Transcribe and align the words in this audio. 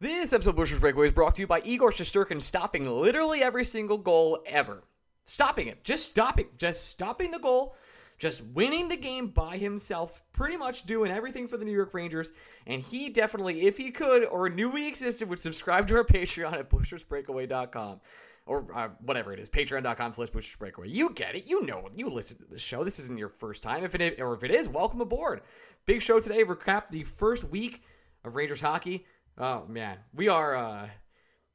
This 0.00 0.32
episode 0.32 0.50
of 0.50 0.56
Blueshirts 0.56 0.78
Breakaway 0.78 1.08
is 1.08 1.12
brought 1.12 1.34
to 1.34 1.40
you 1.40 1.48
by 1.48 1.60
Igor 1.64 1.90
Shesterkin 1.90 2.40
stopping 2.40 2.88
literally 2.88 3.42
every 3.42 3.64
single 3.64 3.98
goal 3.98 4.38
ever. 4.46 4.84
Stopping 5.24 5.66
it. 5.66 5.82
Just 5.82 6.08
stopping. 6.08 6.46
Just 6.56 6.88
stopping 6.88 7.32
the 7.32 7.40
goal. 7.40 7.74
Just 8.16 8.44
winning 8.44 8.86
the 8.86 8.96
game 8.96 9.26
by 9.26 9.56
himself. 9.56 10.22
Pretty 10.32 10.56
much 10.56 10.86
doing 10.86 11.10
everything 11.10 11.48
for 11.48 11.56
the 11.56 11.64
New 11.64 11.72
York 11.72 11.92
Rangers. 11.94 12.30
And 12.64 12.80
he 12.80 13.08
definitely, 13.08 13.62
if 13.62 13.76
he 13.76 13.90
could 13.90 14.24
or 14.26 14.48
knew 14.48 14.70
we 14.70 14.86
existed, 14.86 15.28
would 15.30 15.40
subscribe 15.40 15.88
to 15.88 15.96
our 15.96 16.04
Patreon 16.04 16.52
at 16.52 16.70
bushersbreakaway.com. 16.70 18.00
Or 18.46 18.66
uh, 18.72 18.90
whatever 19.04 19.32
it 19.32 19.40
is, 19.40 19.50
patreon.com 19.50 20.12
slash 20.12 20.30
Blueshirts 20.30 20.60
Breakaway. 20.60 20.90
You 20.90 21.10
get 21.10 21.34
it. 21.34 21.48
You 21.48 21.66
know 21.66 21.88
You 21.92 22.08
listen 22.08 22.36
to 22.36 22.44
the 22.44 22.60
show. 22.60 22.84
This 22.84 23.00
isn't 23.00 23.18
your 23.18 23.30
first 23.30 23.64
time. 23.64 23.82
If 23.82 23.96
it 23.96 24.20
or 24.20 24.32
if 24.34 24.44
it 24.44 24.52
is, 24.52 24.68
welcome 24.68 25.00
aboard. 25.00 25.40
Big 25.86 26.02
show 26.02 26.20
today. 26.20 26.44
Recap 26.44 26.84
the 26.90 27.02
first 27.02 27.42
week 27.42 27.82
of 28.24 28.36
Rangers 28.36 28.60
hockey. 28.60 29.04
Oh 29.38 29.64
man, 29.68 29.98
we 30.14 30.28
are. 30.28 30.56
uh 30.56 30.88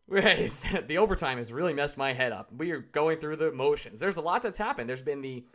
the 0.07 0.97
overtime 0.97 1.37
has 1.37 1.51
really 1.51 1.73
messed 1.73 1.97
my 1.97 2.13
head 2.13 2.31
up. 2.31 2.49
We 2.55 2.71
are 2.71 2.79
going 2.79 3.17
through 3.19 3.37
the 3.37 3.51
motions. 3.51 3.99
There's 3.99 4.17
a 4.17 4.21
lot 4.21 4.43
that's 4.43 4.57
happened. 4.57 4.89
There's 4.89 5.01
been 5.01 5.21
the, 5.21 5.45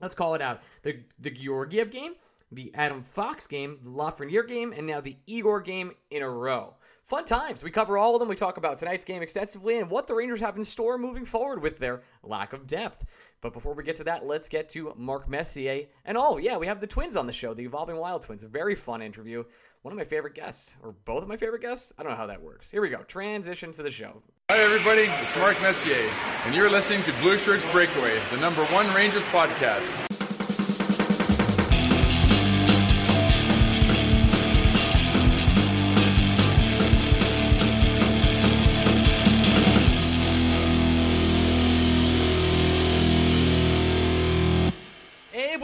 let's 0.00 0.14
call 0.14 0.34
it 0.34 0.42
out, 0.42 0.60
the 0.82 1.00
the 1.18 1.30
Georgiev 1.30 1.90
game, 1.90 2.12
the 2.52 2.72
Adam 2.74 3.02
Fox 3.02 3.46
game, 3.46 3.78
the 3.82 3.90
Lafreniere 3.90 4.46
game, 4.46 4.72
and 4.72 4.86
now 4.86 5.00
the 5.00 5.16
Igor 5.26 5.60
game 5.60 5.92
in 6.10 6.22
a 6.22 6.28
row. 6.28 6.74
Fun 7.04 7.24
times. 7.24 7.62
We 7.62 7.70
cover 7.70 7.96
all 7.96 8.14
of 8.14 8.20
them. 8.20 8.28
We 8.28 8.34
talk 8.34 8.56
about 8.56 8.80
tonight's 8.80 9.04
game 9.04 9.22
extensively 9.22 9.78
and 9.78 9.88
what 9.88 10.08
the 10.08 10.14
Rangers 10.14 10.40
have 10.40 10.56
in 10.56 10.64
store 10.64 10.98
moving 10.98 11.24
forward 11.24 11.62
with 11.62 11.78
their 11.78 12.02
lack 12.24 12.52
of 12.52 12.66
depth. 12.66 13.04
But 13.40 13.52
before 13.52 13.74
we 13.74 13.84
get 13.84 13.94
to 13.96 14.04
that, 14.04 14.26
let's 14.26 14.48
get 14.48 14.68
to 14.70 14.92
Mark 14.96 15.28
Messier. 15.28 15.86
And 16.04 16.16
oh, 16.18 16.38
yeah, 16.38 16.56
we 16.56 16.66
have 16.66 16.80
the 16.80 16.86
twins 16.86 17.16
on 17.16 17.28
the 17.28 17.32
show, 17.32 17.54
the 17.54 17.62
Evolving 17.62 17.96
Wild 17.96 18.22
Twins. 18.22 18.42
A 18.42 18.48
very 18.48 18.74
fun 18.74 19.02
interview 19.02 19.44
one 19.86 19.92
of 19.92 19.98
my 19.98 20.04
favorite 20.04 20.34
guests, 20.34 20.74
or 20.82 20.96
both 21.04 21.22
of 21.22 21.28
my 21.28 21.36
favorite 21.36 21.62
guests. 21.62 21.92
I 21.96 22.02
don't 22.02 22.10
know 22.10 22.18
how 22.18 22.26
that 22.26 22.42
works. 22.42 22.68
Here 22.68 22.82
we 22.82 22.88
go. 22.88 23.04
Transition 23.04 23.70
to 23.70 23.84
the 23.84 23.90
show. 23.92 24.20
Hi, 24.50 24.58
everybody. 24.58 25.02
It's 25.02 25.36
Mark 25.36 25.62
Messier, 25.62 26.10
and 26.44 26.56
you're 26.56 26.68
listening 26.68 27.04
to 27.04 27.12
Blue 27.20 27.38
Shirts 27.38 27.64
Breakaway, 27.70 28.20
the 28.32 28.38
number 28.38 28.64
one 28.64 28.92
Rangers 28.92 29.22
podcast. 29.30 30.25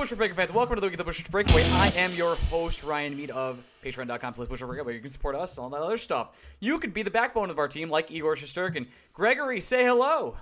Busher 0.03 0.17
Breaker 0.17 0.35
fans, 0.35 0.53
welcome 0.53 0.75
to 0.75 0.81
the 0.81 0.89
Week 0.89 0.99
of 0.99 1.07
the 1.07 1.09
Blueshirt 1.09 1.31
Breakaway. 1.31 1.63
I 1.63 1.87
am 1.91 2.13
your 2.15 2.35
host, 2.51 2.83
Ryan 2.83 3.17
Mead 3.17 3.31
of 3.31 3.63
patreon.com 3.85 4.35
slash 4.35 4.49
Blueshirt 4.49 4.67
Breakaway. 4.67 4.95
You 4.95 5.01
can 5.01 5.11
support 5.11 5.37
us, 5.37 5.59
all 5.59 5.71
that 5.71 5.81
other 5.81 5.97
stuff. 5.97 6.31
You 6.59 6.81
could 6.81 6.93
be 6.93 7.05
the 7.05 7.11
backbone 7.13 7.51
of 7.51 7.61
our 7.61 7.69
team 7.69 7.89
like 7.89 8.11
Igor 8.11 8.35
Shesterkin. 8.35 8.89
Gregory, 9.13 9.61
say 9.61 9.85
hello. 9.85 10.37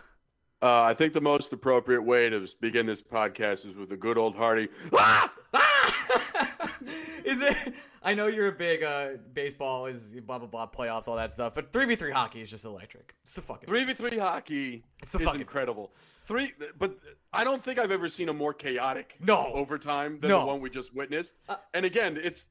Uh, 0.63 0.85
I 0.85 0.95
think 0.95 1.13
the 1.13 1.21
most 1.21 1.53
appropriate 1.53 2.01
way 2.01 2.31
to 2.31 2.49
begin 2.63 2.87
this 2.87 3.03
podcast 3.03 3.67
is 3.67 3.77
with 3.77 3.93
a 3.93 3.99
good 3.99 4.17
old 4.17 4.35
hearty. 4.35 4.69
Ah! 4.95 5.31
Ah! 5.53 6.73
is 7.27 7.43
it? 7.43 7.75
I 8.03 8.15
know 8.15 8.29
you're 8.29 8.49
a 8.49 8.53
big 8.53 8.83
uh, 8.83 9.09
baseball 9.35 9.85
is 9.85 10.17
blah 10.27 10.39
blah 10.39 10.49
blah 10.49 10.69
playoffs 10.69 11.07
all 11.07 11.17
that 11.17 11.33
stuff, 11.33 11.55
but 11.55 11.71
three 11.71 11.85
v 11.85 11.97
three 11.97 12.13
hockey 12.13 12.41
is 12.41 12.51
just 12.51 12.65
electric. 12.65 13.15
It's 13.25 13.35
the 13.35 13.43
fucking 13.43 13.67
three 13.67 13.85
v 13.85 13.93
three 13.93 14.17
hockey. 14.17 14.85
It's 15.03 15.13
the 15.13 15.19
is 15.19 15.25
fucking 15.27 15.43
incredible. 15.43 15.89
Best. 15.89 16.11
Three, 16.31 16.53
but 16.79 16.97
I 17.33 17.43
don't 17.43 17.61
think 17.61 17.81
I've 17.81 17.91
ever 17.91 18.09
seen 18.09 18.29
a 18.29 18.33
more 18.33 18.55
chaotic 18.55 19.17
no 19.19 19.51
overtime 19.53 20.21
than 20.21 20.31
no. 20.31 20.39
the 20.39 20.47
one 20.47 20.61
we 20.61 20.71
just 20.71 20.95
witnessed. 20.95 21.35
Uh, 21.49 21.57
and 21.75 21.85
again, 21.85 22.17
it's 22.23 22.47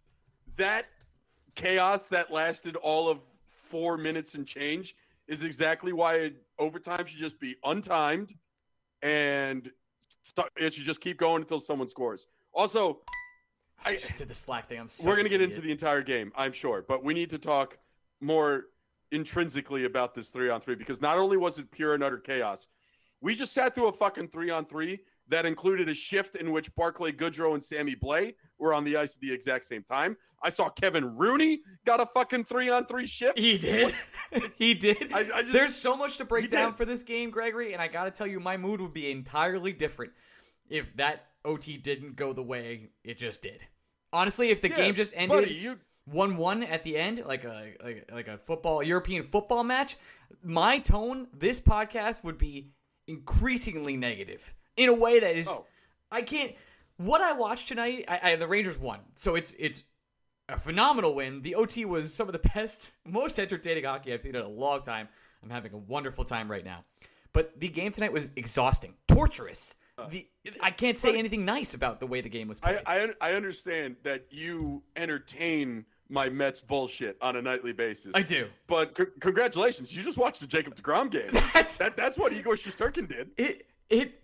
that 0.57 0.87
chaos 1.55 2.09
that 2.09 2.29
lasted 2.29 2.75
all 2.75 3.07
of 3.07 3.19
four 3.47 3.95
minutes 3.95 4.35
and 4.35 4.45
change 4.45 4.97
is 5.29 5.43
exactly 5.43 5.93
why 5.93 6.33
overtime 6.57 7.05
should 7.05 7.19
just 7.19 7.39
be 7.39 7.55
untimed, 7.63 8.35
and 9.01 9.71
it 10.57 10.73
should 10.73 10.83
just 10.83 10.99
keep 10.99 11.17
going 11.17 11.41
until 11.41 11.61
someone 11.61 11.87
scores. 11.87 12.27
Also, 12.53 12.99
I 13.85 13.95
just 13.95 14.17
did 14.17 14.27
the 14.27 14.33
slack 14.33 14.67
thing. 14.67 14.81
I'm. 14.81 14.89
we're 15.05 15.15
gonna 15.15 15.29
get 15.29 15.39
into 15.39 15.61
the 15.61 15.71
entire 15.71 16.01
game, 16.01 16.33
I'm 16.35 16.51
sure, 16.51 16.83
but 16.85 17.01
we 17.01 17.13
need 17.13 17.29
to 17.29 17.37
talk 17.37 17.77
more 18.19 18.65
intrinsically 19.13 19.85
about 19.85 20.13
this 20.13 20.31
three 20.31 20.49
on 20.49 20.59
three 20.59 20.75
because 20.75 20.99
not 21.01 21.17
only 21.17 21.37
was 21.37 21.59
it 21.59 21.71
pure 21.71 21.93
and 21.93 22.03
utter 22.03 22.17
chaos, 22.17 22.67
we 23.21 23.35
just 23.35 23.53
sat 23.53 23.75
through 23.75 23.87
a 23.87 23.93
fucking 23.93 24.29
three 24.29 24.49
on 24.49 24.65
three 24.65 24.99
that 25.29 25.45
included 25.45 25.87
a 25.89 25.93
shift 25.93 26.35
in 26.35 26.51
which 26.51 26.73
Barclay 26.75 27.11
Goodrow 27.11 27.53
and 27.53 27.63
Sammy 27.63 27.95
Blais 27.95 28.33
were 28.57 28.73
on 28.73 28.83
the 28.83 28.97
ice 28.97 29.15
at 29.15 29.21
the 29.21 29.31
exact 29.31 29.65
same 29.65 29.83
time. 29.83 30.17
I 30.41 30.49
saw 30.49 30.69
Kevin 30.69 31.17
Rooney 31.17 31.61
got 31.85 31.99
a 31.99 32.05
fucking 32.05 32.45
three 32.45 32.69
on 32.69 32.85
three 32.85 33.05
shift. 33.05 33.37
He 33.37 33.57
did. 33.57 33.93
he 34.57 34.73
did. 34.73 35.11
I, 35.13 35.19
I 35.33 35.41
just, 35.41 35.53
There's 35.53 35.75
so 35.75 35.95
much 35.95 36.17
to 36.17 36.25
break 36.25 36.49
down 36.49 36.71
did. 36.71 36.77
for 36.77 36.85
this 36.85 37.03
game, 37.03 37.29
Gregory, 37.29 37.73
and 37.73 37.81
I 37.81 37.87
got 37.87 38.05
to 38.05 38.11
tell 38.11 38.27
you, 38.27 38.39
my 38.39 38.57
mood 38.57 38.81
would 38.81 38.93
be 38.93 39.11
entirely 39.11 39.73
different 39.73 40.13
if 40.69 40.95
that 40.95 41.25
OT 41.45 41.77
didn't 41.77 42.15
go 42.15 42.33
the 42.33 42.43
way 42.43 42.89
it 43.03 43.17
just 43.17 43.41
did. 43.41 43.65
Honestly, 44.13 44.49
if 44.49 44.61
the 44.61 44.69
yeah, 44.69 44.77
game 44.77 44.95
just 44.95 45.13
ended 45.15 45.41
buddy, 45.41 45.53
you... 45.53 45.77
one 46.05 46.37
one 46.37 46.63
at 46.63 46.83
the 46.83 46.97
end, 46.97 47.23
like 47.25 47.43
a 47.43 47.73
like, 47.83 48.09
like 48.11 48.27
a 48.27 48.37
football 48.37 48.81
European 48.81 49.23
football 49.23 49.63
match, 49.63 49.97
my 50.43 50.79
tone 50.79 51.27
this 51.37 51.59
podcast 51.59 52.23
would 52.23 52.37
be 52.37 52.71
increasingly 53.09 53.97
negative 53.97 54.53
in 54.77 54.87
a 54.87 54.93
way 54.93 55.19
that 55.19 55.35
is 55.35 55.47
oh. 55.47 55.65
I 56.11 56.21
can't. 56.21 56.53
What 56.97 57.21
I 57.21 57.33
watched 57.33 57.67
tonight, 57.67 58.05
I, 58.07 58.19
I, 58.23 58.35
the 58.35 58.47
Rangers 58.47 58.77
won, 58.77 58.99
so 59.15 59.35
it's 59.35 59.53
it's 59.57 59.83
a 60.47 60.57
phenomenal 60.57 61.15
win. 61.15 61.41
The 61.41 61.55
OT 61.55 61.85
was 61.85 62.13
some 62.13 62.27
of 62.27 62.33
the 62.33 62.49
best, 62.49 62.91
most 63.05 63.39
entertaining 63.39 63.83
hockey 63.83 64.13
I've 64.13 64.21
seen 64.21 64.35
in 64.35 64.41
a 64.41 64.47
long 64.47 64.81
time. 64.81 65.07
I'm 65.43 65.49
having 65.49 65.73
a 65.73 65.77
wonderful 65.77 66.25
time 66.25 66.49
right 66.49 66.65
now. 66.65 66.83
But 67.31 67.59
the 67.59 67.67
game 67.67 67.91
tonight 67.91 68.11
was 68.11 68.29
exhausting, 68.35 68.93
torturous. 69.07 69.77
Uh, 69.97 70.09
the, 70.09 70.27
I 70.61 70.71
can't 70.71 70.97
say 70.97 71.17
anything 71.17 71.45
nice 71.45 71.73
about 71.73 71.99
the 71.99 72.07
way 72.07 72.21
the 72.21 72.29
game 72.29 72.47
was 72.47 72.59
played. 72.59 72.81
I, 72.85 73.03
I, 73.03 73.29
I 73.29 73.33
understand 73.33 73.97
that 74.03 74.25
you 74.31 74.81
entertain 74.95 75.85
my 76.09 76.27
Mets 76.27 76.59
bullshit 76.59 77.17
on 77.21 77.35
a 77.35 77.41
nightly 77.41 77.71
basis. 77.71 78.11
I 78.15 78.23
do. 78.23 78.47
But 78.67 78.97
c- 78.97 79.05
congratulations, 79.19 79.95
you 79.95 80.01
just 80.01 80.17
watched 80.17 80.41
the 80.41 80.47
Jacob 80.47 80.75
Degrom 80.75 81.11
game. 81.11 81.29
That's 81.53 81.77
that, 81.77 81.95
that's 81.95 82.17
what 82.17 82.33
Igor 82.33 82.55
Shesterkin 82.55 83.07
did. 83.07 83.29
It 83.37 83.67
it 83.89 84.21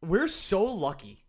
we're 0.00 0.28
so 0.28 0.64
lucky 0.64 1.24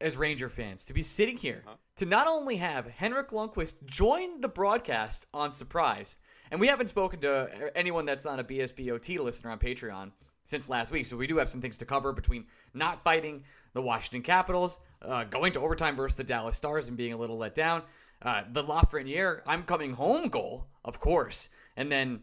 as 0.00 0.16
Ranger 0.16 0.48
fans 0.48 0.84
to 0.86 0.94
be 0.94 1.02
sitting 1.02 1.36
here 1.36 1.62
uh-huh. 1.66 1.76
to 1.96 2.06
not 2.06 2.26
only 2.26 2.56
have 2.56 2.86
Henrik 2.86 3.30
Lundqvist 3.30 3.84
join 3.86 4.40
the 4.40 4.48
broadcast 4.48 5.26
on 5.32 5.50
surprise, 5.50 6.18
and 6.50 6.60
we 6.60 6.66
haven't 6.66 6.88
spoken 6.88 7.20
to 7.20 7.70
anyone 7.76 8.04
that's 8.04 8.24
not 8.24 8.40
a 8.40 8.44
BSBOT 8.44 9.18
listener 9.20 9.50
on 9.50 9.58
Patreon 9.58 10.10
since 10.44 10.68
last 10.68 10.90
week, 10.90 11.06
so 11.06 11.16
we 11.16 11.26
do 11.26 11.36
have 11.36 11.48
some 11.48 11.60
things 11.60 11.76
to 11.78 11.84
cover 11.84 12.12
between 12.12 12.46
not 12.74 13.04
fighting 13.04 13.44
the 13.74 13.82
Washington 13.82 14.22
Capitals, 14.22 14.78
uh, 15.02 15.24
going 15.24 15.52
to 15.52 15.60
overtime 15.60 15.94
versus 15.94 16.16
the 16.16 16.24
Dallas 16.24 16.56
Stars, 16.56 16.88
and 16.88 16.96
being 16.96 17.12
a 17.12 17.16
little 17.16 17.36
let 17.36 17.54
down. 17.54 17.82
Uh, 18.20 18.42
the 18.50 18.64
Lafreniere, 18.64 19.42
I'm 19.46 19.62
coming 19.62 19.92
home 19.92 20.28
goal, 20.28 20.66
of 20.84 20.98
course, 20.98 21.48
and 21.76 21.90
then 21.90 22.20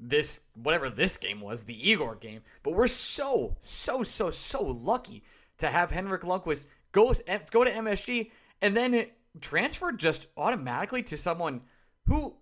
this 0.00 0.40
whatever 0.54 0.90
this 0.90 1.16
game 1.16 1.40
was, 1.40 1.64
the 1.64 1.90
Igor 1.90 2.16
game. 2.16 2.40
But 2.62 2.74
we're 2.74 2.88
so 2.88 3.56
so 3.60 4.02
so 4.02 4.30
so 4.30 4.62
lucky 4.64 5.22
to 5.58 5.68
have 5.68 5.90
Henrik 5.90 6.22
Lundqvist 6.22 6.66
go 6.92 7.12
go 7.50 7.64
to 7.64 7.70
MSG 7.70 8.30
and 8.62 8.76
then 8.76 9.06
transfer 9.40 9.92
just 9.92 10.26
automatically 10.36 11.02
to 11.04 11.16
someone 11.16 11.60
who 12.06 12.34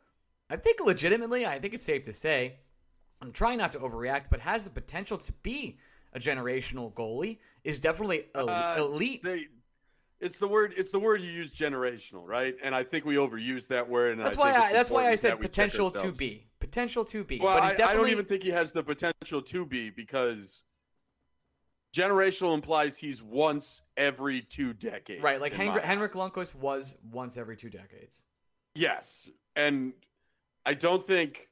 I 0.49 0.57
think 0.57 0.81
legitimately, 0.81 1.45
I 1.45 1.59
think 1.59 1.75
it's 1.75 1.83
safe 1.83 2.05
to 2.05 2.13
say, 2.13 2.57
I'm 3.21 3.33
trying 3.33 3.59
not 3.59 3.71
to 3.73 3.79
overreact, 3.79 4.25
but 4.31 4.41
has 4.41 4.65
the 4.65 4.71
potential 4.71 5.19
to 5.19 5.33
be 5.43 5.79
a 6.13 6.21
generational 6.21 6.93
goalie. 6.93 7.39
Is 7.65 7.81
definitely 7.81 8.27
uh, 8.35 8.77
elite. 8.79 9.23
They 9.25 9.49
it's 10.21 10.39
the 10.39 10.49
word. 10.49 10.75
It's 10.77 10.91
the 10.91 10.99
word 10.99 11.21
you 11.21 11.31
use, 11.31 11.51
generational, 11.53 12.27
right? 12.27 12.55
And 12.63 12.75
I 12.75 12.83
think 12.83 13.05
we 13.05 13.17
overuse 13.17 13.67
that 13.69 13.89
word. 13.89 14.13
And 14.13 14.25
that's 14.25 14.37
I 14.37 14.41
why. 14.41 14.55
I, 14.55 14.73
that's 14.73 14.91
why 14.91 15.11
I 15.11 15.15
said 15.15 15.41
potential 15.41 15.91
to 15.91 16.13
be. 16.13 16.47
Potential 16.59 17.05
to 17.07 17.23
be. 17.23 17.39
Well, 17.39 17.57
but 17.57 17.65
he's 17.65 17.73
definitely... 17.73 17.95
I 17.95 17.97
don't 17.97 18.09
even 18.11 18.25
think 18.25 18.43
he 18.43 18.51
has 18.51 18.73
the 18.73 18.83
potential 18.83 19.43
to 19.43 19.67
be 19.67 19.91
because 19.91 20.65
generational 21.95 22.55
implies 22.55 22.97
he's 22.97 23.23
once 23.23 23.83
every 23.97 24.43
two 24.43 24.73
decades. 24.73 25.23
Right, 25.23 25.41
like 25.41 25.53
Henrik, 25.53 25.85
Henrik 25.85 26.13
Lundqvist 26.13 26.55
was 26.55 26.97
once 27.11 27.37
every 27.37 27.57
two 27.57 27.71
decades. 27.71 28.25
Yes, 28.75 29.29
and 29.55 29.93
I 30.65 30.75
don't 30.75 31.07
think 31.07 31.49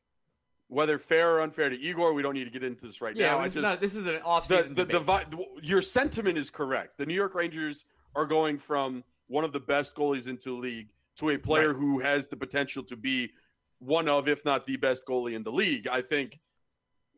whether 0.68 0.98
fair 0.98 1.36
or 1.36 1.40
unfair 1.42 1.68
to 1.68 1.76
Igor, 1.78 2.14
we 2.14 2.22
don't 2.22 2.34
need 2.34 2.44
to 2.44 2.50
get 2.50 2.64
into 2.64 2.86
this 2.86 3.00
right 3.00 3.14
Yeah, 3.14 3.32
now. 3.32 3.38
I 3.38 3.44
this, 3.44 3.56
is 3.56 3.62
not, 3.62 3.80
this 3.80 3.94
is 3.94 4.06
an 4.06 4.14
the, 4.14 4.22
off-season 4.22 4.74
the, 4.74 4.84
the, 4.84 4.98
debate. 4.98 5.26
your 5.62 5.82
sentiment 5.82 6.38
is 6.38 6.50
correct. 6.50 6.98
The 6.98 7.06
New 7.06 7.14
York 7.14 7.34
Rangers 7.34 7.84
are 8.14 8.26
going 8.26 8.58
from 8.58 9.04
one 9.28 9.44
of 9.44 9.52
the 9.52 9.60
best 9.60 9.94
goalies 9.94 10.26
into 10.28 10.50
the 10.50 10.56
league 10.56 10.88
to 11.16 11.30
a 11.30 11.38
player 11.38 11.72
Right. 11.72 11.80
who 11.80 11.98
has 12.00 12.26
the 12.26 12.36
potential 12.36 12.82
to 12.84 12.96
be 12.96 13.30
one 13.78 14.08
of, 14.08 14.28
if 14.28 14.44
not 14.44 14.66
the 14.66 14.76
best 14.76 15.04
goalie 15.06 15.34
in 15.34 15.42
the 15.42 15.52
league. 15.52 15.86
I 15.88 16.00
think 16.02 16.38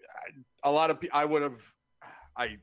uh, 0.04 0.32
a 0.64 0.70
lot 0.70 0.90
of 0.90 0.98
I 1.12 1.24
would 1.24 1.42
have 1.42 1.62
I 2.36 2.56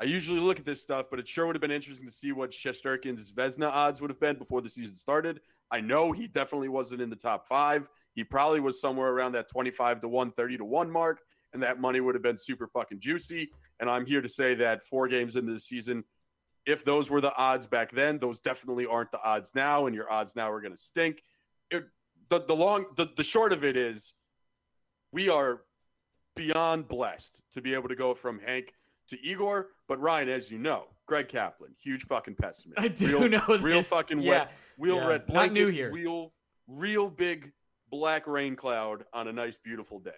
I 0.00 0.04
usually 0.04 0.40
look 0.40 0.58
at 0.58 0.64
this 0.64 0.80
stuff, 0.80 1.06
but 1.10 1.18
it 1.18 1.28
sure 1.28 1.46
would 1.46 1.54
have 1.54 1.60
been 1.60 1.70
interesting 1.70 2.08
to 2.08 2.14
see 2.14 2.32
what 2.32 2.52
Shesterkin's 2.52 3.30
Vezina 3.30 3.68
odds 3.70 4.00
would 4.00 4.08
have 4.10 4.20
been 4.20 4.36
before 4.38 4.62
the 4.62 4.70
season 4.70 4.96
started. 4.96 5.40
I 5.70 5.80
know 5.82 6.10
he 6.10 6.26
definitely 6.26 6.68
wasn't 6.70 7.02
in 7.02 7.10
the 7.10 7.16
top 7.16 7.46
five. 7.46 7.86
He 8.14 8.24
probably 8.24 8.60
was 8.60 8.80
somewhere 8.80 9.10
around 9.10 9.32
that 9.32 9.48
25 9.48 10.00
to 10.00 10.08
1, 10.08 10.32
30 10.32 10.56
to 10.58 10.64
1 10.64 10.90
mark, 10.90 11.20
and 11.52 11.62
that 11.62 11.80
money 11.80 12.00
would 12.00 12.14
have 12.14 12.22
been 12.22 12.38
super 12.38 12.66
fucking 12.66 12.98
juicy. 12.98 13.50
And 13.78 13.90
I'm 13.90 14.06
here 14.06 14.22
to 14.22 14.28
say 14.28 14.54
that 14.54 14.82
four 14.82 15.06
games 15.06 15.36
into 15.36 15.52
the 15.52 15.60
season, 15.60 16.02
if 16.66 16.84
those 16.84 17.10
were 17.10 17.20
the 17.20 17.34
odds 17.36 17.66
back 17.66 17.90
then, 17.92 18.18
those 18.18 18.40
definitely 18.40 18.86
aren't 18.86 19.10
the 19.12 19.22
odds 19.22 19.52
now, 19.54 19.86
and 19.86 19.94
your 19.94 20.10
odds 20.12 20.36
now 20.36 20.50
are 20.50 20.60
going 20.60 20.72
to 20.74 20.78
stink. 20.80 21.22
It, 21.70 21.84
the 22.28 22.40
the 22.40 22.54
long 22.54 22.86
the, 22.96 23.08
the 23.16 23.24
short 23.24 23.52
of 23.52 23.64
it 23.64 23.76
is, 23.76 24.12
we 25.12 25.28
are 25.28 25.62
beyond 26.36 26.88
blessed 26.88 27.42
to 27.52 27.60
be 27.60 27.74
able 27.74 27.88
to 27.88 27.96
go 27.96 28.14
from 28.14 28.38
Hank 28.38 28.72
to 29.08 29.18
Igor. 29.24 29.68
But 29.88 30.00
Ryan, 30.00 30.28
as 30.28 30.50
you 30.50 30.58
know, 30.58 30.84
Greg 31.06 31.28
Kaplan, 31.28 31.74
huge 31.82 32.04
fucking 32.06 32.36
pessimist. 32.36 32.80
I 32.80 32.88
do 32.88 33.18
real, 33.18 33.28
know 33.28 33.58
real 33.60 33.82
fucking 33.82 34.20
Yeah. 34.20 34.30
wet, 34.30 34.52
real 34.78 34.96
Yeah. 34.96 35.06
red 35.08 35.28
Not 35.28 35.52
new 35.52 35.68
here. 35.68 35.90
real 35.92 36.32
real 36.68 37.08
big 37.10 37.50
black 37.90 38.26
rain 38.28 38.54
cloud 38.54 39.04
on 39.12 39.26
a 39.26 39.32
nice 39.32 39.58
beautiful 39.58 39.98
day. 39.98 40.10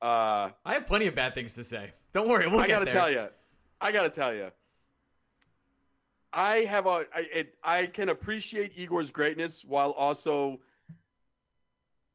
Uh, 0.00 0.50
I 0.64 0.74
have 0.74 0.86
plenty 0.86 1.08
of 1.08 1.16
bad 1.16 1.34
things 1.34 1.54
to 1.54 1.64
say. 1.64 1.90
Don't 2.12 2.28
worry, 2.28 2.46
we'll 2.46 2.60
I 2.60 2.68
gotta 2.68 2.84
there. 2.84 2.94
tell 2.94 3.10
you, 3.10 3.26
I 3.80 3.90
gotta 3.90 4.10
tell 4.10 4.32
you, 4.32 4.50
I 6.32 6.58
have 6.60 6.86
a 6.86 7.06
I 7.14 7.26
it, 7.32 7.54
I 7.62 7.86
can 7.86 8.10
appreciate 8.10 8.72
Igor's 8.76 9.10
greatness 9.10 9.64
while 9.64 9.92
also 9.92 10.60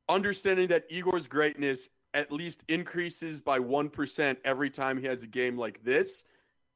understanding 0.10 0.68
that 0.68 0.86
Igor's 0.90 1.28
greatness 1.28 1.90
at 2.14 2.32
least 2.32 2.64
increases 2.68 3.40
by 3.40 3.60
one 3.60 3.90
percent 3.90 4.38
every 4.46 4.70
time 4.70 5.00
he 5.00 5.08
has 5.08 5.24
a 5.24 5.28
game 5.28 5.58
like 5.58 5.84
this. 5.84 6.24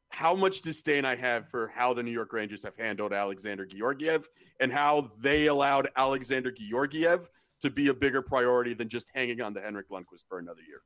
How 0.10 0.34
much 0.34 0.62
disdain 0.62 1.04
I 1.06 1.16
have 1.16 1.50
for 1.50 1.68
how 1.68 1.94
the 1.94 2.02
New 2.02 2.12
York 2.12 2.32
Rangers 2.32 2.64
have 2.64 2.78
handled 2.78 3.14
Alexander 3.14 3.66
Georgiev 3.66 4.30
and 4.60 4.72
how 4.72 5.12
they 5.20 5.48
allowed 5.48 5.90
Alexander 5.98 6.50
Georgiev 6.50 7.30
to 7.60 7.70
be 7.70 7.90
a 7.90 7.94
bigger 7.94 8.22
priority 8.22 8.74
than 8.74 8.88
just 8.88 9.10
hanging 9.14 9.42
on 9.42 9.54
to 9.54 9.62
Henrik 9.62 9.90
Lundqvist 9.90 10.24
for 10.30 10.40
another 10.40 10.62
year. 10.68 10.82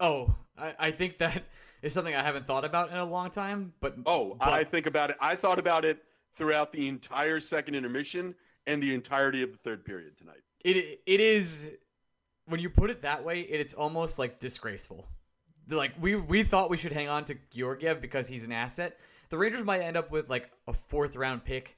Oh, 0.00 0.34
I, 0.56 0.74
I 0.78 0.90
think 0.90 1.18
that 1.18 1.44
is 1.82 1.92
something 1.92 2.14
I 2.14 2.22
haven't 2.22 2.46
thought 2.46 2.64
about 2.64 2.90
in 2.90 2.96
a 2.96 3.04
long 3.04 3.30
time. 3.30 3.72
But 3.80 3.96
Oh, 4.06 4.36
but- 4.38 4.48
I 4.52 4.64
think 4.64 4.86
about 4.86 5.10
it. 5.10 5.16
I 5.20 5.34
thought 5.36 5.58
about 5.58 5.84
it 5.84 6.02
throughout 6.36 6.72
the 6.72 6.88
entire 6.88 7.40
second 7.40 7.74
intermission 7.74 8.34
and 8.66 8.82
the 8.82 8.94
entirety 8.94 9.42
of 9.42 9.50
the 9.52 9.58
third 9.58 9.84
period 9.84 10.16
tonight. 10.16 10.40
it 10.64 11.00
it 11.06 11.20
is 11.20 11.70
when 12.46 12.60
you 12.60 12.70
put 12.70 12.90
it 12.90 13.02
that 13.02 13.24
way, 13.24 13.40
it, 13.40 13.60
it's 13.60 13.74
almost 13.74 14.18
like 14.18 14.38
disgraceful. 14.38 15.06
Like 15.68 15.92
we 16.00 16.16
we 16.16 16.42
thought 16.42 16.70
we 16.70 16.76
should 16.76 16.92
hang 16.92 17.08
on 17.08 17.24
to 17.26 17.36
Georgiev 17.50 18.00
because 18.00 18.28
he's 18.28 18.44
an 18.44 18.52
asset. 18.52 18.98
The 19.30 19.38
Rangers 19.38 19.64
might 19.64 19.80
end 19.80 19.96
up 19.96 20.10
with 20.10 20.28
like 20.30 20.50
a 20.68 20.72
fourth 20.72 21.16
round 21.16 21.44
pick 21.44 21.76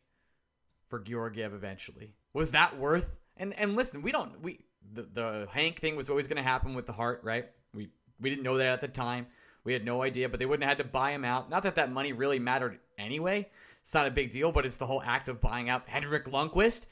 for 0.88 0.98
Georgiev 1.00 1.54
eventually. 1.54 2.14
Was 2.32 2.50
that 2.52 2.78
worth? 2.78 3.08
And 3.36 3.54
and 3.58 3.76
listen, 3.76 4.02
we 4.02 4.12
don't 4.12 4.40
we 4.42 4.60
the 4.92 5.02
the 5.02 5.48
Hank 5.50 5.80
thing 5.80 5.96
was 5.96 6.10
always 6.10 6.26
going 6.26 6.36
to 6.36 6.42
happen 6.42 6.74
with 6.74 6.86
the 6.86 6.92
heart, 6.92 7.20
right? 7.24 7.46
We 7.74 7.88
we 8.20 8.30
didn't 8.30 8.44
know 8.44 8.58
that 8.58 8.66
at 8.66 8.80
the 8.80 8.88
time. 8.88 9.26
We 9.64 9.72
had 9.72 9.84
no 9.84 10.02
idea, 10.02 10.28
but 10.28 10.38
they 10.38 10.46
wouldn't 10.46 10.68
have 10.68 10.78
had 10.78 10.84
to 10.84 10.90
buy 10.90 11.12
him 11.12 11.24
out. 11.24 11.50
Not 11.50 11.62
that 11.62 11.74
that 11.76 11.90
money 11.90 12.12
really 12.12 12.38
mattered 12.38 12.78
anyway. 12.98 13.48
It's 13.80 13.94
not 13.94 14.06
a 14.06 14.10
big 14.10 14.30
deal, 14.30 14.52
but 14.52 14.64
it's 14.64 14.76
the 14.76 14.86
whole 14.86 15.02
act 15.02 15.28
of 15.28 15.40
buying 15.40 15.68
out 15.68 15.88
Henrik 15.88 16.26
Lundqvist. 16.26 16.86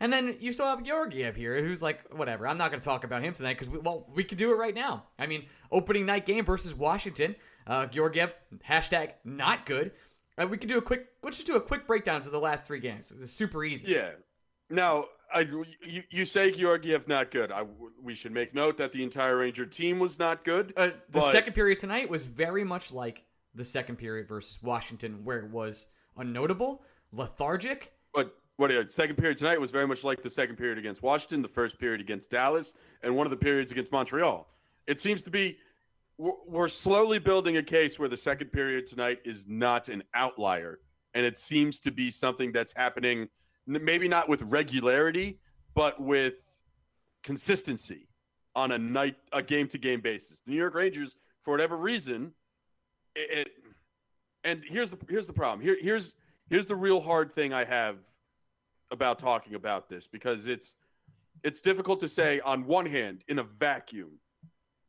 And 0.00 0.12
then 0.12 0.36
you 0.38 0.52
still 0.52 0.66
have 0.66 0.82
Georgiev 0.84 1.34
here, 1.34 1.60
who's 1.62 1.82
like, 1.82 2.00
whatever. 2.14 2.46
I'm 2.46 2.58
not 2.58 2.70
going 2.70 2.80
to 2.80 2.84
talk 2.84 3.04
about 3.04 3.22
him 3.22 3.32
tonight 3.32 3.54
because, 3.54 3.68
we, 3.68 3.78
well, 3.78 4.06
we 4.14 4.22
could 4.22 4.38
do 4.38 4.52
it 4.52 4.56
right 4.56 4.74
now. 4.74 5.04
I 5.18 5.26
mean, 5.26 5.46
opening 5.72 6.06
night 6.06 6.24
game 6.24 6.44
versus 6.44 6.74
Washington. 6.74 7.34
Uh, 7.66 7.86
Georgiev, 7.86 8.34
hashtag 8.66 9.12
not 9.24 9.66
good. 9.66 9.92
Uh, 10.40 10.46
we 10.46 10.56
could 10.56 10.68
do 10.68 10.78
a 10.78 10.82
quick, 10.82 11.06
let's 11.22 11.36
just 11.36 11.46
do 11.48 11.56
a 11.56 11.60
quick 11.60 11.86
breakdown 11.86 12.16
of 12.16 12.30
the 12.30 12.38
last 12.38 12.64
three 12.64 12.78
games. 12.78 13.12
It's 13.20 13.32
super 13.32 13.64
easy. 13.64 13.88
Yeah. 13.88 14.10
Now, 14.70 15.06
I, 15.32 15.40
you, 15.82 16.02
you 16.10 16.24
say 16.24 16.50
Georgiev 16.50 17.06
not 17.06 17.30
good. 17.30 17.52
I, 17.52 17.64
we 18.02 18.14
should 18.14 18.32
make 18.32 18.54
note 18.54 18.78
that 18.78 18.92
the 18.92 19.02
entire 19.02 19.36
Ranger 19.38 19.66
team 19.66 19.98
was 19.98 20.18
not 20.18 20.44
good. 20.44 20.72
Uh, 20.76 20.86
the 21.10 21.20
but- 21.20 21.32
second 21.32 21.52
period 21.52 21.78
tonight 21.78 22.08
was 22.08 22.24
very 22.24 22.64
much 22.64 22.92
like 22.92 23.24
the 23.54 23.64
second 23.64 23.96
period 23.96 24.28
versus 24.28 24.62
Washington, 24.62 25.24
where 25.24 25.38
it 25.38 25.50
was 25.50 25.86
unnotable, 26.18 26.80
lethargic. 27.12 27.92
But 28.14 28.36
what 28.56 28.70
uh, 28.70 28.88
second 28.88 29.16
period 29.16 29.38
tonight 29.38 29.60
was 29.60 29.70
very 29.70 29.86
much 29.86 30.04
like 30.04 30.22
the 30.22 30.30
second 30.30 30.56
period 30.56 30.78
against 30.78 31.02
Washington, 31.02 31.42
the 31.42 31.48
first 31.48 31.78
period 31.78 32.00
against 32.00 32.30
Dallas, 32.30 32.74
and 33.02 33.14
one 33.14 33.26
of 33.26 33.30
the 33.30 33.36
periods 33.36 33.70
against 33.72 33.92
Montreal. 33.92 34.48
It 34.86 35.00
seems 35.00 35.22
to 35.22 35.30
be 35.30 35.58
we're, 36.16 36.32
we're 36.46 36.68
slowly 36.68 37.18
building 37.18 37.58
a 37.58 37.62
case 37.62 37.98
where 37.98 38.08
the 38.08 38.16
second 38.16 38.48
period 38.48 38.86
tonight 38.86 39.20
is 39.24 39.46
not 39.46 39.88
an 39.88 40.02
outlier, 40.14 40.80
and 41.14 41.24
it 41.24 41.38
seems 41.38 41.80
to 41.80 41.90
be 41.90 42.10
something 42.10 42.52
that's 42.52 42.72
happening 42.74 43.28
maybe 43.68 44.08
not 44.08 44.28
with 44.28 44.42
regularity, 44.42 45.38
but 45.74 46.00
with 46.00 46.34
consistency 47.22 48.08
on 48.56 48.72
a 48.72 48.78
night 48.78 49.16
a 49.32 49.42
game 49.42 49.68
to 49.68 49.78
game 49.78 50.00
basis. 50.00 50.40
The 50.40 50.50
New 50.50 50.56
York 50.56 50.74
Rangers, 50.74 51.14
for 51.42 51.52
whatever 51.52 51.76
reason, 51.76 52.32
it, 53.14 53.30
it 53.30 53.48
and 54.44 54.62
here's 54.66 54.90
the 54.90 54.98
here's 55.08 55.26
the 55.26 55.32
problem. 55.32 55.60
Here 55.60 55.76
here's 55.80 56.14
here's 56.48 56.66
the 56.66 56.76
real 56.76 57.00
hard 57.00 57.32
thing 57.32 57.52
I 57.52 57.64
have 57.64 57.98
about 58.90 59.18
talking 59.18 59.54
about 59.54 59.88
this 59.88 60.06
because 60.06 60.46
it's 60.46 60.74
it's 61.44 61.60
difficult 61.60 62.00
to 62.00 62.08
say 62.08 62.40
on 62.40 62.64
one 62.64 62.86
hand 62.86 63.22
in 63.28 63.38
a 63.38 63.44
vacuum, 63.44 64.18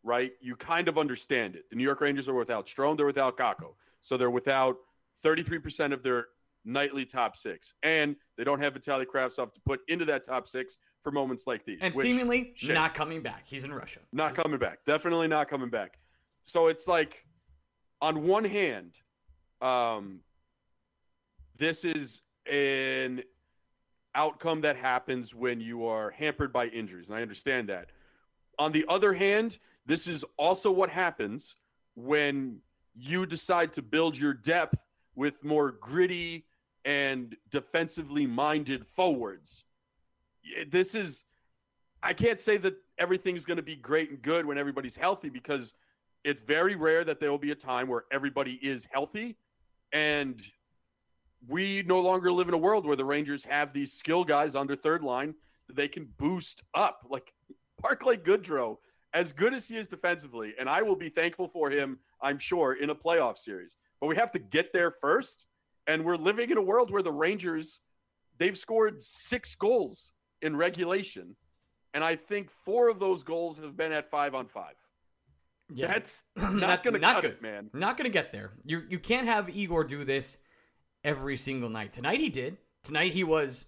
right? 0.03 0.31
You 0.41 0.55
kind 0.55 0.87
of 0.87 0.97
understand 0.97 1.55
it. 1.55 1.69
The 1.69 1.75
New 1.75 1.83
York 1.83 2.01
Rangers 2.01 2.27
are 2.27 2.33
without 2.33 2.65
Strome, 2.65 2.97
they're 2.97 3.05
without 3.05 3.37
Kakko. 3.37 3.75
So 4.01 4.17
they're 4.17 4.31
without 4.31 4.77
33% 5.23 5.91
of 5.91 6.01
their 6.03 6.27
nightly 6.69 7.05
top 7.05 7.35
six. 7.35 7.73
And 7.83 8.15
they 8.37 8.43
don't 8.43 8.61
have 8.61 8.73
Vitaly 8.73 9.05
Kravtsov 9.05 9.53
to 9.53 9.61
put 9.65 9.81
into 9.87 10.05
that 10.05 10.23
top 10.23 10.47
six 10.47 10.77
for 11.03 11.11
moments 11.11 11.47
like 11.47 11.65
these. 11.65 11.79
And 11.81 11.93
which- 11.93 12.05
seemingly 12.05 12.53
shit. 12.55 12.73
not 12.73 12.93
coming 12.93 13.21
back. 13.21 13.43
He's 13.45 13.63
in 13.63 13.73
Russia. 13.73 13.99
not 14.13 14.35
coming 14.35 14.59
back. 14.59 14.79
Definitely 14.85 15.27
not 15.27 15.49
coming 15.49 15.69
back. 15.69 15.97
So 16.43 16.67
it's 16.67 16.87
like, 16.87 17.25
on 18.01 18.25
one 18.25 18.45
hand, 18.45 18.93
um, 19.61 20.21
this 21.57 21.83
is 21.83 22.21
an 22.49 23.21
outcome 24.15 24.61
that 24.61 24.75
happens 24.75 25.35
when 25.35 25.59
you 25.59 25.85
are 25.85 26.09
hampered 26.11 26.51
by 26.53 26.67
injuries, 26.67 27.09
and 27.09 27.17
I 27.17 27.21
understand 27.21 27.69
that. 27.69 27.91
On 28.57 28.71
the 28.71 28.85
other 28.87 29.13
hand, 29.13 29.59
this 29.85 30.07
is 30.07 30.25
also 30.37 30.71
what 30.71 30.89
happens 30.89 31.55
when 31.95 32.59
you 32.95 33.25
decide 33.25 33.73
to 33.73 33.81
build 33.81 34.17
your 34.17 34.33
depth 34.33 34.77
with 35.15 35.43
more 35.43 35.71
gritty 35.73 36.45
and 36.85 37.35
defensively 37.49 38.25
minded 38.25 38.85
forwards. 38.85 39.65
This 40.69 40.95
is 40.95 41.23
I 42.01 42.13
can't 42.13 42.39
say 42.39 42.57
that 42.57 42.75
everything's 42.97 43.45
going 43.45 43.57
to 43.57 43.63
be 43.63 43.75
great 43.75 44.09
and 44.09 44.21
good 44.21 44.45
when 44.45 44.57
everybody's 44.57 44.95
healthy 44.95 45.29
because 45.29 45.73
it's 46.23 46.41
very 46.41 46.75
rare 46.75 47.03
that 47.03 47.19
there 47.19 47.29
will 47.29 47.37
be 47.37 47.51
a 47.51 47.55
time 47.55 47.87
where 47.87 48.05
everybody 48.11 48.59
is 48.61 48.87
healthy. 48.91 49.37
And 49.91 50.41
we 51.47 51.83
no 51.85 51.99
longer 51.99 52.31
live 52.31 52.47
in 52.47 52.53
a 52.53 52.57
world 52.57 52.85
where 52.85 52.95
the 52.95 53.05
Rangers 53.05 53.43
have 53.45 53.73
these 53.73 53.93
skill 53.93 54.23
guys 54.23 54.55
on 54.55 54.67
their 54.67 54.75
third 54.75 55.03
line 55.03 55.33
that 55.67 55.75
they 55.75 55.87
can 55.87 56.07
boost 56.17 56.63
up. 56.73 57.05
Like 57.09 57.33
Barclay 57.81 58.17
Goodrow, 58.17 58.77
as 59.13 59.31
good 59.31 59.53
as 59.53 59.67
he 59.67 59.77
is 59.77 59.87
defensively, 59.87 60.53
and 60.59 60.69
I 60.69 60.81
will 60.81 60.95
be 60.95 61.09
thankful 61.09 61.47
for 61.47 61.69
him, 61.69 61.99
I'm 62.21 62.37
sure, 62.37 62.73
in 62.73 62.89
a 62.89 62.95
playoff 62.95 63.37
series. 63.37 63.77
But 63.99 64.07
we 64.07 64.15
have 64.15 64.31
to 64.33 64.39
get 64.39 64.71
there 64.73 64.91
first. 64.91 65.45
And 65.89 66.05
we're 66.05 66.17
living 66.17 66.51
in 66.51 66.57
a 66.57 66.61
world 66.61 66.91
where 66.91 67.01
the 67.01 67.11
Rangers, 67.11 67.81
they've 68.37 68.57
scored 68.57 69.01
six 69.01 69.55
goals 69.55 70.11
in 70.43 70.55
regulation. 70.55 71.35
And 71.95 72.03
I 72.03 72.15
think 72.15 72.51
four 72.63 72.89
of 72.89 72.99
those 72.99 73.23
goals 73.23 73.57
have 73.59 73.75
been 73.75 73.91
at 73.91 74.07
five 74.07 74.35
on 74.35 74.45
five. 74.45 74.75
Yeah. 75.73 75.87
That's 75.87 76.23
not 76.37 76.59
That's 76.59 76.85
going 76.85 76.93
to 76.93 76.99
not 76.99 77.15
cut 77.15 77.21
good. 77.23 77.31
it, 77.31 77.41
man. 77.41 77.71
Not 77.73 77.97
gonna 77.97 78.09
get 78.09 78.31
there. 78.31 78.51
You 78.63 78.83
you 78.87 78.99
can't 78.99 79.27
have 79.27 79.49
Igor 79.49 79.83
do 79.83 80.03
this 80.03 80.37
every 81.03 81.37
single 81.37 81.69
night. 81.69 81.91
Tonight 81.91 82.19
he 82.19 82.29
did. 82.29 82.57
Tonight 82.83 83.13
he 83.13 83.23
was 83.23 83.65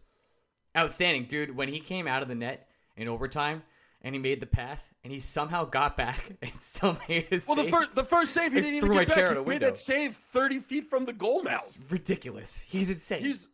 outstanding, 0.78 1.25
dude. 1.25 1.56
When 1.56 1.70
he 1.70 1.80
came 1.80 2.08
out 2.08 2.22
of 2.22 2.28
the 2.28 2.36
net 2.36 2.68
in 2.98 3.08
overtime 3.08 3.63
and 4.03 4.15
he 4.15 4.20
made 4.20 4.39
the 4.39 4.46
pass 4.48 4.91
and 5.03 5.13
he 5.13 5.20
somehow 5.20 5.63
got 5.65 5.96
back 5.98 6.31
and 6.41 6.51
still 6.60 6.98
made 7.08 7.25
his 7.29 7.48
Well, 7.48 7.55
the 7.55 7.70
first 7.70 7.93
the 7.96 8.03
first 8.03 8.34
save 8.34 8.53
he 8.53 8.62
didn't 8.62 8.75
even 8.75 8.91
get 8.91 9.10
chair 9.10 9.36
back. 9.36 9.43
He 9.43 9.50
made 9.50 9.62
that 9.62 9.77
save 9.77 10.15
thirty 10.15 10.60
feet 10.60 10.88
from 10.88 11.05
the 11.05 11.13
goal 11.13 11.43
now. 11.43 11.60
It's 11.65 11.77
ridiculous. 11.89 12.58
He's 12.60 12.89
insane. 12.89 13.24
He's 13.24 13.48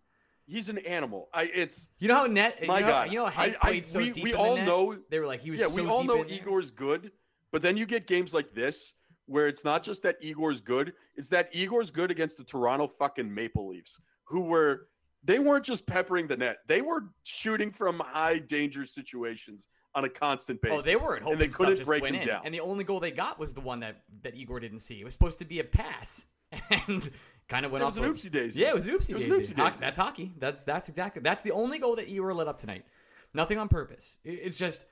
he's 0.46 0.70
an 0.70 0.78
animal. 0.80 1.30
I 1.34 1.44
it's 1.54 1.90
you 2.00 2.08
know 2.08 2.16
how 2.16 2.26
net. 2.28 2.66
my 2.66 2.80
you 2.80 2.86
know, 2.86 2.92
God. 2.92 3.12
You 3.12 3.20
know 3.20 3.26
how 3.26 3.42
Hank 3.44 3.56
I- 3.62 3.68
I- 3.68 3.72
played 3.72 3.86
so 3.86 4.00
we- 4.00 4.12
deep 4.12 4.24
we 4.24 4.32
in 4.34 4.38
all 4.38 4.52
the 4.52 4.56
net? 4.58 4.66
know- 4.66 4.98
They 5.10 5.20
were 5.20 5.28
like 5.28 5.42
he 5.42 5.52
was 5.52 5.60
yeah. 5.60 5.68
so 5.68 5.84
we 5.84 5.90
all 5.90 6.04
know. 6.04 6.26
Igor's 6.28 6.72
good, 6.72 7.12
But 7.52 7.62
then 7.62 7.78
you 7.78 7.86
get 7.86 8.08
games 8.08 8.34
like 8.34 8.54
this 8.54 8.94
where 9.26 9.48
it's 9.50 9.66
not 9.66 9.84
just 9.84 10.04
that 10.04 10.16
Igor's 10.22 10.62
good, 10.62 10.94
it's 11.18 11.28
that 11.30 11.50
Igor's 11.52 11.92
good 11.92 12.12
against 12.12 12.38
the 12.38 12.46
Toronto 12.46 12.88
fucking 12.88 13.32
Maple 13.34 13.68
Leafs, 13.68 14.00
who 14.24 14.42
were 14.44 14.88
they 15.24 15.40
weren't 15.40 15.66
just 15.66 15.86
peppering 15.86 16.28
the 16.28 16.38
net. 16.38 16.60
They 16.68 16.80
were 16.82 17.08
shooting 17.24 17.70
from 17.72 18.00
high 18.00 18.38
danger 18.40 18.86
situations 18.86 19.68
on 19.98 20.06
a 20.06 20.10
constant 20.10 20.62
basis. 20.62 20.78
Oh, 20.78 20.82
they 20.82 20.96
weren't 20.96 21.24
hoping 21.24 21.34
and 21.34 21.42
they 21.42 21.48
couldn't 21.48 21.84
break 21.86 22.04
them 22.04 22.16
in. 22.16 22.28
down. 22.28 22.42
And 22.46 22.54
the 22.54 22.60
only 22.60 22.84
goal 22.84 23.00
they 23.00 23.12
got 23.12 23.40
was 23.40 23.54
the 23.54 23.62
one 23.62 23.80
that 23.80 24.04
that 24.22 24.36
Igor 24.36 24.60
didn't 24.60 24.80
see. 24.80 25.00
It 25.02 25.04
was 25.04 25.14
supposed 25.14 25.40
to 25.40 25.46
be 25.46 25.60
a 25.60 25.64
pass, 25.64 26.28
and 26.88 27.10
kind 27.50 27.66
of 27.66 27.72
went 27.72 27.84
off. 27.84 27.98
It 27.98 28.02
off. 28.04 28.10
was 28.12 28.26
an 28.26 28.30
oopsie 28.30 28.34
daisy. 28.34 28.62
Yeah, 28.62 28.70
it 28.70 28.76
was 28.76 28.86
an 28.88 28.94
oopsie 28.94 29.10
It 29.10 29.16
was 29.16 29.24
an 29.24 29.30
daisy. 29.32 29.54
oopsie 29.54 29.58
daisy. 29.58 29.80
that's 29.80 29.98
hockey. 29.98 30.34
That's 30.38 30.64
that's 30.64 30.88
exactly 30.90 31.22
that's 31.24 31.44
the 31.44 31.52
only 31.52 31.80
goal 31.80 31.96
that 31.96 32.08
Igor 32.08 32.34
lit 32.34 32.48
up 32.48 32.58
tonight. 32.60 32.86
Nothing 33.34 33.58
on 33.58 33.68
purpose. 33.70 34.18
It- 34.24 34.40
it's 34.44 34.56
just, 34.56 34.86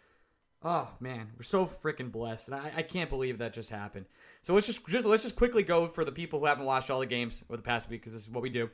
oh 0.64 0.88
man, 1.00 1.32
we're 1.38 1.44
so 1.44 1.66
freaking 1.66 2.12
blessed, 2.12 2.48
and 2.50 2.56
I, 2.58 2.72
I 2.78 2.82
can't 2.82 3.10
believe 3.10 3.38
that 3.38 3.54
just 3.54 3.70
happened. 3.70 4.06
So 4.42 4.54
let's 4.54 4.66
just 4.68 4.86
just 4.88 5.06
let's 5.06 5.24
just 5.24 5.36
quickly 5.36 5.64
go 5.64 5.88
for 5.88 6.04
the 6.04 6.12
people 6.12 6.40
who 6.40 6.46
haven't 6.48 6.66
watched 6.66 6.90
all 6.90 7.00
the 7.00 7.06
games 7.06 7.44
over 7.50 7.58
the 7.58 7.64
past 7.64 7.90
week 7.90 8.02
because 8.02 8.14
this 8.14 8.24
is 8.24 8.30
what 8.30 8.42
we 8.44 8.50
do. 8.50 8.70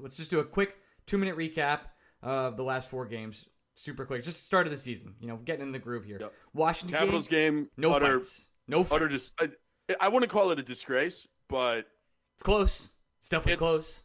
Let's 0.00 0.16
just 0.16 0.30
do 0.30 0.40
a 0.40 0.44
quick 0.44 0.76
two 1.06 1.18
minute 1.18 1.36
recap 1.36 1.80
of 2.22 2.56
the 2.56 2.62
last 2.64 2.88
four 2.88 3.04
games. 3.06 3.46
Super 3.74 4.04
quick, 4.04 4.22
just 4.22 4.44
start 4.46 4.66
of 4.66 4.70
the 4.72 4.78
season. 4.78 5.14
You 5.20 5.28
know, 5.28 5.36
getting 5.36 5.62
in 5.62 5.72
the 5.72 5.78
groove 5.78 6.04
here. 6.04 6.18
Yep. 6.20 6.32
Washington 6.52 6.98
Capitals 6.98 7.26
game, 7.26 7.54
game, 7.56 7.68
no 7.76 7.92
utter, 7.92 8.18
fights, 8.20 8.46
no 8.68 8.84
fights. 8.84 9.30
utter 9.40 9.52
I, 9.88 9.94
I 10.06 10.08
wouldn't 10.08 10.30
call 10.30 10.50
it 10.50 10.58
a 10.58 10.62
disgrace, 10.62 11.26
but 11.48 11.86
It's 12.34 12.42
close. 12.42 12.90
It's 13.18 13.28
definitely 13.28 13.54
It's- 13.54 13.58
close. 13.58 14.02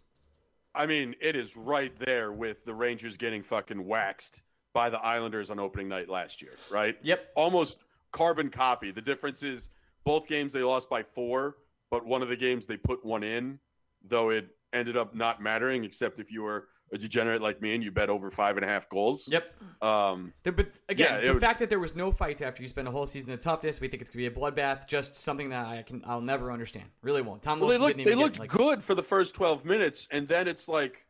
I 0.76 0.86
mean, 0.86 1.16
it 1.20 1.36
is 1.36 1.58
right 1.58 1.92
there 1.98 2.32
with 2.32 2.64
the 2.64 2.74
Rangers 2.74 3.18
getting 3.18 3.42
fucking 3.42 3.84
waxed 3.84 4.44
by 4.74 4.92
the 4.92 5.00
Islanders 5.00 5.50
on 5.50 5.60
opening 5.60 5.88
night 5.88 6.08
last 6.08 6.40
year, 6.40 6.52
right? 6.70 6.96
Yep. 7.02 7.30
Almost 7.36 7.78
carbon 8.12 8.50
copy. 8.50 8.92
The 8.92 9.02
difference 9.02 9.42
is 9.42 9.70
both 10.04 10.28
games 10.28 10.54
they 10.54 10.62
lost 10.62 10.88
by 10.88 11.02
four, 11.02 11.58
but 11.90 12.06
one 12.06 12.22
of 12.22 12.30
the 12.30 12.36
games 12.36 12.68
they 12.68 12.78
put 12.78 13.04
one 13.04 13.24
in, 13.24 13.60
though 14.04 14.30
it 14.30 14.50
ended 14.72 14.96
up 14.98 15.16
not 15.16 15.42
mattering, 15.42 15.84
except 15.84 16.20
if 16.20 16.32
you 16.32 16.44
were 16.44 16.68
a 16.92 16.98
degenerate 16.98 17.42
like 17.42 17.62
me 17.62 17.76
and 17.76 17.84
you 17.84 17.92
bet 17.92 18.10
over 18.10 18.32
five 18.32 18.56
and 18.58 18.64
a 18.66 18.68
half 18.68 18.88
goals. 18.90 19.28
Yep. 19.30 19.54
Um, 19.84 20.34
The- 20.44 20.52
But 20.54 20.68
again, 20.90 21.16
Yeah, 21.22 21.28
the 21.28 21.34
would- 21.34 21.42
fact 21.42 21.60
that 21.60 21.70
there 21.70 21.80
was 21.80 21.96
no 21.96 22.12
fights 22.12 22.42
after 22.42 22.62
you 22.64 22.70
spend 22.70 22.88
a 22.88 22.92
whole 22.92 23.06
season 23.08 23.34
of 23.34 23.40
toughness, 23.42 23.82
we 23.82 23.88
think 23.88 24.02
it's 24.02 24.10
gonna 24.10 24.18
be 24.20 24.26
a 24.28 24.32
bloodbath. 24.32 24.88
Just 24.88 25.14
something 25.14 25.50
that 25.50 25.66
I 25.66 25.84
can, 25.84 26.02
I'll 26.06 26.22
never 26.22 26.52
understand. 26.52 26.86
Really 27.02 27.22
won't. 27.22 27.44
Tom 27.44 27.60
well, 27.60 27.70
they 27.70 27.78
looked 27.78 28.04
they 28.04 28.16
looked 28.16 28.40
like, 28.40 28.50
good 28.50 28.82
for 28.84 28.96
the 28.96 29.04
first 29.04 29.36
twelve 29.36 29.66
minutes, 29.66 30.08
and 30.12 30.28
then 30.28 30.48
it's 30.48 30.68
like 30.68 31.06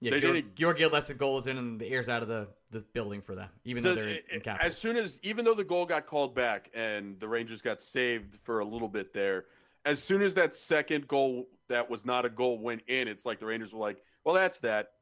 Yeah, 0.00 0.10
they 0.12 0.20
Georg, 0.20 0.76
didn't- 0.78 0.92
lets 0.92 1.08
the 1.08 1.14
goals 1.14 1.46
in, 1.46 1.58
and 1.58 1.80
the 1.80 1.86
air's 1.88 2.08
out 2.08 2.22
of 2.22 2.28
the, 2.28 2.46
the 2.70 2.80
building 2.92 3.20
for 3.22 3.34
them, 3.34 3.48
even 3.64 3.82
though 3.82 3.94
they're 3.94 4.08
in, 4.08 4.18
in 4.32 4.42
as 4.60 4.76
soon 4.76 4.96
as 4.96 5.18
even 5.22 5.44
though 5.44 5.54
the 5.54 5.64
goal 5.64 5.86
got 5.86 6.06
called 6.06 6.34
back 6.34 6.70
and 6.74 7.18
the 7.20 7.26
Rangers 7.28 7.62
got 7.62 7.80
saved 7.82 8.38
for 8.42 8.60
a 8.60 8.64
little 8.64 8.88
bit 8.88 9.12
there, 9.12 9.46
as 9.84 10.02
soon 10.02 10.22
as 10.22 10.34
that 10.34 10.54
second 10.54 11.08
goal 11.08 11.48
that 11.68 11.88
was 11.88 12.04
not 12.04 12.24
a 12.24 12.28
goal 12.28 12.58
went 12.58 12.82
in, 12.88 13.08
it's 13.08 13.24
like 13.26 13.38
the 13.40 13.46
Rangers 13.46 13.72
were 13.72 13.80
like, 13.80 14.02
"Well, 14.24 14.34
that's 14.34 14.58
that. 14.60 14.92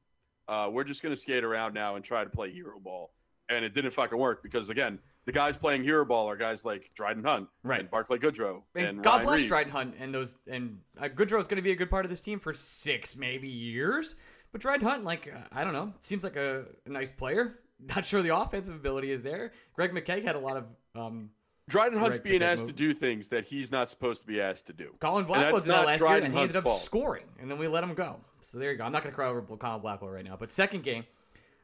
Uh, 0.48 0.68
we're 0.72 0.84
just 0.84 1.02
going 1.02 1.14
to 1.14 1.20
skate 1.20 1.44
around 1.44 1.74
now 1.74 1.96
and 1.96 2.04
try 2.04 2.24
to 2.24 2.30
play 2.30 2.50
hero 2.52 2.78
ball." 2.78 3.12
And 3.48 3.64
it 3.64 3.74
didn't 3.74 3.92
fucking 3.92 4.18
work 4.18 4.42
because 4.42 4.70
again, 4.70 4.98
the 5.24 5.32
guys 5.32 5.56
playing 5.56 5.84
hero 5.84 6.04
ball 6.04 6.28
are 6.28 6.36
guys 6.36 6.64
like 6.64 6.90
Dryden 6.94 7.22
Hunt 7.22 7.48
Right. 7.62 7.80
and 7.80 7.90
Barclay 7.90 8.18
Goodrow 8.18 8.62
And, 8.74 8.86
and, 8.86 9.02
God 9.02 9.16
Ryan 9.16 9.26
bless 9.26 9.36
Reaves. 9.38 9.48
Dryden 9.48 9.72
Hunt 9.72 9.94
and 9.98 10.14
those 10.14 10.38
and 10.46 10.78
uh, 11.00 11.06
is 11.06 11.28
going 11.28 11.56
to 11.56 11.62
be 11.62 11.72
a 11.72 11.76
good 11.76 11.90
part 11.90 12.04
of 12.04 12.10
this 12.10 12.20
team 12.20 12.40
for 12.40 12.52
six 12.52 13.16
maybe 13.16 13.48
years. 13.48 14.16
But 14.52 14.60
Dryden 14.60 14.86
Hunt, 14.86 15.04
like 15.04 15.32
uh, 15.34 15.40
I 15.52 15.64
don't 15.64 15.72
know, 15.72 15.92
seems 16.00 16.24
like 16.24 16.36
a, 16.36 16.64
a 16.86 16.88
nice 16.88 17.10
player. 17.10 17.58
Not 17.94 18.04
sure 18.06 18.22
the 18.22 18.36
offensive 18.36 18.74
ability 18.74 19.10
is 19.10 19.22
there. 19.22 19.52
Greg 19.74 19.92
McKegg 19.92 20.24
had 20.24 20.36
a 20.36 20.38
lot 20.38 20.56
of 20.56 20.64
um, 20.94 21.30
Dryden 21.68 21.98
Hunt's 21.98 22.18
Right, 22.18 22.24
being 22.24 22.42
asked 22.42 22.66
to 22.66 22.72
do 22.72 22.94
things 22.94 23.28
that 23.28 23.44
he's 23.44 23.72
not 23.72 23.90
supposed 23.90 24.20
to 24.20 24.26
be 24.26 24.40
asked 24.40 24.66
to 24.66 24.72
do. 24.72 24.94
Colin 25.00 25.24
Blackwell 25.24 25.54
that's 25.54 25.66
that 25.66 25.72
not 25.72 25.86
last 25.86 26.00
year, 26.00 26.08
Dryden 26.08 26.24
and 26.26 26.34
he 26.34 26.40
ended 26.40 26.56
up 26.56 26.64
fault. 26.64 26.80
scoring, 26.80 27.24
and 27.40 27.50
then 27.50 27.58
we 27.58 27.66
let 27.66 27.82
him 27.82 27.94
go. 27.94 28.20
So 28.44 28.58
there 28.58 28.72
you 28.72 28.78
go. 28.78 28.84
I'm 28.84 28.92
not 28.92 29.02
going 29.02 29.12
to 29.12 29.16
cry 29.16 29.28
over 29.28 29.42
Colin 29.42 29.80
Blackwell 29.80 30.10
right 30.10 30.24
now. 30.24 30.36
But 30.38 30.52
second 30.52 30.82
game, 30.82 31.04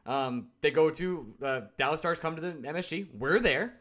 um, 0.06 0.49
they 0.61 0.70
go 0.70 0.90
to 0.90 1.35
uh, 1.42 1.61
Dallas 1.76 2.00
Stars 2.00 2.18
come 2.18 2.35
to 2.37 2.40
the 2.42 2.52
MSG. 2.52 3.08
We're 3.18 3.40
there. 3.40 3.75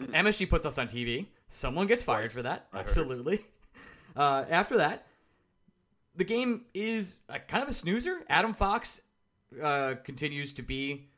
MSG 0.00 0.48
puts 0.48 0.66
us 0.66 0.78
on 0.78 0.88
TV. 0.88 1.26
Someone 1.48 1.86
gets 1.86 2.02
fired 2.02 2.32
for 2.32 2.42
that. 2.42 2.66
I. 2.72 2.80
Absolutely. 2.80 3.44
Uh, 4.14 4.44
after 4.50 4.76
that, 4.76 5.06
the 6.16 6.24
game 6.24 6.66
is 6.74 7.16
a, 7.30 7.38
kind 7.38 7.62
of 7.62 7.70
a 7.70 7.72
snoozer. 7.72 8.18
Adam 8.28 8.52
Fox 8.52 9.00
uh, 9.62 9.94
continues 10.04 10.52
to 10.52 10.62
be 10.62 11.08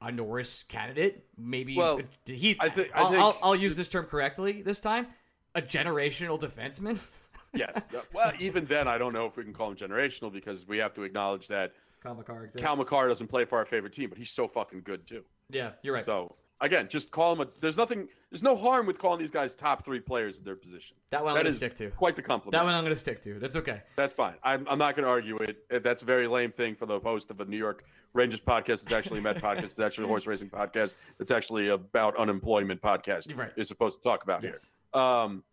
a 0.00 0.12
Norris 0.12 0.62
candidate. 0.62 1.24
Maybe 1.36 1.76
Well, 1.76 2.00
he's. 2.24 2.58
I 2.60 2.66
I 2.66 2.68
think- 2.68 2.90
I'll, 2.94 3.36
I'll 3.42 3.56
use 3.56 3.74
this 3.74 3.88
term 3.88 4.06
correctly 4.06 4.62
this 4.62 4.78
time. 4.78 5.08
A 5.56 5.60
generational 5.62 6.40
defenseman. 6.40 7.00
Yes. 7.54 7.86
well, 8.12 8.32
even 8.38 8.64
then, 8.66 8.88
I 8.88 8.98
don't 8.98 9.12
know 9.12 9.26
if 9.26 9.36
we 9.36 9.44
can 9.44 9.52
call 9.52 9.70
him 9.70 9.76
generational 9.76 10.32
because 10.32 10.66
we 10.66 10.78
have 10.78 10.94
to 10.94 11.02
acknowledge 11.02 11.48
that 11.48 11.72
Cale 12.02 12.14
Makar 12.14 12.44
exists. 12.44 12.66
Cale 12.66 12.76
Makar 12.76 13.08
doesn't 13.08 13.28
play 13.28 13.44
for 13.44 13.58
our 13.58 13.64
favorite 13.66 13.92
team, 13.92 14.08
but 14.08 14.18
he's 14.18 14.30
so 14.30 14.46
fucking 14.46 14.82
good 14.84 15.06
too. 15.06 15.22
Yeah, 15.50 15.72
you're 15.82 15.94
right. 15.94 16.04
So 16.04 16.34
again, 16.60 16.88
just 16.88 17.10
call 17.10 17.32
him 17.34 17.40
a. 17.42 17.46
There's 17.60 17.76
nothing. 17.76 18.08
There's 18.30 18.42
no 18.42 18.56
harm 18.56 18.86
with 18.86 18.98
calling 18.98 19.20
these 19.20 19.30
guys 19.30 19.54
top 19.54 19.84
three 19.84 20.00
players 20.00 20.38
in 20.38 20.44
their 20.44 20.56
position. 20.56 20.96
That 21.10 21.22
one 21.22 21.32
I'm 21.32 21.34
That 21.36 21.40
gonna 21.42 21.50
is 21.50 21.56
stick 21.56 21.74
to. 21.76 21.90
Quite 21.90 22.16
the 22.16 22.22
compliment. 22.22 22.52
that 22.52 22.64
one 22.64 22.72
I'm 22.74 22.82
going 22.82 22.94
to 22.94 23.00
stick 23.00 23.20
to. 23.24 23.38
That's 23.38 23.56
okay. 23.56 23.82
That's 23.94 24.14
fine. 24.14 24.34
I'm, 24.42 24.66
I'm 24.66 24.78
not 24.78 24.96
going 24.96 25.04
to 25.04 25.10
argue 25.10 25.36
it. 25.36 25.58
That's 25.84 26.00
a 26.00 26.06
very 26.06 26.26
lame 26.26 26.50
thing 26.50 26.74
for 26.74 26.86
the 26.86 26.98
host 26.98 27.30
of 27.30 27.40
a 27.40 27.44
New 27.44 27.58
York 27.58 27.84
Rangers 28.14 28.40
podcast. 28.40 28.84
It's 28.84 28.92
actually 28.92 29.18
a 29.18 29.22
Met 29.22 29.36
podcast. 29.42 29.64
It's 29.64 29.78
actually 29.78 30.04
a 30.04 30.08
horse 30.08 30.26
racing 30.26 30.48
podcast. 30.48 30.94
It's 31.20 31.30
actually 31.30 31.68
about 31.68 32.16
unemployment 32.16 32.80
podcast. 32.80 33.36
Right. 33.36 33.50
Is 33.56 33.68
supposed 33.68 34.02
to 34.02 34.08
talk 34.08 34.22
about 34.22 34.42
Yes. 34.42 34.72
here. 34.94 35.02
Um, 35.02 35.44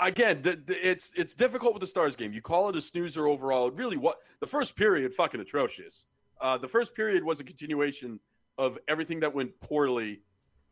again, 0.00 0.42
the, 0.42 0.60
the, 0.66 0.88
it's 0.88 1.12
it's 1.16 1.34
difficult 1.34 1.74
with 1.74 1.80
the 1.80 1.86
Stars 1.86 2.16
game. 2.16 2.32
You 2.32 2.42
call 2.42 2.68
it 2.68 2.76
a 2.76 2.80
snoozer 2.80 3.26
overall. 3.26 3.68
It 3.68 3.74
Really, 3.74 3.96
what 3.96 4.18
the 4.40 4.46
first 4.46 4.76
period 4.76 5.14
fucking 5.14 5.40
atrocious. 5.40 6.06
Uh, 6.40 6.56
the 6.56 6.68
first 6.68 6.94
period 6.94 7.22
was 7.22 7.40
a 7.40 7.44
continuation 7.44 8.18
of 8.58 8.78
everything 8.88 9.20
that 9.20 9.34
went 9.34 9.58
poorly 9.60 10.20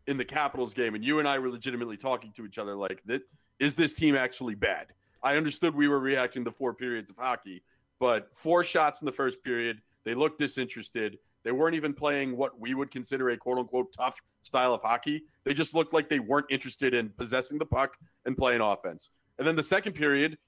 in 0.07 0.17
the 0.17 0.25
Capitals 0.25 0.73
game, 0.73 0.95
and 0.95 1.05
you 1.05 1.19
and 1.19 1.29
I 1.29 1.39
were 1.39 1.51
legitimately 1.51 1.99
talking 1.99 2.33
to 2.37 2.47
each 2.47 2.59
other 2.59 2.75
like, 2.75 3.03
that 3.07 3.23
is 3.59 3.75
this 3.75 3.93
team 3.93 4.17
actually 4.17 4.55
bad? 4.55 4.87
I 5.23 5.37
understood 5.37 5.75
we 5.75 5.89
were 5.89 5.99
reacting 5.99 6.45
to 6.45 6.51
four 6.51 6.73
periods 6.75 7.11
of 7.11 7.17
hockey, 7.17 7.63
but 7.99 8.29
four 8.33 8.65
shots 8.65 9.03
in 9.03 9.07
the 9.07 9.13
first 9.13 9.43
period, 9.43 9.83
they 10.05 10.15
looked 10.15 10.39
disinterested. 10.39 11.19
They 11.45 11.53
weren't 11.53 11.75
even 11.75 11.93
playing 11.93 12.37
what 12.37 12.59
we 12.59 12.75
would 12.75 12.91
consider 12.91 13.31
a 13.31 13.37
quote 13.37 13.59
unquote 13.59 13.93
tough 13.93 14.21
style 14.43 14.73
of 14.73 14.81
hockey. 14.83 15.25
They 15.45 15.55
just 15.55 15.75
looked 15.75 15.93
like 15.93 16.09
they 16.09 16.21
weren't 16.21 16.47
interested 16.51 16.95
in 16.95 17.11
possessing 17.11 17.59
the 17.59 17.67
puck 17.67 17.97
and 18.25 18.37
playing 18.37 18.61
offense. 18.61 19.11
And 19.39 19.47
then 19.47 19.57
the 19.57 19.63
second 19.63 19.93
period, 19.93 20.39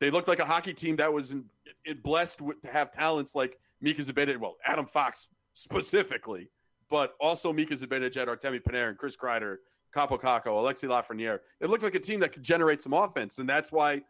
they 0.00 0.10
looked 0.10 0.28
like 0.28 0.40
a 0.40 0.44
hockey 0.44 0.74
team 0.74 0.96
that 0.96 1.12
was 1.12 1.32
in, 1.32 1.44
it 1.84 2.02
blessed 2.02 2.40
with, 2.40 2.60
to 2.62 2.68
have 2.68 2.92
talents 2.92 3.34
like 3.34 3.58
Mika 3.80 4.02
Zibanejad, 4.02 4.38
well, 4.38 4.56
Adam 4.66 4.86
Fox 4.86 5.28
specifically, 5.52 6.50
but 6.90 7.14
also 7.20 7.52
Mika 7.52 7.74
Zibanejad, 7.74 8.26
Artemi 8.26 8.60
Panarin, 8.60 8.96
Chris 8.96 9.16
Kreider, 9.16 9.56
Kaapo 9.94 10.20
Kakko, 10.20 10.46
Alexi 10.46 10.88
Lafreniere. 10.88 11.38
It 11.60 11.70
looked 11.70 11.84
like 11.84 11.94
a 11.94 12.00
team 12.00 12.20
that 12.20 12.32
could 12.32 12.42
generate 12.42 12.82
some 12.82 12.92
offense, 12.92 13.38
and 13.38 13.48
that's 13.48 13.70
why 13.70 14.02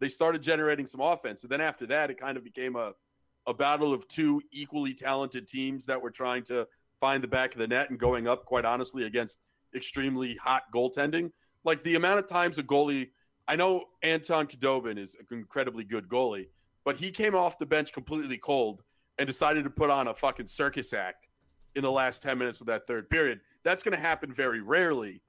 they 0.00 0.08
started 0.08 0.42
generating 0.42 0.86
some 0.86 1.00
offense. 1.00 1.42
And 1.42 1.50
then 1.50 1.60
after 1.60 1.86
that, 1.86 2.10
it 2.10 2.20
kind 2.20 2.36
of 2.36 2.44
became 2.44 2.76
a 2.76 2.92
a 3.46 3.54
battle 3.54 3.92
of 3.92 4.06
two 4.08 4.40
equally 4.52 4.94
talented 4.94 5.48
teams 5.48 5.86
that 5.86 6.00
were 6.00 6.10
trying 6.10 6.44
to 6.44 6.66
find 7.00 7.22
the 7.22 7.28
back 7.28 7.52
of 7.52 7.58
the 7.58 7.66
net 7.66 7.90
and 7.90 7.98
going 7.98 8.28
up, 8.28 8.44
quite 8.44 8.64
honestly, 8.64 9.04
against 9.04 9.40
extremely 9.74 10.36
hot 10.36 10.62
goaltending. 10.74 11.30
Like 11.64 11.82
the 11.82 11.96
amount 11.96 12.20
of 12.20 12.28
times 12.28 12.58
a 12.58 12.62
goalie, 12.62 13.10
I 13.48 13.56
know 13.56 13.84
Anton 14.02 14.46
Khudobin 14.46 14.98
is 14.98 15.14
an 15.16 15.26
incredibly 15.30 15.84
good 15.84 16.08
goalie, 16.08 16.48
but 16.84 16.96
he 16.96 17.10
came 17.10 17.34
off 17.34 17.58
the 17.58 17.66
bench 17.66 17.92
completely 17.92 18.38
cold 18.38 18.82
and 19.18 19.26
decided 19.26 19.64
to 19.64 19.70
put 19.70 19.90
on 19.90 20.08
a 20.08 20.14
fucking 20.14 20.48
circus 20.48 20.92
act 20.92 21.28
in 21.74 21.82
the 21.82 21.90
last 21.90 22.22
10 22.22 22.38
minutes 22.38 22.60
of 22.60 22.66
that 22.68 22.86
third 22.86 23.08
period. 23.10 23.40
That's 23.64 23.82
going 23.82 23.94
to 23.96 24.00
happen 24.00 24.32
very 24.32 24.60
rarely 24.60 25.20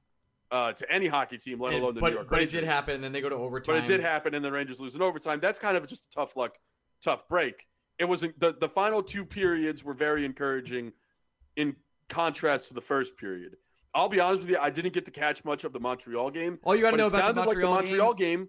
uh, 0.52 0.74
to 0.74 0.92
any 0.92 1.08
hockey 1.08 1.38
team, 1.38 1.60
let 1.60 1.74
And- 1.74 1.82
alone 1.82 1.96
the 1.96 2.02
but 2.02 2.10
New 2.10 2.14
York 2.16 2.32
Rangers. 2.32 2.54
but 2.54 2.58
it 2.58 2.62
did 2.62 2.68
happen, 2.70 2.96
and 2.96 3.04
then 3.04 3.12
they 3.12 3.22
go 3.22 3.30
to 3.30 3.36
overtime. 3.36 3.76
But 3.76 3.84
it 3.84 3.88
did 3.88 4.02
happen, 4.02 4.36
and 4.36 4.46
the 4.46 4.52
Rangers 4.52 4.80
lose 4.80 4.94
in 4.96 5.02
overtime. 5.02 5.40
That's 5.40 5.58
kind 5.60 5.76
of 5.76 5.88
just 5.88 6.06
a 6.06 6.10
tough 6.12 6.36
luck, 6.36 6.58
tough 7.04 7.28
break. 7.28 7.66
It 7.98 8.06
was 8.06 8.22
the 8.22 8.56
the 8.60 8.70
final 8.70 9.02
two 9.02 9.26
periods 9.26 9.84
were 9.84 9.94
very 9.94 10.26
encouraging, 10.26 10.92
in 11.56 11.76
contrast 12.10 12.68
to 12.68 12.74
the 12.76 12.82
first 12.82 13.18
period. 13.18 13.58
I'll 13.94 14.10
be 14.10 14.20
honest 14.20 14.42
with 14.42 14.50
you, 14.52 14.58
I 14.60 14.70
didn't 14.70 14.94
get 14.94 15.06
to 15.06 15.12
catch 15.12 15.46
much 15.46 15.64
of 15.64 15.74
the 15.74 15.80
Montreal 15.80 16.32
game. 16.32 16.60
All 16.64 16.76
you 16.76 16.82
got 16.82 16.92
to 16.92 16.98
know 16.98 17.06
it 17.06 17.14
about 17.14 17.36
the 17.36 17.42
sounded 17.42 17.46
Montreal, 17.46 17.72
like 17.72 17.86
the 17.86 17.92
Montreal 17.92 18.14
game. 18.14 18.48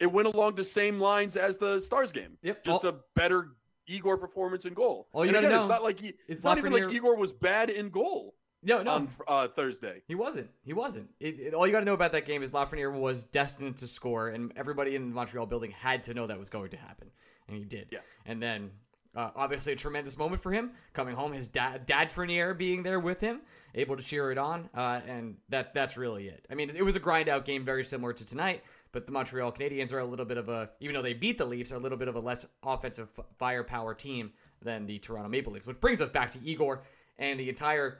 It 0.00 0.12
went 0.12 0.28
along 0.28 0.56
the 0.56 0.64
same 0.64 1.00
lines 1.00 1.36
as 1.36 1.56
the 1.56 1.80
Stars 1.80 2.12
game. 2.12 2.36
Yep. 2.42 2.64
Just 2.64 2.84
all, 2.84 2.90
a 2.90 2.94
better 3.14 3.52
Igor 3.86 4.18
performance 4.18 4.64
in 4.64 4.74
goal. 4.74 5.08
All 5.12 5.24
you 5.24 5.32
gotta 5.32 5.46
again, 5.46 5.58
know 5.58 5.60
it's 5.60 5.68
not 5.68 5.82
like 5.82 6.00
he, 6.00 6.14
it's 6.28 6.44
not 6.44 6.58
even 6.58 6.72
like 6.72 6.92
Igor 6.92 7.16
was 7.16 7.32
bad 7.32 7.70
in 7.70 7.88
goal 7.88 8.34
no, 8.62 8.82
no, 8.82 8.90
on 8.92 9.08
uh, 9.28 9.48
Thursday. 9.48 10.02
he 10.08 10.14
wasn't. 10.14 10.50
He 10.62 10.72
wasn't. 10.72 11.08
It, 11.20 11.38
it- 11.38 11.54
all 11.54 11.66
you 11.66 11.72
got 11.72 11.80
to 11.80 11.84
know 11.84 11.94
about 11.94 12.12
that 12.12 12.26
game 12.26 12.42
is 12.42 12.50
Lafreniere 12.50 12.92
was 12.92 13.24
destined 13.24 13.76
to 13.78 13.86
score, 13.86 14.28
and 14.28 14.52
everybody 14.56 14.96
in 14.96 15.08
the 15.08 15.14
Montreal 15.14 15.46
building 15.46 15.70
had 15.70 16.02
to 16.04 16.14
know 16.14 16.26
that 16.26 16.38
was 16.38 16.50
going 16.50 16.70
to 16.70 16.76
happen, 16.76 17.10
and 17.48 17.56
he 17.56 17.64
did. 17.64 17.88
Yes. 17.90 18.08
And 18.26 18.42
then 18.42 18.70
Uh, 19.16 19.30
obviously, 19.34 19.72
a 19.72 19.76
tremendous 19.76 20.18
moment 20.18 20.42
for 20.42 20.52
him 20.52 20.72
coming 20.92 21.16
home. 21.16 21.32
His 21.32 21.48
dad, 21.48 21.86
Dad 21.86 22.08
Frenier, 22.08 22.56
being 22.56 22.82
there 22.82 23.00
with 23.00 23.18
him, 23.18 23.40
able 23.74 23.96
to 23.96 24.02
cheer 24.02 24.30
it 24.30 24.36
on, 24.36 24.68
uh, 24.74 25.00
and 25.08 25.36
that 25.48 25.72
that's 25.72 25.96
really 25.96 26.28
it. 26.28 26.44
I 26.50 26.54
mean, 26.54 26.70
it 26.70 26.82
was 26.82 26.96
a 26.96 27.00
grind 27.00 27.30
out 27.30 27.46
game, 27.46 27.64
very 27.64 27.82
similar 27.82 28.12
to 28.12 28.24
tonight. 28.24 28.62
But 28.92 29.06
the 29.06 29.12
Montreal 29.12 29.52
Canadiens 29.52 29.92
are 29.92 29.98
a 29.98 30.04
little 30.04 30.24
bit 30.24 30.38
of 30.38 30.48
a, 30.48 30.70
even 30.80 30.94
though 30.94 31.02
they 31.02 31.12
beat 31.12 31.38
the 31.38 31.44
Leafs, 31.44 31.72
are 31.72 31.76
a 31.76 31.78
little 31.78 31.98
bit 31.98 32.08
of 32.08 32.14
a 32.14 32.20
less 32.20 32.46
offensive 32.62 33.08
firepower 33.38 33.94
team 33.94 34.32
than 34.62 34.86
the 34.86 34.98
Toronto 34.98 35.28
Maple 35.28 35.52
Leafs. 35.52 35.66
Which 35.66 35.80
brings 35.80 36.00
us 36.00 36.10
back 36.10 36.30
to 36.32 36.38
Igor 36.44 36.82
and 37.18 37.40
the 37.40 37.48
entire. 37.48 37.98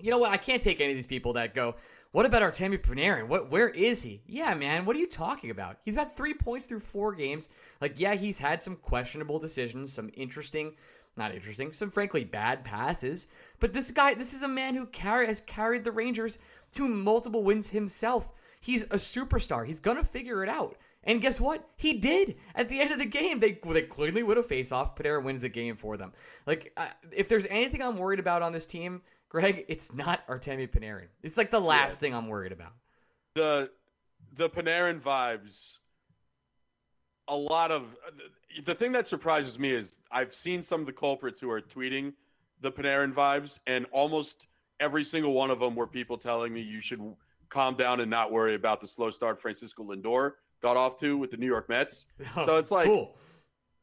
You 0.00 0.10
know 0.10 0.18
what? 0.18 0.30
I 0.30 0.38
can't 0.38 0.62
take 0.62 0.80
any 0.80 0.92
of 0.92 0.96
these 0.96 1.06
people 1.06 1.34
that 1.34 1.54
go, 1.54 1.74
what 2.12 2.26
about 2.26 2.42
Artemi 2.42 2.78
Panarin? 2.78 3.26
What 3.26 3.50
where 3.50 3.70
is 3.70 4.02
he? 4.02 4.22
Yeah, 4.26 4.52
man, 4.54 4.84
what 4.84 4.94
are 4.94 4.98
you 4.98 5.06
talking 5.06 5.50
about? 5.50 5.78
He's 5.82 5.94
got 5.94 6.16
three 6.16 6.34
points 6.34 6.66
through 6.66 6.80
four 6.80 7.14
games. 7.14 7.48
Like, 7.80 7.94
yeah, 7.96 8.14
he's 8.14 8.38
had 8.38 8.60
some 8.60 8.76
questionable 8.76 9.38
decisions, 9.38 9.92
some 9.92 10.10
interesting, 10.14 10.74
not 11.16 11.34
interesting, 11.34 11.72
some 11.72 11.90
frankly 11.90 12.24
bad 12.24 12.64
passes. 12.64 13.28
But 13.60 13.72
this 13.72 13.90
guy, 13.90 14.12
this 14.12 14.34
is 14.34 14.42
a 14.42 14.48
man 14.48 14.74
who 14.74 14.86
carry, 14.86 15.26
has 15.26 15.40
carried 15.40 15.84
the 15.84 15.92
Rangers 15.92 16.38
to 16.74 16.86
multiple 16.86 17.42
wins 17.42 17.68
himself. 17.68 18.28
He's 18.60 18.82
a 18.84 18.96
superstar. 18.96 19.66
He's 19.66 19.80
gonna 19.80 20.04
figure 20.04 20.42
it 20.42 20.50
out. 20.50 20.76
And 21.04 21.20
guess 21.20 21.40
what? 21.40 21.68
He 21.76 21.94
did. 21.94 22.36
At 22.54 22.68
the 22.68 22.78
end 22.78 22.92
of 22.92 22.98
the 22.98 23.06
game, 23.06 23.40
they 23.40 23.58
they 23.64 23.82
clearly 23.82 24.22
would 24.22 24.36
have 24.36 24.46
face 24.46 24.70
off. 24.70 24.94
Panarin 24.94 25.24
wins 25.24 25.40
the 25.40 25.48
game 25.48 25.76
for 25.76 25.96
them. 25.96 26.12
Like, 26.46 26.72
uh, 26.76 26.88
if 27.10 27.28
there's 27.28 27.46
anything 27.46 27.82
I'm 27.82 27.96
worried 27.96 28.20
about 28.20 28.42
on 28.42 28.52
this 28.52 28.66
team, 28.66 29.00
Greg, 29.32 29.64
it's 29.66 29.94
not 29.94 30.26
Artemi 30.28 30.68
Panarin. 30.68 31.06
It's 31.22 31.38
like 31.38 31.50
the 31.50 31.58
last 31.58 31.92
yeah. 31.92 31.98
thing 32.00 32.14
I'm 32.14 32.28
worried 32.28 32.52
about. 32.52 32.72
The 33.34 33.70
the 34.36 34.50
Panarin 34.50 35.00
vibes. 35.00 35.78
A 37.28 37.34
lot 37.34 37.70
of 37.70 37.96
the 38.66 38.74
thing 38.74 38.92
that 38.92 39.08
surprises 39.08 39.58
me 39.58 39.70
is 39.70 39.96
I've 40.10 40.34
seen 40.34 40.62
some 40.62 40.80
of 40.80 40.86
the 40.86 40.92
culprits 40.92 41.40
who 41.40 41.50
are 41.50 41.62
tweeting 41.62 42.12
the 42.60 42.70
Panarin 42.70 43.14
vibes, 43.14 43.58
and 43.66 43.86
almost 43.90 44.48
every 44.80 45.02
single 45.02 45.32
one 45.32 45.50
of 45.50 45.60
them 45.60 45.74
were 45.74 45.86
people 45.86 46.18
telling 46.18 46.52
me 46.52 46.60
you 46.60 46.82
should 46.82 47.00
calm 47.48 47.74
down 47.74 48.00
and 48.00 48.10
not 48.10 48.30
worry 48.30 48.54
about 48.54 48.82
the 48.82 48.86
slow 48.86 49.10
start 49.10 49.40
Francisco 49.40 49.82
Lindor 49.82 50.32
got 50.60 50.76
off 50.76 51.00
to 51.00 51.16
with 51.16 51.30
the 51.30 51.38
New 51.38 51.46
York 51.46 51.70
Mets. 51.70 52.04
Oh, 52.36 52.42
so 52.44 52.58
it's 52.58 52.70
like, 52.70 52.86
cool. 52.86 53.16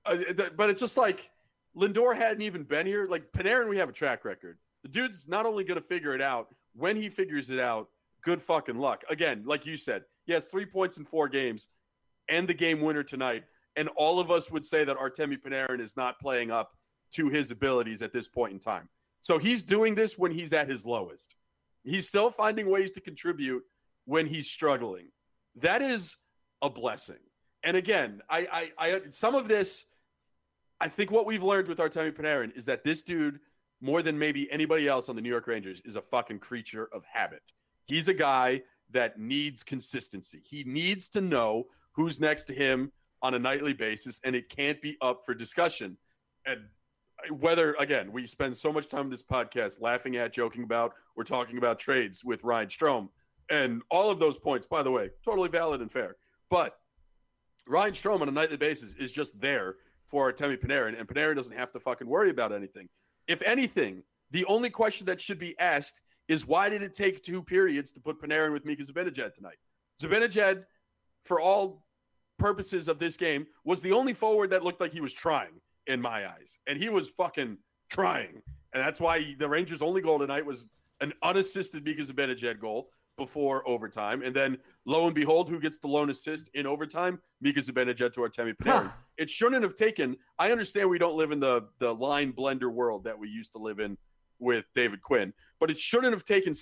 uh, 0.05 0.17
but 0.55 0.69
it's 0.69 0.79
just 0.79 0.95
like 0.95 1.31
Lindor 1.75 2.15
hadn't 2.15 2.43
even 2.43 2.61
been 2.61 2.85
here. 2.85 3.07
Like 3.09 3.31
Panarin, 3.31 3.67
we 3.67 3.79
have 3.79 3.89
a 3.89 3.93
track 3.93 4.25
record. 4.25 4.59
The 4.83 4.89
dude's 4.89 5.27
not 5.27 5.45
only 5.45 5.63
going 5.63 5.79
to 5.79 5.85
figure 5.87 6.15
it 6.15 6.21
out, 6.21 6.47
when 6.75 6.95
he 6.95 7.09
figures 7.09 7.49
it 7.49 7.59
out, 7.59 7.89
good 8.21 8.41
fucking 8.41 8.77
luck. 8.77 9.03
Again, 9.09 9.43
like 9.45 9.65
you 9.65 9.77
said, 9.77 10.03
he 10.25 10.33
has 10.33 10.47
three 10.47 10.65
points 10.65 10.97
in 10.97 11.05
four 11.05 11.27
games 11.27 11.67
and 12.27 12.47
the 12.47 12.53
game 12.53 12.81
winner 12.81 13.03
tonight. 13.03 13.43
And 13.75 13.89
all 13.95 14.19
of 14.19 14.31
us 14.31 14.51
would 14.51 14.65
say 14.65 14.83
that 14.83 14.97
Artemi 14.97 15.37
Panarin 15.41 15.79
is 15.79 15.95
not 15.97 16.19
playing 16.19 16.51
up 16.51 16.71
to 17.11 17.29
his 17.29 17.51
abilities 17.51 18.01
at 18.01 18.11
this 18.11 18.27
point 18.27 18.53
in 18.53 18.59
time. 18.59 18.87
So 19.21 19.37
he's 19.37 19.63
doing 19.63 19.95
this 19.95 20.17
when 20.17 20.31
he's 20.31 20.53
at 20.53 20.69
his 20.69 20.85
lowest. 20.85 21.35
He's 21.83 22.07
still 22.07 22.29
finding 22.29 22.69
ways 22.69 22.91
to 22.93 23.01
contribute 23.01 23.63
when 24.05 24.25
he's 24.25 24.49
struggling. 24.49 25.07
That 25.55 25.81
is 25.81 26.15
a 26.61 26.69
blessing. 26.69 27.19
And 27.63 27.75
again, 27.75 28.21
I, 28.29 28.71
I, 28.77 28.89
I 28.89 29.01
some 29.09 29.35
of 29.35 29.47
this, 29.47 29.85
I 30.79 30.87
think 30.87 31.11
what 31.11 31.25
we've 31.25 31.43
learned 31.43 31.67
with 31.67 31.79
Artemi 31.79 32.11
Panarin 32.11 32.55
is 32.55 32.65
that 32.65 32.83
this 32.83 33.01
dude 33.01 33.39
more 33.81 34.01
than 34.01 34.17
maybe 34.17 34.51
anybody 34.51 34.87
else 34.87 35.09
on 35.09 35.15
the 35.15 35.21
New 35.21 35.29
York 35.29 35.47
Rangers, 35.47 35.81
is 35.85 35.95
a 35.95 36.01
fucking 36.01 36.39
creature 36.39 36.89
of 36.93 37.03
habit. 37.05 37.53
He's 37.85 38.07
a 38.07 38.13
guy 38.13 38.61
that 38.91 39.19
needs 39.19 39.63
consistency. 39.63 40.41
He 40.43 40.63
needs 40.63 41.07
to 41.09 41.21
know 41.21 41.65
who's 41.91 42.19
next 42.19 42.45
to 42.45 42.53
him 42.53 42.91
on 43.21 43.33
a 43.33 43.39
nightly 43.39 43.73
basis, 43.73 44.19
and 44.23 44.35
it 44.35 44.49
can't 44.49 44.81
be 44.81 44.97
up 45.01 45.25
for 45.25 45.33
discussion. 45.33 45.97
And 46.45 46.61
whether, 47.39 47.75
again, 47.79 48.11
we 48.11 48.25
spend 48.27 48.55
so 48.55 48.71
much 48.71 48.87
time 48.87 49.05
in 49.05 49.09
this 49.09 49.23
podcast 49.23 49.81
laughing 49.81 50.15
at, 50.15 50.33
joking 50.33 50.63
about, 50.63 50.93
we're 51.15 51.23
talking 51.23 51.57
about 51.57 51.79
trades 51.79 52.23
with 52.23 52.43
Ryan 52.43 52.67
Strome. 52.67 53.09
And 53.49 53.81
all 53.89 54.09
of 54.09 54.19
those 54.19 54.37
points, 54.37 54.67
by 54.67 54.83
the 54.83 54.91
way, 54.91 55.09
totally 55.25 55.49
valid 55.49 55.81
and 55.81 55.91
fair. 55.91 56.15
But 56.49 56.77
Ryan 57.67 57.93
Strome 57.93 58.21
on 58.21 58.29
a 58.29 58.31
nightly 58.31 58.57
basis 58.57 58.93
is 58.93 59.11
just 59.11 59.39
there 59.39 59.75
for 60.05 60.31
Artemi 60.31 60.57
Panarin, 60.57 60.97
and 60.97 61.07
Panarin 61.07 61.35
doesn't 61.35 61.55
have 61.55 61.71
to 61.71 61.79
fucking 61.79 62.07
worry 62.07 62.29
about 62.29 62.53
anything. 62.53 62.87
If 63.29 63.41
anything, 63.43 64.03
the 64.31 64.43
only 64.45 64.71
question 64.71 65.05
that 65.05 65.21
should 65.21 65.39
be 65.39 65.57
asked 65.59 66.01
is 66.27 66.45
why 66.45 66.67
did 66.67 66.81
it 66.81 66.93
take 66.95 67.23
two 67.23 67.41
periods 67.41 67.91
to 67.91 67.99
put 67.99 68.19
Panarin 68.21 68.51
with 68.51 68.65
Mika 68.65 68.83
Zibanejad 68.83 69.33
tonight? 69.35 69.57
Zibanejad, 70.01 70.63
for 71.25 71.39
all 71.39 71.85
purposes 72.39 72.87
of 72.87 72.97
this 72.99 73.15
game, 73.15 73.45
was 73.63 73.81
the 73.81 73.91
only 73.91 74.13
forward 74.13 74.49
that 74.49 74.63
looked 74.63 74.81
like 74.81 74.91
he 74.91 74.99
was 74.99 75.13
trying 75.13 75.61
in 75.85 76.01
my 76.01 76.27
eyes, 76.27 76.59
and 76.67 76.77
he 76.77 76.89
was 76.89 77.07
fucking 77.09 77.57
trying, 77.89 78.41
and 78.73 78.83
that's 78.83 78.99
why 78.99 79.35
the 79.37 79.47
Rangers' 79.47 79.81
only 79.81 80.01
goal 80.01 80.19
tonight 80.19 80.45
was 80.45 80.65
an 81.01 81.13
unassisted 81.23 81.83
Mika 81.83 82.03
Zibanejad 82.03 82.59
goal 82.59 82.89
before 83.17 83.67
overtime. 83.67 84.23
And 84.23 84.35
then 84.35 84.57
lo 84.85 85.05
and 85.05 85.13
behold, 85.13 85.49
who 85.49 85.59
gets 85.59 85.77
the 85.77 85.87
lone 85.87 86.09
assist 86.09 86.49
in 86.55 86.65
overtime? 86.65 87.19
Mika 87.41 87.61
Zibanejad 87.61 88.13
to 88.13 88.21
Artemi 88.21 88.55
Panarin. 88.55 88.83
Huh. 88.85 88.89
It 89.19 89.29
shouldn't 89.29 89.63
have 89.63 89.75
taken. 89.75 90.17
I 90.39 90.51
understand 90.51 90.89
we 90.89 90.97
don't 90.97 91.15
live 91.15 91.31
in 91.31 91.39
the 91.39 91.67
the 91.79 91.93
line 91.93 92.33
blender 92.33 92.71
world 92.71 93.03
that 93.03 93.17
we 93.17 93.29
used 93.29 93.51
to 93.53 93.59
live 93.59 93.79
in 93.79 93.97
with 94.39 94.65
David 94.73 95.01
Quinn, 95.01 95.33
but 95.59 95.69
it 95.69 95.77
shouldn't 95.77 96.13
have 96.13 96.25
taken 96.25 96.53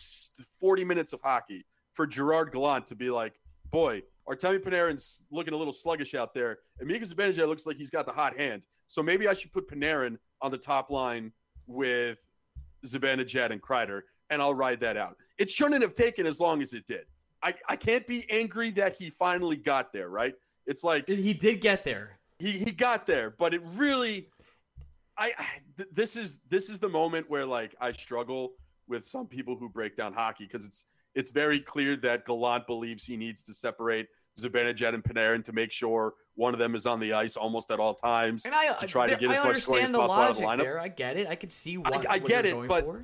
40 0.59 0.83
minutes 0.83 1.13
of 1.13 1.21
hockey 1.23 1.65
for 1.93 2.07
Gerard 2.07 2.51
Gallant 2.51 2.87
to 2.87 2.95
be 2.95 3.09
like, 3.09 3.33
boy, 3.71 4.01
Artemi 4.27 4.59
Panarin's 4.59 5.21
looking 5.31 5.53
a 5.53 5.57
little 5.57 5.73
sluggish 5.73 6.15
out 6.15 6.33
there, 6.33 6.59
and 6.79 6.87
Mika 6.87 7.05
Zibanejad 7.05 7.47
looks 7.47 7.65
like 7.65 7.77
he's 7.77 7.91
got 7.91 8.05
the 8.05 8.11
hot 8.11 8.37
hand. 8.37 8.63
So 8.87 9.03
maybe 9.03 9.27
I 9.27 9.33
should 9.33 9.53
put 9.53 9.69
Panarin 9.69 10.17
on 10.41 10.51
the 10.51 10.57
top 10.57 10.89
line 10.89 11.31
with 11.67 12.17
Zibanejad 12.85 13.51
and 13.51 13.61
Kreider 13.61 14.01
and 14.29 14.41
I'll 14.41 14.53
ride 14.53 14.79
that 14.81 14.97
out. 14.97 15.17
It 15.37 15.49
shouldn't 15.49 15.81
have 15.81 15.93
taken 15.93 16.25
as 16.25 16.39
long 16.39 16.61
as 16.61 16.73
it 16.73 16.85
did. 16.87 17.05
I, 17.43 17.53
I 17.69 17.75
can't 17.75 18.05
be 18.07 18.29
angry 18.29 18.71
that 18.71 18.95
he 18.95 19.09
finally 19.09 19.55
got 19.55 19.93
there, 19.93 20.09
right? 20.09 20.33
It's 20.65 20.83
like 20.83 21.07
he 21.07 21.33
did 21.33 21.61
get 21.61 21.83
there. 21.83 22.16
He 22.39 22.51
he 22.51 22.71
got 22.71 23.05
there, 23.07 23.31
but 23.31 23.53
it 23.53 23.61
really 23.73 24.29
I, 25.17 25.33
I 25.37 25.45
th- 25.77 25.89
this 25.91 26.15
is 26.15 26.41
this 26.49 26.69
is 26.69 26.79
the 26.79 26.89
moment 26.89 27.29
where 27.29 27.45
like 27.45 27.75
I 27.81 27.91
struggle 27.91 28.53
with 28.87 29.05
some 29.05 29.27
people 29.27 29.55
who 29.55 29.69
break 29.69 29.97
down 29.97 30.13
hockey 30.13 30.45
because 30.45 30.65
it's 30.65 30.85
it's 31.15 31.31
very 31.31 31.59
clear 31.59 31.95
that 31.97 32.25
Gallant 32.25 32.67
believes 32.67 33.03
he 33.03 33.17
needs 33.17 33.41
to 33.43 33.53
separate 33.53 34.07
Zibanejad 34.39 34.93
and 34.93 35.03
Panarin 35.03 35.43
to 35.45 35.51
make 35.51 35.71
sure 35.71 36.13
one 36.35 36.53
of 36.53 36.59
them 36.59 36.75
is 36.75 36.85
on 36.85 36.99
the 36.99 37.13
ice 37.13 37.35
almost 37.35 37.71
at 37.71 37.79
all 37.79 37.95
times 37.95 38.45
and 38.45 38.53
I, 38.53 38.71
to 38.73 38.85
try 38.85 39.07
there, 39.07 39.15
to 39.15 39.21
get 39.21 39.31
I 39.31 39.39
as 39.39 39.43
much 39.43 39.61
scoring 39.63 39.85
as 39.85 39.91
possible 39.91 40.13
out 40.13 40.31
of 40.31 40.37
the 40.37 40.43
lineup. 40.43 40.57
There. 40.59 40.79
I 40.79 40.87
get 40.89 41.17
it. 41.17 41.27
I 41.27 41.35
can 41.35 41.49
see 41.49 41.77
what 41.77 42.07
I, 42.07 42.13
I 42.13 42.19
get 42.19 42.45
it, 42.45 42.67
but 42.67 42.85
for 42.85 43.03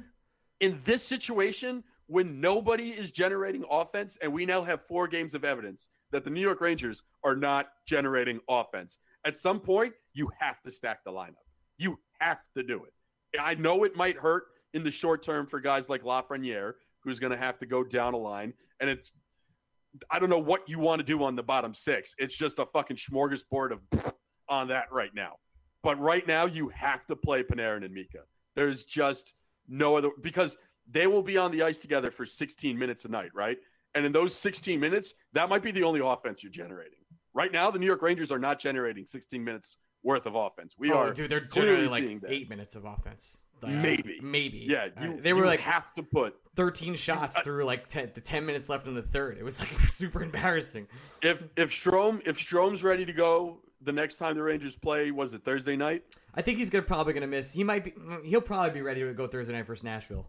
in 0.60 0.80
this 0.84 1.04
situation 1.04 1.84
when 2.06 2.40
nobody 2.40 2.92
is 2.92 3.12
generating 3.12 3.66
offense 3.72 4.18
and 4.22 4.32
we 4.32 4.46
now 4.46 4.62
have 4.62 4.86
four 4.88 5.08
games 5.08 5.34
of 5.34 5.44
evidence 5.44 5.90
that 6.12 6.24
the 6.24 6.30
New 6.30 6.42
York 6.42 6.62
Rangers 6.62 7.02
are 7.24 7.36
not 7.36 7.70
generating 7.88 8.40
offense. 8.48 9.00
At 9.26 9.38
some 9.38 9.60
point, 9.60 9.94
you 10.14 10.30
have 10.40 10.62
to 10.64 10.72
stack 10.72 11.04
the 11.04 11.12
lineup. 11.12 11.36
You 11.78 11.98
have 12.20 12.40
to 12.56 12.64
do 12.64 12.84
it. 12.84 12.94
I 13.40 13.56
know 13.56 13.84
it 13.84 13.96
might 13.96 14.18
hurt 14.18 14.44
in 14.74 14.84
the 14.84 14.92
short 14.92 15.24
term 15.24 15.48
for 15.48 15.60
guys 15.60 15.90
like 15.90 16.04
Lafreniere, 16.04 16.74
who's 17.04 17.20
going 17.20 17.32
to 17.32 17.38
have 17.38 17.58
to 17.60 17.66
go 17.66 17.84
down 17.84 18.14
a 18.14 18.18
line. 18.18 18.54
And 18.80 18.90
it's, 18.90 19.12
I 20.10 20.20
don't 20.20 20.30
know 20.30 20.40
what 20.40 20.68
you 20.68 20.80
want 20.80 21.00
to 21.00 21.06
do 21.06 21.24
on 21.24 21.36
the 21.36 21.44
bottom 21.44 21.74
six. 21.74 22.16
It's 22.18 22.36
just 22.36 22.60
a 22.60 22.66
fucking 22.66 22.98
smorgasbord 22.98 23.72
of 23.72 24.14
on 24.50 24.68
that 24.68 24.92
right 24.92 25.14
now. 25.14 25.34
But 25.84 26.00
right 26.00 26.26
now, 26.26 26.46
you 26.46 26.70
have 26.70 27.06
to 27.08 27.16
play 27.16 27.44
Panarin 27.44 27.84
and 27.84 27.94
Mika. 27.94 28.20
There's 28.56 28.84
just 28.84 29.34
no 29.68 29.98
other 29.98 30.10
because 30.22 30.58
they 30.90 31.08
will 31.08 31.22
be 31.22 31.38
on 31.38 31.52
the 31.52 31.64
ice 31.64 31.80
together 31.80 32.12
for 32.12 32.26
16 32.26 32.78
minutes 32.78 33.06
a 33.06 33.10
night, 33.10 33.32
right? 33.34 33.58
And 33.96 34.06
in 34.06 34.12
those 34.12 34.36
16 34.36 34.80
minutes, 34.80 35.14
that 35.34 35.50
might 35.50 35.62
be 35.62 35.72
the 35.72 35.84
only 35.84 36.02
offense 36.04 36.44
you're 36.44 36.52
generating. 36.52 37.00
Right 37.34 37.52
now, 37.52 37.72
the 37.72 37.80
New 37.80 37.86
York 37.86 38.02
Rangers 38.02 38.32
are 38.32 38.40
not 38.40 38.60
generating 38.60 39.06
16 39.06 39.44
minutes 39.44 39.78
worth 40.04 40.26
of 40.26 40.36
offense. 40.36 40.76
We 40.78 40.92
oh, 40.92 40.98
are 40.98 41.14
dude, 41.14 41.30
they're 41.30 41.40
generating 41.40 41.90
like 41.90 42.22
eight 42.28 42.50
minutes 42.50 42.76
of 42.76 42.86
offense. 42.86 43.40
maybe, 43.66 44.20
maybe. 44.22 44.68
Yeah, 44.70 44.90
you, 45.02 45.20
they 45.22 45.34
were 45.34 45.42
you 45.42 45.46
like 45.46 45.62
have 45.62 45.94
to 45.94 46.04
put 46.04 46.36
13 46.56 46.96
shots 46.96 47.40
through 47.40 47.66
like 47.66 47.88
10, 47.88 48.12
the 48.14 48.22
10 48.22 48.46
minutes 48.46 48.70
left 48.70 48.88
in 48.88 48.94
the 48.94 49.02
third. 49.02 49.38
It 49.38 49.44
was 49.44 49.60
like 49.60 49.70
super 49.94 50.22
embarrassing. 50.22 50.88
If 51.22 51.48
if 51.56 51.72
Strome 51.72 52.22
if 52.26 52.38
Strome's 52.38 52.84
ready 52.84 53.06
to 53.06 53.14
go 53.14 53.62
the 53.82 53.92
next 53.92 54.16
time 54.18 54.36
the 54.36 54.44
Rangers 54.44 54.76
play, 54.76 55.12
was 55.12 55.34
it 55.34 55.44
Thursday 55.44 55.76
night? 55.76 56.04
I 56.36 56.42
think 56.42 56.58
he's 56.58 56.70
gonna 56.70 56.84
probably 56.84 57.14
gonna 57.14 57.28
miss. 57.28 57.52
He 57.52 57.64
might 57.64 57.84
be. 57.84 57.94
He'll 58.26 58.42
probably 58.42 58.72
be 58.72 58.82
ready 58.82 59.02
to 59.02 59.14
go 59.14 59.28
Thursday 59.28 59.54
night 59.54 59.66
versus 59.66 59.84
Nashville. 59.84 60.28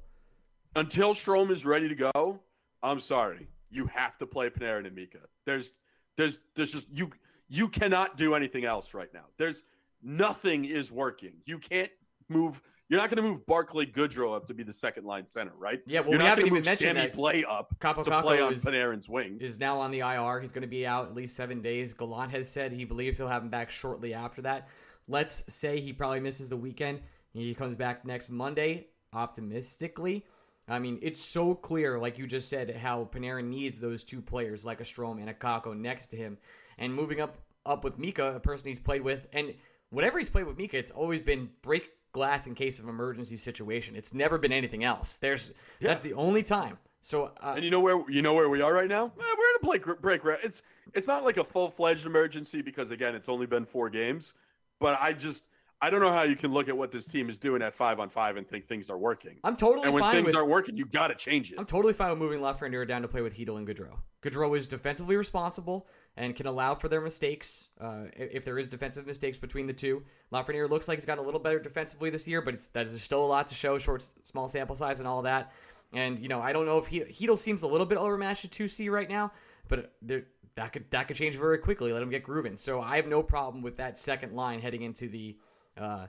Until 0.76 1.14
Strome 1.14 1.50
is 1.50 1.64
ready 1.64 1.88
to 1.88 1.94
go, 1.94 2.40
I'm 2.82 3.00
sorry. 3.00 3.48
You 3.70 3.86
have 3.86 4.18
to 4.18 4.26
play 4.26 4.50
Panarin 4.50 4.86
and 4.86 4.94
Mika. 4.94 5.18
There's, 5.46 5.70
there's, 6.16 6.38
there's 6.54 6.72
just 6.72 6.88
you. 6.90 7.10
You 7.48 7.68
cannot 7.68 8.16
do 8.16 8.34
anything 8.34 8.64
else 8.64 8.94
right 8.94 9.12
now. 9.12 9.26
There's 9.36 9.62
nothing 10.02 10.64
is 10.64 10.90
working. 10.90 11.34
You 11.44 11.58
can't 11.58 11.90
move. 12.28 12.60
You're 12.88 13.00
not 13.00 13.10
going 13.10 13.22
to 13.22 13.28
move 13.28 13.46
Barclay 13.46 13.86
Goodrow 13.86 14.34
up 14.36 14.46
to 14.48 14.54
be 14.54 14.62
the 14.62 14.72
second 14.72 15.04
line 15.04 15.26
center, 15.26 15.52
right? 15.58 15.80
Yeah, 15.86 16.00
well, 16.00 16.10
You're 16.10 16.18
we 16.18 16.24
not 16.24 16.28
haven't 16.30 16.46
even 16.46 16.54
move 16.58 16.64
mentioned 16.64 16.96
Sammy 16.96 17.00
that 17.00 17.12
Play 17.14 17.44
up 17.44 17.74
Kaapo 17.80 18.04
to 18.04 18.22
play 18.22 18.40
on 18.40 18.52
is, 18.52 18.64
Panarin's 18.64 19.08
wing. 19.08 19.38
is 19.40 19.58
now 19.58 19.78
on 19.80 19.90
the 19.90 20.00
IR. 20.00 20.40
He's 20.40 20.52
going 20.52 20.62
to 20.62 20.68
be 20.68 20.86
out 20.86 21.06
at 21.06 21.14
least 21.14 21.36
seven 21.36 21.60
days. 21.60 21.92
Gallant 21.92 22.30
has 22.30 22.48
said 22.48 22.72
he 22.72 22.84
believes 22.84 23.18
he'll 23.18 23.28
have 23.28 23.42
him 23.42 23.48
back 23.50 23.70
shortly 23.70 24.12
after 24.14 24.42
that. 24.42 24.68
let's 25.08 25.44
say 25.48 25.80
he 25.80 25.92
probably 25.92 26.20
misses 26.20 26.48
the 26.48 26.56
weekend. 26.56 27.00
He 27.32 27.54
comes 27.54 27.74
back 27.76 28.04
next 28.04 28.30
Monday, 28.30 28.86
optimistically. 29.12 30.24
I 30.68 30.78
mean, 30.78 30.98
it's 31.02 31.20
so 31.20 31.54
clear, 31.54 31.98
like 31.98 32.18
you 32.18 32.26
just 32.26 32.48
said, 32.48 32.74
how 32.76 33.08
Panarin 33.12 33.48
needs 33.48 33.78
those 33.78 34.02
two 34.02 34.22
players 34.22 34.64
like 34.64 34.80
a 34.80 34.84
Strome 34.84 35.20
and 35.20 35.28
a 35.28 35.34
Kakko 35.34 35.76
next 35.76 36.06
to 36.08 36.16
him. 36.16 36.38
And 36.78 36.94
moving 36.94 37.20
up 37.20 37.36
up 37.66 37.84
with 37.84 37.98
Mika, 37.98 38.34
a 38.34 38.40
person 38.40 38.68
he's 38.68 38.78
played 38.78 39.02
with, 39.02 39.26
and 39.32 39.54
whatever 39.90 40.18
he's 40.18 40.28
played 40.28 40.46
with 40.46 40.58
Mika, 40.58 40.76
it's 40.76 40.90
always 40.90 41.20
been 41.20 41.48
break 41.62 41.90
glass 42.12 42.46
in 42.46 42.54
case 42.54 42.78
of 42.78 42.88
emergency 42.88 43.36
situation. 43.36 43.94
It's 43.96 44.14
never 44.14 44.38
been 44.38 44.52
anything 44.52 44.84
else. 44.84 45.18
There's 45.18 45.50
yeah. 45.80 45.88
that's 45.88 46.02
the 46.02 46.14
only 46.14 46.42
time. 46.42 46.78
So 47.02 47.32
uh, 47.42 47.54
and 47.56 47.64
you 47.64 47.70
know 47.70 47.80
where 47.80 48.02
you 48.10 48.22
know 48.22 48.32
where 48.32 48.48
we 48.48 48.62
are 48.62 48.72
right 48.72 48.88
now. 48.88 49.06
Eh, 49.06 49.34
we're 49.38 49.76
in 49.76 49.82
a 49.82 49.94
break 49.96 50.22
break. 50.22 50.38
It's 50.42 50.62
it's 50.94 51.06
not 51.06 51.24
like 51.24 51.36
a 51.36 51.44
full 51.44 51.68
fledged 51.68 52.06
emergency 52.06 52.62
because 52.62 52.90
again, 52.90 53.14
it's 53.14 53.28
only 53.28 53.46
been 53.46 53.66
four 53.66 53.90
games. 53.90 54.32
But 54.80 54.98
I 55.00 55.12
just 55.12 55.48
I 55.80 55.90
don't 55.90 56.00
know 56.00 56.12
how 56.12 56.22
you 56.22 56.36
can 56.36 56.52
look 56.52 56.68
at 56.68 56.76
what 56.76 56.90
this 56.90 57.06
team 57.06 57.28
is 57.28 57.38
doing 57.38 57.60
at 57.60 57.74
five 57.74 58.00
on 58.00 58.08
five 58.08 58.36
and 58.36 58.48
think 58.48 58.66
things 58.66 58.88
are 58.88 58.96
working. 58.96 59.36
I'm 59.44 59.56
totally 59.56 59.84
and 59.84 59.92
when 59.92 60.02
fine 60.02 60.14
things 60.14 60.26
with, 60.26 60.36
aren't 60.36 60.48
working, 60.48 60.76
you 60.76 60.86
got 60.86 61.08
to 61.08 61.14
change 61.14 61.52
it. 61.52 61.58
I'm 61.58 61.66
totally 61.66 61.92
fine 61.92 62.10
with 62.10 62.18
moving 62.18 62.40
Lafreniere 62.40 62.88
down 62.88 63.02
to 63.02 63.08
play 63.08 63.20
with 63.20 63.36
Chytil 63.36 63.58
and 63.58 63.66
Goodrow. 63.66 63.98
Goodrow 64.22 64.56
is 64.56 64.66
defensively 64.66 65.16
responsible 65.16 65.86
and 66.16 66.34
can 66.34 66.46
allow 66.46 66.74
for 66.74 66.88
their 66.88 67.02
mistakes 67.02 67.64
uh, 67.80 68.04
if 68.16 68.44
there 68.44 68.58
is 68.58 68.68
defensive 68.68 69.06
mistakes 69.06 69.36
between 69.36 69.66
the 69.66 69.72
two. 69.74 70.02
Lafreniere 70.32 70.70
looks 70.70 70.88
like 70.88 70.96
he's 70.96 71.04
got 71.04 71.18
a 71.18 71.22
little 71.22 71.40
better 71.40 71.58
defensively 71.58 72.08
this 72.08 72.26
year, 72.26 72.40
but 72.40 72.54
it's, 72.54 72.68
there's 72.68 73.02
still 73.02 73.22
a 73.22 73.26
lot 73.26 73.46
to 73.48 73.54
show, 73.54 73.76
short, 73.76 74.06
small 74.22 74.48
sample 74.48 74.76
size, 74.76 75.00
and 75.00 75.08
all 75.08 75.20
that. 75.22 75.52
And 75.92 76.18
you 76.18 76.28
know, 76.28 76.40
I 76.40 76.52
don't 76.52 76.64
know 76.64 76.78
if 76.78 76.86
he 76.86 77.00
Chytil 77.00 77.36
seems 77.36 77.62
a 77.62 77.68
little 77.68 77.86
bit 77.86 77.98
overmatched 77.98 78.46
at 78.46 78.50
two 78.52 78.68
C 78.68 78.88
right 78.88 79.08
now, 79.08 79.32
but 79.68 79.92
there, 80.00 80.24
that 80.54 80.72
could 80.72 80.90
that 80.90 81.08
could 81.08 81.16
change 81.16 81.36
very 81.36 81.58
quickly. 81.58 81.92
Let 81.92 82.02
him 82.02 82.10
get 82.10 82.22
grooving. 82.22 82.56
So 82.56 82.80
I 82.80 82.96
have 82.96 83.06
no 83.06 83.22
problem 83.22 83.62
with 83.62 83.76
that 83.76 83.98
second 83.98 84.34
line 84.34 84.60
heading 84.60 84.82
into 84.82 85.08
the. 85.08 85.36
Uh, 85.76 86.06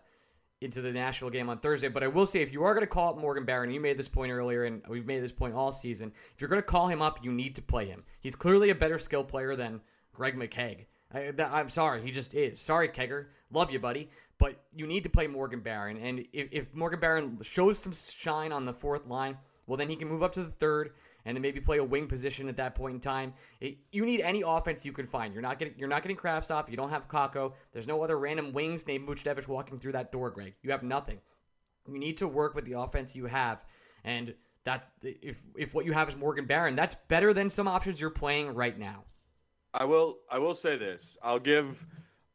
into 0.62 0.82
the 0.82 0.92
Nashville 0.92 1.30
game 1.30 1.50
on 1.50 1.60
Thursday. 1.60 1.88
But 1.88 2.04
I 2.04 2.08
will 2.08 2.26
say, 2.26 2.42
if 2.42 2.52
you 2.52 2.64
are 2.64 2.74
going 2.74 2.86
to 2.86 2.88
call 2.88 3.12
up 3.12 3.18
Morgan 3.18 3.46
Barron, 3.46 3.72
you 3.72 3.80
made 3.80 3.98
this 3.98 4.08
point 4.08 4.32
earlier, 4.32 4.64
and 4.64 4.82
we've 4.88 5.06
made 5.06 5.22
this 5.22 5.32
point 5.32 5.54
all 5.54 5.72
season. 5.72 6.12
If 6.34 6.42
you're 6.42 6.50
going 6.50 6.62
to 6.62 6.68
call 6.68 6.88
him 6.88 7.02
up, 7.02 7.24
you 7.24 7.32
need 7.32 7.56
to 7.56 7.62
play 7.62 7.88
him. 7.88 8.04
He's 8.22 8.36
clearly 8.36 8.70
a 8.70 8.76
better 8.76 8.98
skill 8.98 9.24
player 9.24 9.56
than 9.56 9.82
Greg 10.14 10.36
McKegg. 10.36 10.86
I, 11.14 11.60
am 11.60 11.70
sorry, 11.70 12.02
he 12.02 12.12
just 12.12 12.34
is. 12.34 12.60
Sorry, 12.60 12.90
Kegger. 12.90 13.28
Love 13.52 13.72
you, 13.72 13.80
buddy. 13.80 14.10
But 14.38 14.56
you 14.76 14.86
need 14.88 15.04
to 15.04 15.10
play 15.10 15.28
Morgan 15.28 15.62
Barron. 15.62 15.98
And 15.98 16.26
if, 16.34 16.50
if 16.52 16.74
Morgan 16.74 17.00
Barron 17.00 17.40
shows 17.42 17.80
some 17.80 17.94
shine 17.94 18.52
on 18.52 18.66
the 18.66 18.74
fourth 18.74 19.08
line, 19.08 19.38
well, 19.68 19.78
then 19.78 19.90
he 19.90 19.96
can 19.96 20.10
move 20.10 20.24
up 20.24 20.34
to 20.34 20.44
the 20.44 20.52
third 20.52 20.92
and 21.26 21.36
then 21.36 21.42
maybe 21.42 21.60
play 21.60 21.78
a 21.80 21.84
wing 21.84 22.08
position 22.08 22.48
at 22.48 22.58
that 22.58 22.76
point 22.76 22.96
in 22.96 23.00
time. 23.00 23.34
It, 23.60 23.78
you 23.92 24.06
need 24.06 24.22
any 24.22 24.44
offense 24.46 24.86
you 24.86 24.92
can 24.92 25.08
find. 25.08 25.34
You're 25.34 25.42
not 25.42 25.60
getting 25.60 25.74
you're 25.78 25.90
not 25.90 26.04
getting 26.04 26.18
Kravtsov. 26.18 26.70
You 26.70 26.78
don't 26.78 26.90
have 26.90 27.08
Kakko. 27.08 27.54
There's 27.74 27.88
no 27.88 28.04
other 28.04 28.18
random 28.18 28.54
wings 28.54 28.88
named 28.88 29.08
Buchnevich 29.08 29.48
walking 29.48 29.80
through 29.80 29.94
that 29.94 30.12
door, 30.12 30.30
Greg. 30.30 30.54
You 30.62 30.72
have 30.72 30.84
nothing. 30.84 31.20
You 31.88 32.00
need 32.00 32.18
to 32.18 32.28
work 32.28 32.56
with 32.56 32.66
the 32.66 32.74
offense 32.74 33.16
you 33.16 33.26
have, 33.26 33.66
and 34.04 34.34
that 34.64 34.90
if 35.02 35.38
if 35.56 35.74
what 35.74 35.86
you 35.86 35.94
have 35.94 36.10
is 36.10 36.16
Morgan 36.16 36.46
Barron, 36.46 36.76
that's 36.76 36.96
better 37.08 37.34
than 37.34 37.50
some 37.50 37.68
options 37.68 38.00
you're 38.00 38.10
playing 38.10 38.54
right 38.54 38.78
now. 38.78 39.04
I 39.74 39.86
will 39.86 40.20
I 40.30 40.40
will 40.40 40.56
say 40.56 40.78
this. 40.78 41.18
I'll 41.22 41.40
give 41.40 41.86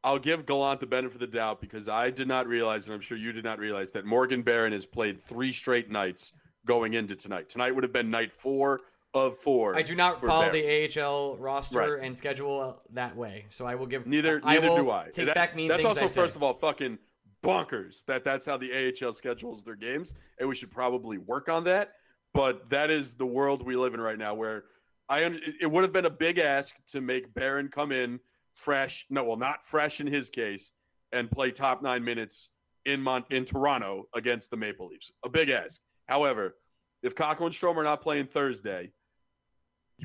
I'll 0.03 0.18
give 0.18 0.46
Gallant 0.46 0.81
the 0.81 0.87
benefit 0.87 1.16
of 1.16 1.20
the 1.20 1.37
doubt 1.37 1.61
because 1.61 1.88
I 1.88 2.11
did 2.11 2.26
not 2.26 2.46
realize, 2.46 2.87
and 2.87 2.94
I'm 2.94 3.00
sure 3.00 3.18
you 3.18 3.33
did 3.33 3.44
not 3.44 3.59
realize, 3.59 3.90
that 3.92 4.07
Morgan 4.07 4.42
Barron 4.42 4.72
has 4.72 4.87
played 4.87 5.22
three 5.22 5.53
straight 5.53 5.90
nights 5.90 6.33
going 6.66 6.94
into 6.94 7.16
tonight. 7.16 7.48
Tonight 7.48 7.74
would 7.74 7.84
have 7.84 7.92
been 7.92 8.10
night 8.10 8.32
four 8.32 8.80
of 9.14 9.38
four. 9.38 9.76
I 9.76 9.82
do 9.82 9.94
not 9.94 10.20
follow 10.20 10.50
the 10.52 11.00
AHL 11.00 11.36
roster 11.36 11.96
right. 11.96 12.04
and 12.04 12.16
schedule 12.16 12.80
that 12.92 13.16
way, 13.16 13.46
so 13.48 13.66
I 13.66 13.74
will 13.74 13.86
give 13.86 14.06
neither. 14.06 14.40
Neither 14.40 14.68
do 14.68 14.90
I. 14.90 15.08
Take 15.12 15.26
that, 15.26 15.34
back 15.34 15.56
mean 15.56 15.68
that's 15.68 15.84
also 15.84 16.08
first 16.08 16.36
of 16.36 16.42
all 16.42 16.54
fucking 16.54 16.98
bonkers 17.42 18.04
that 18.04 18.22
that's 18.24 18.44
how 18.44 18.56
the 18.56 18.70
AHL 18.72 19.12
schedules 19.12 19.64
their 19.64 19.76
games, 19.76 20.14
and 20.38 20.48
we 20.48 20.54
should 20.54 20.70
probably 20.70 21.18
work 21.18 21.48
on 21.48 21.64
that. 21.64 21.92
But 22.32 22.70
that 22.70 22.90
is 22.90 23.14
the 23.14 23.26
world 23.26 23.64
we 23.64 23.76
live 23.76 23.94
in 23.94 24.00
right 24.00 24.18
now, 24.18 24.34
where 24.34 24.64
I 25.08 25.22
it 25.60 25.70
would 25.70 25.82
have 25.82 25.92
been 25.92 26.06
a 26.06 26.10
big 26.10 26.38
ask 26.38 26.76
to 26.88 27.00
make 27.00 27.32
Barron 27.34 27.68
come 27.68 27.90
in 27.90 28.20
fresh. 28.54 29.06
No, 29.10 29.24
well, 29.24 29.36
not 29.36 29.66
fresh 29.66 30.00
in 30.00 30.06
his 30.06 30.30
case, 30.30 30.70
and 31.12 31.30
play 31.30 31.50
top 31.50 31.82
nine 31.82 32.04
minutes 32.04 32.50
in 32.84 33.02
Mont 33.02 33.26
in 33.30 33.44
Toronto 33.44 34.04
against 34.14 34.50
the 34.50 34.56
Maple 34.56 34.86
Leafs. 34.86 35.12
A 35.24 35.28
big 35.28 35.50
ask. 35.50 35.80
However, 36.10 36.56
if 37.04 37.14
Kakko 37.14 37.46
and 37.46 37.54
Strome 37.54 37.76
are 37.76 37.84
not 37.84 38.02
playing 38.02 38.26
Thursday, 38.26 38.90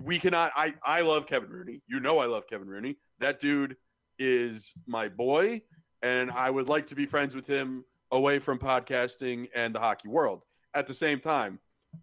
we 0.04 0.20
cannot. 0.20 0.52
I 0.56 0.76
I 0.84 1.02
love 1.02 1.26
Kevin 1.26 1.50
Rooney. 1.50 1.82
You 1.88 2.00
know 2.00 2.20
I 2.20 2.28
love 2.28 2.44
Kevin 2.48 2.68
Rooney. 2.68 2.98
That 3.20 3.40
dude 3.40 3.76
is 4.20 4.72
my 4.86 5.10
boy, 5.10 5.64
and 6.04 6.30
I 6.30 6.52
would 6.52 6.70
like 6.70 6.86
to 6.88 6.96
be 6.96 7.08
friends 7.08 7.36
with 7.36 7.48
him 7.48 7.84
away 8.12 8.38
from 8.38 8.60
podcasting 8.60 9.48
and 9.56 9.74
the 9.74 9.80
hockey 9.80 10.08
world. 10.08 10.44
At 10.76 10.86
the 10.86 10.94
same 10.94 11.20
time, 11.20 11.58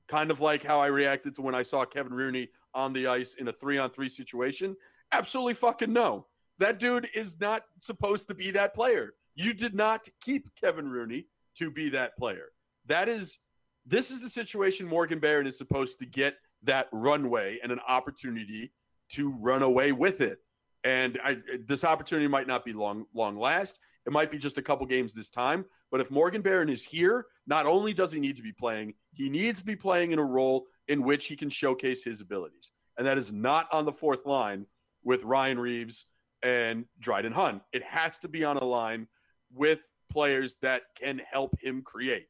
kind 0.09 0.33
of 0.33 0.41
like 0.41 0.65
how 0.65 0.81
I 0.81 0.87
reacted 0.87 1.37
to 1.37 1.43
when 1.43 1.55
I 1.55 1.63
saw 1.63 1.85
Kevin 1.85 2.13
Rooney 2.13 2.49
on 2.75 2.93
the 2.93 3.07
ice 3.07 3.35
in 3.35 3.47
a 3.47 3.53
three 3.53 3.79
on 3.79 3.91
three 3.91 4.09
situation. 4.09 4.75
Absolutely 5.13 5.55
fucking 5.55 5.93
no. 5.93 6.27
That 6.59 6.81
dude 6.81 7.09
is 7.15 7.39
not 7.39 7.63
supposed 7.79 8.27
to 8.29 8.35
be 8.35 8.51
that 8.51 8.75
player. 8.75 9.15
You 9.37 9.55
did 9.55 9.75
not 9.75 10.09
keep 10.21 10.49
Kevin 10.61 10.89
Rooney 10.89 11.27
to 11.59 11.71
be 11.71 11.89
that 11.91 12.17
player. 12.17 12.47
That 12.87 13.09
is 13.09 13.39
this 13.87 14.11
is 14.11 14.21
the 14.21 14.31
situation 14.31 14.87
Morgan 14.87 15.19
Barron 15.19 15.47
is 15.47 15.59
supposed 15.59 15.99
to 15.99 16.07
get 16.07 16.37
that 16.63 16.89
runway 16.93 17.59
and 17.63 17.73
an 17.73 17.81
opportunity 17.89 18.73
to 19.11 19.31
run 19.31 19.63
away 19.63 19.93
with 19.93 20.21
it. 20.21 20.39
And 20.85 21.19
I, 21.23 21.39
this 21.67 21.85
opportunity 21.85 22.29
might 22.29 22.47
not 22.47 22.65
be 22.65 22.73
long, 22.73 23.07
long 23.15 23.37
last. 23.37 23.79
It 24.07 24.13
might 24.13 24.31
be 24.31 24.39
just 24.39 24.59
a 24.59 24.63
couple 24.63 24.87
games 24.87 25.15
this 25.15 25.31
time. 25.31 25.65
But 25.91 26.01
if 26.01 26.11
Morgan 26.11 26.43
Barron 26.43 26.69
is 26.69 26.85
here, 26.85 27.27
not 27.47 27.67
only 27.67 27.93
does 27.93 28.13
he 28.13 28.21
need 28.21 28.37
to 28.37 28.43
be 28.43 28.53
playing, 28.53 28.95
he 29.13 29.29
needs 29.29 29.61
to 29.61 29.65
be 29.65 29.77
playing 29.77 30.13
in 30.13 30.19
a 30.19 30.25
role 30.25 30.67
in 30.89 31.03
which 31.03 31.27
he 31.27 31.37
can 31.37 31.51
showcase 31.51 32.03
his 32.03 32.21
abilities. 32.21 32.71
And 32.99 33.07
that 33.07 33.19
is 33.19 33.33
not 33.33 33.69
on 33.73 33.85
the 33.85 33.93
fourth 33.93 34.27
line 34.27 34.67
with 35.05 35.23
Ryan 35.25 35.59
Reaves 35.59 36.07
and 36.43 36.85
Dryden 36.99 37.33
Hunt. 37.33 37.63
It 37.73 37.83
has 37.85 38.19
to 38.21 38.29
be 38.29 38.45
on 38.45 38.57
a 38.57 38.65
line 38.65 39.07
with 39.53 39.81
players 40.11 40.57
that 40.63 40.83
can 40.99 41.21
help 41.31 41.57
him 41.61 41.83
create. 41.83 42.27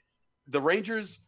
The 0.49 0.61
Rangers 0.61 1.19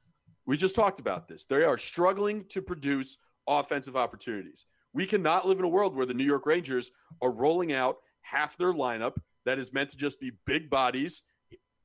we 0.47 0.57
just 0.57 0.75
talked 0.75 1.01
about 1.01 1.29
this. 1.29 1.45
They 1.47 1.65
are 1.65 1.79
struggling 1.79 2.45
to 2.51 2.61
produce 2.61 3.19
offensive 3.47 3.97
opportunities. 3.97 4.67
We 4.93 5.07
cannot 5.07 5.47
live 5.47 5.59
in 5.59 5.65
a 5.65 5.69
world 5.69 5.97
where 5.97 6.07
the 6.07 6.15
New 6.15 6.25
York 6.25 6.47
Rangers 6.47 6.91
are 7.21 7.31
rolling 7.31 7.73
out 7.73 7.97
half 8.23 8.57
their 8.57 8.73
lineup 8.73 9.17
that 9.45 9.59
is 9.59 9.73
meant 9.73 9.91
to 9.91 9.97
just 9.97 10.21
be 10.21 10.33
big 10.47 10.71
bodies, 10.71 11.23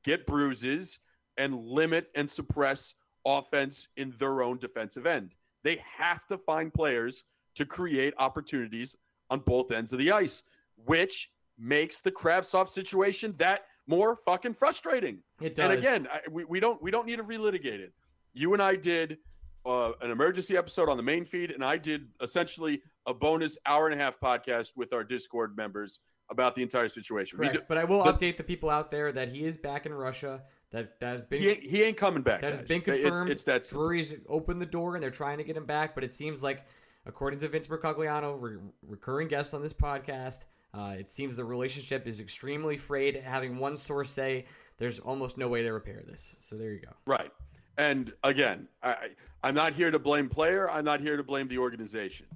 get 0.04 0.26
bruises, 0.26 1.00
and 1.36 1.54
limit 1.56 2.08
and 2.14 2.30
suppress 2.30 2.94
offense 3.26 3.88
in 3.96 4.14
their 4.18 4.42
own 4.42 4.58
defensive 4.58 5.06
end. 5.06 5.34
They 5.62 5.82
have 5.96 6.26
to 6.28 6.38
find 6.38 6.72
players 6.72 7.24
to 7.56 7.66
create 7.66 8.14
opportunities 8.18 8.96
on 9.28 9.40
both 9.40 9.72
ends 9.72 9.92
of 9.92 9.98
the 9.98 10.12
ice, 10.12 10.42
which 10.84 11.30
makes 11.58 11.98
the 11.98 12.10
Kravtsov 12.10 12.68
situation 12.68 13.34
that 13.38 13.66
more 13.86 14.16
fucking 14.24 14.54
frustrating. 14.54 15.18
It 15.40 15.54
does. 15.54 15.64
And 15.64 15.72
again, 15.72 16.08
I, 16.10 16.20
we, 16.30 16.44
we 16.44 16.60
don't 16.60 16.80
we 16.82 16.90
don't 16.90 17.06
need 17.06 17.16
to 17.16 17.24
relitigate 17.24 17.80
it 17.80 17.92
you 18.32 18.52
and 18.52 18.62
I 18.62 18.76
did 18.76 19.18
uh, 19.66 19.92
an 20.00 20.10
emergency 20.10 20.56
episode 20.56 20.88
on 20.88 20.96
the 20.96 21.02
main 21.02 21.24
feed, 21.24 21.50
and 21.50 21.64
I 21.64 21.76
did 21.76 22.08
essentially 22.20 22.82
a 23.06 23.14
bonus 23.14 23.58
hour 23.66 23.88
and 23.88 24.00
a 24.00 24.02
half 24.02 24.20
podcast 24.20 24.68
with 24.76 24.92
our 24.92 25.04
Discord 25.04 25.56
members 25.56 26.00
about 26.30 26.54
the 26.54 26.62
entire 26.62 26.88
situation. 26.88 27.38
Correct. 27.38 27.54
Do, 27.54 27.60
but 27.68 27.78
I 27.78 27.84
will 27.84 28.04
the, 28.04 28.12
update 28.12 28.36
the 28.36 28.44
people 28.44 28.70
out 28.70 28.90
there 28.90 29.12
that 29.12 29.28
he 29.28 29.44
is 29.44 29.56
back 29.56 29.86
in 29.86 29.92
Russia. 29.92 30.42
That 30.70 31.00
that 31.00 31.12
has 31.12 31.24
been 31.24 31.40
he 31.40 31.48
ain't, 31.48 31.62
he 31.64 31.82
ain't 31.82 31.96
coming 31.96 32.22
back. 32.22 32.40
That 32.42 32.52
guys. 32.52 32.60
has 32.60 32.68
been 32.68 32.80
confirmed. 32.80 33.30
It's, 33.30 33.40
it's 33.40 33.44
that 33.44 33.68
Drury's 33.68 34.14
opened 34.28 34.62
the 34.62 34.66
door 34.66 34.94
and 34.94 35.02
they're 35.02 35.10
trying 35.10 35.38
to 35.38 35.44
get 35.44 35.56
him 35.56 35.66
back, 35.66 35.96
but 35.96 36.04
it 36.04 36.12
seems 36.12 36.44
like, 36.44 36.64
according 37.06 37.40
to 37.40 37.48
Vince 37.48 37.66
Mercogliano, 37.66 38.36
re- 38.40 38.58
recurring 38.86 39.26
guest 39.26 39.52
on 39.52 39.62
this 39.62 39.72
podcast, 39.72 40.44
uh, 40.72 40.94
it 40.96 41.10
seems 41.10 41.34
the 41.34 41.44
relationship 41.44 42.06
is 42.06 42.20
extremely 42.20 42.76
frayed. 42.76 43.16
Having 43.16 43.58
one 43.58 43.76
source 43.76 44.10
say 44.12 44.46
there's 44.78 45.00
almost 45.00 45.36
no 45.36 45.48
way 45.48 45.62
to 45.62 45.72
repair 45.72 46.04
this. 46.06 46.36
So 46.38 46.56
there 46.56 46.72
you 46.72 46.80
go. 46.80 46.92
Right. 47.04 47.32
And 47.78 48.12
again, 48.24 48.68
I, 48.82 49.08
I'm 49.42 49.54
not 49.54 49.72
here 49.74 49.90
to 49.90 49.98
blame 49.98 50.28
player. 50.28 50.70
I'm 50.70 50.84
not 50.84 51.00
here 51.00 51.16
to 51.16 51.22
blame 51.22 51.48
the 51.48 51.58
organization. 51.58 52.26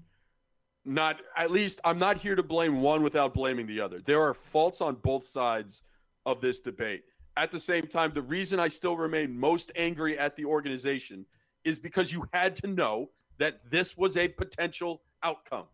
Not 0.84 1.20
at 1.36 1.50
least 1.50 1.80
I'm 1.84 1.98
not 1.98 2.18
here 2.18 2.34
to 2.34 2.42
blame 2.42 2.80
one 2.80 3.02
without 3.02 3.34
blaming 3.34 3.66
the 3.66 3.80
other. 3.80 4.00
There 4.00 4.22
are 4.22 4.34
faults 4.34 4.80
on 4.80 4.96
both 4.96 5.26
sides 5.26 5.82
of 6.26 6.40
this 6.40 6.60
debate. 6.60 7.04
At 7.36 7.50
the 7.50 7.60
same 7.60 7.86
time, 7.86 8.12
the 8.12 8.22
reason 8.22 8.60
I 8.60 8.68
still 8.68 8.96
remain 8.96 9.36
most 9.36 9.72
angry 9.76 10.18
at 10.18 10.36
the 10.36 10.44
organization 10.44 11.26
is 11.64 11.78
because 11.78 12.12
you 12.12 12.26
had 12.32 12.54
to 12.56 12.66
know 12.68 13.10
that 13.38 13.68
this 13.70 13.96
was 13.96 14.16
a 14.16 14.28
potential 14.28 15.02
outcome. 15.22 15.64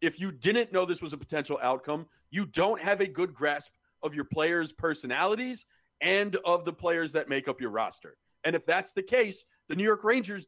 If 0.00 0.18
you 0.18 0.32
didn't 0.32 0.72
know 0.72 0.84
this 0.84 1.02
was 1.02 1.12
a 1.12 1.18
potential 1.18 1.58
outcome, 1.62 2.06
you 2.30 2.46
don't 2.46 2.80
have 2.80 3.00
a 3.00 3.06
good 3.06 3.34
grasp 3.34 3.72
of 4.02 4.14
your 4.14 4.24
players' 4.24 4.72
personalities 4.72 5.66
and 6.00 6.36
of 6.44 6.64
the 6.64 6.72
players 6.72 7.12
that 7.12 7.28
make 7.28 7.46
up 7.46 7.60
your 7.60 7.70
roster. 7.70 8.16
And 8.44 8.56
if 8.56 8.66
that's 8.66 8.92
the 8.92 9.02
case, 9.02 9.44
the 9.68 9.76
New 9.76 9.84
York 9.84 10.04
Rangers 10.04 10.46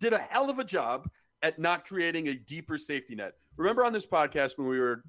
did 0.00 0.12
a 0.12 0.18
hell 0.18 0.50
of 0.50 0.58
a 0.58 0.64
job 0.64 1.08
at 1.42 1.58
not 1.58 1.86
creating 1.86 2.28
a 2.28 2.34
deeper 2.34 2.78
safety 2.78 3.14
net. 3.14 3.34
Remember 3.56 3.84
on 3.84 3.92
this 3.92 4.06
podcast 4.06 4.58
when 4.58 4.68
we 4.68 4.78
were 4.78 5.02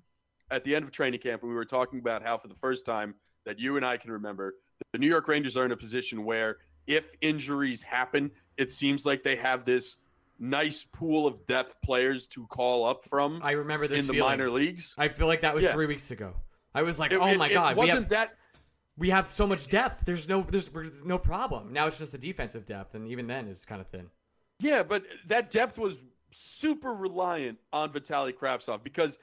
at 0.52 0.64
the 0.64 0.76
end 0.76 0.84
of 0.84 0.92
training 0.92 1.20
camp 1.20 1.42
and 1.44 1.50
we 1.50 1.56
were 1.56 1.66
talking 1.66 2.00
about 2.00 2.24
how 2.24 2.38
for 2.38 2.48
the 2.48 2.56
first 2.56 2.86
time 2.86 3.16
that 3.46 3.60
you 3.60 3.78
and 3.78 3.86
I 3.86 3.98
can 3.98 4.12
remember, 4.12 4.56
the 4.92 5.00
New 5.00 5.08
York 5.08 5.28
Rangers 5.28 5.56
are 5.58 5.66
in 5.66 5.72
a 5.72 5.78
position 5.78 6.24
where 6.26 6.58
if 6.88 7.16
injuries 7.22 7.82
happen, 7.82 8.32
it 8.58 8.72
seems 8.72 9.06
like 9.06 9.24
they 9.24 9.36
have 9.36 9.64
this 9.66 9.98
nice 10.40 10.86
pool 10.92 11.26
of 11.28 11.46
depth 11.46 11.76
players 11.84 12.28
to 12.28 12.46
call 12.48 12.86
up 12.86 13.06
from 13.06 13.40
I 13.44 13.52
remember 13.52 13.88
this 13.88 14.02
in 14.02 14.08
the 14.08 14.14
feeling. 14.14 14.30
minor 14.30 14.50
leagues. 14.50 14.94
I 14.98 15.08
feel 15.08 15.28
like 15.28 15.42
that 15.42 15.54
was 15.56 15.64
Yeah. 15.64 15.72
three 15.72 15.86
weeks 15.86 16.12
ago. 16.12 16.34
I 16.74 16.82
was 16.82 17.00
like, 17.00 17.12
It- 17.12 17.20
oh 17.22 17.28
it- 17.28 17.38
my 17.38 17.50
god, 17.50 17.76
we 17.76 17.82
wasn't 17.82 18.00
have 18.00 18.10
that 18.10 18.38
we 18.98 19.10
have 19.10 19.32
so 19.32 19.48
much 19.48 19.68
depth. 19.68 20.06
There's 20.06 20.28
no 20.28 20.46
there's, 20.50 20.70
no 21.04 21.18
problem. 21.18 21.74
Now 21.74 21.88
it's 21.88 21.98
just 21.98 22.12
the 22.12 22.18
defensive 22.18 22.66
depth, 22.66 22.96
and 22.96 23.08
even 23.08 23.28
then 23.28 23.48
is 23.48 23.66
kind 23.66 23.82
of 23.82 23.88
thin. 23.88 24.08
Yeah, 24.60 24.84
but 24.84 25.04
that 25.28 25.50
depth 25.50 25.78
was 25.78 26.04
super 26.32 26.94
reliant 26.94 27.58
on 27.72 27.92
Vitaly 27.92 28.34
Kravtsov 28.34 28.84
because 28.84 29.18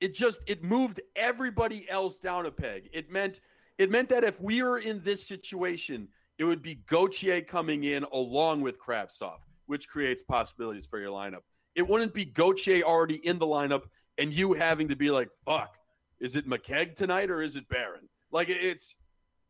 it 0.00 0.14
just 0.14 0.40
it 0.46 0.62
moved 0.62 1.00
everybody 1.16 1.88
else 1.88 2.18
down 2.18 2.46
a 2.46 2.50
peg. 2.50 2.88
It 2.92 3.10
meant 3.10 3.40
it 3.78 3.90
meant 3.90 4.08
that 4.10 4.24
if 4.24 4.40
we 4.40 4.62
were 4.62 4.78
in 4.78 5.02
this 5.02 5.26
situation, 5.26 6.08
it 6.38 6.44
would 6.44 6.62
be 6.62 6.76
Gauthier 6.86 7.40
coming 7.40 7.84
in 7.84 8.04
along 8.12 8.60
with 8.60 8.78
Kravtsov, 8.78 9.38
which 9.66 9.88
creates 9.88 10.22
possibilities 10.22 10.86
for 10.86 10.98
your 10.98 11.10
lineup. 11.10 11.42
It 11.74 11.86
wouldn't 11.86 12.14
be 12.14 12.24
Gauthier 12.24 12.82
already 12.84 13.16
in 13.26 13.38
the 13.38 13.46
lineup 13.46 13.84
and 14.18 14.32
you 14.32 14.54
having 14.54 14.88
to 14.88 14.96
be 14.96 15.10
like, 15.10 15.28
"Fuck, 15.44 15.76
is 16.20 16.36
it 16.36 16.48
McKegg 16.48 16.94
tonight 16.94 17.30
or 17.30 17.42
is 17.42 17.56
it 17.56 17.68
Barron?" 17.68 18.08
Like 18.30 18.48
it's 18.48 18.96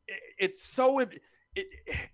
it- 0.08 0.22
it's 0.38 0.64
so 0.64 0.98
it, 1.00 1.20
it, 1.54 1.66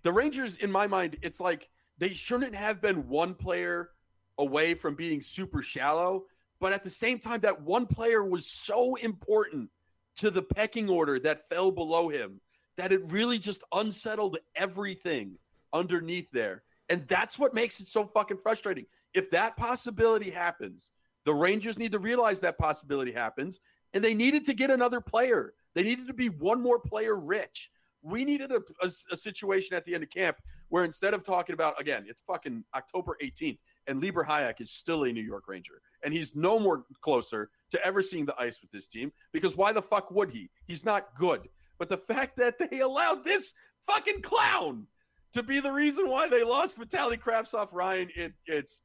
the 0.03 0.11
Rangers 0.11 0.55
in 0.57 0.71
my 0.71 0.87
mind, 0.87 1.17
it's 1.21 1.39
like 1.39 1.69
they 1.97 2.13
shouldn't 2.13 2.55
have 2.55 2.81
been 2.81 3.07
one 3.07 3.33
player 3.35 3.91
away 4.37 4.73
from 4.73 4.95
being 4.95 5.21
super 5.21 5.61
shallow, 5.61 6.25
but 6.59 6.73
at 6.73 6.83
the 6.83 6.89
same 6.89 7.19
time, 7.19 7.41
that 7.41 7.61
one 7.61 7.85
player 7.85 8.23
was 8.23 8.47
so 8.47 8.95
important 8.95 9.69
to 10.17 10.31
the 10.31 10.41
pecking 10.41 10.89
order 10.89 11.19
that 11.19 11.49
fell 11.49 11.71
below 11.71 12.09
him 12.09 12.39
that 12.77 12.91
it 12.91 13.01
really 13.11 13.37
just 13.37 13.63
unsettled 13.73 14.37
everything 14.55 15.37
underneath 15.73 16.27
there. 16.31 16.63
And 16.89 17.07
that's 17.07 17.37
what 17.37 17.53
makes 17.53 17.79
it 17.79 17.87
so 17.87 18.05
fucking 18.05 18.37
frustrating. 18.37 18.85
If 19.13 19.29
that 19.31 19.55
possibility 19.57 20.29
happens, 20.31 20.91
the 21.25 21.33
Rangers 21.33 21.77
need 21.77 21.91
to 21.91 21.99
realize 21.99 22.39
that 22.39 22.57
possibility 22.57 23.11
happens, 23.11 23.59
and 23.93 24.03
they 24.03 24.13
needed 24.13 24.45
to 24.45 24.53
get 24.53 24.71
another 24.71 24.99
player. 25.01 25.53
They 25.75 25.83
needed 25.83 26.07
to 26.07 26.13
be 26.13 26.29
one 26.29 26.61
more 26.61 26.79
player 26.79 27.15
rich. 27.15 27.71
We 28.03 28.25
needed 28.25 28.51
a, 28.51 28.61
a, 28.81 28.91
a 29.11 29.17
situation 29.17 29.75
at 29.75 29.85
the 29.85 29.95
end 29.95 30.03
of 30.03 30.09
camp 30.09 30.37
where 30.69 30.83
instead 30.83 31.13
of 31.13 31.23
talking 31.23 31.53
about, 31.53 31.79
again, 31.79 32.05
it's 32.07 32.21
fucking 32.21 32.63
October 32.75 33.17
18th, 33.23 33.57
and 33.87 34.01
Libor 34.01 34.23
Hajek 34.23 34.61
is 34.61 34.71
still 34.71 35.03
a 35.03 35.11
New 35.11 35.23
York 35.23 35.47
Ranger, 35.47 35.81
and 36.03 36.13
he's 36.13 36.35
no 36.35 36.59
more 36.59 36.85
closer 37.01 37.49
to 37.71 37.85
ever 37.85 38.01
seeing 38.01 38.25
the 38.25 38.35
ice 38.39 38.61
with 38.61 38.71
this 38.71 38.87
team 38.87 39.11
because 39.31 39.55
why 39.55 39.71
the 39.71 39.81
fuck 39.81 40.11
would 40.11 40.29
he? 40.29 40.49
He's 40.67 40.85
not 40.85 41.15
good. 41.15 41.47
But 41.79 41.89
the 41.89 41.97
fact 41.97 42.37
that 42.37 42.55
they 42.59 42.81
allowed 42.81 43.23
this 43.25 43.53
fucking 43.87 44.21
clown 44.21 44.85
to 45.33 45.43
be 45.43 45.59
the 45.59 45.71
reason 45.71 46.09
why 46.09 46.29
they 46.29 46.43
lost 46.43 46.77
Vitaly 46.77 47.19
Kravtsov, 47.19 47.69
Ryan, 47.73 48.09
it, 48.15 48.33
it's 48.45 48.81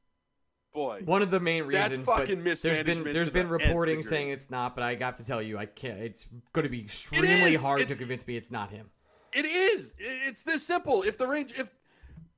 boy. 0.73 1.01
One 1.05 1.21
of 1.21 1.31
the 1.31 1.39
main 1.39 1.63
reasons. 1.63 1.97
That's 1.97 2.09
fucking 2.09 2.43
but 2.43 2.61
there's 2.61 2.77
been 2.77 2.85
mismanagement 2.85 3.13
there's 3.13 3.29
been 3.29 3.49
reporting 3.49 4.03
saying 4.03 4.29
it's 4.29 4.49
not, 4.49 4.75
but 4.75 4.83
I 4.83 4.95
got 4.95 5.17
to 5.17 5.25
tell 5.25 5.41
you, 5.41 5.57
I 5.57 5.65
can't. 5.65 5.99
It's 5.99 6.29
going 6.53 6.63
to 6.63 6.69
be 6.69 6.81
extremely 6.81 7.55
hard 7.55 7.81
It- 7.81 7.87
to 7.89 7.95
convince 7.95 8.25
me 8.27 8.37
it's 8.37 8.51
not 8.51 8.71
him. 8.71 8.89
It 9.33 9.45
is. 9.45 9.93
It's 9.97 10.43
this 10.43 10.65
simple. 10.65 11.03
If 11.03 11.17
the 11.17 11.27
range, 11.27 11.53
if 11.57 11.69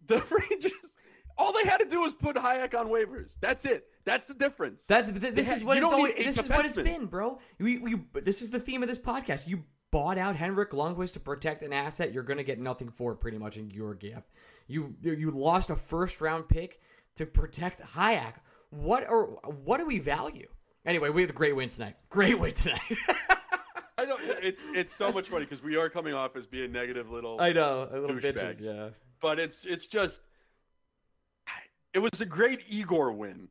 the 0.07 0.19
Rangers, 0.51 0.97
all 1.37 1.53
they 1.53 1.67
had 1.67 1.77
to 1.77 1.85
do 1.85 2.01
was 2.01 2.13
put 2.13 2.35
Hajek 2.35 2.77
on 2.77 2.87
waivers. 2.87 3.37
That's 3.39 3.65
it. 3.65 3.87
That's 4.05 4.25
the 4.25 4.33
difference. 4.33 4.85
That's 4.85 5.11
th- 5.11 5.33
this 5.33 5.51
is 5.51 5.63
what 5.63 5.77
it's 5.77 5.85
always, 5.85 6.15
this 6.15 6.37
is 6.37 6.49
what 6.49 6.65
it's 6.65 6.75
been, 6.75 7.05
bro. 7.05 7.39
We, 7.59 7.77
we, 7.77 8.01
this 8.13 8.41
is 8.41 8.49
the 8.49 8.59
theme 8.59 8.83
of 8.83 8.89
this 8.89 8.99
podcast. 8.99 9.47
You 9.47 9.63
bought 9.91 10.17
out 10.17 10.35
Henrik 10.35 10.71
Lundqvist 10.71 11.13
to 11.13 11.19
protect 11.19 11.61
an 11.61 11.71
asset 11.71 12.11
you're 12.11 12.23
going 12.23 12.37
to 12.37 12.43
get 12.43 12.59
nothing 12.59 12.89
for 12.89 13.13
pretty 13.15 13.37
much 13.37 13.57
in 13.57 13.69
Georgiev. 13.69 14.23
You 14.67 14.95
you 15.01 15.29
lost 15.29 15.69
a 15.69 15.75
first 15.75 16.19
round 16.19 16.49
pick 16.49 16.81
to 17.15 17.25
protect 17.25 17.81
Hajek. 17.81 18.33
What 18.69 19.05
are 19.07 19.25
what 19.25 19.77
do 19.77 19.85
we 19.85 19.99
value? 19.99 20.47
Anyway, 20.85 21.09
we 21.09 21.21
have 21.21 21.29
a 21.29 21.33
great 21.33 21.55
win 21.55 21.69
tonight. 21.69 21.95
Great 22.09 22.39
win 22.39 22.53
tonight. 22.53 22.81
I 23.97 24.05
don't. 24.05 24.21
It's 24.41 24.65
it's 24.73 24.93
so 24.93 25.11
much 25.11 25.29
funny 25.29 25.45
because 25.45 25.61
we 25.63 25.75
are 25.75 25.89
coming 25.89 26.13
off 26.13 26.35
as 26.35 26.45
being 26.47 26.71
negative 26.71 27.09
little. 27.11 27.39
I 27.39 27.53
know, 27.53 27.87
a 27.91 27.99
little 27.99 28.15
bitches. 28.15 28.61
Yeah. 28.61 28.89
but 29.21 29.39
it's 29.39 29.65
it's 29.65 29.85
just 29.87 30.21
it 31.93 31.99
was 31.99 32.19
a 32.21 32.25
great 32.25 32.61
Igor 32.67 33.11
win, 33.11 33.47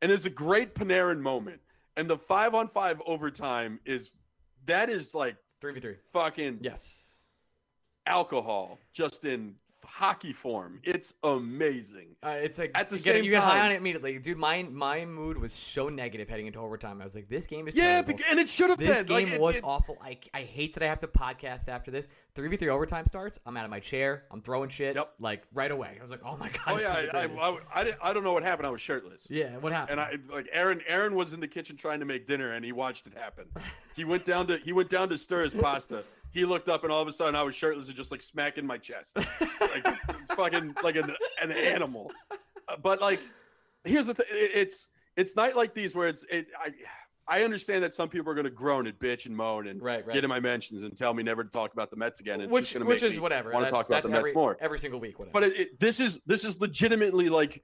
and 0.00 0.12
it's 0.12 0.26
a 0.26 0.30
great 0.30 0.74
Panarin 0.74 1.20
moment, 1.20 1.60
and 1.96 2.08
the 2.08 2.16
five 2.16 2.54
on 2.54 2.68
five 2.68 3.02
overtime 3.06 3.80
is 3.84 4.12
that 4.66 4.90
is 4.90 5.14
like 5.14 5.36
Three 5.60 5.72
v 5.74 5.80
three. 5.80 5.96
fucking 6.12 6.58
Yes. 6.62 7.02
alcohol 8.06 8.78
just 8.92 9.24
in 9.24 9.54
hockey 9.90 10.32
form. 10.32 10.80
It's 10.84 11.14
amazing. 11.24 12.08
Uh, 12.22 12.30
it's 12.40 12.58
like 12.58 12.70
At 12.74 12.88
the 12.90 12.96
you 12.96 13.02
get, 13.02 13.14
same 13.16 13.24
you 13.24 13.30
get 13.30 13.42
high 13.42 13.60
on 13.60 13.72
it 13.72 13.76
immediately, 13.76 14.18
dude. 14.18 14.38
My 14.38 14.62
my 14.62 15.04
mood 15.04 15.36
was 15.38 15.52
so 15.52 15.88
negative 15.88 16.28
heading 16.28 16.46
into 16.46 16.58
overtime. 16.60 17.00
I 17.00 17.04
was 17.04 17.14
like, 17.14 17.28
this 17.28 17.46
game 17.46 17.66
is 17.68 17.74
Yeah, 17.74 18.02
terrible. 18.02 18.24
and 18.30 18.38
it 18.38 18.48
should 18.48 18.70
have 18.70 18.78
This 18.78 19.02
been. 19.04 19.12
Like, 19.14 19.24
game 19.26 19.34
it- 19.34 19.40
was 19.40 19.56
it- 19.56 19.64
awful. 19.64 19.98
I, 20.02 20.18
I 20.32 20.42
hate 20.42 20.74
that 20.74 20.82
I 20.82 20.86
have 20.86 21.00
to 21.00 21.08
podcast 21.08 21.68
after 21.68 21.90
this. 21.90 22.08
3v3 22.36 22.68
overtime 22.68 23.06
starts. 23.06 23.38
I'm 23.44 23.56
out 23.56 23.64
of 23.64 23.70
my 23.70 23.80
chair. 23.80 24.24
I'm 24.30 24.40
throwing 24.40 24.68
shit. 24.68 24.94
Yep. 24.96 25.14
Like 25.18 25.42
right 25.52 25.70
away. 25.70 25.96
I 25.98 26.02
was 26.02 26.10
like, 26.10 26.20
oh 26.24 26.36
my 26.36 26.48
God. 26.50 26.60
Oh 26.68 26.78
yeah, 26.80 27.08
I, 27.12 27.18
I. 27.18 27.24
I, 27.26 27.58
I, 27.82 27.94
I 28.02 28.12
don't 28.12 28.22
know 28.24 28.32
what 28.32 28.42
happened. 28.44 28.66
I 28.66 28.70
was 28.70 28.80
shirtless. 28.80 29.26
yeah, 29.28 29.56
what 29.58 29.72
happened? 29.72 30.00
And 30.00 30.00
I 30.30 30.34
like 30.34 30.48
Aaron. 30.52 30.80
Aaron 30.86 31.14
was 31.14 31.32
in 31.32 31.40
the 31.40 31.48
kitchen 31.48 31.76
trying 31.76 32.00
to 32.00 32.06
make 32.06 32.26
dinner, 32.26 32.52
and 32.52 32.64
he 32.64 32.72
watched 32.72 33.06
it 33.06 33.14
happen. 33.16 33.46
He 33.96 34.04
went 34.04 34.24
down 34.24 34.46
to 34.46 34.56
he 34.58 34.72
went 34.72 34.88
down 34.88 35.10
to 35.10 35.18
stir 35.18 35.42
his 35.42 35.52
pasta. 35.52 36.04
He 36.32 36.44
looked 36.44 36.68
up, 36.68 36.84
and 36.84 36.92
all 36.92 37.02
of 37.02 37.08
a 37.08 37.12
sudden, 37.12 37.34
I 37.34 37.42
was 37.42 37.54
shirtless 37.54 37.88
and 37.88 37.96
just 37.96 38.10
like 38.10 38.22
smacking 38.22 38.66
my 38.66 38.78
chest, 38.78 39.16
like 39.60 39.86
fucking 40.36 40.76
like 40.82 40.96
an, 40.96 41.14
an 41.42 41.50
animal. 41.52 42.10
Uh, 42.68 42.76
But 42.82 43.00
like, 43.00 43.20
here's 43.84 44.06
the 44.06 44.14
thing: 44.14 44.26
it's 44.30 44.88
it's 45.16 45.34
night 45.36 45.56
like 45.56 45.74
these 45.74 45.94
where 45.94 46.08
it's 46.08 46.24
it. 46.30 46.46
I 46.58 46.72
I 47.26 47.44
understand 47.44 47.84
that 47.84 47.94
some 47.94 48.08
people 48.08 48.30
are 48.30 48.34
going 48.34 48.44
to 48.44 48.50
groan 48.50 48.86
and 48.88 48.98
bitch 48.98 49.26
and 49.26 49.36
moan 49.36 49.68
and 49.68 49.80
Right, 49.80 50.04
right. 50.04 50.14
get 50.14 50.24
in 50.24 50.28
my 50.30 50.40
mentions 50.40 50.82
and 50.82 50.96
tell 50.96 51.14
me 51.14 51.22
never 51.22 51.44
to 51.44 51.50
talk 51.50 51.72
about 51.72 51.90
the 51.90 51.96
Mets 51.96 52.18
again. 52.18 52.40
It's 52.40 52.50
which 52.50 52.72
just 52.72 52.84
which 52.84 53.02
is 53.04 53.20
whatever. 53.20 53.52
Want 53.52 53.66
to 53.66 53.70
talk 53.70 53.86
about 53.88 54.02
the 54.02 54.08
Mets 54.08 54.20
every, 54.20 54.32
more? 54.32 54.56
every 54.60 54.78
single 54.78 54.98
week. 54.98 55.18
Whatever. 55.18 55.32
But 55.32 55.42
it, 55.44 55.60
it, 55.60 55.80
this 55.80 56.00
is 56.00 56.18
this 56.26 56.44
is 56.44 56.60
legitimately 56.60 57.28
like 57.28 57.62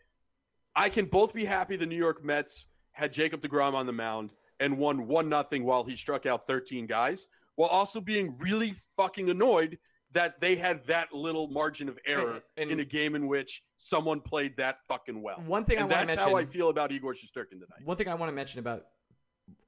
I 0.74 0.88
can 0.88 1.06
both 1.06 1.34
be 1.34 1.44
happy 1.44 1.76
the 1.76 1.86
New 1.86 1.96
York 1.96 2.24
Mets 2.24 2.66
had 2.92 3.12
Jacob 3.12 3.42
DeGrom 3.42 3.74
on 3.74 3.86
the 3.86 3.92
mound 3.92 4.32
and 4.60 4.78
won 4.78 5.06
one 5.06 5.28
nothing 5.28 5.64
while 5.64 5.84
he 5.84 5.96
struck 5.96 6.26
out 6.26 6.46
13 6.46 6.86
guys, 6.86 7.28
while 7.56 7.68
also 7.68 8.00
being 8.00 8.36
really 8.38 8.74
fucking 8.96 9.28
annoyed 9.28 9.78
that 10.12 10.40
they 10.40 10.54
had 10.56 10.86
that 10.86 11.12
little 11.12 11.48
margin 11.48 11.88
of 11.88 11.98
error 12.06 12.42
And- 12.56 12.70
in 12.70 12.80
a 12.80 12.84
game 12.84 13.14
in 13.14 13.26
which 13.26 13.62
someone 13.76 14.20
played 14.20 14.56
that 14.56 14.78
fucking 14.88 15.20
well. 15.20 15.40
One 15.46 15.64
thing 15.64 15.78
I 15.78 15.82
wanna 15.82 16.06
that's 16.06 16.14
how 16.22 16.36
I 16.36 16.46
feel 16.46 16.68
about 16.70 16.92
Igor 16.92 17.14
Shesterkin 17.14 17.50
tonight. 17.50 17.84
One 17.84 17.96
thing 17.96 18.08
I 18.08 18.14
want 18.14 18.30
to 18.30 18.34
mention 18.34 18.60
about 18.60 18.86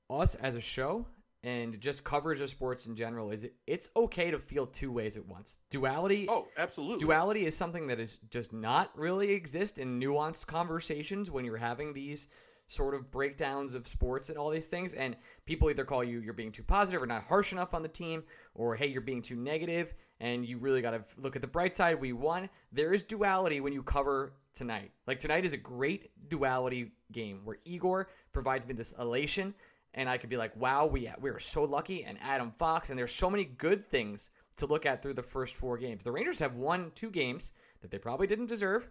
us 0.08 0.36
as 0.36 0.54
a 0.54 0.60
show 0.60 1.06
and 1.44 1.78
just 1.80 2.02
coverage 2.02 2.40
of 2.40 2.50
sports 2.50 2.86
in 2.86 2.96
general 2.96 3.30
is 3.30 3.44
it, 3.44 3.54
it's 3.66 3.90
okay 3.94 4.30
to 4.30 4.38
feel 4.38 4.66
two 4.66 4.90
ways 4.90 5.16
at 5.16 5.26
once. 5.26 5.58
Duality. 5.70 6.26
Oh, 6.28 6.46
absolutely. 6.56 6.98
Duality 7.04 7.46
is 7.46 7.56
something 7.56 7.86
that 7.88 8.00
is 8.00 8.16
does 8.30 8.52
not 8.52 8.96
really 8.98 9.30
exist 9.32 9.78
in 9.78 10.00
nuanced 10.00 10.46
conversations 10.46 11.30
when 11.30 11.44
you're 11.44 11.56
having 11.56 11.92
these 11.92 12.28
sort 12.68 12.94
of 12.94 13.10
breakdowns 13.10 13.74
of 13.74 13.86
sports 13.86 14.28
and 14.28 14.38
all 14.38 14.50
these 14.50 14.68
things. 14.68 14.94
And 14.94 15.16
people 15.46 15.70
either 15.70 15.84
call 15.84 16.04
you 16.04 16.20
you're 16.20 16.32
being 16.32 16.52
too 16.52 16.62
positive 16.62 17.02
or 17.02 17.06
not 17.06 17.24
harsh 17.24 17.52
enough 17.52 17.74
on 17.74 17.82
the 17.82 17.88
team 17.88 18.22
or 18.54 18.76
hey 18.76 18.86
you're 18.86 19.00
being 19.00 19.22
too 19.22 19.36
negative 19.36 19.94
and 20.20 20.44
you 20.44 20.58
really 20.58 20.82
got 20.82 20.90
to 20.90 21.02
look 21.16 21.36
at 21.36 21.42
the 21.42 21.48
bright 21.48 21.74
side. 21.74 22.00
We 22.00 22.12
won. 22.12 22.48
There 22.72 22.92
is 22.92 23.02
duality 23.02 23.60
when 23.60 23.72
you 23.72 23.82
cover 23.82 24.32
tonight. 24.54 24.90
Like 25.06 25.18
tonight 25.18 25.44
is 25.44 25.52
a 25.52 25.58
great 25.58 26.10
duality 26.28 26.92
game 27.12 27.40
where 27.44 27.58
Igor 27.64 28.10
provides 28.32 28.66
me 28.66 28.74
this 28.74 28.92
elation 28.98 29.54
and 29.94 30.08
I 30.08 30.18
could 30.18 30.30
be 30.30 30.36
like 30.36 30.54
wow 30.56 30.86
we 30.86 31.10
we 31.20 31.30
are 31.30 31.40
so 31.40 31.64
lucky 31.64 32.04
and 32.04 32.18
Adam 32.20 32.52
Fox 32.58 32.90
and 32.90 32.98
there's 32.98 33.14
so 33.14 33.30
many 33.30 33.44
good 33.44 33.86
things 33.88 34.30
to 34.56 34.66
look 34.66 34.86
at 34.86 35.02
through 35.02 35.14
the 35.14 35.22
first 35.22 35.56
four 35.56 35.78
games. 35.78 36.04
The 36.04 36.12
Rangers 36.12 36.38
have 36.40 36.56
won 36.56 36.90
two 36.94 37.10
games 37.10 37.52
that 37.80 37.90
they 37.90 37.98
probably 37.98 38.26
didn't 38.26 38.46
deserve 38.46 38.88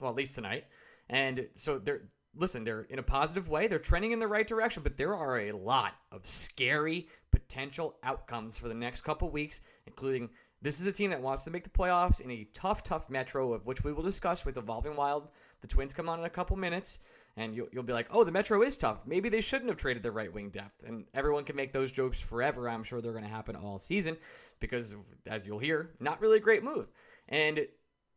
well, 0.00 0.10
at 0.10 0.16
least 0.16 0.34
tonight. 0.34 0.64
And 1.10 1.46
so 1.54 1.78
they're 1.78 2.02
listen, 2.34 2.64
they're 2.64 2.86
in 2.90 2.98
a 2.98 3.02
positive 3.02 3.48
way. 3.48 3.66
They're 3.66 3.78
trending 3.78 4.12
in 4.12 4.18
the 4.18 4.26
right 4.26 4.46
direction, 4.46 4.82
but 4.82 4.96
there 4.96 5.14
are 5.14 5.40
a 5.40 5.52
lot 5.52 5.94
of 6.12 6.26
scary 6.26 7.08
potential 7.32 7.96
outcomes 8.02 8.58
for 8.58 8.68
the 8.68 8.74
next 8.74 9.02
couple 9.02 9.30
weeks, 9.30 9.60
including 9.86 10.30
this 10.60 10.80
is 10.80 10.86
a 10.86 10.92
team 10.92 11.10
that 11.10 11.20
wants 11.20 11.44
to 11.44 11.50
make 11.50 11.64
the 11.64 11.70
playoffs 11.70 12.20
in 12.20 12.30
a 12.30 12.48
tough, 12.52 12.82
tough 12.82 13.08
metro 13.08 13.52
of 13.52 13.64
which 13.66 13.84
we 13.84 13.92
will 13.92 14.02
discuss 14.02 14.44
with 14.44 14.56
Evolving 14.56 14.96
Wild. 14.96 15.28
The 15.60 15.68
Twins 15.68 15.92
come 15.92 16.08
on 16.08 16.18
in 16.18 16.24
a 16.24 16.30
couple 16.30 16.56
minutes, 16.56 17.00
and 17.36 17.54
you'll, 17.54 17.68
you'll 17.72 17.84
be 17.84 17.92
like, 17.92 18.08
oh, 18.10 18.24
the 18.24 18.32
metro 18.32 18.62
is 18.62 18.76
tough. 18.76 18.98
Maybe 19.06 19.28
they 19.28 19.40
shouldn't 19.40 19.70
have 19.70 19.78
traded 19.78 20.02
their 20.02 20.12
right 20.12 20.32
wing 20.32 20.50
depth. 20.50 20.82
And 20.84 21.04
everyone 21.14 21.44
can 21.44 21.54
make 21.56 21.72
those 21.72 21.92
jokes 21.92 22.20
forever. 22.20 22.68
I'm 22.68 22.82
sure 22.82 23.00
they're 23.00 23.12
going 23.12 23.24
to 23.24 23.30
happen 23.30 23.54
all 23.54 23.78
season 23.78 24.16
because, 24.58 24.96
as 25.26 25.46
you'll 25.46 25.60
hear, 25.60 25.90
not 26.00 26.20
really 26.20 26.38
a 26.38 26.40
great 26.40 26.64
move. 26.64 26.88
And 27.28 27.66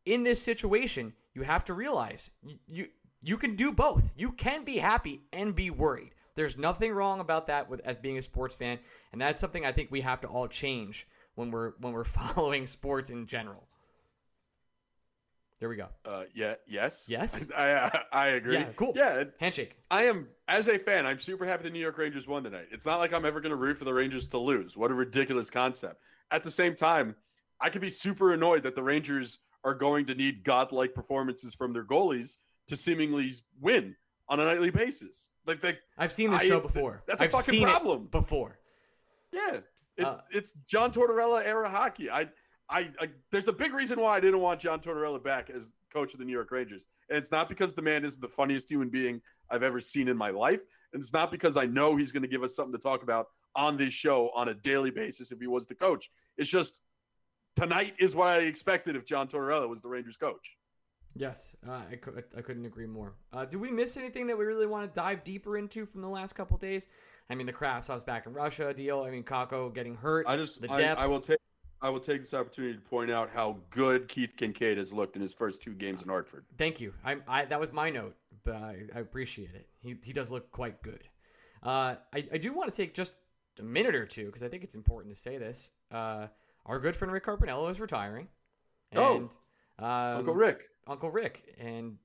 in 0.05 0.23
this 0.23 0.41
situation, 0.41 1.13
you 1.35 1.43
have 1.43 1.63
to 1.65 1.73
realize 1.73 2.31
you, 2.41 2.57
you 2.67 2.87
you 3.21 3.37
can 3.37 3.55
do 3.55 3.71
both. 3.71 4.13
You 4.15 4.31
can 4.31 4.63
be 4.63 4.77
happy 4.77 5.21
and 5.31 5.53
be 5.53 5.69
worried. 5.69 6.11
There's 6.35 6.57
nothing 6.57 6.91
wrong 6.91 7.19
about 7.19 7.47
that 7.47 7.69
with 7.69 7.81
as 7.81 7.97
being 7.97 8.17
a 8.17 8.21
sports 8.21 8.55
fan, 8.55 8.79
and 9.11 9.21
that's 9.21 9.39
something 9.39 9.65
I 9.65 9.71
think 9.71 9.91
we 9.91 10.01
have 10.01 10.21
to 10.21 10.27
all 10.27 10.47
change 10.47 11.07
when 11.35 11.51
we're 11.51 11.73
when 11.79 11.93
we're 11.93 12.03
following 12.35 12.67
sports 12.67 13.09
in 13.09 13.27
general. 13.27 13.67
There 15.59 15.69
we 15.69 15.75
go. 15.75 15.89
Uh, 16.03 16.23
yeah, 16.33 16.55
yes, 16.67 17.05
Yes? 17.07 17.47
I, 17.55 17.71
I 17.71 18.01
I 18.11 18.27
agree. 18.29 18.55
Yeah, 18.55 18.69
cool. 18.75 18.93
Yeah, 18.95 19.25
Handshake. 19.39 19.75
I 19.91 20.05
am 20.05 20.27
as 20.47 20.67
a 20.67 20.79
fan. 20.79 21.05
I'm 21.05 21.19
super 21.19 21.45
happy 21.45 21.63
the 21.63 21.69
New 21.69 21.79
York 21.79 21.99
Rangers 21.99 22.27
won 22.27 22.43
tonight. 22.43 22.69
It's 22.71 22.85
not 22.85 22.97
like 22.97 23.13
I'm 23.13 23.25
ever 23.25 23.39
going 23.41 23.51
to 23.51 23.55
root 23.55 23.77
for 23.77 23.85
the 23.85 23.93
Rangers 23.93 24.27
to 24.29 24.39
lose. 24.39 24.75
What 24.75 24.89
a 24.89 24.95
ridiculous 24.95 25.51
concept. 25.51 26.01
At 26.31 26.43
the 26.43 26.49
same 26.49 26.75
time, 26.75 27.15
I 27.59 27.69
could 27.69 27.81
be 27.81 27.91
super 27.91 28.33
annoyed 28.33 28.63
that 28.63 28.73
the 28.73 28.81
Rangers 28.81 29.37
are 29.63 29.75
going 29.75 30.07
to 30.07 30.15
need 30.15 30.43
godlike 30.43 30.95
performances 30.95 31.53
from 31.53 31.73
their 31.73 31.85
goalies 31.85 32.37
to 32.71 32.77
seemingly 32.77 33.33
win 33.59 33.95
on 34.29 34.39
a 34.39 34.45
nightly 34.45 34.69
basis. 34.69 35.29
Like 35.45 35.61
they, 35.61 35.77
I've 35.97 36.11
seen 36.13 36.31
this 36.31 36.41
I- 36.41 36.47
show 36.47 36.61
before. 36.61 37.03
that's 37.05 37.19
a 37.19 37.25
I've 37.25 37.31
fucking 37.31 37.51
seen 37.53 37.63
it 37.63 37.69
problem. 37.71 38.07
before. 38.11 38.59
yeah, 39.33 39.59
it, 39.97 40.05
Uh, 40.05 40.19
it's 40.31 40.53
John 40.67 40.91
Tortorella 40.93 41.45
era 41.45 41.69
hockey. 41.69 42.09
I, 42.09 42.29
I, 42.69 42.89
I, 43.01 43.09
there's 43.29 43.49
a 43.49 43.53
big 43.53 43.73
reason 43.73 43.99
why 43.99 44.15
I 44.15 44.19
didn't 44.21 44.39
want 44.39 44.61
John 44.61 44.79
Tortorella 44.79 45.21
back 45.21 45.49
as 45.49 45.73
coach 45.93 46.13
of 46.13 46.19
the 46.19 46.25
New 46.25 46.31
York 46.31 46.49
Rangers, 46.51 46.85
and 47.09 47.17
it's 47.17 47.29
not 47.31 47.49
because 47.49 47.73
the 47.73 47.81
man 47.81 48.05
is 48.05 48.17
the 48.17 48.29
funniest 48.29 48.69
human 48.71 48.87
being 48.89 49.21
I've 49.49 49.63
ever 49.63 49.81
seen 49.81 50.07
in 50.07 50.15
my 50.15 50.29
life, 50.29 50.61
and 50.93 51.01
it's 51.01 51.11
not 51.11 51.29
because 51.31 51.57
I 51.57 51.65
know 51.65 51.97
he's 51.97 52.13
going 52.13 52.21
to 52.23 52.29
give 52.29 52.43
us 52.43 52.55
something 52.55 52.71
to 52.71 52.79
talk 52.81 53.03
about 53.03 53.27
on 53.57 53.75
this 53.75 53.91
show 53.91 54.29
on 54.33 54.47
a 54.47 54.53
daily 54.53 54.91
basis 54.91 55.31
if 55.33 55.39
he 55.41 55.47
was 55.47 55.67
the 55.67 55.75
coach. 55.75 56.09
It's 56.37 56.49
just 56.49 56.79
tonight 57.57 57.95
is 57.99 58.15
what 58.15 58.29
I 58.29 58.37
expected 58.43 58.95
if 58.95 59.03
John 59.05 59.27
Tortorella 59.27 59.67
was 59.67 59.81
the 59.81 59.89
Rangers 59.89 60.15
coach. 60.15 60.55
Yes, 61.15 61.55
uh, 61.67 61.71
I, 61.71 61.99
I 62.37 62.41
couldn't 62.41 62.65
agree 62.65 62.85
more. 62.85 63.13
Uh, 63.33 63.45
did 63.45 63.59
we 63.59 63.69
miss 63.71 63.97
anything 63.97 64.27
that 64.27 64.37
we 64.37 64.45
really 64.45 64.65
want 64.65 64.91
to 64.91 64.99
dive 64.99 65.23
deeper 65.23 65.57
into 65.57 65.85
from 65.85 66.01
the 66.01 66.07
last 66.07 66.33
couple 66.33 66.57
days? 66.57 66.87
I 67.29 67.35
mean, 67.35 67.47
the 67.47 67.53
Kravtsov 67.53 68.05
back 68.05 68.25
in 68.25 68.33
Russia 68.33 68.73
deal. 68.73 69.01
I 69.01 69.09
mean, 69.09 69.23
Kakko 69.23 69.73
getting 69.73 69.95
hurt. 69.95 70.25
I 70.27 70.37
just, 70.37 70.61
the 70.61 70.71
I, 70.71 70.75
depth. 70.75 70.99
I 70.99 71.07
will 71.07 71.19
take. 71.19 71.37
I 71.83 71.89
will 71.89 71.99
take 71.99 72.21
this 72.21 72.33
opportunity 72.33 72.75
to 72.75 72.79
point 72.79 73.09
out 73.09 73.31
how 73.33 73.57
good 73.71 74.07
Keith 74.07 74.35
Kinkaid 74.37 74.77
has 74.77 74.93
looked 74.93 75.15
in 75.15 75.21
his 75.21 75.33
first 75.33 75.63
two 75.63 75.73
games 75.73 76.03
in 76.03 76.09
Hartford. 76.09 76.45
Thank 76.55 76.79
you. 76.79 76.93
I, 77.03 77.17
I 77.27 77.45
that 77.45 77.59
was 77.59 77.73
my 77.73 77.89
note, 77.89 78.15
but 78.43 78.55
I, 78.55 78.83
I 78.95 78.99
appreciate 78.99 79.55
it. 79.55 79.67
He 79.79 79.95
he 80.03 80.13
does 80.13 80.31
look 80.31 80.51
quite 80.51 80.81
good. 80.83 81.03
Uh, 81.63 81.95
I 82.13 82.27
I 82.33 82.37
do 82.37 82.53
want 82.53 82.71
to 82.71 82.77
take 82.77 82.93
just 82.93 83.13
a 83.59 83.63
minute 83.63 83.95
or 83.95 84.05
two 84.05 84.27
because 84.27 84.43
I 84.43 84.47
think 84.47 84.63
it's 84.63 84.75
important 84.75 85.15
to 85.15 85.19
say 85.19 85.39
this. 85.39 85.71
Uh, 85.91 86.27
our 86.67 86.79
good 86.79 86.95
friend 86.95 87.11
Rick 87.11 87.25
Carpiniello 87.25 87.69
is 87.71 87.79
retiring. 87.79 88.27
Oh. 88.95 89.15
And, 89.17 89.35
um, 89.79 90.17
Uncle 90.19 90.35
Rick. 90.35 90.69
Uncle 90.87 91.09
Rick, 91.09 91.55
and 91.59 91.97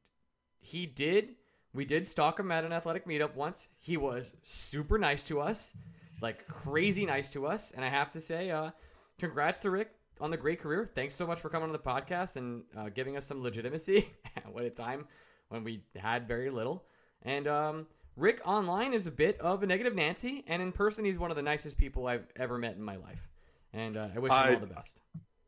he 0.58 0.86
did. 0.86 1.34
We 1.74 1.84
did 1.84 2.06
stalk 2.06 2.40
him 2.40 2.50
at 2.50 2.64
an 2.64 2.72
athletic 2.72 3.06
meetup 3.06 3.34
once. 3.34 3.68
He 3.78 3.96
was 3.96 4.34
super 4.42 4.98
nice 4.98 5.24
to 5.24 5.40
us, 5.40 5.74
like 6.22 6.46
crazy 6.48 7.04
nice 7.04 7.28
to 7.30 7.46
us. 7.46 7.70
And 7.72 7.84
I 7.84 7.88
have 7.88 8.08
to 8.10 8.20
say, 8.20 8.50
uh, 8.50 8.70
congrats 9.18 9.58
to 9.60 9.70
Rick 9.70 9.90
on 10.20 10.30
the 10.30 10.36
great 10.36 10.60
career. 10.60 10.86
Thanks 10.86 11.14
so 11.14 11.26
much 11.26 11.38
for 11.38 11.50
coming 11.50 11.68
on 11.68 11.72
the 11.72 11.78
podcast 11.78 12.36
and 12.36 12.62
uh, 12.76 12.88
giving 12.88 13.16
us 13.16 13.26
some 13.26 13.42
legitimacy 13.42 14.08
at 14.36 14.64
a 14.64 14.70
time 14.70 15.06
when 15.50 15.64
we 15.64 15.82
had 15.96 16.26
very 16.26 16.50
little. 16.50 16.84
And 17.22 17.46
um, 17.46 17.86
Rick 18.16 18.40
online 18.46 18.94
is 18.94 19.06
a 19.06 19.10
bit 19.10 19.38
of 19.40 19.62
a 19.62 19.66
negative 19.66 19.94
Nancy, 19.94 20.44
and 20.46 20.62
in 20.62 20.72
person, 20.72 21.04
he's 21.04 21.18
one 21.18 21.30
of 21.30 21.36
the 21.36 21.42
nicest 21.42 21.76
people 21.76 22.06
I've 22.06 22.26
ever 22.36 22.56
met 22.56 22.76
in 22.76 22.82
my 22.82 22.96
life. 22.96 23.28
And 23.74 23.96
uh, 23.98 24.08
I 24.14 24.18
wish 24.18 24.30
him 24.32 24.38
I- 24.38 24.54
all 24.54 24.60
the 24.60 24.66
best. 24.66 24.98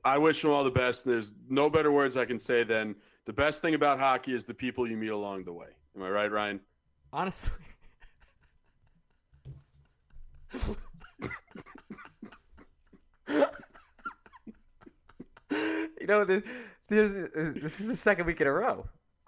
I 0.05 0.17
wish 0.17 0.45
him 0.45 0.51
all 0.51 0.65
the 0.65 0.71
best. 0.71 1.07
And 1.07 1.15
there's 1.15 1.33
no 1.49 1.69
better 1.69 1.91
words 1.91 2.17
I 2.17 2.25
can 2.25 2.39
say 2.39 2.63
than 2.63 2.95
the 3.29 3.33
best 3.35 3.61
thing 3.61 3.75
about 3.75 3.99
hockey 3.99 4.33
is 4.33 4.47
the 4.47 4.55
people 4.55 4.89
you 4.89 4.97
meet 4.97 5.11
along 5.11 5.45
the 5.45 5.53
way. 5.53 5.67
Am 5.95 6.03
I 6.03 6.09
right, 6.09 6.33
Ryan? 6.33 6.61
Honestly. 7.13 7.63
you 13.29 13.45
know, 16.07 16.25
this, 16.25 16.43
this, 16.89 17.29
this 17.35 17.81
is 17.81 17.87
the 17.87 17.95
second 17.95 18.25
week 18.25 18.41
in 18.41 18.47
a 18.47 18.53
row. 18.53 18.87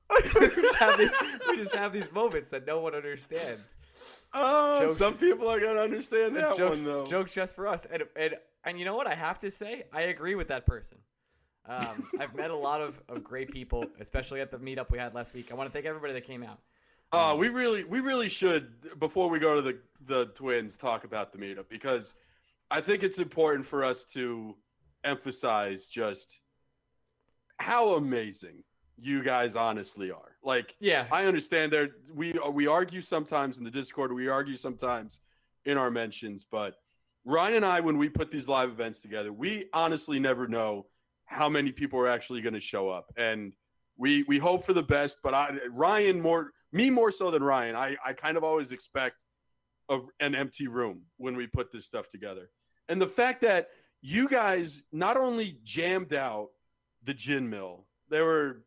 we, 0.40 0.48
just 0.48 0.76
have 0.76 0.96
these, 0.96 1.10
we 1.50 1.58
just 1.58 1.74
have 1.74 1.92
these 1.92 2.10
moments 2.10 2.48
that 2.48 2.66
no 2.66 2.80
one 2.80 2.94
understands. 2.94 3.76
Oh, 4.32 4.80
Jokes- 4.80 4.96
some 4.96 5.18
people 5.18 5.46
are 5.46 5.60
gonna 5.60 5.80
understand 5.80 6.34
that 6.36 6.56
jokes, 6.56 6.78
one 6.78 6.84
though. 6.86 7.04
jokes 7.04 7.34
just 7.34 7.54
for 7.54 7.66
us. 7.66 7.86
And, 7.92 8.04
and 8.16 8.36
and 8.64 8.78
you 8.78 8.86
know 8.86 8.96
what? 8.96 9.06
I 9.06 9.14
have 9.14 9.38
to 9.40 9.50
say, 9.50 9.84
I 9.92 10.02
agree 10.02 10.36
with 10.36 10.48
that 10.48 10.64
person. 10.64 10.96
Um, 11.66 12.08
I've 12.18 12.34
met 12.34 12.50
a 12.50 12.56
lot 12.56 12.80
of, 12.80 13.00
of 13.08 13.22
great 13.22 13.50
people, 13.50 13.84
especially 14.00 14.40
at 14.40 14.50
the 14.50 14.58
meetup 14.58 14.90
we 14.90 14.98
had 14.98 15.14
last 15.14 15.34
week. 15.34 15.50
I 15.52 15.54
want 15.54 15.68
to 15.68 15.72
thank 15.72 15.86
everybody 15.86 16.12
that 16.14 16.26
came 16.26 16.42
out. 16.42 16.58
Uh, 17.12 17.34
we 17.36 17.48
really, 17.48 17.84
we 17.84 18.00
really 18.00 18.28
should 18.28 18.98
before 18.98 19.28
we 19.28 19.38
go 19.38 19.56
to 19.56 19.62
the 19.62 19.78
the 20.06 20.26
Twins 20.26 20.76
talk 20.76 21.04
about 21.04 21.32
the 21.32 21.38
meetup 21.38 21.68
because 21.68 22.14
I 22.70 22.80
think 22.80 23.02
it's 23.02 23.18
important 23.18 23.66
for 23.66 23.84
us 23.84 24.04
to 24.12 24.56
emphasize 25.04 25.88
just 25.88 26.38
how 27.58 27.96
amazing 27.96 28.62
you 28.96 29.22
guys 29.22 29.56
honestly 29.56 30.10
are. 30.10 30.36
Like, 30.42 30.76
Yeah, 30.78 31.06
I 31.10 31.26
understand 31.26 31.72
there 31.72 31.90
we 32.14 32.38
we 32.52 32.66
argue 32.66 33.00
sometimes 33.00 33.58
in 33.58 33.64
the 33.64 33.70
Discord, 33.70 34.12
we 34.12 34.28
argue 34.28 34.56
sometimes 34.56 35.20
in 35.64 35.76
our 35.76 35.90
mentions, 35.90 36.46
but 36.50 36.76
Ryan 37.24 37.56
and 37.56 37.64
I, 37.64 37.80
when 37.80 37.98
we 37.98 38.08
put 38.08 38.30
these 38.30 38.48
live 38.48 38.70
events 38.70 39.02
together, 39.02 39.32
we 39.32 39.68
honestly 39.74 40.18
never 40.18 40.48
know 40.48 40.86
how 41.30 41.48
many 41.48 41.70
people 41.70 41.98
are 42.00 42.08
actually 42.08 42.40
going 42.42 42.54
to 42.54 42.60
show 42.60 42.88
up, 42.88 43.12
and 43.16 43.54
we 43.96 44.24
we 44.24 44.38
hope 44.38 44.64
for 44.64 44.72
the 44.72 44.82
best. 44.82 45.18
But 45.22 45.32
I, 45.32 45.58
Ryan 45.70 46.20
more 46.20 46.50
me 46.72 46.90
more 46.90 47.10
so 47.10 47.30
than 47.30 47.42
Ryan, 47.42 47.76
I 47.76 47.96
I 48.04 48.12
kind 48.12 48.36
of 48.36 48.44
always 48.44 48.72
expect 48.72 49.22
a, 49.88 50.00
an 50.18 50.34
empty 50.34 50.66
room 50.66 51.02
when 51.16 51.36
we 51.36 51.46
put 51.46 51.70
this 51.72 51.86
stuff 51.86 52.10
together, 52.10 52.50
and 52.88 53.00
the 53.00 53.06
fact 53.06 53.42
that 53.42 53.68
you 54.02 54.28
guys 54.28 54.82
not 54.92 55.16
only 55.16 55.58
jammed 55.62 56.12
out 56.12 56.48
the 57.04 57.14
gin 57.14 57.48
mill, 57.48 57.86
there 58.08 58.24
were 58.24 58.64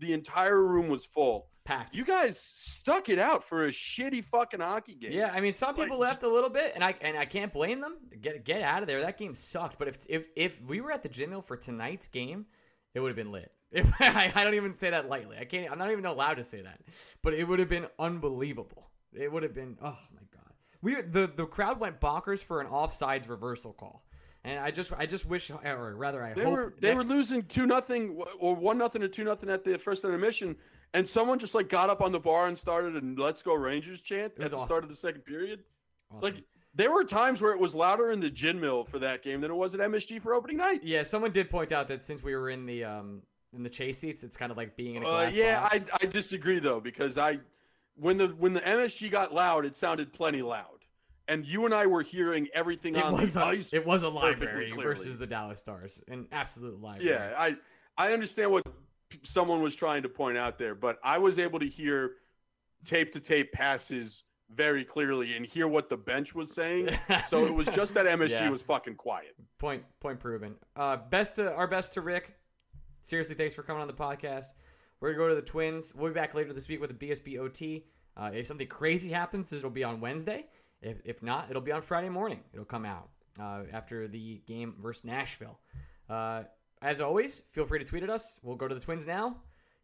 the 0.00 0.12
entire 0.12 0.66
room 0.66 0.88
was 0.88 1.06
full. 1.06 1.46
Packed. 1.64 1.94
You 1.94 2.04
guys 2.04 2.38
stuck 2.40 3.08
it 3.08 3.18
out 3.18 3.44
for 3.44 3.64
a 3.66 3.68
shitty 3.70 4.24
fucking 4.24 4.60
hockey 4.60 4.94
game. 4.94 5.12
Yeah, 5.12 5.30
I 5.34 5.40
mean, 5.40 5.52
some 5.52 5.74
Like, 5.76 5.86
people 5.86 5.98
left 5.98 6.22
a 6.22 6.28
little 6.28 6.50
bit, 6.50 6.72
and 6.74 6.84
I 6.84 6.94
and 7.00 7.16
I 7.16 7.24
can't 7.24 7.52
blame 7.52 7.80
them. 7.80 7.96
Get 8.20 8.44
get 8.44 8.62
out 8.62 8.82
of 8.82 8.88
there. 8.88 9.00
That 9.00 9.18
game 9.18 9.34
sucked. 9.34 9.78
But 9.78 9.88
if 9.88 9.98
if 10.08 10.26
if 10.36 10.60
we 10.62 10.80
were 10.80 10.92
at 10.92 11.02
the 11.02 11.08
gym 11.08 11.40
for 11.42 11.56
tonight's 11.56 12.08
game, 12.08 12.46
it 12.94 13.00
would 13.00 13.08
have 13.08 13.16
been 13.16 13.32
lit. 13.32 13.50
If, 13.74 13.90
I, 13.98 14.30
I 14.32 14.44
don't 14.44 14.54
even 14.54 14.76
say 14.76 14.90
that 14.90 15.08
lightly. 15.08 15.36
I 15.36 15.44
can't. 15.44 15.72
I'm 15.72 15.78
not 15.78 15.90
even 15.90 16.06
allowed 16.06 16.34
to 16.34 16.44
say 16.44 16.62
that. 16.62 16.78
But 17.22 17.34
it 17.34 17.42
would 17.42 17.58
have 17.58 17.68
been 17.68 17.86
unbelievable. 17.98 18.88
It 19.12 19.32
would 19.32 19.42
have 19.42 19.52
been. 19.52 19.76
Oh 19.82 19.98
my 20.14 20.20
god. 20.32 20.52
We 20.80 20.94
the 21.02 21.26
the 21.34 21.44
crowd 21.46 21.80
went 21.80 22.00
bonkers 22.00 22.42
for 22.44 22.60
an 22.60 22.68
offsides 22.68 23.28
reversal 23.28 23.72
call, 23.72 24.04
and 24.44 24.60
I 24.60 24.70
just 24.70 24.92
I 24.92 25.06
just 25.06 25.26
wish, 25.26 25.50
or 25.50 25.94
rather, 25.96 26.22
I 26.22 26.34
They 26.34 26.44
hope 26.44 26.52
were 26.52 26.74
they 26.80 26.88
that- 26.90 26.96
were 26.96 27.02
losing 27.02 27.42
two 27.42 27.66
nothing 27.66 28.22
or 28.38 28.54
one 28.54 28.78
nothing 28.78 29.02
or 29.02 29.08
two 29.08 29.24
nothing 29.24 29.50
at 29.50 29.64
the 29.64 29.76
first 29.78 30.04
intermission, 30.04 30.54
and 30.94 31.06
someone 31.06 31.38
just 31.38 31.54
like 31.54 31.68
got 31.68 31.90
up 31.90 32.00
on 32.00 32.12
the 32.12 32.20
bar 32.20 32.46
and 32.46 32.56
started 32.56 32.96
a 32.96 33.20
"Let's 33.20 33.42
go 33.42 33.54
Rangers" 33.54 34.00
chant 34.00 34.32
at 34.40 34.50
the 34.50 34.56
awesome. 34.56 34.68
start 34.68 34.82
of 34.84 34.88
the 34.88 34.96
second 34.96 35.22
period. 35.26 35.60
Awesome. 36.10 36.22
Like 36.22 36.44
there 36.74 36.90
were 36.92 37.04
times 37.04 37.42
where 37.42 37.52
it 37.52 37.58
was 37.60 37.74
louder 37.74 38.10
in 38.12 38.20
the 38.20 38.30
gin 38.30 38.58
mill 38.60 38.84
for 38.84 38.98
that 39.00 39.22
game 39.22 39.40
than 39.40 39.50
it 39.50 39.54
was 39.54 39.74
at 39.74 39.80
MSG 39.80 40.22
for 40.22 40.34
opening 40.34 40.56
night. 40.56 40.80
Yeah, 40.82 41.02
someone 41.02 41.30
did 41.32 41.50
point 41.50 41.70
out 41.72 41.86
that 41.88 42.02
since 42.02 42.22
we 42.22 42.34
were 42.34 42.48
in 42.50 42.64
the 42.64 42.84
um 42.84 43.20
in 43.52 43.62
the 43.62 43.68
chase 43.70 43.98
seats, 43.98 44.24
it's 44.24 44.36
kind 44.36 44.50
of 44.50 44.56
like 44.56 44.76
being 44.76 44.94
in 44.96 45.02
a 45.02 45.06
Uh, 45.06 45.10
glass 45.26 45.34
yeah, 45.36 45.68
I, 45.70 45.78
box. 45.78 45.90
I 46.02 46.06
disagree 46.06 46.58
though 46.60 46.80
because 46.80 47.18
I 47.18 47.38
when 47.96 48.16
the 48.16 48.28
when 48.38 48.54
the 48.54 48.60
MSG 48.62 49.10
got 49.10 49.34
loud, 49.34 49.64
it 49.66 49.76
sounded 49.76 50.12
plenty 50.12 50.42
loud, 50.42 50.84
and 51.28 51.46
you 51.46 51.64
and 51.64 51.72
I 51.74 51.86
were 51.86 52.02
hearing 52.02 52.48
everything 52.54 52.96
it 52.96 53.04
on 53.04 53.12
was 53.12 53.34
the 53.34 53.42
a, 53.42 53.46
ice. 53.46 53.72
it 53.72 53.84
was 53.86 54.02
a 54.02 54.08
library 54.08 54.72
versus 54.80 55.18
the 55.18 55.26
Dallas 55.26 55.60
Stars, 55.60 56.02
an 56.08 56.26
absolute 56.32 56.80
library. 56.80 57.10
Yeah, 57.10 57.34
I 57.36 57.56
I 57.96 58.12
understand 58.12 58.50
what 58.50 58.64
someone 59.22 59.62
was 59.62 59.74
trying 59.74 60.02
to 60.02 60.08
point 60.08 60.36
out 60.38 60.58
there, 60.58 60.74
but 60.74 60.98
I 61.04 61.18
was 61.18 61.38
able 61.38 61.58
to 61.60 61.68
hear 61.68 62.12
tape 62.84 63.12
to 63.12 63.20
tape 63.20 63.52
passes 63.52 64.24
very 64.50 64.84
clearly 64.84 65.34
and 65.36 65.44
hear 65.46 65.66
what 65.66 65.88
the 65.88 65.96
bench 65.96 66.34
was 66.34 66.52
saying. 66.52 66.90
So 67.28 67.44
it 67.46 67.54
was 67.54 67.66
just 67.68 67.94
that 67.94 68.06
MSG 68.18 68.30
Yeah. 68.30 68.50
was 68.50 68.62
fucking 68.62 68.96
quiet. 68.96 69.34
point 69.58 69.82
point 70.00 70.20
proven. 70.20 70.54
Uh, 70.76 70.96
best 71.10 71.36
to 71.36 71.52
our 71.54 71.66
best 71.66 71.92
to 71.94 72.00
Rick. 72.02 72.36
Seriously, 73.00 73.34
thanks 73.34 73.54
for 73.54 73.62
coming 73.62 73.80
on 73.82 73.88
the 73.88 73.94
podcast. 73.94 74.46
We're 75.00 75.12
gonna 75.12 75.24
go 75.24 75.28
to 75.30 75.34
the 75.34 75.42
Twins. 75.42 75.94
We'll 75.94 76.10
be 76.10 76.14
back 76.14 76.34
later 76.34 76.52
this 76.52 76.68
week 76.68 76.80
with 76.80 76.90
a 76.90 76.94
BSB 76.94 77.38
OT. 77.38 77.86
Uh, 78.16 78.30
if 78.32 78.46
something 78.46 78.66
crazy 78.68 79.10
happens, 79.10 79.52
it'll 79.52 79.70
be 79.70 79.84
on 79.84 80.00
Wednesday. 80.00 80.46
If 80.82 80.98
if 81.04 81.22
not, 81.22 81.48
it'll 81.50 81.62
be 81.62 81.72
on 81.72 81.82
Friday 81.82 82.08
morning. 82.08 82.40
It'll 82.52 82.64
come 82.64 82.84
out 82.84 83.08
uh, 83.40 83.62
after 83.72 84.06
the 84.08 84.40
game 84.46 84.76
versus 84.80 85.04
Nashville. 85.04 85.58
Uh, 86.08 86.44
as 86.84 87.00
always, 87.00 87.40
feel 87.50 87.64
free 87.64 87.78
to 87.78 87.84
tweet 87.84 88.02
at 88.02 88.10
us. 88.10 88.38
We'll 88.42 88.56
go 88.56 88.68
to 88.68 88.74
the 88.74 88.80
Twins 88.80 89.06
now. 89.06 89.36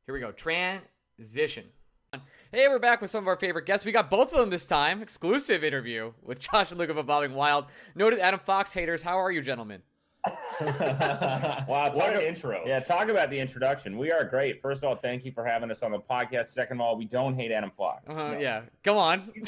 Here 0.06 0.12
we 0.14 0.20
go. 0.20 0.32
Transition. 0.32 1.64
Hey, 2.52 2.66
we're 2.68 2.78
back 2.80 3.00
with 3.00 3.10
some 3.10 3.24
of 3.24 3.28
our 3.28 3.36
favorite 3.36 3.64
guests. 3.66 3.86
We 3.86 3.92
got 3.92 4.10
both 4.10 4.32
of 4.32 4.38
them 4.40 4.50
this 4.50 4.66
time. 4.66 5.00
Exclusive 5.00 5.62
interview 5.64 6.12
with 6.22 6.38
Josh 6.52 6.70
and 6.70 6.78
Luke 6.78 6.90
of 6.90 6.98
Evolving 6.98 7.32
Wild. 7.34 7.66
Noted 7.94 8.18
Adam 8.18 8.40
Fox 8.40 8.72
haters. 8.72 9.02
How 9.02 9.16
are 9.18 9.30
you, 9.32 9.40
gentlemen? 9.42 9.82
wow, 10.60 11.64
what 11.66 11.94
talk 11.94 12.10
an 12.10 12.16
ab- 12.16 12.22
intro. 12.24 12.62
Yeah, 12.66 12.80
talk 12.80 13.08
about 13.08 13.30
the 13.30 13.38
introduction. 13.40 13.96
We 13.96 14.10
are 14.12 14.22
great. 14.24 14.60
First 14.60 14.82
of 14.82 14.88
all, 14.90 14.96
thank 14.96 15.24
you 15.24 15.32
for 15.32 15.44
having 15.46 15.70
us 15.70 15.82
on 15.82 15.92
the 15.92 15.98
podcast. 16.00 16.46
Second 16.46 16.76
of 16.76 16.80
all, 16.82 16.96
we 16.98 17.06
don't 17.06 17.34
hate 17.34 17.52
Adam 17.52 17.70
Fox. 17.74 18.02
Uh, 18.06 18.12
No. 18.12 18.38
Yeah, 18.38 18.62
go 18.82 18.98
on. 18.98 19.32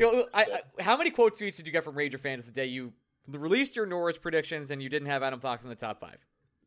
You 0.00 0.06
know, 0.12 0.26
I, 0.32 0.42
I- 0.78 0.82
how 0.82 0.96
many 0.96 1.10
quote 1.10 1.34
tweets 1.36 1.56
did 1.56 1.66
you 1.66 1.72
get 1.72 1.82
from 1.84 1.96
Ranger 1.96 2.18
fans 2.18 2.44
the 2.44 2.52
day 2.52 2.66
you 2.66 2.92
released 3.28 3.76
your 3.76 3.86
Norris 3.86 4.18
predictions 4.18 4.70
and 4.70 4.82
you 4.82 4.88
didn't 4.88 5.08
have 5.08 5.22
Adam 5.22 5.40
Fox 5.40 5.64
in 5.64 5.70
the 5.70 5.76
top 5.76 6.00
five? 6.00 6.18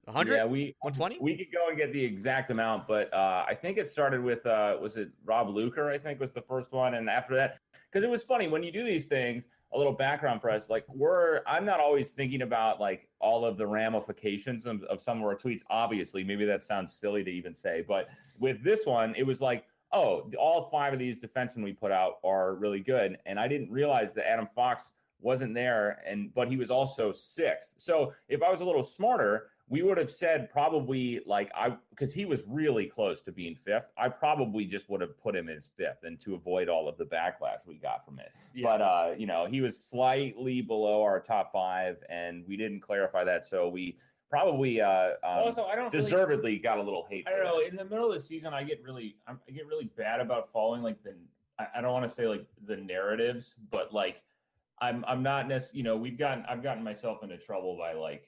Hundred? 0.08 0.36
Yeah, 0.38 0.46
we 0.46 0.76
120? 0.82 1.20
We 1.22 1.38
could 1.38 1.54
go 1.54 1.70
and 1.70 1.78
get 1.78 1.94
the 1.94 2.04
exact 2.04 2.50
amount, 2.50 2.88
but 2.88 3.14
uh, 3.14 3.46
I 3.48 3.54
think 3.54 3.78
it 3.78 3.90
started 3.90 4.22
with 4.22 4.46
uh, 4.48 4.78
was 4.82 4.98
it 4.98 5.10
Rob 5.24 5.50
Luker? 5.50 5.90
I 5.90 6.00
think 6.00 6.20
was 6.20 6.32
the 6.32 6.42
first 6.42 6.72
one, 6.72 6.96
and 6.96 7.08
after 7.08 7.36
that, 7.36 7.60
because 7.92 8.04
it 8.04 8.10
was 8.10 8.24
funny 8.24 8.48
when 8.48 8.64
you 8.64 8.72
do 8.72 8.84
these 8.84 9.06
things. 9.06 9.46
A 9.74 9.78
little 9.78 9.94
background 9.94 10.42
for 10.42 10.50
us, 10.50 10.70
like 10.70 10.84
we're 10.90 11.42
I'm 11.48 11.64
not 11.64 11.80
always 11.80 12.10
thinking 12.10 12.42
about 12.42 12.82
like 12.82 13.08
all 13.20 13.46
of 13.46 13.58
the 13.58 13.66
ramifications 13.66 14.66
of, 14.66 14.84
of 14.84 15.02
some 15.02 15.20
of 15.20 15.24
our 15.24 15.36
tweets. 15.36 15.62
Obviously, 15.70 16.26
maybe 16.26 16.44
that 16.44 16.62
sounds 16.62 16.94
silly 16.94 17.24
to 17.24 17.32
even 17.32 17.56
say, 17.56 17.86
but 17.88 18.10
with 18.38 18.62
this 18.66 18.86
one, 18.86 19.16
it 19.16 19.24
was 19.24 19.40
like, 19.40 19.64
oh, 19.94 20.30
all 20.38 20.70
five 20.70 20.92
of 20.92 21.00
these 21.00 21.20
defensemen 21.20 21.64
we 21.64 21.72
put 21.72 21.92
out 21.92 22.16
are 22.26 22.56
really 22.56 22.82
good, 22.82 23.18
and 23.26 23.40
I 23.40 23.48
didn't 23.48 23.72
realize 23.72 24.14
that 24.16 24.30
Adam 24.30 24.50
Fox 24.54 24.92
wasn't 25.22 25.54
there, 25.54 26.02
and 26.06 26.34
but 26.34 26.48
he 26.48 26.58
was 26.58 26.72
also 26.72 27.12
sixth. 27.12 27.74
So 27.78 28.14
if 28.28 28.42
I 28.42 28.50
was 28.50 28.62
a 28.62 28.66
little 28.66 28.84
smarter, 28.84 29.50
we 29.70 29.82
would 29.84 29.98
have 29.98 30.10
said 30.10 30.50
probably 30.52 31.22
like 31.26 31.50
I 31.56 31.78
because 31.92 32.14
he 32.14 32.26
was 32.26 32.44
really 32.48 32.86
close 32.88 33.22
to 33.22 33.32
being 33.32 33.56
fifth. 33.56 33.86
I 33.98 34.10
probably 34.10 34.66
just 34.66 34.90
would 34.90 35.02
have 35.02 35.18
put 35.22 35.36
him 35.36 35.48
as 35.50 35.70
fifth, 35.78 36.04
and 36.04 36.20
to 36.22 36.36
avoid 36.36 36.68
all 36.70 36.90
of 36.90 36.98
the 36.98 37.06
backlash 37.06 37.60
we 37.66 37.76
got 37.76 38.06
from 38.06 38.20
it. 38.20 38.32
Yeah. 38.54 38.68
But 38.68 38.82
uh, 38.82 39.12
you 39.18 39.28
know, 39.28 39.46
he 39.46 39.62
was 39.62 39.78
slightly 39.78 40.62
below 40.62 41.04
our 41.04 41.20
top 41.20 41.52
five, 41.54 41.98
and 42.10 42.44
we 42.48 42.58
didn't 42.58 42.82
clarify 42.82 43.24
that, 43.24 43.46
so 43.46 43.70
we 43.70 43.98
probably 44.30 44.82
uh, 44.82 45.12
um, 45.24 45.40
also, 45.40 45.66
I 45.66 45.76
don't 45.76 45.94
really- 45.94 46.06
deservedly 46.06 46.58
got 46.58 46.78
a 46.78 46.82
little 46.82 47.06
hate. 47.10 47.28
I 47.28 47.32
don't 47.32 47.44
know. 47.44 47.62
that. 47.62 47.70
In 47.70 47.76
the 47.76 47.86
middle 47.86 48.08
of 48.08 48.14
the 48.14 48.22
season, 48.22 48.54
I 48.54 48.64
get 48.64 48.82
really, 48.84 49.16
I'm, 49.28 49.40
I 49.48 49.52
get 49.52 49.68
really 49.68 49.92
bad 49.96 50.20
about 50.22 50.52
following 50.52 50.82
like 50.82 51.04
the. 51.04 51.14
I, 51.60 51.68
I 51.76 51.82
don't 51.82 51.92
want 51.92 52.08
to 52.08 52.14
say 52.14 52.28
like 52.28 52.46
the 52.66 52.78
narratives, 52.78 53.56
but 53.70 53.94
like, 53.94 54.22
I'm, 54.82 55.06
I'm 55.08 55.24
not 55.24 55.48
necessarily. 55.48 55.78
You 55.78 55.84
know, 55.84 55.98
we've 55.98 56.18
gotten, 56.18 56.44
I've 56.50 56.64
gotten 56.64 56.84
myself 56.84 57.24
into 57.24 57.38
trouble 57.38 57.78
by 57.78 57.94
like, 57.94 58.28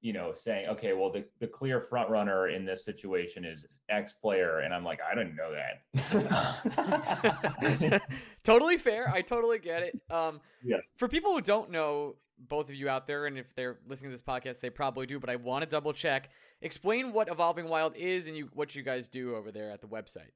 you 0.00 0.12
know, 0.12 0.34
saying, 0.34 0.68
okay, 0.68 0.92
well, 0.92 1.10
the 1.10 1.24
the 1.40 1.46
clear 1.46 1.80
front 1.80 2.10
runner 2.10 2.48
in 2.48 2.66
this 2.66 2.84
situation 2.84 3.46
is 3.46 3.64
X 3.88 4.12
player, 4.12 4.58
and 4.58 4.74
I'm 4.74 4.84
like, 4.84 4.98
I 5.00 5.14
didn't 5.14 5.34
know 5.34 5.50
that. 5.54 5.80
totally 8.44 8.76
fair. 8.76 9.08
I 9.08 9.22
totally 9.22 9.58
get 9.58 9.82
it. 9.82 9.98
Um, 10.10 10.40
Yeah. 10.62 10.76
For 10.96 11.08
people 11.08 11.32
who 11.32 11.40
don't 11.40 11.70
know, 11.70 12.16
both 12.38 12.68
of 12.68 12.74
you 12.74 12.88
out 12.88 13.06
there, 13.06 13.24
and 13.24 13.38
if 13.38 13.54
they're 13.54 13.78
listening 13.88 14.10
to 14.10 14.14
this 14.14 14.22
podcast, 14.22 14.60
they 14.60 14.68
probably 14.68 15.06
do. 15.06 15.18
But 15.18 15.30
I 15.30 15.36
want 15.36 15.64
to 15.64 15.70
double 15.70 15.94
check. 15.94 16.28
Explain 16.60 17.14
what 17.14 17.30
Evolving 17.30 17.68
Wild 17.68 17.96
is 17.96 18.26
and 18.26 18.36
you 18.36 18.50
what 18.52 18.74
you 18.74 18.82
guys 18.82 19.08
do 19.08 19.34
over 19.34 19.50
there 19.50 19.70
at 19.70 19.80
the 19.80 19.86
website. 19.86 20.32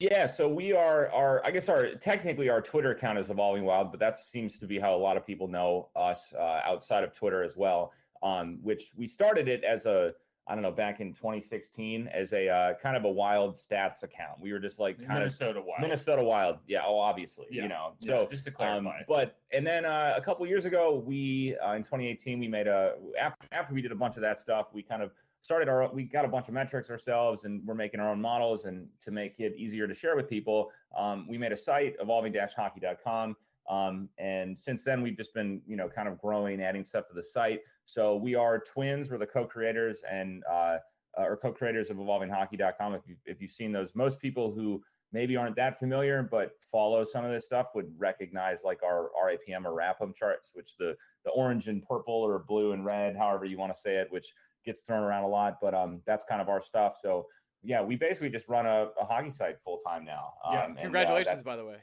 Yeah, 0.00 0.26
so 0.26 0.48
we 0.48 0.72
are 0.72 1.08
our 1.12 1.44
I 1.46 1.50
guess 1.50 1.68
our 1.68 1.94
technically 1.94 2.48
our 2.48 2.60
Twitter 2.60 2.90
account 2.90 3.18
is 3.18 3.30
Evolving 3.30 3.64
Wild, 3.64 3.90
but 3.92 4.00
that 4.00 4.18
seems 4.18 4.58
to 4.58 4.66
be 4.66 4.78
how 4.78 4.94
a 4.94 4.98
lot 4.98 5.16
of 5.16 5.24
people 5.24 5.46
know 5.46 5.88
us 5.94 6.32
uh, 6.34 6.60
outside 6.64 7.04
of 7.04 7.12
Twitter 7.12 7.42
as 7.42 7.56
well. 7.56 7.92
Um, 8.22 8.58
which 8.62 8.90
we 8.96 9.06
started 9.06 9.48
it 9.48 9.62
as 9.64 9.86
a 9.86 10.12
I 10.46 10.54
don't 10.54 10.62
know 10.62 10.72
back 10.72 11.00
in 11.00 11.14
2016 11.14 12.08
as 12.08 12.32
a 12.32 12.48
uh, 12.48 12.74
kind 12.74 12.96
of 12.96 13.04
a 13.04 13.10
wild 13.10 13.54
stats 13.54 14.02
account. 14.02 14.40
We 14.40 14.52
were 14.52 14.58
just 14.58 14.78
like 14.78 14.98
kind 14.98 15.12
of 15.12 15.18
Minnesota 15.20 15.60
Wild. 15.60 15.78
of 15.78 15.82
Minnesota 15.82 16.22
Wild, 16.24 16.58
yeah. 16.66 16.82
Oh, 16.84 16.98
obviously, 16.98 17.46
Yeah, 17.50 17.62
you 17.62 17.68
know. 17.68 17.92
yeah, 18.00 18.08
So 18.08 18.28
just 18.30 18.44
to 18.46 18.50
um, 18.50 18.54
clarify. 18.84 19.02
but 19.08 19.38
and 19.52 19.66
then 19.66 19.84
uh, 19.86 20.14
a 20.16 20.20
couple 20.20 20.44
years 20.46 20.64
ago, 20.64 21.02
we 21.06 21.56
uh, 21.64 21.72
in 21.74 21.82
2018 21.82 22.40
we 22.40 22.48
made 22.48 22.66
a 22.66 22.96
after 23.18 23.46
after 23.52 23.72
we 23.74 23.80
did 23.80 23.92
a 23.92 23.96
bunch 23.96 24.16
of 24.16 24.22
that 24.22 24.40
stuff, 24.40 24.66
we 24.74 24.82
kind 24.82 25.02
of 25.02 25.12
started 25.44 25.68
our 25.68 25.92
we 25.92 26.04
got 26.04 26.24
a 26.24 26.28
bunch 26.28 26.48
of 26.48 26.54
metrics 26.54 26.90
ourselves, 26.90 27.44
and 27.44 27.62
we're 27.66 27.74
making 27.74 28.00
our 28.00 28.10
own 28.10 28.20
models, 28.20 28.64
and 28.64 28.88
to 29.02 29.10
make 29.10 29.38
it 29.38 29.54
easier 29.56 29.86
to 29.86 29.94
share 29.94 30.16
with 30.16 30.28
people, 30.28 30.72
um, 30.96 31.26
we 31.28 31.36
made 31.36 31.52
a 31.52 31.56
site 31.56 31.96
evolving-hockey.com. 32.00 33.36
Um, 33.68 34.08
and 34.18 34.58
since 34.58 34.84
then, 34.84 35.02
we've 35.02 35.16
just 35.16 35.34
been, 35.34 35.60
you 35.66 35.76
know, 35.76 35.88
kind 35.88 36.08
of 36.08 36.18
growing, 36.18 36.62
adding 36.62 36.84
stuff 36.84 37.08
to 37.08 37.14
the 37.14 37.22
site. 37.22 37.60
So 37.84 38.16
we 38.16 38.34
are 38.34 38.58
twins. 38.58 39.10
We're 39.10 39.18
the 39.18 39.26
co-creators 39.26 40.02
and 40.10 40.42
uh, 40.50 40.78
uh, 41.18 41.22
or 41.22 41.36
co-creators 41.36 41.90
of 41.90 41.98
evolvinghockey.com. 41.98 42.94
If 42.94 43.02
you 43.06 43.16
if 43.26 43.42
you've 43.42 43.52
seen 43.52 43.70
those, 43.70 43.94
most 43.94 44.20
people 44.20 44.50
who 44.50 44.82
maybe 45.12 45.36
aren't 45.36 45.54
that 45.54 45.78
familiar 45.78 46.22
but 46.22 46.56
follow 46.72 47.04
some 47.04 47.24
of 47.24 47.30
this 47.30 47.44
stuff 47.44 47.68
would 47.74 47.86
recognize 47.98 48.64
like 48.64 48.82
our 48.82 49.10
RAPM 49.22 49.64
or 49.66 49.76
RAPM 49.76 50.14
charts, 50.14 50.50
which 50.54 50.76
the 50.78 50.96
the 51.26 51.30
orange 51.32 51.68
and 51.68 51.82
purple 51.86 52.14
or 52.14 52.38
blue 52.38 52.72
and 52.72 52.84
red, 52.84 53.14
however 53.14 53.44
you 53.44 53.58
want 53.58 53.74
to 53.74 53.80
say 53.80 53.96
it, 53.96 54.10
which 54.10 54.32
gets 54.64 54.82
thrown 54.82 55.02
around 55.02 55.24
a 55.24 55.28
lot. 55.28 55.58
But 55.60 55.74
um, 55.74 56.00
that's 56.06 56.24
kind 56.28 56.40
of 56.40 56.48
our 56.48 56.60
stuff. 56.62 56.94
So 57.00 57.26
yeah, 57.62 57.82
we 57.82 57.96
basically 57.96 58.30
just 58.30 58.48
run 58.48 58.66
a, 58.66 58.88
a 59.00 59.04
hockey 59.04 59.30
site 59.30 59.56
full 59.64 59.80
time 59.86 60.04
now. 60.04 60.34
Yeah, 60.52 60.64
Um, 60.64 60.70
and, 60.70 60.78
uh, 60.78 60.82
Congratulations, 60.82 61.42
by 61.42 61.56
the 61.56 61.64
way. 61.64 61.76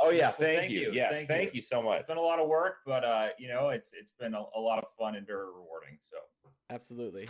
oh 0.00 0.10
yeah, 0.10 0.26
Well, 0.28 0.32
thank, 0.38 0.58
thank 0.60 0.70
you. 0.72 0.80
you, 0.80 0.92
Yes, 0.92 1.12
thank 1.12 1.28
thank, 1.28 1.44
you. 1.52 1.58
you 1.58 1.62
so 1.62 1.82
much. 1.82 2.00
It's 2.00 2.08
been 2.08 2.16
a 2.16 2.20
lot 2.22 2.38
of 2.40 2.48
work, 2.48 2.76
but 2.84 3.04
uh, 3.04 3.28
you 3.38 3.48
know, 3.48 3.68
it's 3.68 3.92
it's 3.98 4.12
been 4.18 4.34
a, 4.34 4.42
a 4.56 4.60
lot 4.60 4.78
of 4.78 4.84
fun 4.98 5.14
and 5.16 5.26
very 5.26 5.46
rewarding. 5.46 5.98
So 6.10 6.16
Absolutely. 6.70 7.26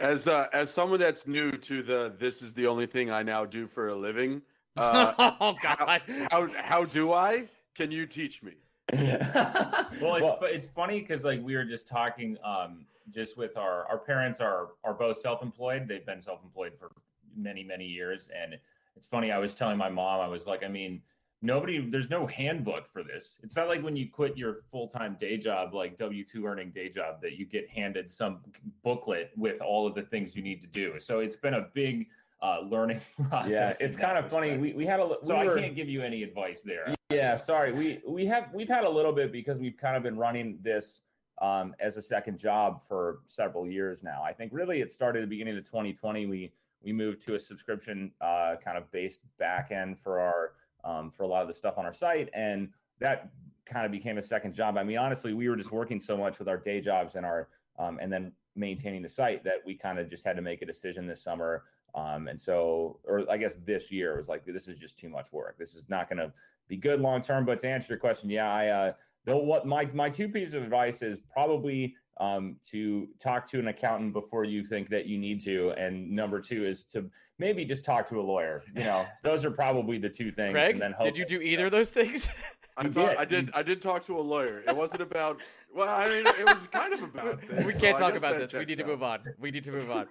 As 0.00 0.28
uh, 0.28 0.46
as 0.52 0.72
someone 0.72 1.00
that's 1.00 1.26
new 1.26 1.52
to 1.52 1.82
the 1.82 2.14
this 2.18 2.40
is 2.42 2.54
the 2.54 2.66
only 2.66 2.86
thing 2.86 3.10
I 3.10 3.22
now 3.22 3.44
do 3.44 3.66
for 3.66 3.88
a 3.88 3.94
living. 3.94 4.42
Uh, 4.78 5.12
oh 5.40 5.56
God. 5.60 6.02
how 6.30 6.46
how 6.54 6.84
do 6.84 7.12
I? 7.12 7.48
Can 7.74 7.90
you 7.90 8.06
teach 8.06 8.44
me? 8.44 8.52
well, 10.00 10.16
it's 10.16 10.38
fu- 10.38 10.46
it's 10.46 10.66
funny 10.66 11.00
because 11.00 11.24
like 11.24 11.42
we 11.42 11.56
were 11.56 11.64
just 11.64 11.86
talking, 11.86 12.38
um, 12.42 12.86
just 13.10 13.36
with 13.36 13.56
our 13.56 13.86
our 13.86 13.98
parents 13.98 14.40
are 14.40 14.68
are 14.84 14.94
both 14.94 15.18
self 15.18 15.42
employed. 15.42 15.86
They've 15.86 16.04
been 16.06 16.20
self 16.20 16.42
employed 16.42 16.72
for 16.78 16.90
many 17.36 17.62
many 17.62 17.84
years, 17.84 18.30
and 18.34 18.58
it's 18.96 19.06
funny. 19.06 19.30
I 19.30 19.38
was 19.38 19.54
telling 19.54 19.76
my 19.76 19.88
mom, 19.88 20.20
I 20.20 20.28
was 20.28 20.46
like, 20.46 20.64
I 20.64 20.68
mean, 20.68 21.02
nobody, 21.42 21.78
there's 21.88 22.10
no 22.10 22.26
handbook 22.26 22.86
for 22.86 23.02
this. 23.02 23.38
It's 23.42 23.56
not 23.56 23.68
like 23.68 23.82
when 23.82 23.96
you 23.96 24.08
quit 24.10 24.36
your 24.36 24.62
full 24.70 24.88
time 24.88 25.16
day 25.20 25.36
job, 25.36 25.74
like 25.74 25.96
W 25.96 26.24
two 26.24 26.46
earning 26.46 26.70
day 26.70 26.88
job, 26.88 27.20
that 27.22 27.38
you 27.38 27.46
get 27.46 27.68
handed 27.68 28.10
some 28.10 28.40
booklet 28.82 29.30
with 29.36 29.60
all 29.60 29.86
of 29.86 29.94
the 29.94 30.02
things 30.02 30.34
you 30.34 30.42
need 30.42 30.60
to 30.62 30.66
do. 30.66 30.98
So 30.98 31.20
it's 31.20 31.36
been 31.36 31.54
a 31.54 31.68
big 31.74 32.08
uh, 32.42 32.60
learning 32.60 33.00
process. 33.28 33.50
yeah, 33.80 33.86
it's 33.86 33.96
kind 33.96 34.16
of 34.18 34.30
funny. 34.30 34.56
We, 34.56 34.72
we 34.72 34.86
had 34.86 35.00
a 35.00 35.04
li- 35.04 35.16
so 35.24 35.36
were- 35.36 35.56
I 35.56 35.60
can't 35.60 35.74
give 35.74 35.88
you 35.88 36.02
any 36.02 36.22
advice 36.22 36.62
there. 36.62 36.94
Yeah, 37.10 37.36
sorry. 37.36 37.72
We 37.72 38.00
we 38.06 38.26
have 38.26 38.48
we've 38.52 38.68
had 38.68 38.84
a 38.84 38.90
little 38.90 39.12
bit 39.12 39.32
because 39.32 39.58
we've 39.58 39.76
kind 39.76 39.96
of 39.96 40.02
been 40.02 40.16
running 40.16 40.58
this 40.62 41.00
um, 41.40 41.74
as 41.80 41.96
a 41.96 42.02
second 42.02 42.38
job 42.38 42.82
for 42.86 43.20
several 43.26 43.66
years 43.66 44.02
now. 44.02 44.22
I 44.22 44.32
think 44.32 44.52
really 44.52 44.80
it 44.80 44.92
started 44.92 45.20
at 45.22 45.28
the 45.28 45.34
beginning 45.34 45.56
of 45.56 45.64
2020. 45.64 46.26
We 46.26 46.52
we 46.82 46.92
moved 46.92 47.22
to 47.22 47.34
a 47.34 47.38
subscription 47.38 48.12
uh, 48.20 48.56
kind 48.62 48.76
of 48.78 48.90
based 48.92 49.20
back 49.38 49.70
end 49.72 49.98
for 49.98 50.20
our 50.20 50.52
um, 50.84 51.10
for 51.10 51.22
a 51.22 51.26
lot 51.26 51.42
of 51.42 51.48
the 51.48 51.54
stuff 51.54 51.78
on 51.78 51.86
our 51.86 51.92
site, 51.94 52.28
and 52.34 52.68
that 53.00 53.30
kind 53.64 53.84
of 53.84 53.92
became 53.92 54.18
a 54.18 54.22
second 54.22 54.54
job. 54.54 54.76
I 54.76 54.84
mean, 54.84 54.98
honestly, 54.98 55.32
we 55.34 55.48
were 55.48 55.56
just 55.56 55.72
working 55.72 56.00
so 56.00 56.16
much 56.16 56.38
with 56.38 56.48
our 56.48 56.56
day 56.56 56.80
jobs 56.80 57.14
and 57.14 57.24
our 57.24 57.48
um, 57.78 57.98
and 58.00 58.12
then 58.12 58.32
maintaining 58.54 59.02
the 59.02 59.08
site 59.08 59.44
that 59.44 59.62
we 59.64 59.74
kind 59.74 59.98
of 59.98 60.10
just 60.10 60.24
had 60.26 60.36
to 60.36 60.42
make 60.42 60.62
a 60.62 60.66
decision 60.66 61.06
this 61.06 61.22
summer. 61.22 61.64
Um, 61.98 62.28
and 62.28 62.40
so, 62.40 62.98
or 63.04 63.24
I 63.30 63.36
guess 63.36 63.56
this 63.64 63.90
year 63.90 64.16
was 64.16 64.28
like, 64.28 64.44
this 64.44 64.68
is 64.68 64.78
just 64.78 64.98
too 64.98 65.08
much 65.08 65.26
work. 65.32 65.58
This 65.58 65.74
is 65.74 65.84
not 65.88 66.08
going 66.08 66.18
to 66.18 66.32
be 66.68 66.76
good 66.76 67.00
long 67.00 67.22
term. 67.22 67.44
But 67.44 67.60
to 67.60 67.68
answer 67.68 67.92
your 67.92 67.98
question, 67.98 68.30
yeah, 68.30 68.52
I 68.52 68.68
uh, 68.68 68.92
though 69.24 69.38
what 69.38 69.66
my 69.66 69.86
my 69.92 70.08
two 70.10 70.28
pieces 70.28 70.54
of 70.54 70.62
advice 70.62 71.02
is 71.02 71.18
probably 71.32 71.94
um, 72.18 72.56
to 72.70 73.08
talk 73.20 73.48
to 73.50 73.58
an 73.58 73.68
accountant 73.68 74.12
before 74.12 74.44
you 74.44 74.64
think 74.64 74.88
that 74.90 75.06
you 75.06 75.18
need 75.18 75.40
to, 75.44 75.70
and 75.72 76.10
number 76.10 76.40
two 76.40 76.66
is 76.66 76.84
to 76.84 77.10
maybe 77.38 77.64
just 77.64 77.84
talk 77.84 78.08
to 78.10 78.20
a 78.20 78.22
lawyer. 78.22 78.62
You 78.74 78.84
know, 78.84 79.06
those 79.22 79.44
are 79.44 79.50
probably 79.50 79.98
the 79.98 80.10
two 80.10 80.30
things. 80.30 80.52
Greg, 80.52 80.72
and 80.72 80.82
then 80.82 80.92
hope 80.92 81.04
did 81.04 81.16
you 81.16 81.24
that- 81.24 81.30
do 81.30 81.40
either 81.40 81.66
of 81.66 81.72
those 81.72 81.90
things? 81.90 82.28
I, 82.76 82.84
You 82.84 82.92
thought, 82.92 83.08
did. 83.10 83.18
I 83.18 83.24
did. 83.24 83.50
I 83.54 83.62
did 83.64 83.82
talk 83.82 84.06
to 84.06 84.16
a 84.16 84.20
lawyer. 84.20 84.62
It 84.66 84.76
wasn't 84.76 85.02
about. 85.02 85.40
Well, 85.74 85.88
I 85.88 86.08
mean, 86.08 86.26
it 86.26 86.44
was 86.44 86.66
kind 86.68 86.94
of 86.94 87.02
about 87.02 87.40
this. 87.48 87.66
we 87.66 87.72
can't 87.72 87.96
I 87.96 87.98
talk 87.98 88.14
about 88.16 88.38
this. 88.38 88.52
We 88.52 88.60
checks 88.60 88.68
need 88.68 88.78
to 88.78 88.86
move 88.86 89.02
on. 89.02 89.20
We 89.38 89.50
need 89.50 89.64
to 89.64 89.72
move 89.72 89.90
on. 89.90 90.06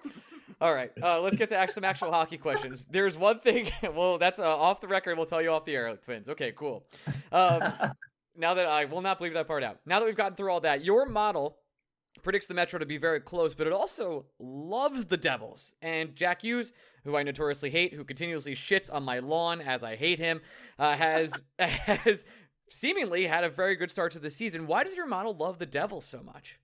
All 0.60 0.74
right, 0.74 0.90
uh, 1.00 1.20
let's 1.20 1.36
get 1.36 1.48
to 1.50 1.56
act- 1.56 1.72
some 1.72 1.84
actual 1.84 2.10
hockey 2.10 2.36
questions. 2.36 2.86
There's 2.90 3.16
one 3.16 3.38
thing. 3.40 3.70
Well, 3.94 4.18
that's 4.18 4.38
uh, 4.38 4.56
off 4.56 4.80
the 4.80 4.88
record. 4.88 5.16
We'll 5.16 5.26
tell 5.26 5.40
you 5.40 5.50
off 5.50 5.64
the 5.64 5.74
air, 5.74 5.96
twins. 5.96 6.28
Okay, 6.28 6.52
cool. 6.56 6.84
Um, 7.32 7.72
now 8.36 8.54
that 8.54 8.66
I 8.66 8.84
will 8.84 9.00
not 9.00 9.18
believe 9.18 9.34
that 9.34 9.46
part 9.46 9.62
out. 9.62 9.78
Now 9.86 10.00
that 10.00 10.06
we've 10.06 10.16
gotten 10.16 10.36
through 10.36 10.50
all 10.50 10.60
that, 10.60 10.84
your 10.84 11.06
model 11.06 11.58
predicts 12.22 12.46
the 12.46 12.54
Metro 12.54 12.78
to 12.78 12.86
be 12.86 12.98
very 12.98 13.20
close, 13.20 13.54
but 13.54 13.66
it 13.66 13.72
also 13.72 14.26
loves 14.38 15.06
the 15.06 15.16
Devils. 15.16 15.74
And 15.80 16.14
Jack 16.16 16.42
Hughes, 16.42 16.72
who 17.04 17.16
I 17.16 17.22
notoriously 17.22 17.70
hate, 17.70 17.94
who 17.94 18.04
continuously 18.04 18.54
shits 18.54 18.92
on 18.92 19.04
my 19.04 19.20
lawn 19.20 19.60
as 19.60 19.82
I 19.84 19.96
hate 19.96 20.18
him, 20.18 20.40
uh, 20.78 20.96
has 20.96 21.40
has 21.58 22.24
seemingly 22.70 23.26
had 23.26 23.44
a 23.44 23.48
very 23.48 23.76
good 23.76 23.90
start 23.90 24.12
to 24.12 24.18
the 24.18 24.30
season. 24.30 24.66
Why 24.66 24.84
does 24.84 24.96
your 24.96 25.06
model 25.06 25.34
love 25.34 25.58
the 25.58 25.66
Devils 25.66 26.04
so 26.04 26.20
much? 26.22 26.58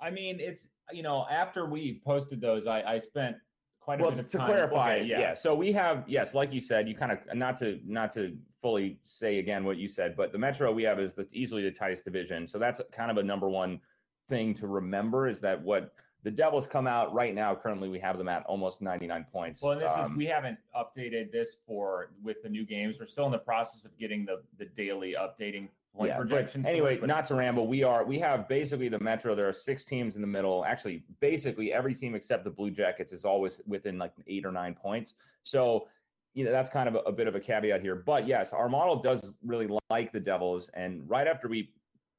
I 0.00 0.10
mean, 0.10 0.38
it's 0.40 0.68
you 0.92 1.02
know, 1.02 1.26
after 1.30 1.66
we 1.66 2.00
posted 2.04 2.40
those, 2.40 2.66
I, 2.66 2.82
I 2.82 2.98
spent 2.98 3.36
quite 3.80 4.00
a 4.00 4.02
well, 4.02 4.12
bit 4.12 4.20
of 4.20 4.26
to 4.28 4.38
time. 4.38 4.46
clarify, 4.46 4.96
okay, 4.96 5.04
yeah. 5.04 5.20
yeah. 5.20 5.34
So 5.34 5.54
we 5.54 5.72
have 5.72 6.04
yes, 6.06 6.34
like 6.34 6.52
you 6.52 6.60
said, 6.60 6.88
you 6.88 6.94
kind 6.94 7.12
of 7.12 7.18
not 7.34 7.56
to 7.58 7.80
not 7.84 8.12
to 8.14 8.36
fully 8.60 8.98
say 9.02 9.38
again 9.38 9.64
what 9.64 9.76
you 9.76 9.88
said, 9.88 10.16
but 10.16 10.32
the 10.32 10.38
Metro 10.38 10.72
we 10.72 10.82
have 10.84 10.98
is 10.98 11.14
the 11.14 11.26
easily 11.32 11.62
the 11.62 11.70
tightest 11.70 12.04
division. 12.04 12.46
So 12.46 12.58
that's 12.58 12.80
kind 12.92 13.10
of 13.10 13.16
a 13.16 13.22
number 13.22 13.48
one 13.48 13.80
thing 14.28 14.54
to 14.54 14.66
remember 14.66 15.28
is 15.28 15.40
that 15.40 15.62
what 15.62 15.92
the 16.24 16.30
Devils 16.32 16.66
come 16.66 16.88
out 16.88 17.14
right 17.14 17.32
now. 17.32 17.54
Currently, 17.54 17.88
we 17.88 18.00
have 18.00 18.18
them 18.18 18.28
at 18.28 18.44
almost 18.46 18.82
99 18.82 19.26
points. 19.32 19.62
Well, 19.62 19.72
and 19.72 19.80
this 19.80 19.92
um, 19.92 20.10
is 20.10 20.16
we 20.16 20.26
haven't 20.26 20.58
updated 20.76 21.30
this 21.30 21.56
for 21.64 22.10
with 22.22 22.42
the 22.42 22.48
new 22.48 22.66
games. 22.66 22.98
We're 22.98 23.06
still 23.06 23.26
in 23.26 23.32
the 23.32 23.38
process 23.38 23.84
of 23.84 23.96
getting 23.98 24.24
the 24.24 24.42
the 24.58 24.64
daily 24.64 25.14
updating 25.18 25.68
point 25.96 26.10
yeah, 26.10 26.16
projections. 26.16 26.66
Anyway, 26.66 26.98
not 27.02 27.26
to 27.26 27.34
ramble, 27.34 27.66
we 27.66 27.82
are 27.82 28.04
we 28.04 28.18
have 28.18 28.48
basically 28.48 28.88
the 28.88 29.00
Metro. 29.00 29.34
There 29.34 29.48
are 29.48 29.52
six 29.52 29.84
teams 29.84 30.16
in 30.16 30.20
the 30.20 30.26
middle. 30.26 30.64
Actually, 30.64 31.04
basically 31.20 31.72
every 31.72 31.94
team 31.94 32.14
except 32.14 32.44
the 32.44 32.50
Blue 32.50 32.70
Jackets 32.70 33.12
is 33.12 33.24
always 33.24 33.60
within 33.66 33.98
like 33.98 34.12
eight 34.26 34.44
or 34.44 34.52
nine 34.52 34.74
points. 34.74 35.14
So 35.42 35.88
you 36.34 36.44
know 36.44 36.52
that's 36.52 36.68
kind 36.68 36.88
of 36.88 36.96
a, 36.96 36.98
a, 36.98 37.12
bit 37.12 37.28
of 37.28 37.34
a 37.34 37.40
caveat 37.40 37.80
here 37.80 37.94
but 37.94 38.26
yes 38.26 38.52
our 38.52 38.68
model 38.68 38.96
does 38.96 39.32
really 39.42 39.70
like 39.88 40.12
the 40.12 40.20
devils 40.20 40.68
and 40.74 41.08
right 41.08 41.26
after 41.26 41.48
we 41.48 41.70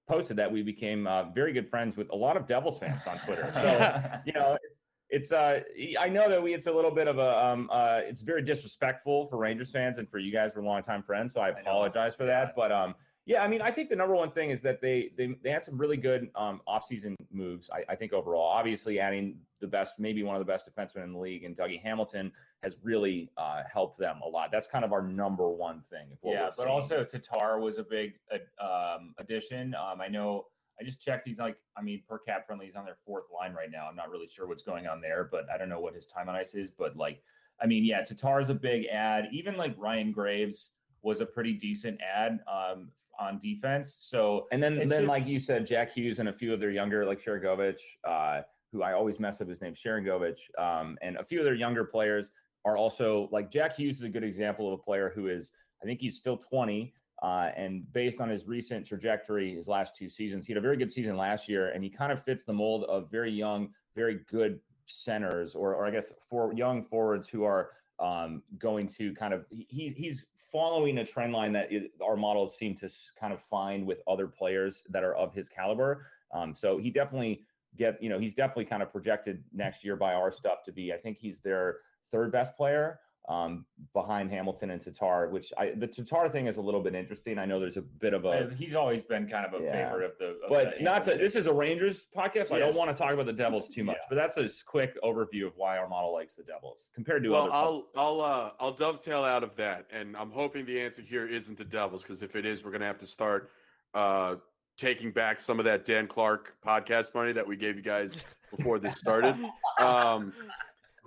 posted 0.07 0.37
that, 0.37 0.51
we 0.51 0.63
became 0.63 1.05
uh, 1.05 1.23
very 1.31 1.53
good 1.53 1.69
friends 1.69 1.97
with 1.97 2.09
a 2.11 2.15
lot 2.15 2.37
of 2.37 2.47
Devils 2.47 2.79
fans 2.79 3.05
on 3.05 3.17
Twitter. 3.19 3.51
So 3.57 4.19
you 4.25 4.33
know, 4.33 4.57
it's 4.63 4.83
it's 5.09 5.31
uh 5.31 5.61
I 5.99 6.09
know 6.09 6.29
that 6.29 6.41
we 6.41 6.53
it's 6.53 6.67
a 6.67 6.71
little 6.71 6.91
bit 6.91 7.07
of 7.07 7.17
a 7.17 7.45
um 7.45 7.69
uh 7.71 8.01
it's 8.03 8.21
very 8.21 8.41
disrespectful 8.41 9.27
for 9.27 9.37
Rangers 9.37 9.71
fans 9.71 9.99
and 9.99 10.09
for 10.09 10.19
you 10.19 10.31
guys 10.31 10.55
were 10.55 10.61
longtime 10.61 11.03
friends, 11.03 11.33
so 11.33 11.41
I 11.41 11.49
apologize 11.49 12.13
I 12.13 12.17
for 12.17 12.25
that. 12.25 12.53
But 12.55 12.71
um 12.71 12.95
yeah, 13.27 13.43
I 13.43 13.47
mean, 13.49 13.61
I 13.61 13.71
think 13.71 13.89
the 13.89 13.95
number 13.97 14.15
one 14.15 14.31
thing 14.31 14.51
is 14.51 14.61
that 14.61 14.79
they 14.79 15.11
they, 15.17 15.35
they 15.43 15.51
had 15.51 15.61
some 15.61 15.77
really 15.77 15.97
good 15.97 16.29
um, 16.33 16.61
offseason 16.65 17.13
moves. 17.29 17.69
I, 17.69 17.83
I 17.91 17.95
think 17.95 18.13
overall, 18.13 18.47
obviously, 18.47 19.01
adding 19.01 19.35
the 19.59 19.67
best, 19.67 19.99
maybe 19.99 20.23
one 20.23 20.37
of 20.37 20.39
the 20.39 20.45
best 20.45 20.65
defensemen 20.65 21.03
in 21.03 21.11
the 21.11 21.19
league, 21.19 21.43
and 21.43 21.55
Dougie 21.55 21.81
Hamilton 21.81 22.31
has 22.63 22.77
really 22.81 23.29
uh, 23.35 23.63
helped 23.71 23.97
them 23.97 24.21
a 24.25 24.27
lot. 24.29 24.49
That's 24.49 24.65
kind 24.65 24.85
of 24.85 24.93
our 24.93 25.01
number 25.01 25.49
one 25.49 25.81
thing. 25.89 26.17
Yeah, 26.23 26.45
but 26.45 26.55
seeing. 26.55 26.69
also 26.69 27.03
Tatar 27.03 27.59
was 27.59 27.79
a 27.79 27.83
big 27.83 28.13
um, 28.61 29.13
addition. 29.17 29.75
Um, 29.75 29.99
I 29.99 30.07
know. 30.07 30.45
I 30.79 30.85
just 30.85 31.01
checked. 31.01 31.27
He's 31.27 31.39
like, 31.39 31.57
I 31.75 31.81
mean, 31.81 32.03
per 32.07 32.19
CapFriendly, 32.19 32.63
he's 32.63 32.75
on 32.75 32.85
their 32.85 32.97
fourth 33.05 33.25
line 33.35 33.53
right 33.53 33.69
now. 33.69 33.87
I'm 33.89 33.95
not 33.95 34.09
really 34.09 34.27
sure 34.29 34.47
what's 34.47 34.63
going 34.63 34.87
on 34.87 35.01
there, 35.01 35.27
but 35.29 35.47
I 35.53 35.57
don't 35.57 35.69
know 35.69 35.81
what 35.81 35.95
his 35.95 36.05
time 36.05 36.29
on 36.29 36.35
ice 36.35 36.53
is. 36.53 36.71
But 36.71 36.95
like, 36.95 37.21
I 37.61 37.65
mean, 37.65 37.83
yeah, 37.83 38.03
Tatar 38.03 38.39
is 38.39 38.49
a 38.49 38.53
big 38.53 38.85
ad. 38.85 39.27
Even 39.33 39.57
like 39.57 39.75
Ryan 39.77 40.13
Graves 40.13 40.69
was 41.01 41.19
a 41.19 41.25
pretty 41.25 41.53
decent 41.53 41.99
ad 42.01 42.39
um, 42.47 42.89
on 43.19 43.39
defense. 43.39 43.95
So 43.99 44.47
and 44.51 44.61
then 44.61 44.77
then 44.77 44.89
just, 44.89 45.05
like 45.05 45.25
you 45.27 45.39
said, 45.39 45.65
Jack 45.65 45.93
Hughes 45.93 46.19
and 46.19 46.29
a 46.29 46.33
few 46.33 46.53
of 46.53 46.59
their 46.59 46.71
younger 46.71 47.05
like 47.05 47.21
Sharangovich, 47.21 47.79
uh, 48.07 48.41
who 48.71 48.83
I 48.83 48.93
always 48.93 49.19
mess 49.19 49.41
up 49.41 49.49
his 49.49 49.61
name, 49.61 49.73
Sharangovich, 49.73 50.39
um, 50.57 50.97
and 51.01 51.17
a 51.17 51.23
few 51.23 51.39
of 51.39 51.45
their 51.45 51.55
younger 51.55 51.83
players 51.83 52.31
are 52.65 52.77
also 52.77 53.29
like 53.31 53.51
Jack 53.51 53.75
Hughes 53.75 53.97
is 53.97 54.03
a 54.03 54.09
good 54.09 54.23
example 54.23 54.73
of 54.73 54.79
a 54.79 54.83
player 54.83 55.11
who 55.13 55.27
is 55.27 55.51
I 55.81 55.85
think 55.85 55.99
he's 55.99 56.17
still 56.17 56.37
20. 56.37 56.93
Uh, 57.23 57.49
and 57.55 57.91
based 57.93 58.21
on 58.21 58.29
his 58.29 58.47
recent 58.47 58.85
trajectory, 58.85 59.55
his 59.55 59.67
last 59.67 59.95
two 59.95 60.07
seasons, 60.07 60.45
he 60.45 60.53
had 60.53 60.57
a 60.57 60.61
very 60.61 60.77
good 60.77 60.91
season 60.91 61.17
last 61.17 61.49
year, 61.49 61.69
and 61.69 61.83
he 61.83 61.89
kind 61.89 62.11
of 62.11 62.21
fits 62.21 62.43
the 62.43 62.53
mold 62.53 62.83
of 62.83 63.09
very 63.09 63.31
young, 63.31 63.69
very 63.95 64.19
good 64.29 64.59
centers, 64.85 65.55
or, 65.55 65.73
or 65.73 65.87
I 65.87 65.91
guess 65.91 66.11
for 66.29 66.53
young 66.53 66.83
forwards 66.83 67.27
who 67.27 67.43
are 67.43 67.71
um, 67.99 68.43
going 68.59 68.87
to 68.87 69.13
kind 69.15 69.33
of 69.33 69.45
he, 69.49 69.89
he's 69.89 70.25
following 70.51 70.99
a 70.99 71.05
trend 71.05 71.33
line 71.33 71.53
that 71.53 71.71
is, 71.71 71.83
our 72.01 72.15
models 72.15 72.57
seem 72.57 72.75
to 72.75 72.89
kind 73.19 73.33
of 73.33 73.41
find 73.41 73.85
with 73.85 74.01
other 74.07 74.27
players 74.27 74.83
that 74.89 75.03
are 75.03 75.15
of 75.15 75.33
his 75.33 75.49
caliber. 75.49 76.07
Um, 76.31 76.55
so 76.55 76.77
he 76.77 76.89
definitely 76.89 77.45
get, 77.77 78.01
you 78.01 78.09
know, 78.09 78.19
he's 78.19 78.33
definitely 78.33 78.65
kind 78.65 78.81
of 78.81 78.91
projected 78.91 79.43
next 79.53 79.83
year 79.83 79.95
by 79.95 80.13
our 80.13 80.31
stuff 80.31 80.63
to 80.65 80.71
be, 80.71 80.93
I 80.93 80.97
think 80.97 81.17
he's 81.17 81.39
their 81.39 81.77
third 82.11 82.31
best 82.31 82.55
player 82.55 82.99
um, 83.27 83.65
behind 83.93 84.31
Hamilton 84.31 84.69
and 84.69 84.81
Tatar, 84.81 85.29
which 85.29 85.51
I 85.57 85.71
the 85.75 85.87
Tatar 85.87 86.29
thing 86.29 86.47
is 86.47 86.57
a 86.57 86.61
little 86.61 86.81
bit 86.81 86.95
interesting. 86.95 87.37
I 87.37 87.45
know 87.45 87.59
there's 87.59 87.75
a 87.75 87.81
bit 87.81 88.13
of 88.13 88.23
a 88.23 88.49
he's 88.57 88.73
always 88.73 89.03
been 89.03 89.27
kind 89.27 89.45
of 89.45 89.59
a 89.59 89.63
yeah. 89.63 89.89
favorite 89.89 90.05
of 90.05 90.11
the, 90.17 90.25
of 90.25 90.49
but 90.49 90.81
not 90.81 91.03
to. 91.03 91.15
This 91.15 91.35
is 91.35 91.45
a 91.45 91.53
Rangers 91.53 92.05
podcast, 92.15 92.47
so 92.47 92.55
yes. 92.55 92.63
I 92.63 92.69
don't 92.69 92.75
want 92.75 92.89
to 92.89 92.95
talk 92.95 93.11
about 93.11 93.25
the 93.25 93.33
Devils 93.33 93.67
too 93.67 93.83
much. 93.83 93.97
Yeah. 93.99 94.05
But 94.09 94.15
that's 94.15 94.37
a 94.37 94.49
quick 94.65 94.97
overview 95.03 95.45
of 95.45 95.53
why 95.57 95.77
our 95.77 95.89
model 95.89 96.13
likes 96.13 96.35
the 96.35 96.43
Devils 96.43 96.85
compared 96.95 97.23
to. 97.23 97.29
Well, 97.29 97.49
I'll 97.51 97.87
I'll 97.97 98.21
uh, 98.21 98.51
I'll 98.61 98.73
dovetail 98.73 99.25
out 99.25 99.43
of 99.43 99.55
that, 99.57 99.87
and 99.91 100.15
I'm 100.15 100.31
hoping 100.31 100.65
the 100.65 100.79
answer 100.79 101.01
here 101.01 101.27
isn't 101.27 101.57
the 101.57 101.65
Devils 101.65 102.03
because 102.03 102.21
if 102.21 102.37
it 102.37 102.45
is, 102.45 102.63
we're 102.63 102.71
gonna 102.71 102.85
have 102.85 102.99
to 102.99 103.07
start 103.07 103.51
uh, 103.93 104.35
taking 104.77 105.11
back 105.11 105.41
some 105.41 105.59
of 105.59 105.65
that 105.65 105.83
Dan 105.83 106.07
Clark 106.07 106.55
podcast 106.65 107.13
money 107.13 107.33
that 107.33 107.45
we 107.45 107.57
gave 107.57 107.75
you 107.75 107.81
guys 107.81 108.23
before 108.55 108.79
this 108.79 108.95
started. 108.95 109.35
um, 109.79 110.31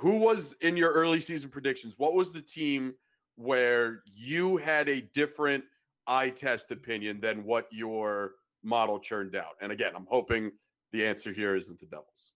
who 0.00 0.16
was 0.16 0.54
in 0.62 0.78
your 0.78 0.92
early 0.92 1.20
season 1.20 1.50
predictions? 1.50 1.94
What 1.98 2.14
was 2.14 2.32
the 2.32 2.40
team 2.40 2.94
where 3.36 4.02
you 4.06 4.56
had 4.56 4.88
a 4.88 5.02
different 5.02 5.62
eye 6.06 6.30
test 6.30 6.70
opinion 6.70 7.20
than 7.20 7.44
what 7.44 7.66
your 7.70 8.32
model 8.62 8.98
churned 8.98 9.36
out? 9.36 9.56
And 9.60 9.70
again, 9.70 9.92
I'm 9.94 10.06
hoping 10.08 10.52
the 10.92 11.06
answer 11.06 11.34
here 11.34 11.54
isn't 11.54 11.78
the 11.78 11.86
Devils. 11.86 12.32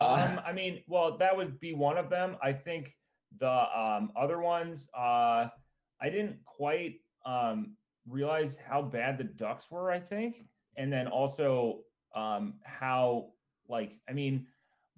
Um, 0.00 0.40
I 0.46 0.52
mean, 0.52 0.82
well, 0.86 1.18
that 1.18 1.36
would 1.36 1.58
be 1.58 1.74
one 1.74 1.98
of 1.98 2.08
them. 2.08 2.36
I 2.40 2.52
think 2.52 2.94
the 3.40 3.64
um, 3.76 4.12
other 4.16 4.40
ones, 4.40 4.88
uh, 4.96 5.48
I 6.00 6.04
didn't 6.10 6.36
quite 6.44 7.00
um, 7.26 7.74
realize 8.06 8.58
how 8.64 8.80
bad 8.80 9.18
the 9.18 9.24
Ducks 9.24 9.72
were. 9.72 9.90
I 9.90 9.98
think, 9.98 10.44
and 10.76 10.92
then 10.92 11.08
also 11.08 11.80
um, 12.14 12.54
how, 12.62 13.30
like, 13.68 13.98
I 14.08 14.12
mean, 14.12 14.46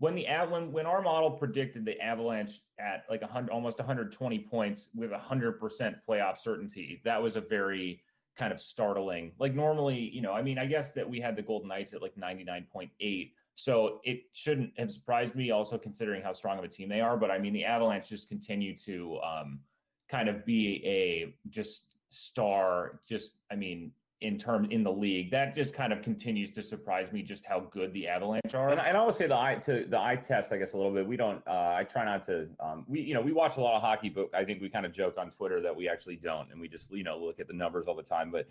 when 0.01 0.15
the 0.15 0.27
when 0.49 0.73
when 0.73 0.87
our 0.87 1.03
model 1.03 1.31
predicted 1.31 1.85
the 1.85 2.01
Avalanche 2.01 2.63
at 2.79 3.05
like 3.09 3.21
a 3.21 3.27
hundred 3.27 3.53
almost 3.53 3.79
120 3.79 4.39
points 4.51 4.89
with 4.95 5.13
hundred 5.13 5.61
percent 5.61 5.97
playoff 6.09 6.39
certainty, 6.39 7.01
that 7.05 7.23
was 7.23 7.37
a 7.37 7.41
very 7.41 8.03
kind 8.37 8.51
of 8.53 8.61
startling. 8.61 9.33
Like 9.39 9.55
normally, 9.55 9.99
you 9.99 10.23
know, 10.23 10.33
I 10.33 10.41
mean, 10.41 10.59
I 10.59 10.65
guess 10.65 10.93
that 10.93 11.09
we 11.09 11.21
had 11.21 11.37
the 11.37 11.43
Golden 11.43 11.69
Knights 11.69 11.93
at 11.93 12.01
like 12.01 12.17
99.8. 12.17 13.33
So 13.57 14.01
it 14.03 14.23
shouldn't 14.33 14.73
have 14.79 14.91
surprised 14.91 15.35
me 15.35 15.51
also 15.51 15.77
considering 15.77 16.23
how 16.23 16.33
strong 16.33 16.59
of 16.59 16.65
a 16.65 16.69
team 16.69 16.89
they 16.89 17.03
are. 17.03 17.19
But 17.19 17.31
I 17.31 17.39
mean, 17.39 17.53
the 17.53 17.67
Avalanche 17.67 18.09
just 18.09 18.31
continue 18.31 18.75
to 18.79 19.19
um, 19.23 19.61
kind 20.09 20.31
of 20.31 20.47
be 20.47 20.83
a 20.87 21.35
just 21.51 21.97
star, 22.09 23.01
just, 23.07 23.35
I 23.53 23.57
mean, 23.57 23.93
in 24.21 24.39
term 24.39 24.67
in 24.67 24.83
the 24.83 24.93
league. 24.93 25.31
That 25.31 25.55
just 25.55 25.73
kind 25.73 25.93
of 25.93 26.03
continues 26.03 26.51
to 26.53 26.63
surprise 26.63 27.11
me 27.11 27.23
just 27.23 27.45
how 27.47 27.61
good 27.61 27.93
the 27.95 28.07
Avalanche 28.07 28.55
are. 28.55 28.69
And, 28.69 28.81
and 28.81 28.97
I 28.97 29.05
would 29.05 29.15
say 29.15 29.27
the 29.27 29.37
eye 29.37 29.55
to 29.65 29.87
the 29.89 29.99
eye 29.99 30.17
test, 30.17 30.53
I 30.53 30.59
guess 30.59 30.75
a 30.75 30.77
little 30.77 30.93
bit. 30.93 31.07
We 31.07 31.17
don't. 31.17 31.43
Uh, 31.47 31.75
I 31.79 31.85
try 31.85 32.05
not 32.05 32.25
to. 32.27 32.49
Um, 32.61 32.85
we 32.87 33.01
you 33.01 33.15
know 33.15 33.23
we 33.23 33.33
watch 33.33 33.57
a 33.57 33.61
lot 33.61 33.77
of 33.77 33.83
hockey, 33.83 34.11
but 34.11 34.29
I 34.35 34.45
think 34.45 34.61
we 34.61 34.69
kind 34.69 34.85
of 34.85 34.93
joke 34.93 35.17
on 35.17 35.31
Twitter 35.31 35.61
that 35.63 35.75
we 35.75 35.89
actually 35.89 36.17
don't, 36.17 36.51
and 36.53 36.61
we 36.61 36.69
just 36.69 36.91
you 36.91 37.05
know 37.05 37.19
look 37.19 37.41
at 37.41 37.47
the 37.47 37.55
numbers 37.55 37.87
all 37.87 37.95
the 37.95 38.03
time. 38.03 38.31
But 38.31 38.49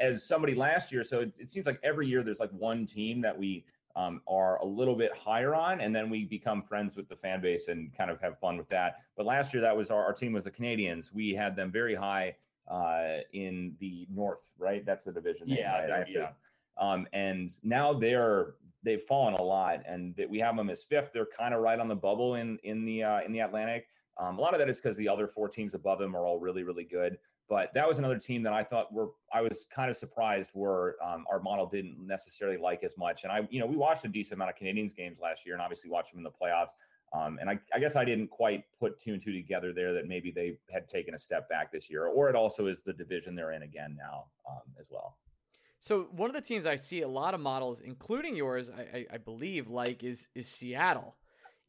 as 0.00 0.24
somebody 0.24 0.54
last 0.54 0.90
year, 0.90 1.04
so 1.04 1.20
it, 1.20 1.32
it 1.38 1.50
seems 1.50 1.66
like 1.66 1.78
every 1.84 2.08
year 2.08 2.22
there's 2.22 2.40
like 2.40 2.52
one 2.52 2.86
team 2.86 3.20
that 3.22 3.36
we. 3.36 3.64
Um, 3.96 4.22
are 4.26 4.56
a 4.56 4.64
little 4.64 4.96
bit 4.96 5.16
higher 5.16 5.54
on, 5.54 5.80
and 5.80 5.94
then 5.94 6.10
we 6.10 6.24
become 6.24 6.62
friends 6.62 6.96
with 6.96 7.08
the 7.08 7.14
fan 7.14 7.40
base 7.40 7.68
and 7.68 7.96
kind 7.96 8.10
of 8.10 8.20
have 8.20 8.36
fun 8.40 8.56
with 8.56 8.68
that. 8.70 8.96
But 9.16 9.24
last 9.24 9.54
year, 9.54 9.60
that 9.60 9.76
was 9.76 9.88
our, 9.88 10.04
our 10.04 10.12
team 10.12 10.32
was 10.32 10.42
the 10.42 10.50
Canadiens. 10.50 11.14
We 11.14 11.32
had 11.32 11.54
them 11.54 11.70
very 11.70 11.94
high 11.94 12.34
uh, 12.68 13.18
in 13.32 13.74
the 13.80 14.06
North, 14.12 14.46
right? 14.58 14.84
That's 14.84 15.04
the 15.04 15.12
division. 15.12 15.48
Yeah, 15.48 15.86
right? 15.86 16.06
yeah. 16.08 16.30
Um, 16.78 17.06
and 17.12 17.50
now 17.62 17.92
they're 17.92 18.54
they've 18.82 19.02
fallen 19.02 19.34
a 19.34 19.42
lot, 19.42 19.82
and 19.86 20.14
that 20.16 20.28
we 20.28 20.38
have 20.40 20.56
them 20.56 20.70
as 20.70 20.82
fifth. 20.82 21.10
They're 21.12 21.26
kind 21.26 21.54
of 21.54 21.60
right 21.60 21.78
on 21.78 21.88
the 21.88 21.94
bubble 21.94 22.34
in 22.34 22.58
in 22.64 22.84
the 22.84 23.02
uh, 23.02 23.20
in 23.22 23.32
the 23.32 23.40
Atlantic. 23.40 23.88
Um, 24.16 24.38
a 24.38 24.40
lot 24.40 24.54
of 24.54 24.60
that 24.60 24.68
is 24.68 24.80
because 24.80 24.96
the 24.96 25.08
other 25.08 25.26
four 25.26 25.48
teams 25.48 25.74
above 25.74 25.98
them 25.98 26.14
are 26.16 26.24
all 26.24 26.38
really 26.38 26.62
really 26.62 26.84
good. 26.84 27.18
But 27.48 27.74
that 27.74 27.86
was 27.86 27.98
another 27.98 28.18
team 28.18 28.42
that 28.44 28.54
I 28.54 28.64
thought 28.64 28.92
were 28.92 29.10
I 29.32 29.42
was 29.42 29.66
kind 29.74 29.90
of 29.90 29.96
surprised 29.96 30.50
were 30.54 30.96
um, 31.04 31.26
our 31.30 31.40
model 31.40 31.66
didn't 31.66 31.96
necessarily 31.98 32.56
like 32.56 32.82
as 32.82 32.96
much. 32.96 33.24
And 33.24 33.32
I 33.32 33.46
you 33.50 33.60
know 33.60 33.66
we 33.66 33.76
watched 33.76 34.04
a 34.04 34.08
decent 34.08 34.34
amount 34.38 34.50
of 34.50 34.56
Canadiens 34.56 34.94
games 34.96 35.20
last 35.20 35.44
year, 35.44 35.54
and 35.54 35.62
obviously 35.62 35.90
watched 35.90 36.12
them 36.12 36.18
in 36.18 36.24
the 36.24 36.30
playoffs. 36.30 36.70
Um, 37.14 37.38
and 37.40 37.48
I, 37.48 37.58
I, 37.72 37.78
guess 37.78 37.94
I 37.94 38.04
didn't 38.04 38.28
quite 38.28 38.64
put 38.80 38.98
two 38.98 39.12
and 39.12 39.22
two 39.22 39.32
together 39.32 39.72
there 39.72 39.94
that 39.94 40.08
maybe 40.08 40.32
they 40.32 40.58
had 40.72 40.88
taken 40.88 41.14
a 41.14 41.18
step 41.18 41.48
back 41.48 41.70
this 41.70 41.88
year, 41.88 42.06
or 42.06 42.28
it 42.28 42.34
also 42.34 42.66
is 42.66 42.82
the 42.82 42.92
division 42.92 43.36
they're 43.36 43.52
in 43.52 43.62
again 43.62 43.96
now 43.96 44.24
um, 44.50 44.62
as 44.80 44.86
well. 44.90 45.16
So 45.78 46.08
one 46.10 46.28
of 46.28 46.34
the 46.34 46.40
teams 46.40 46.66
I 46.66 46.76
see 46.76 47.02
a 47.02 47.08
lot 47.08 47.34
of 47.34 47.40
models, 47.40 47.80
including 47.80 48.34
yours, 48.34 48.68
I, 48.68 48.98
I, 48.98 49.06
I 49.12 49.18
believe, 49.18 49.68
like 49.68 50.02
is 50.02 50.28
is 50.34 50.48
Seattle. 50.48 51.14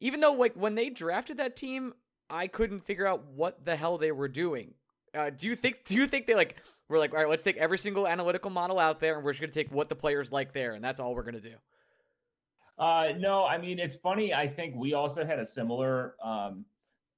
Even 0.00 0.20
though 0.20 0.32
like 0.32 0.54
when 0.54 0.74
they 0.74 0.90
drafted 0.90 1.36
that 1.36 1.54
team, 1.54 1.94
I 2.28 2.48
couldn't 2.48 2.80
figure 2.80 3.06
out 3.06 3.24
what 3.34 3.64
the 3.64 3.76
hell 3.76 3.98
they 3.98 4.10
were 4.10 4.28
doing. 4.28 4.74
Uh, 5.14 5.30
do 5.30 5.46
you 5.46 5.54
think? 5.54 5.84
Do 5.84 5.94
you 5.94 6.08
think 6.08 6.26
they 6.26 6.34
like 6.34 6.56
were 6.88 6.98
like, 6.98 7.12
all 7.12 7.18
right, 7.18 7.28
let's 7.28 7.42
take 7.42 7.56
every 7.56 7.78
single 7.78 8.08
analytical 8.08 8.50
model 8.50 8.80
out 8.80 8.98
there, 8.98 9.14
and 9.14 9.24
we're 9.24 9.32
just 9.32 9.40
gonna 9.40 9.52
take 9.52 9.70
what 9.70 9.88
the 9.88 9.94
players 9.94 10.32
like 10.32 10.52
there, 10.52 10.72
and 10.72 10.82
that's 10.82 10.98
all 10.98 11.14
we're 11.14 11.22
gonna 11.22 11.40
do. 11.40 11.54
Uh, 12.78 13.08
no, 13.18 13.44
I 13.44 13.58
mean 13.58 13.78
it's 13.78 13.94
funny. 13.94 14.34
I 14.34 14.46
think 14.46 14.74
we 14.76 14.94
also 14.94 15.24
had 15.24 15.38
a 15.38 15.46
similar 15.46 16.14
um, 16.22 16.64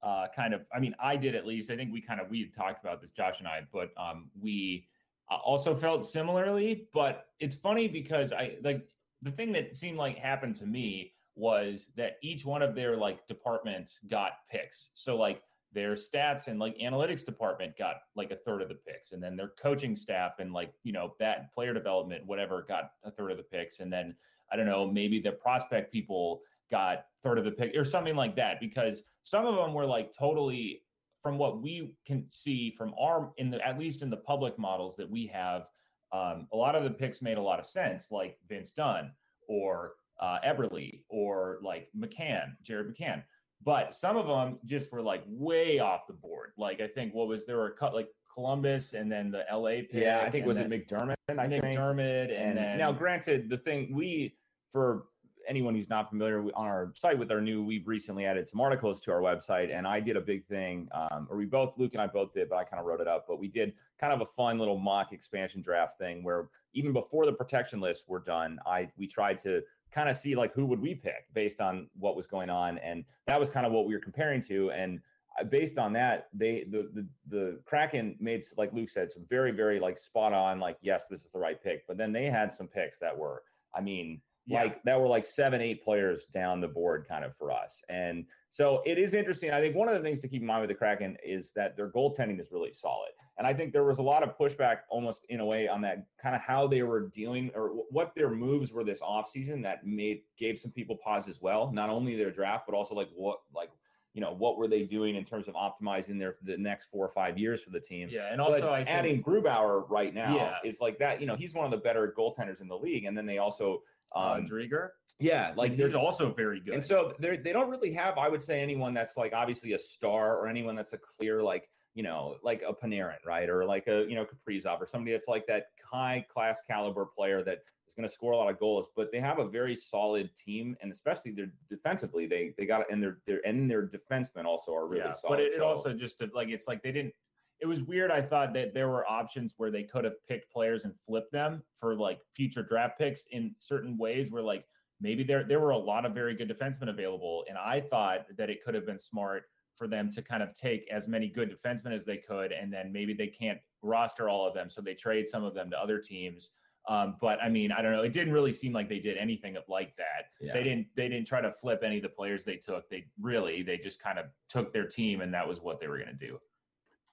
uh, 0.03 0.27
kind 0.35 0.55
of. 0.55 0.63
I 0.73 0.79
mean, 0.79 0.95
I 1.03 1.17
did 1.17 1.35
at 1.35 1.47
least. 1.47 1.71
I 1.71 1.77
think 1.77 1.93
we 1.93 2.01
kind 2.01 2.21
of 2.21 2.31
we 2.31 2.47
talked 2.47 2.85
about 2.85 3.01
this, 3.01 3.11
Josh 3.11 3.37
and 3.39 3.49
I, 3.49 3.63
but 3.73 3.91
um, 3.97 4.31
we 4.41 4.87
uh, 5.31 5.37
also 5.37 5.75
felt 5.75 6.07
similarly. 6.07 6.89
But 6.93 7.27
it's 7.41 7.57
funny 7.57 7.89
because 7.89 8.33
I 8.33 8.57
like 8.63 8.87
the 9.23 9.33
thing 9.33 9.53
that 9.53 9.77
seemed 9.77 9.99
like 9.99 10.17
happened 10.17 10.55
to 10.57 10.67
me 10.67 11.15
was 11.35 11.89
that 11.97 12.19
each 12.23 12.45
one 12.45 12.63
of 12.63 12.75
their 12.75 12.97
like 12.97 13.27
departments 13.27 13.99
got 14.09 14.33
picks. 14.51 14.89
So 14.95 15.17
like 15.17 15.43
their 15.73 15.93
stats 15.93 16.47
and 16.47 16.59
like 16.59 16.77
analytics 16.79 17.25
department 17.25 17.77
got 17.77 17.97
like 18.17 18.31
a 18.31 18.37
third 18.37 18.63
of 18.63 18.69
the 18.69 18.75
picks 18.75 19.13
and 19.13 19.23
then 19.23 19.37
their 19.37 19.53
coaching 19.61 19.95
staff 19.95 20.39
and 20.39 20.53
like 20.53 20.73
you 20.83 20.93
know 20.93 21.15
that 21.19 21.53
player 21.53 21.75
development 21.75 22.25
whatever 22.27 22.65
got 22.67 22.93
a 23.05 23.11
third 23.11 23.31
of 23.31 23.37
the 23.37 23.43
picks 23.43 23.81
and 23.81 23.93
then 23.93 24.15
i 24.53 24.57
don't 24.57 24.67
know 24.67 24.87
maybe 24.91 25.21
the 25.21 25.33
prospect 25.33 25.93
people 25.93 26.41
got 26.71 27.07
third 27.23 27.39
of 27.39 27.45
the 27.45 27.51
pick 27.51 27.75
or 27.77 27.85
something 27.85 28.17
like 28.17 28.37
that 28.37 28.61
because 28.61 29.03
some 29.23 29.47
of 29.47 29.57
them 29.57 29.75
were 29.75 29.87
like 29.87 30.13
totally 30.17 30.83
from 31.21 31.39
what 31.39 31.63
we 31.63 31.95
can 32.07 32.25
see 32.29 32.75
from 32.77 32.95
our 33.01 33.33
in 33.39 33.51
the 33.51 33.67
at 33.67 33.79
least 33.79 34.03
in 34.03 34.11
the 34.11 34.17
public 34.17 34.59
models 34.59 34.97
that 34.97 35.09
we 35.09 35.27
have 35.27 35.67
um, 36.13 36.47
a 36.53 36.57
lot 36.57 36.75
of 36.75 36.85
the 36.85 36.91
picks 36.91 37.21
made 37.21 37.39
a 37.39 37.43
lot 37.43 37.59
of 37.59 37.67
sense 37.67 38.11
like 38.11 38.39
vince 38.49 38.71
dunn 38.71 39.11
or 39.49 39.95
uh, 40.21 40.39
eberle 40.47 41.03
or 41.09 41.59
like 41.63 41.89
mccann 41.97 42.53
jared 42.63 42.95
mccann 42.95 43.23
but 43.65 43.95
some 43.95 44.17
of 44.17 44.27
them 44.27 44.59
just 44.65 44.93
were 44.93 45.03
like 45.03 45.25
way 45.27 45.79
off 45.79 46.07
the 46.07 46.13
board. 46.13 46.53
Like 46.57 46.81
I 46.81 46.87
think 46.87 47.15
what 47.15 47.29
was 47.29 47.47
there 47.47 47.57
were 47.57 47.69
a 47.69 47.77
cut 47.77 47.95
like 47.95 48.09
Columbus 48.39 48.95
and 48.95 49.11
then 49.11 49.33
the 49.33 49.45
LA 49.53 49.83
pick. 49.83 49.95
Yeah, 49.95 50.21
I 50.21 50.31
think 50.31 50.47
was 50.47 50.59
it 50.59 50.71
MacDermid. 50.71 51.17
I 51.29 51.33
MacDermid 51.33 52.29
think. 52.29 52.39
and, 52.39 52.51
and 52.51 52.57
then 52.57 52.79
now 52.79 52.93
granted 52.93 53.51
the 53.51 53.59
thing 53.59 53.93
we 53.93 54.37
for 54.71 55.07
anyone 55.49 55.75
who's 55.75 55.89
not 55.89 56.09
familiar 56.09 56.43
on 56.55 56.67
our 56.67 56.93
site 56.95 57.19
with 57.19 57.33
our 57.33 57.41
new 57.41 57.65
we've 57.65 57.89
recently 57.89 58.25
added 58.25 58.47
some 58.47 58.61
articles 58.61 59.01
to 59.01 59.11
our 59.11 59.21
website 59.21 59.75
and 59.75 59.89
i 59.89 59.99
did 59.99 60.15
a 60.15 60.21
big 60.21 60.45
thing 60.47 60.87
um, 60.93 61.27
or 61.31 61.39
we 61.39 61.47
both 61.47 61.73
luke 61.79 61.95
and 61.95 62.03
i 62.03 62.07
both 62.07 62.35
did 62.35 62.51
but 62.51 62.57
i 62.57 62.65
kind 62.65 62.79
of 62.79 62.87
wrote 62.87 63.01
it 63.01 63.09
up 63.09 63.25
but 63.27 63.39
we 63.39 63.49
did 63.49 63.73
kind 63.99 64.13
of 64.13 64.21
a 64.21 64.27
fun 64.27 64.59
little 64.59 64.79
mock 64.79 65.11
expansion 65.11 65.63
draft 65.63 65.97
thing 65.97 66.23
where 66.23 66.51
even 66.75 66.93
before 66.93 67.25
the 67.25 67.33
protection 67.33 67.81
lists 67.81 68.07
were 68.07 68.21
done 68.21 68.59
i 68.67 68.87
we 68.99 69.07
tried 69.07 69.39
to 69.39 69.63
kind 69.91 70.11
of 70.11 70.17
see 70.17 70.35
like 70.35 70.53
who 70.53 70.67
would 70.67 70.81
we 70.81 70.95
pick 70.95 71.27
based 71.33 71.63
on 71.63 71.89
what 71.99 72.15
was 72.15 72.27
going 72.27 72.51
on 72.51 72.77
and 72.79 73.05
that 73.27 73.41
was 73.41 73.49
kind 73.49 73.65
of 73.65 73.73
what 73.73 73.87
we 73.87 73.95
were 73.95 74.01
comparing 74.01 74.43
to 74.43 74.71
and 74.73 75.01
Uh, 75.39 75.45
based 75.45 75.79
on 75.79 75.93
that 75.93 76.29
they 76.33 76.65
the 76.71 76.91
the, 76.95 77.07
the 77.29 77.61
kraken 77.65 78.17
made 78.21 78.45
like 78.57 78.73
luke 78.73 78.89
said 78.89 79.11
some 79.11 79.25
very 79.29 79.51
very 79.51 79.79
like 79.79 79.99
spot 79.99 80.33
on 80.33 80.59
like 80.59 80.77
yes 80.81 81.05
this 81.11 81.21
is 81.21 81.31
the 81.33 81.39
right 81.39 81.63
pick 81.63 81.87
but 81.87 81.97
then 81.97 82.13
they 82.13 82.27
had 82.27 82.53
some 82.53 82.67
picks 82.67 82.99
that 82.99 83.17
were 83.17 83.43
i 83.75 83.81
mean 83.81 84.21
yeah. 84.47 84.63
like 84.63 84.83
that 84.85 84.99
were 85.01 85.07
like 85.07 85.27
seven 85.27 85.61
eight 85.61 85.83
players 85.83 86.27
down 86.27 86.61
the 86.61 86.69
board 86.69 87.07
kind 87.09 87.25
of 87.25 87.37
for 87.37 87.51
us 87.51 87.83
and 87.89 88.25
so 88.49 88.83
it 88.87 88.99
is 88.99 89.15
interesting 89.15 89.51
i 89.51 89.61
think 89.61 89.75
one 89.75 89.89
of 89.89 89.95
the 89.95 90.03
things 90.03 90.21
to 90.21 90.29
keep 90.29 90.41
in 90.41 90.47
mind 90.47 90.61
with 90.61 90.71
the 90.71 90.75
kraken 90.75 91.17
is 91.25 91.53
that 91.55 91.77
their 91.77 91.91
goaltending 91.91 92.41
is 92.41 92.51
really 92.51 92.73
solid 92.73 93.11
and 93.39 93.47
I 93.47 93.55
think 93.55 93.73
there 93.73 93.85
was 93.85 93.99
a 93.99 94.03
lot 94.03 94.25
of 94.25 94.37
pushback 94.37 94.79
almost 94.91 95.25
in 95.29 95.39
a 95.39 95.47
way 95.47 95.69
on 95.69 95.81
that 95.83 96.07
kind 96.21 96.35
of 96.35 96.43
how 96.43 96.67
they 96.67 96.83
were 96.83 97.09
dealing 97.09 97.53
or 97.55 97.69
what 97.91 98.13
their 98.17 98.31
moves 98.31 98.73
were 98.73 98.83
this 98.83 99.01
offseason 99.01 99.63
that 99.63 99.87
made 99.87 100.23
gave 100.37 100.59
some 100.59 100.73
people 100.73 100.97
pause 100.97 101.29
as 101.29 101.41
well. 101.41 101.71
Not 101.73 101.89
only 101.89 102.17
their 102.17 102.33
draft, 102.33 102.65
but 102.67 102.75
also 102.75 102.97
like 102.97 103.09
what 103.15 103.39
like 103.55 103.71
you 104.15 104.21
know 104.21 104.33
what 104.33 104.59
were 104.59 104.69
they 104.69 104.83
doing 104.83 105.17
in 105.17 105.25
terms 105.25 105.49
of 105.49 105.55
optimizing 105.55 106.19
their 106.19 106.37
the 106.43 106.57
next 106.57 106.87
four 106.87 107.05
or 107.05 107.11
five 107.11 107.39
years 107.39 107.63
for 107.63 107.71
the 107.71 107.81
team. 107.81 108.09
Yeah, 108.11 108.33
and 108.33 108.41
also 108.41 108.73
adding 108.75 109.23
Grubauer 109.23 109.89
right 109.89 110.15
now 110.15 110.35
yeah. 110.35 110.55
is 110.65 110.81
like 110.81 110.99
that. 110.99 111.21
You 111.21 111.27
know, 111.27 111.35
he's 111.35 111.55
one 111.55 111.65
of 111.65 111.71
the 111.71 111.77
better 111.77 112.13
goaltenders 112.17 112.61
in 112.61 112.69
the 112.69 112.77
league, 112.77 113.05
and 113.05 113.17
then 113.17 113.27
they 113.27 113.39
also 113.39 113.83
uh, 114.15 114.19
um, 114.19 114.45
uh, 114.45 114.47
Driedger. 114.47 114.91
Yeah, 115.19 115.53
like 115.57 115.77
there's 115.77 115.95
also 115.95 116.33
very 116.33 116.61
good. 116.61 116.75
And 116.75 116.85
so 116.85 117.15
they 117.19 117.37
they 117.37 117.53
don't 117.53 117.71
really 117.71 117.93
have, 117.93 118.19
I 118.19 118.29
would 118.29 118.43
say, 118.43 118.61
anyone 118.61 118.95
that's 118.95 119.17
like 119.17 119.33
obviously 119.33 119.73
a 119.73 119.79
star 119.79 120.39
or 120.39 120.49
anyone 120.49 120.75
that's 120.75 120.93
a 120.93 120.99
clear 120.99 121.43
like 121.43 121.69
you 121.99 122.05
know, 122.05 122.37
like 122.45 122.63
a 122.63 122.73
Panarin, 122.73 123.17
right? 123.27 123.51
Or 123.51 123.65
like 123.65 123.89
a, 123.89 124.07
you 124.09 124.15
know, 124.15 124.25
Kaprizov 124.25 124.81
or 124.81 124.87
somebody 124.87 125.11
that's 125.11 125.27
like 125.27 125.49
that 125.49 125.65
high 125.85 126.25
class 126.33 126.61
caliber 126.65 127.05
player 127.05 127.43
that 127.43 127.59
is 127.89 127.95
going 127.97 128.09
to 128.09 128.15
score 128.15 128.35
a 128.35 128.37
lot 128.37 128.49
of 128.49 128.57
goals, 128.61 128.91
but 128.95 129.11
they 129.11 129.19
have 129.19 129.41
a 129.41 129.49
very 129.49 129.75
solid 129.75 130.31
team. 130.37 130.77
And 130.81 130.93
especially 130.93 131.33
their 131.33 131.51
defensively, 131.69 132.25
they, 132.25 132.55
they 132.57 132.67
got, 132.67 132.89
and 132.89 133.03
their, 133.03 133.19
their, 133.27 133.41
and 133.45 133.69
their 133.69 133.85
defensemen 133.85 134.45
also 134.45 134.73
are 134.73 134.87
really 134.87 135.03
yeah, 135.07 135.13
solid. 135.13 135.39
But 135.39 135.41
it, 135.41 135.55
so. 135.57 135.67
also 135.67 135.93
just 135.93 136.23
like, 136.33 136.51
it's 136.51 136.69
like 136.69 136.85
they 136.85 136.93
didn't, 136.93 137.15
it 137.59 137.67
was 137.67 137.83
weird. 137.83 138.13
I 138.13 138.23
thought 138.23 138.55
that 138.55 138.75
there 138.75 138.89
were 138.89 139.05
options 139.11 139.55
where 139.57 139.73
they 139.73 139.83
could 139.83 140.05
have 140.05 140.25
picked 140.29 140.53
players 140.53 140.85
and 140.85 140.95
flipped 141.05 141.33
them 141.33 141.65
for 141.81 141.97
like 141.97 142.21
future 142.33 142.63
draft 142.63 142.97
picks 142.97 143.25
in 143.33 143.57
certain 143.59 143.99
ways 143.99 144.31
where 144.31 144.45
like 144.45 144.65
maybe 145.01 145.25
there, 145.25 145.43
there 145.43 145.59
were 145.59 145.71
a 145.71 145.77
lot 145.77 146.07
of 146.07 146.15
very 146.15 146.37
good 146.37 146.49
defensemen 146.49 146.91
available. 146.91 147.45
And 147.49 147.59
I 147.59 147.81
thought 147.81 148.27
that 148.37 148.51
it 148.51 148.63
could 148.65 148.77
have 148.77 148.87
been 148.87 149.01
smart 149.01 149.47
for 149.79 149.87
them 149.87 150.11
to 150.13 150.21
kind 150.21 150.43
of 150.43 150.53
take 150.53 150.87
as 150.91 151.07
many 151.07 151.29
good 151.29 151.51
defensemen 151.51 151.95
as 151.95 152.05
they 152.05 152.17
could, 152.17 152.53
and 152.53 152.73
then 152.73 152.93
maybe 152.93 153.15
they 153.15 153.29
can't 153.29 153.59
roster 153.83 154.29
all 154.29 154.47
of 154.47 154.53
them, 154.53 154.69
so 154.69 154.83
they 154.83 154.95
trade 154.95 155.27
some 155.27 155.45
of 155.45 155.55
them 155.55 155.71
to 155.71 155.79
other 155.79 155.99
teams. 155.99 156.51
Um, 156.89 157.17
but 157.21 157.39
I 157.43 157.49
mean, 157.49 157.71
I 157.71 157.83
don't 157.83 157.93
know. 157.93 158.03
It 158.03 158.13
didn't 158.13 158.33
really 158.33 158.53
seem 158.53 158.73
like 158.73 158.89
they 158.89 158.99
did 158.99 159.19
anything 159.19 159.57
like 159.69 159.95
that. 159.97 160.31
Yeah. 160.41 160.55
They 160.55 160.63
didn't. 160.65 160.87
They 160.97 161.09
didn't 161.09 161.27
try 161.27 161.41
to 161.41 161.53
flip 161.53 161.83
any 161.85 161.99
of 161.99 162.03
the 162.03 162.09
players 162.09 162.45
they 162.45 162.57
took. 162.57 162.89
They 162.89 163.07
really, 163.21 163.63
they 163.63 163.77
just 163.77 164.03
kind 164.03 164.19
of 164.19 164.27
took 164.49 164.73
their 164.73 164.87
team, 164.87 165.21
and 165.21 165.33
that 165.35 165.47
was 165.47 165.61
what 165.61 165.81
they 165.81 165.87
were 165.87 165.99
going 165.99 166.09
to 166.19 166.27
do. 166.27 166.39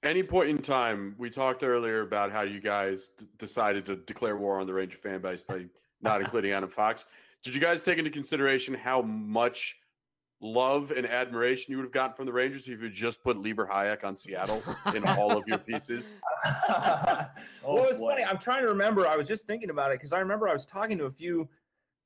Any 0.03 0.24
point 0.24 0.49
in 0.49 0.59
time, 0.59 1.16
we 1.18 1.30
talked 1.30 1.63
earlier 1.63 2.01
about 2.01 2.32
how 2.32 2.43
you 2.43 2.61
guys 2.61 3.09
d- 3.18 3.26
decided 3.38 3.86
to 3.88 3.95
declare 3.95 4.38
war 4.38 4.59
on 4.59 4.68
the 4.68 4.74
Ranger 4.74 4.97
fan 4.97 5.20
base 5.20 5.41
by 5.41 5.66
not 6.01 6.22
including 6.22 6.51
Adam 6.51 6.70
Fox. 6.70 7.05
Did 7.43 7.53
you 7.53 7.61
guys 7.61 7.84
take 7.84 7.97
into 7.97 8.11
consideration 8.11 8.74
how 8.74 9.01
much 9.01 9.78
love 10.45 10.91
and 10.91 11.05
admiration 11.07 11.71
you 11.71 11.77
would 11.77 11.85
have 11.85 11.91
gotten 11.91 12.15
from 12.15 12.25
the 12.25 12.33
Rangers 12.33 12.67
if 12.67 12.81
you 12.81 12.89
just 12.89 13.23
put 13.23 13.41
Libor 13.41 13.65
Hajek 13.65 14.03
on 14.03 14.15
Seattle 14.15 14.61
in 14.93 15.03
all 15.17 15.35
of 15.35 15.47
your 15.47 15.57
pieces? 15.57 16.15
oh, 16.45 17.27
well, 17.63 17.85
it's 17.85 17.99
boy. 17.99 18.11
funny. 18.11 18.23
I'm 18.23 18.37
trying 18.37 18.61
to 18.61 18.67
remember. 18.67 19.07
I 19.07 19.17
was 19.17 19.27
just 19.27 19.45
thinking 19.47 19.69
about 19.69 19.91
it 19.91 19.95
because 19.99 20.13
I 20.13 20.19
remember 20.19 20.47
I 20.47 20.53
was 20.53 20.65
talking 20.65 20.97
to 20.99 21.05
a 21.05 21.11
few 21.11 21.49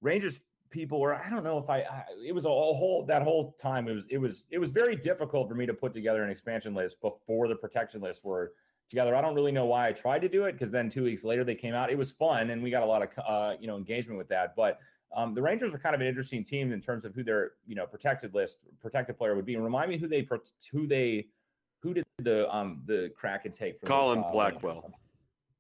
Rangers 0.02 0.42
people 0.70 1.00
where 1.00 1.16
I 1.16 1.30
don't 1.30 1.44
know 1.44 1.58
if 1.58 1.70
I, 1.70 1.80
I, 1.80 2.04
it 2.26 2.34
was 2.34 2.46
a 2.46 2.50
whole 2.50 3.04
that 3.08 3.24
whole 3.24 3.56
time 3.60 3.88
it 3.88 3.94
was 3.94 4.06
it 4.10 4.20
was 4.20 4.46
it 4.52 4.60
was 4.60 4.72
very 4.72 4.96
difficult 4.96 5.50
for 5.50 5.56
me 5.56 5.66
to 5.66 5.74
put 5.74 5.94
together 5.94 6.24
an 6.24 6.30
expansion 6.30 6.76
list 6.76 7.02
before 7.02 7.48
the 7.48 7.56
protection 7.56 8.02
list 8.02 8.24
were 8.24 8.54
together. 8.88 9.16
I 9.16 9.22
don't 9.22 9.36
really 9.36 9.52
know 9.52 9.66
why 9.66 9.88
I 9.88 9.92
tried 9.92 10.20
to 10.20 10.30
do 10.30 10.46
it 10.46 10.54
because 10.54 10.72
then 10.72 10.90
two 10.90 11.04
weeks 11.04 11.24
later 11.24 11.44
they 11.44 11.56
came 11.56 11.74
out. 11.74 11.92
It 11.92 11.98
was 11.98 12.12
fun 12.12 12.52
and 12.52 12.62
we 12.62 12.70
got 12.70 12.84
a 12.84 12.86
lot 12.86 13.02
of 13.02 13.10
uh, 13.28 13.54
you 13.60 13.68
know 13.68 13.78
engagement 13.78 14.18
with 14.18 14.30
that, 14.30 14.56
but 14.56 14.80
um, 15.16 15.34
the 15.34 15.42
Rangers 15.42 15.74
are 15.74 15.80
kind 15.80 15.96
of 15.96 16.02
an 16.02 16.08
interesting 16.08 16.44
team 16.44 16.72
in 16.72 16.82
terms 16.82 17.06
of 17.06 17.16
who 17.16 17.24
their 17.24 17.54
you 17.66 17.76
know 17.76 17.86
protected 17.86 18.34
list 18.34 18.58
protected 18.82 19.18
player 19.18 19.36
would 19.36 19.46
be. 19.46 19.56
And 19.56 19.64
remind 19.64 19.90
me 19.90 19.98
who 19.98 20.08
they 20.08 20.28
who 20.72 20.88
they 20.88 21.28
who 21.82 21.94
did 21.94 22.06
the 22.20 22.54
um 22.54 22.82
the 22.86 23.12
Kraken 23.16 23.52
take 23.52 23.80
for 23.80 23.86
Colin 23.86 24.22
the, 24.22 24.28
uh, 24.28 24.32
Blackwell. 24.32 24.92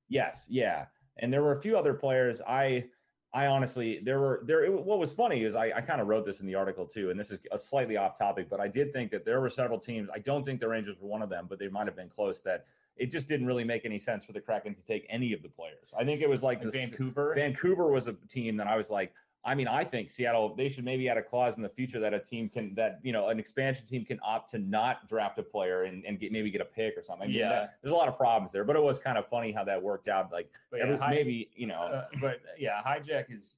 Yes, 0.07 0.45
yeah, 0.49 0.85
and 1.17 1.31
there 1.31 1.43
were 1.43 1.53
a 1.53 1.61
few 1.61 1.77
other 1.77 1.93
players. 1.93 2.41
I 2.47 2.85
I 3.33 3.47
honestly 3.47 3.99
there 4.03 4.19
were 4.19 4.41
there. 4.45 4.63
It, 4.63 4.71
what 4.71 4.99
was 4.99 5.11
funny 5.11 5.43
is 5.43 5.55
I, 5.55 5.71
I 5.75 5.81
kind 5.81 6.01
of 6.01 6.07
wrote 6.07 6.25
this 6.25 6.39
in 6.41 6.45
the 6.45 6.55
article 6.55 6.85
too, 6.85 7.09
and 7.09 7.19
this 7.19 7.31
is 7.31 7.39
a 7.51 7.57
slightly 7.57 7.97
off 7.97 8.17
topic, 8.17 8.49
but 8.49 8.59
I 8.59 8.67
did 8.67 8.93
think 8.93 9.11
that 9.11 9.25
there 9.25 9.41
were 9.41 9.49
several 9.49 9.79
teams. 9.79 10.09
I 10.13 10.19
don't 10.19 10.45
think 10.45 10.59
the 10.59 10.67
Rangers 10.67 10.97
were 10.99 11.07
one 11.07 11.21
of 11.21 11.29
them, 11.29 11.47
but 11.49 11.59
they 11.59 11.69
might 11.69 11.87
have 11.87 11.95
been 11.95 12.09
close. 12.09 12.39
That 12.41 12.65
it 12.97 13.11
just 13.11 13.27
didn't 13.27 13.47
really 13.47 13.63
make 13.63 13.85
any 13.85 13.97
sense 13.97 14.23
for 14.25 14.33
the 14.33 14.41
Kraken 14.41 14.75
to 14.75 14.81
take 14.81 15.05
any 15.09 15.33
of 15.33 15.41
the 15.41 15.49
players. 15.49 15.93
I 15.97 16.03
think 16.03 16.21
it 16.21 16.29
was 16.29 16.43
like, 16.43 16.63
like 16.63 16.73
Vancouver. 16.73 17.33
Vancouver 17.35 17.87
was 17.87 18.07
a 18.07 18.13
team 18.27 18.57
that 18.57 18.67
I 18.67 18.75
was 18.75 18.89
like, 18.89 19.13
I 19.45 19.55
mean, 19.55 19.67
I 19.67 19.85
think 19.85 20.09
Seattle 20.09 20.53
they 20.55 20.67
should 20.67 20.83
maybe 20.83 21.07
add 21.07 21.17
a 21.17 21.23
clause 21.23 21.55
in 21.55 21.63
the 21.63 21.69
future 21.69 21.99
that 22.01 22.13
a 22.13 22.19
team 22.19 22.49
can 22.49 22.73
that 22.75 22.99
you 23.03 23.13
know 23.13 23.29
an 23.29 23.39
expansion 23.39 23.85
team 23.85 24.03
can 24.03 24.19
opt 24.21 24.51
to 24.51 24.59
not 24.59 25.07
draft 25.07 25.37
a 25.39 25.43
player 25.43 25.83
and, 25.83 26.03
and 26.05 26.19
get 26.19 26.31
maybe 26.31 26.51
get 26.51 26.61
a 26.61 26.65
pick 26.65 26.97
or 26.97 27.03
something. 27.03 27.25
I 27.25 27.27
mean, 27.27 27.37
yeah, 27.37 27.49
that, 27.49 27.77
there's 27.81 27.93
a 27.93 27.95
lot 27.95 28.09
of 28.09 28.17
problems 28.17 28.51
there, 28.51 28.65
but 28.65 28.75
it 28.75 28.83
was 28.83 28.99
kind 28.99 29.17
of 29.17 29.27
funny 29.27 29.51
how 29.51 29.63
that 29.63 29.81
worked 29.81 30.09
out. 30.09 30.31
Like 30.31 30.51
yeah, 30.73 30.83
every, 30.83 30.97
maybe 31.09 31.49
you 31.55 31.67
know, 31.67 31.81
uh, 31.81 32.05
but 32.19 32.41
yeah, 32.57 32.81
hijack 32.85 33.25
is. 33.29 33.55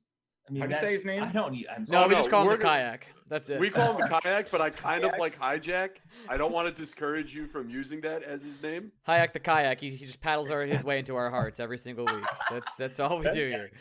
I 0.47 0.53
mean, 0.53 0.61
how 0.61 0.67
do 0.67 0.73
you 0.73 0.81
say 0.81 0.95
his 0.95 1.05
name? 1.05 1.23
I 1.23 1.31
don't. 1.31 1.55
I'm 1.75 1.85
no, 1.87 2.07
we 2.07 2.15
just 2.15 2.29
call 2.29 2.43
him 2.43 2.57
the 2.59 2.63
kayak. 2.63 3.07
That's 3.27 3.49
it. 3.49 3.59
We 3.59 3.69
call 3.69 3.95
him 3.95 4.01
the 4.01 4.19
kayak, 4.19 4.51
but 4.51 4.61
I 4.61 4.69
kind 4.69 5.03
of 5.03 5.11
like 5.17 5.39
hijack. 5.39 5.97
I 6.27 6.37
don't 6.37 6.51
want 6.51 6.67
to 6.67 6.79
discourage 6.79 7.33
you 7.33 7.47
from 7.47 7.69
using 7.69 8.01
that 8.01 8.23
as 8.23 8.43
his 8.43 8.61
name. 8.61 8.91
Hayak 9.07 9.33
the 9.33 9.39
kayak. 9.39 9.79
He, 9.79 9.91
he 9.91 10.05
just 10.05 10.19
paddles 10.19 10.51
our, 10.51 10.63
his 10.63 10.83
way 10.83 10.99
into 10.99 11.15
our 11.15 11.29
hearts 11.29 11.59
every 11.59 11.77
single 11.77 12.05
week. 12.05 12.25
That's 12.49 12.75
that's 12.75 12.99
all 12.99 13.19
we 13.19 13.29
do 13.29 13.49
here. 13.49 13.71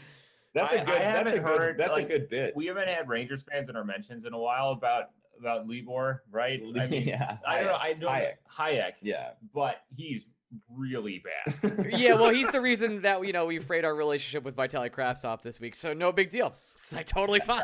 That's 0.55 0.73
a 0.73 0.79
good. 0.79 0.89
I 0.89 0.99
that's 0.99 1.33
a 1.33 1.41
heard, 1.41 1.77
good. 1.77 1.79
That's 1.79 1.95
like, 1.95 2.07
a 2.07 2.09
good 2.09 2.29
bit. 2.29 2.57
We 2.57 2.67
haven't 2.67 2.89
had 2.89 3.09
Rangers 3.09 3.45
fans 3.51 3.69
in 3.69 3.77
our 3.77 3.85
mentions 3.85 4.25
in 4.25 4.33
a 4.33 4.39
while 4.39 4.71
about 4.71 5.11
about 5.39 5.69
Libor, 5.69 6.23
right? 6.31 6.61
I 6.79 6.87
mean, 6.87 7.07
yeah. 7.07 7.39
I 7.47 7.59
don't 7.59 7.67
know. 7.67 7.75
I 7.75 7.93
know 7.95 8.09
Hajek. 8.09 8.35
Hajek. 8.57 8.93
Yeah, 9.03 9.31
but 9.55 9.83
he's 9.97 10.27
really 10.69 11.23
bad. 11.23 11.87
yeah, 11.99 12.15
well, 12.15 12.31
he's 12.31 12.51
the 12.51 12.61
reason 12.61 13.03
that 13.03 13.25
you 13.25 13.33
know 13.33 13.47
we 13.47 13.59
frayed 13.59 13.85
our 13.85 13.95
relationship 13.95 14.45
with 14.45 14.57
Vitaly 14.57 14.91
Kravtsov 14.91 15.43
this 15.43 15.61
week. 15.61 15.75
So 15.75 15.93
no 15.93 16.13
big 16.13 16.31
deal. 16.31 16.55
It's 16.73 16.93
like 16.93 17.07
totally 17.07 17.41
fine. 17.47 17.63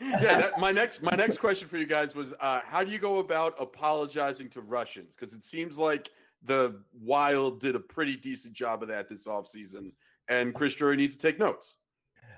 yeah, 0.00 0.18
that, 0.20 0.58
my 0.58 0.72
next 0.72 1.02
my 1.02 1.14
next 1.16 1.38
question 1.38 1.68
for 1.68 1.76
you 1.76 1.86
guys 1.86 2.14
was 2.14 2.32
uh, 2.40 2.60
how 2.64 2.82
do 2.82 2.90
you 2.90 2.98
go 2.98 3.18
about 3.18 3.54
apologizing 3.58 4.48
to 4.50 4.60
Russians? 4.60 5.16
Because 5.16 5.34
it 5.34 5.44
seems 5.44 5.78
like 5.78 6.10
the 6.44 6.80
Wild 7.00 7.60
did 7.60 7.76
a 7.76 7.80
pretty 7.80 8.16
decent 8.16 8.54
job 8.54 8.82
of 8.82 8.88
that 8.88 9.08
this 9.08 9.26
offseason, 9.26 9.92
and 10.28 10.54
Chris 10.54 10.74
Drury 10.74 10.96
needs 10.96 11.16
to 11.16 11.18
take 11.18 11.38
notes. 11.38 11.76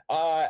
Uh, 0.08 0.46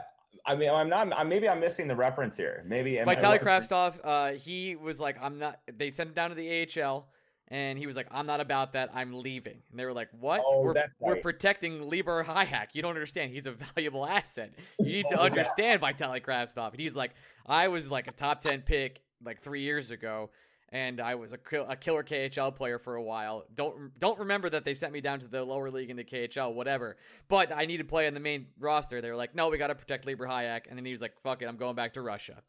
I 0.47 0.55
mean, 0.57 0.71
I'm 0.71 0.89
not. 0.89 1.13
I'm, 1.17 1.29
maybe 1.29 1.49
I'm 1.49 1.61
missing 1.61 1.89
the 1.89 1.97
reference 1.97 2.37
here. 2.37 2.65
Maybe 2.67 2.93
Vitaly 2.97 3.41
Kravtsov. 3.41 3.95
Uh, 4.03 4.33
he 4.33 4.77
was 4.77 5.01
like, 5.01 5.17
I'm 5.23 5.39
not. 5.39 5.61
They 5.77 5.91
sent 5.91 6.09
him 6.11 6.15
down 6.15 6.31
to 6.31 6.35
the 6.37 6.69
AHL, 6.83 7.09
and 7.49 7.79
he 7.79 7.87
was 7.87 7.97
like, 7.97 8.09
"I'm 8.11 8.27
not 8.27 8.41
about 8.41 8.73
that. 8.73 8.91
I'm 8.95 9.15
leaving." 9.23 9.59
And 9.71 9.79
they 9.79 9.85
were 9.85 9.93
like, 9.93 10.09
"What? 10.19 10.43
Oh, 10.45 10.61
we're 10.63 10.75
that's 10.75 10.93
we're 10.99 11.17
protecting 11.17 11.89
Libor 11.89 12.25
Hajek. 12.25 12.69
You 12.73 12.83
don't 12.83 12.91
understand. 12.95 13.33
He's 13.33 13.47
a 13.47 13.53
valuable 13.53 14.05
asset. 14.07 14.53
You 14.81 14.87
need 14.87 15.07
to 15.11 15.17
Oh, 15.19 15.23
yeah. 15.23 15.31
understand 15.31 15.81
Vitaly 15.81 16.21
Kravtsov." 16.23 16.73
And 16.73 16.81
he's 16.81 16.97
like, 16.97 17.13
"I 17.47 17.69
was 17.69 17.91
like 17.91 18.07
a 18.09 18.13
top 18.13 18.41
ten 18.41 18.63
pick 18.63 19.01
like 19.25 19.41
three 19.41 19.63
years 19.63 19.91
ago." 19.91 20.31
And 20.75 21.01
I 21.01 21.15
was 21.15 21.33
a, 21.33 21.39
kill- 21.39 21.67
a 21.69 21.77
killer 21.77 22.03
KHL 22.03 22.53
player 22.53 22.81
for 22.81 22.97
a 22.97 23.03
while. 23.03 23.45
Don't 23.55 23.97
don't 24.01 24.19
remember 24.19 24.51
that 24.51 24.65
they 24.65 24.75
sent 24.75 24.93
me 24.93 25.01
down 25.01 25.21
to 25.21 25.29
the 25.29 25.45
lower 25.45 25.71
league 25.71 25.89
in 25.89 25.97
the 25.97 26.03
KHL, 26.03 26.53
whatever. 26.53 26.97
But 27.29 27.53
I 27.53 27.65
need 27.65 27.77
to 27.77 27.85
play 27.85 28.09
in 28.09 28.15
the 28.15 28.19
main 28.19 28.49
roster. 28.59 29.01
They 29.01 29.09
were 29.09 29.17
like, 29.17 29.37
"No, 29.37 29.51
we 29.51 29.57
got 29.57 29.69
to 29.69 29.77
protect 29.77 30.05
Libor 30.05 30.27
Hajek." 30.27 30.63
And 30.69 30.77
then 30.77 30.85
he 30.85 30.91
was 30.91 31.01
like, 31.01 31.15
"Fuck 31.23 31.43
it, 31.43 31.47
I'm 31.47 31.57
going 31.57 31.77
back 31.77 31.93
to 31.93 32.03
Russia." 32.03 32.43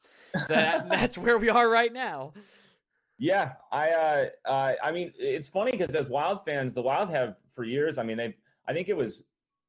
So 0.48 0.56
that, 0.56 0.90
that's 0.90 1.20
where 1.20 1.38
we 1.38 1.50
are 1.50 1.70
right 1.70 1.94
now. 1.94 2.34
Yeah, 3.20 3.54
I 3.72 3.90
uh, 3.92 4.50
uh 4.50 4.74
I 4.84 4.92
mean 4.92 5.14
it's 5.20 5.48
funny 5.48 5.72
because 5.72 5.94
as 5.94 6.10
Wild 6.10 6.44
fans, 6.44 6.74
the 6.74 6.82
Wild 6.82 7.12
have 7.12 7.36
for 7.54 7.64
years. 7.64 8.00
I 8.00 8.04
mean 8.04 8.18
they've 8.18 8.34
I 8.68 8.74
think 8.74 8.90
it 8.90 8.98
was 8.98 9.24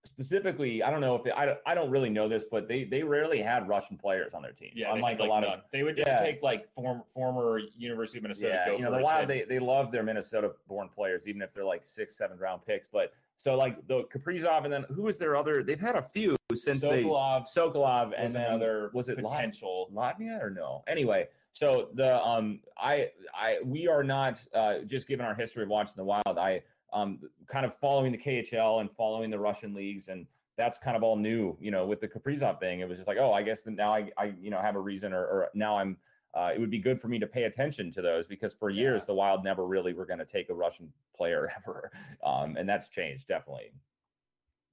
specifically 0.07 0.83
I 0.83 0.91
don't 0.91 1.01
know 1.01 1.15
if 1.17 1.27
it, 1.27 1.35
I 1.37 1.47
don't- 1.47 1.59
I 1.67 1.75
don't 1.75 1.91
really 1.91 2.11
know 2.11 2.29
this, 2.29 2.45
but 2.51 2.69
they 2.69 2.85
they 2.85 3.03
rarely 3.03 3.43
had 3.43 3.69
Russian 3.69 3.97
players 3.97 4.35
on 4.35 4.43
their 4.43 4.53
team. 4.53 4.71
Yeah, 4.75 4.93
unlike 4.95 5.19
had, 5.19 5.21
a 5.21 5.23
like, 5.23 5.31
lot 5.31 5.41
none. 5.41 5.53
of 5.59 5.61
they 5.73 5.83
would 5.83 5.97
just 5.97 6.09
yeah. 6.09 6.21
take 6.21 6.43
like 6.43 6.73
form, 6.75 7.03
former 7.15 7.61
University 7.77 8.19
of 8.19 8.23
Minnesota. 8.23 8.65
yeah, 8.67 8.73
you 8.73 8.83
know 8.83 8.91
the 8.91 9.03
Wild 9.03 9.29
they 9.29 9.43
they 9.43 9.59
love 9.59 9.93
their 9.93 10.03
Minnesota 10.03 10.53
born 10.69 10.89
players 10.89 11.27
even 11.29 11.43
if 11.43 11.53
they're 11.53 11.65
like 11.65 11.83
six 11.85 12.17
seven 12.17 12.39
round 12.39 12.65
picks. 12.67 12.89
But 12.89 13.13
so 13.37 13.55
like 13.57 13.87
the 13.87 14.05
Kaprizov 14.05 14.65
and 14.65 14.73
then 14.73 14.85
who 14.95 15.03
was 15.03 15.19
their 15.19 15.37
other? 15.37 15.63
They've 15.63 15.81
had 15.81 15.97
a 15.97 16.03
few 16.03 16.37
since 16.55 16.83
Sokolov 16.83 17.47
they 17.55 17.61
Sokolov 17.61 18.13
and 18.17 18.33
then 18.33 18.45
another 18.47 18.91
was 18.95 19.09
it 19.09 19.19
potential. 19.19 19.89
Latnia 19.93 20.39
or 20.41 20.51
no? 20.51 20.85
Anyway, 20.87 21.29
so 21.53 21.89
the 21.95 22.23
um 22.25 22.61
I 22.79 23.11
I 23.35 23.59
we 23.65 23.89
are 23.89 24.03
not 24.05 24.41
uh 24.55 24.79
just 24.87 25.09
given 25.09 25.27
our 25.27 25.35
history 25.35 25.63
of 25.65 25.69
watching 25.69 25.95
the 25.97 26.05
Wild. 26.05 26.39
I 26.39 26.63
um 26.93 27.19
kind 27.47 27.67
of 27.67 27.75
following 27.75 28.13
the 28.13 28.19
KHL 28.19 28.81
and 28.81 28.91
following 28.91 29.31
the 29.31 29.39
Russian 29.39 29.75
leagues 29.75 30.09
and 30.09 30.27
that's 30.57 30.79
kind 30.79 30.97
of 30.97 31.03
all 31.03 31.17
new, 31.17 31.57
you 31.61 31.71
know, 31.71 31.87
with 31.87 32.01
the 32.01 32.09
Kaprizov 32.09 32.59
thing. 32.59 32.81
It 32.81 32.89
was 32.89 32.97
just 32.97 33.07
like, 33.07 33.19
oh, 33.19 33.33
I 33.33 33.43
guess 33.43 33.63
that 33.63 33.73
now 33.73 33.95
I, 33.95 34.11
I 34.17 34.33
you 34.41 34.51
know 34.51 34.59
have 34.59 34.77
a 34.77 34.81
reason 34.81 35.13
or, 35.13 35.23
or 35.23 35.49
now 35.55 35.79
I'm 35.79 35.97
uh, 36.35 36.51
it 36.55 36.61
would 36.61 36.71
be 36.71 36.79
good 36.79 37.01
for 37.01 37.09
me 37.09 37.19
to 37.19 37.27
pay 37.27 37.45
attention 37.45 37.91
to 37.91 38.03
those 38.03 38.27
because 38.27 38.55
for 38.55 38.69
years 38.69 39.07
the 39.07 39.15
Wild 39.15 39.43
never 39.43 39.67
really 39.67 39.95
were 39.95 40.05
going 40.05 40.19
to 40.19 40.27
take 40.27 40.51
a 40.51 40.55
Russian 40.55 40.93
player 41.15 41.51
ever, 41.67 41.91
um, 42.25 42.57
and 42.57 42.69
that's 42.69 42.89
changed 42.89 43.29
definitely. 43.29 43.73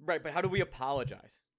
Right, 0.05 0.21
but 0.21 0.33
how 0.33 0.41
do 0.41 0.49
we 0.49 0.61
apologize? 0.61 1.41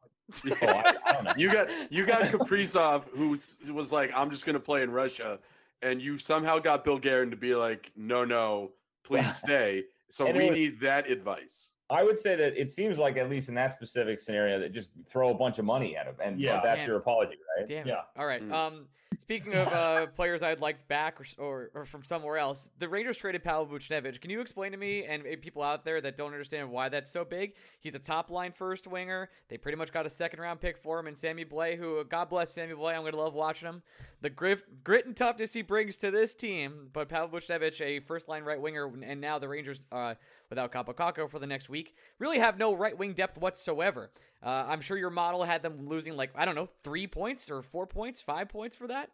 Oh, 0.47 0.55
I, 0.63 0.95
I 1.05 1.13
don't 1.13 1.25
know. 1.25 1.33
You 1.37 1.53
got 1.53 1.69
you 1.93 2.07
got 2.07 2.23
Kaprizov 2.23 3.05
who 3.15 3.39
was 3.75 3.93
like, 3.93 4.11
I'm 4.15 4.31
just 4.31 4.47
gonna 4.47 4.59
play 4.59 4.83
in 4.83 4.91
Russia, 4.91 5.39
and 5.83 6.01
you 6.01 6.17
somehow 6.17 6.59
got 6.59 6.83
Bill 6.83 6.99
Guerin 6.99 7.31
to 7.31 7.37
be 7.37 7.55
like, 7.55 7.93
no, 7.95 8.25
no, 8.25 8.73
please 9.03 9.37
stay. 9.37 9.85
So 10.15 10.29
And 10.29 10.39
we 10.39 10.49
was- 10.49 10.55
need 10.57 10.79
that 10.79 11.11
advice. 11.11 11.73
I 11.91 12.03
would 12.03 12.19
say 12.19 12.35
that 12.37 12.57
it 12.61 12.71
seems 12.71 12.99
like 12.99 13.17
at 13.17 13.29
least 13.29 13.49
in 13.49 13.55
that 13.57 13.73
specific 13.73 14.19
scenario 14.19 14.59
that 14.59 14.73
just 14.73 14.91
throw 15.07 15.31
a 15.31 15.35
bunch 15.35 15.59
of 15.59 15.65
money 15.65 15.97
at 15.97 16.07
him, 16.07 16.15
and 16.23 16.41
Yeah. 16.41 16.61
that's 16.65 16.81
Damn. 16.81 16.89
your 16.89 16.97
apology, 16.97 17.37
right? 17.59 17.67
Damn. 17.69 17.87
Yeah. 17.87 18.03
All 18.17 18.27
right. 18.27 18.43
Mm. 18.43 18.53
Um, 18.53 18.87
speaking 19.21 19.55
of 19.55 19.69
uh, 19.73 20.07
players 20.17 20.43
I'd 20.43 20.61
liked 20.61 20.89
back 20.89 21.21
or, 21.21 21.25
or, 21.39 21.71
or 21.75 21.85
from 21.85 22.03
somewhere 22.03 22.39
else, 22.39 22.71
the 22.79 22.89
Rangers 22.89 23.19
traded 23.19 23.45
Pavel 23.45 23.67
Buchnevich. 23.67 24.21
Can 24.21 24.31
you 24.31 24.41
explain 24.41 24.73
to 24.73 24.79
me 24.79 25.05
and 25.05 25.23
uh, 25.25 25.37
people 25.43 25.63
out 25.63 25.85
there 25.85 26.01
that 26.01 26.17
don't 26.17 26.33
understand 26.33 26.71
why 26.71 26.89
that's 26.89 27.11
so 27.11 27.23
big? 27.23 27.55
He's 27.81 27.95
a 27.95 27.99
top 27.99 28.31
line 28.31 28.53
first 28.53 28.87
winger. 28.87 29.29
They 29.49 29.59
pretty 29.59 29.77
much 29.77 29.93
got 29.93 30.07
a 30.07 30.11
second 30.11 30.41
round 30.41 30.61
pick 30.61 30.79
for 30.79 30.99
him, 30.99 31.07
and 31.07 31.17
Sammy 31.17 31.45
Blais, 31.45 31.77
who 31.77 32.03
God 32.05 32.31
bless 32.31 32.51
Sammy 32.55 32.73
Blais, 32.73 32.95
I'm 32.97 33.05
gonna 33.05 33.17
love 33.19 33.35
watching 33.35 33.69
him. 33.69 33.83
The 34.23 34.31
grit, 34.31 34.83
grit 34.83 35.05
and 35.05 35.15
toughness 35.15 35.53
he 35.53 35.61
brings 35.61 35.99
to 35.99 36.11
this 36.11 36.35
team. 36.35 36.89
But 36.95 37.11
Pavel 37.11 37.29
Buchnevich, 37.39 37.83
a 37.83 38.01
first 38.01 38.27
line 38.27 38.43
right 38.43 38.59
winger, 38.59 38.91
and 39.05 39.21
now 39.21 39.39
the 39.39 39.49
Rangers. 39.49 39.83
Uh, 39.93 40.15
Without 40.55 40.71
Kaapo 40.71 40.95
Kakko 40.95 41.29
for 41.29 41.41
the 41.41 41.49
next 41.49 41.69
week, 41.69 41.97
really 42.21 42.39
have 42.39 42.59
no 42.59 42.73
right 42.73 42.97
wing 42.97 43.13
depth 43.13 43.37
whatsoever. 43.39 44.13
Uh, 44.41 44.65
I'm 44.69 44.81
sure 44.81 44.97
your 44.97 45.11
model 45.11 45.43
had 45.43 45.63
them 45.63 45.89
losing 45.89 46.15
like 46.17 46.31
I 46.37 46.45
don't 46.45 46.55
know 46.55 46.69
three 46.85 47.09
points 47.09 47.51
or 47.51 47.61
four 47.61 47.89
points, 47.89 48.21
five 48.21 48.49
points 48.49 48.77
for 48.77 48.87
that. 48.87 49.11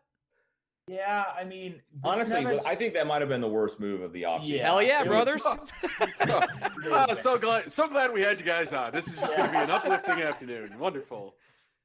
Yeah, 0.86 1.24
I 1.38 1.44
mean, 1.44 1.80
Honestly, 2.04 2.42
Buchnevich- 2.42 2.66
I 2.66 2.74
think 2.74 2.92
that 2.92 3.06
might 3.06 3.22
have 3.22 3.30
been 3.30 3.40
the 3.40 3.48
worst 3.48 3.80
move 3.80 4.02
of 4.02 4.12
the 4.12 4.24
offseason. 4.24 4.48
Yeah. 4.48 4.64
Hell 4.64 4.82
yeah, 4.82 5.02
It 5.02 5.08
was- 5.08 5.42
brothers! 5.42 5.46
oh, 6.90 7.14
so 7.20 7.38
glad, 7.38 7.72
so 7.72 7.88
glad 7.88 8.12
we 8.12 8.20
had 8.20 8.38
you 8.38 8.44
guys 8.44 8.74
on. 8.74 8.92
This 8.92 9.06
is 9.08 9.18
just 9.18 9.34
going 9.34 9.48
to 9.48 9.52
be 9.52 9.64
an 9.64 9.70
uplifting 9.70 10.20
afternoon. 10.20 10.78
Wonderful. 10.78 11.36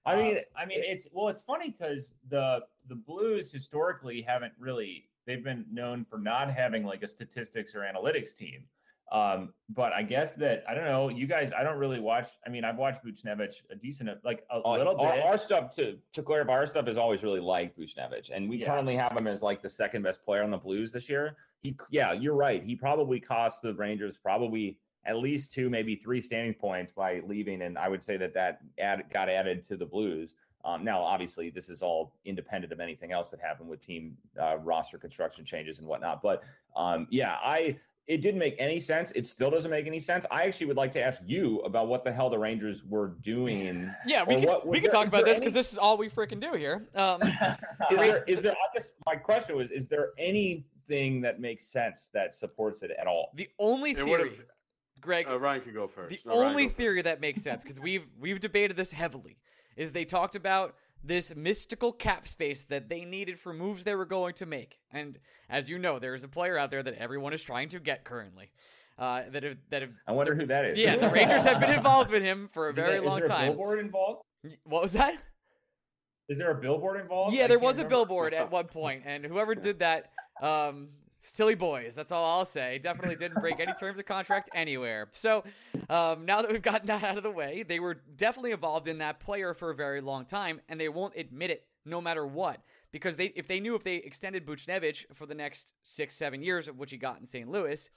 I 0.06 0.18
mean, 0.18 0.38
Uh, 0.38 0.60
I 0.60 0.66
mean, 0.66 0.80
it's 0.84 1.08
well, 1.14 1.30
it's 1.30 1.43
funny 1.43 1.70
because 1.70 2.14
the 2.30 2.62
the 2.89 2.95
Blues 2.95 3.53
historically 3.53 4.22
haven't 4.22 4.53
really 4.60 5.08
they've 5.26 5.43
been 5.43 5.66
known 5.72 6.03
for 6.03 6.18
not 6.18 6.51
having 6.51 6.84
like 6.84 7.03
a 7.03 7.08
statistics 7.08 7.74
or 7.74 7.82
analytics 7.82 8.36
team. 8.36 8.66
Um, 9.12 9.53
but 9.70 9.93
I 9.93 10.01
guess 10.01 10.34
that 10.34 10.64
I 10.68 10.74
don't 10.74 10.86
know. 10.86 11.10
You 11.10 11.28
guys, 11.28 11.51
I 11.53 11.64
don't 11.64 11.78
really 11.78 11.99
watch. 11.99 12.28
I 12.45 12.49
mean, 12.49 12.64
I've 12.66 12.78
watched 12.78 13.03
Buchnevich 13.06 13.62
a 13.70 13.76
decent, 13.76 14.10
like 14.24 14.45
a 14.49 14.56
Uh, 14.66 14.78
little 14.78 14.95
bit. 14.95 15.22
our 15.24 15.38
stuff 15.38 15.74
to 15.76 15.97
to 16.14 16.24
clarify, 16.24 16.53
our 16.53 16.66
stuff 16.66 16.88
is 16.88 16.97
always 16.97 17.24
really 17.24 17.39
liked 17.39 17.78
Buchnevich, 17.78 18.32
and 18.34 18.49
we 18.49 18.58
Yeah. 18.58 18.68
currently 18.68 18.95
have 18.95 19.16
him 19.16 19.28
as 19.28 19.41
like 19.43 19.62
the 19.62 19.70
second 19.70 20.01
best 20.01 20.26
player 20.26 20.43
on 20.43 20.49
the 20.51 20.58
Blues 20.58 20.91
this 20.91 21.08
year. 21.08 21.38
He, 21.62 21.76
yeah, 21.91 22.14
you're 22.14 22.36
right. 22.36 22.64
He 22.64 22.76
probably 22.76 23.20
cost 23.20 23.62
the 23.62 23.74
Rangers 23.76 24.18
probably 24.18 24.80
at 25.06 25.18
least 25.18 25.53
two, 25.53 25.70
maybe 25.70 25.95
three 25.95 26.20
standing 26.20 26.53
points 26.56 26.91
by 26.91 27.22
leaving, 27.28 27.62
and 27.62 27.78
I 27.78 27.89
would 27.89 28.03
say 28.03 28.18
that 28.18 28.34
that 28.34 28.62
add, 28.80 29.08
got 29.12 29.30
added 29.30 29.62
to 29.64 29.78
the 29.78 29.86
Blues. 29.86 30.34
Um, 30.64 30.84
now, 30.84 30.99
obviously, 31.03 31.51
this 31.51 31.70
is 31.70 31.84
all 31.84 32.16
independent 32.26 32.74
of 32.74 32.80
anything 32.80 33.12
else 33.12 33.30
that 33.30 33.39
happened 33.39 33.70
with 33.70 33.80
team 33.82 34.18
uh, 34.41 34.58
roster 34.58 34.97
construction 34.97 35.45
changes 35.45 35.78
and 35.78 35.88
whatnot. 35.88 36.24
But 36.24 36.41
um, 36.76 37.06
yeah, 37.12 37.38
I 37.39 37.78
it 38.08 38.22
didn't 38.22 38.39
make 38.39 38.56
any 38.60 38.80
sense. 38.80 39.12
It 39.12 39.26
still 39.26 39.49
doesn't 39.49 39.72
make 39.72 39.88
any 39.88 39.99
sense. 39.99 40.26
I 40.30 40.43
actually 40.43 40.68
would 40.68 40.78
like 40.78 40.91
to 40.91 41.01
ask 41.01 41.22
you 41.26 41.60
about 41.62 41.88
what 41.88 42.03
the 42.03 42.12
hell 42.12 42.30
the 42.30 42.38
Rangers 42.38 42.84
were 42.84 43.08
doing. 43.22 43.91
yeah, 44.06 44.24
we 44.24 44.36
Or 44.36 44.39
can 44.39 44.47
what- 44.47 44.68
we 44.68 44.78
can 44.80 44.84
there- 44.84 44.91
talk 44.91 45.08
about 45.08 45.26
this 45.26 45.39
because 45.39 45.53
any- 45.53 45.60
this 45.60 45.72
is 45.72 45.78
all 45.78 45.97
we 45.97 46.10
freaking 46.10 46.39
do 46.39 46.53
here. 46.53 46.88
Um, 46.95 47.22
is 47.91 47.97
there, 47.97 48.24
is 48.26 48.41
there 48.41 48.51
I 48.53 48.74
guess 48.74 48.91
my 49.06 49.16
question 49.16 49.56
was 49.56 49.72
is 49.72 49.88
there 49.88 50.12
anything 50.18 51.22
that 51.22 51.39
makes 51.39 51.66
sense 51.68 52.10
that 52.14 52.36
supports 52.36 52.84
it 52.84 52.91
at 52.91 53.08
all 53.08 53.32
the 53.34 53.49
only 53.60 53.93
theory, 53.95 54.32
Greg, 55.01 55.28
Uh, 55.30 55.39
Ryan 55.39 55.62
can 55.62 55.74
go 55.74 55.88
first. 55.88 56.24
The 56.24 56.30
No, 56.30 56.36
only 56.43 56.64
go 56.64 56.70
first. 56.70 56.78
theory 56.78 57.01
that 57.03 57.22
makes 57.22 57.41
sense 57.41 57.64
because 57.64 57.80
we've 57.80 58.06
we've 58.20 58.39
debated 58.39 58.78
this 58.78 58.91
heavily 58.91 59.38
is 59.76 59.91
they 59.91 60.06
talked 60.06 60.36
about 60.36 60.76
this 61.06 61.36
mystical 61.36 61.91
cap 61.91 62.28
space 62.28 62.64
that 62.64 62.89
they 62.89 63.06
needed 63.06 63.39
for 63.39 63.53
moves 63.53 63.84
they 63.84 63.95
were 63.95 64.06
going 64.06 64.34
to 64.36 64.45
make, 64.45 64.80
and 64.91 65.20
as 65.49 65.70
you 65.70 65.78
know, 65.78 65.99
there 65.99 66.16
is 66.16 66.24
a 66.24 66.28
player 66.28 66.58
out 66.58 66.72
there 66.72 66.84
that 66.84 66.95
everyone 66.95 67.34
is 67.34 67.43
trying 67.43 67.70
to 67.70 67.80
get 67.80 68.03
currently. 68.03 68.51
Uh, 68.97 69.24
that 69.30 69.43
have 69.43 69.58
that 69.70 69.82
have 69.82 69.91
i 70.08 70.12
wonder 70.14 70.34
who 70.34 70.45
that 70.45 70.64
is 70.64 70.78
yeah, 70.78 70.95
the 70.95 71.10
Rangers 71.10 71.43
have 71.43 71.60
been 71.60 71.72
involved 71.74 72.10
with 72.10 72.24
him 72.24 72.49
for 72.53 72.68
a 72.68 72.70
Is 72.70 72.76
very 72.78 72.91
there- 72.91 72.99
is 73.01 73.06
long 73.06 73.16
there 73.18 73.26
a 73.26 73.28
time. 73.28 73.47
billboard 73.49 73.80
involved? 73.80 74.22
What 74.64 74.82
was 74.82 74.93
that? 74.93 75.16
Is 76.30 76.38
there 76.38 76.51
a 76.51 76.56
billboard 76.56 77.01
involved? 77.01 77.34
Yeah, 77.36 77.43
I 77.43 77.47
there 77.47 77.58
can't 77.58 77.66
was 77.66 77.80
a 77.80 77.86
billboard 77.86 78.34
at 78.34 78.49
one 78.51 78.66
point, 78.68 79.03
and 79.06 79.26
whoever 79.26 79.53
did 79.53 79.80
that, 79.80 80.12
um, 80.41 80.88
silly 81.26 81.55
boys. 81.55 81.95
That's 81.95 82.11
all 82.11 82.23
I'll 82.23 82.45
say. 82.45 82.80
Definitely 82.80 83.15
didn't 83.15 83.41
break 83.41 83.59
any 83.59 83.73
terms 83.73 83.99
of 83.99 84.05
contract 84.05 84.49
anywhere. 84.53 85.07
So 85.11 85.43
um, 85.89 86.26
now 86.26 86.41
that 86.41 86.51
we've 86.51 86.61
gotten 86.61 86.88
that 86.88 87.03
out 87.03 87.17
of 87.17 87.23
the 87.23 87.32
way, 87.32 87.63
they 87.63 87.80
were 87.80 87.95
definitely 88.15 88.51
involved 88.51 88.88
in 88.88 88.99
that 88.99 89.19
player 89.19 89.53
for 89.53 89.71
a 89.71 89.76
very 89.76 90.01
long 90.01 90.26
time, 90.26 90.61
and 90.69 90.80
they 90.80 90.89
won't 90.89 91.15
admit 91.17 91.49
it 91.51 91.65
no 91.86 91.99
matter 92.01 92.26
what. 92.26 92.61
Because 92.91 93.17
they, 93.17 93.26
if 93.36 93.47
they 93.47 93.59
knew 93.59 93.76
if 93.76 93.84
they 93.84 93.95
extended 93.95 94.45
Buchnevich 94.45 95.05
for 95.13 95.26
the 95.26 95.36
next 95.36 95.73
six, 95.84 96.15
seven 96.15 96.41
years 96.41 96.67
of 96.67 96.78
which 96.78 96.91
he 96.91 96.97
got 96.97 97.19
in 97.19 97.28
St. 97.28 97.49
Louis, 97.49 97.89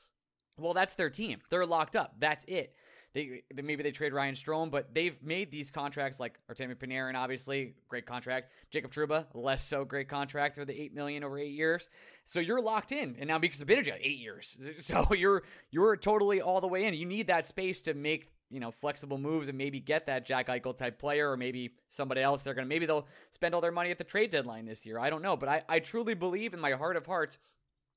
well, 0.59 0.75
that's 0.75 0.95
their 0.95 1.11
team. 1.11 1.41
They're 1.51 1.67
locked 1.67 1.95
up. 1.95 2.17
That's 2.19 2.45
it. 2.47 2.75
They, 3.19 3.43
they 3.53 3.63
maybe 3.63 3.83
they 3.83 3.91
trade 3.91 4.13
Ryan 4.13 4.37
Strome, 4.37 4.71
but 4.71 4.95
they've 4.95 5.21
made 5.25 5.51
these 5.51 5.73
contracts 5.73 6.21
like 6.21 6.39
Artemi 6.49 6.77
Panarin, 6.77 7.17
obviously 7.17 7.75
great 7.89 8.07
contract. 8.07 8.53
Jacob 8.71 8.93
Trouba, 8.93 9.27
less 9.35 9.65
so 9.65 9.85
great 9.85 10.09
contract 10.09 10.55
for 10.55 10.65
the 10.65 10.81
eight 10.81 10.95
million 10.95 11.25
over 11.25 11.37
eight 11.37 11.51
years. 11.51 11.89
So 12.25 12.39
you're 12.39 12.61
locked 12.61 12.93
in, 12.93 13.17
and 13.19 13.27
now 13.27 13.39
Mika 13.39 13.57
Zibanejad, 13.57 13.99
eight 14.01 14.19
years. 14.19 14.57
So 14.79 15.09
you're 15.13 15.43
you're 15.73 15.97
totally 15.97 16.41
all 16.41 16.61
the 16.61 16.69
way 16.69 16.85
in. 16.85 16.95
You 16.95 17.07
need 17.07 17.27
that 17.27 17.45
space 17.45 17.83
to 17.83 17.95
make 17.95 18.31
you 18.51 18.61
know 18.61 18.71
flexible 18.71 19.19
moves 19.19 19.49
and 19.49 19.59
maybe 19.59 19.81
get 19.81 20.07
that 20.07 20.25
Jack 20.25 20.47
Eichel 20.47 20.77
type 20.77 21.01
player, 21.01 21.33
or 21.33 21.37
maybe 21.37 21.75
somebody 21.89 22.21
else. 22.21 22.45
They're 22.45 22.55
gonna 22.55 22.69
maybe 22.69 22.87
they'll 22.87 23.09
spend 23.33 23.53
all 23.53 23.61
their 23.61 23.73
money 23.73 23.91
at 23.91 23.99
the 23.99 24.05
trade 24.05 24.31
deadline 24.31 24.65
this 24.65 24.87
year. 24.87 25.01
I 25.01 25.11
don't 25.11 25.23
know, 25.23 25.37
but 25.37 25.49
I 25.49 25.63
I 25.69 25.81
truly 25.81 26.15
believe 26.15 26.55
in 26.55 26.61
my 26.61 26.73
heart 26.73 26.97
of 26.97 27.05
hearts 27.05 27.39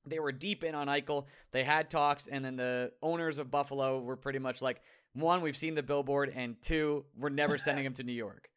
they 0.06 0.18
were 0.18 0.32
deep 0.32 0.64
in 0.64 0.74
on 0.74 0.88
Eichel. 0.88 1.26
They 1.52 1.64
had 1.64 1.88
talks, 1.88 2.26
and 2.26 2.44
then 2.44 2.56
the 2.56 2.92
owners 3.02 3.38
of 3.38 3.50
Buffalo 3.50 4.00
were 4.00 4.16
pretty 4.16 4.38
much 4.38 4.62
like, 4.62 4.80
one, 5.14 5.40
we've 5.42 5.56
seen 5.56 5.74
the 5.74 5.82
billboard, 5.82 6.32
and 6.34 6.60
two, 6.62 7.04
we're 7.18 7.28
never 7.28 7.58
sending 7.58 7.84
him 7.84 7.92
to 7.94 8.02
New 8.02 8.12
York. 8.12 8.48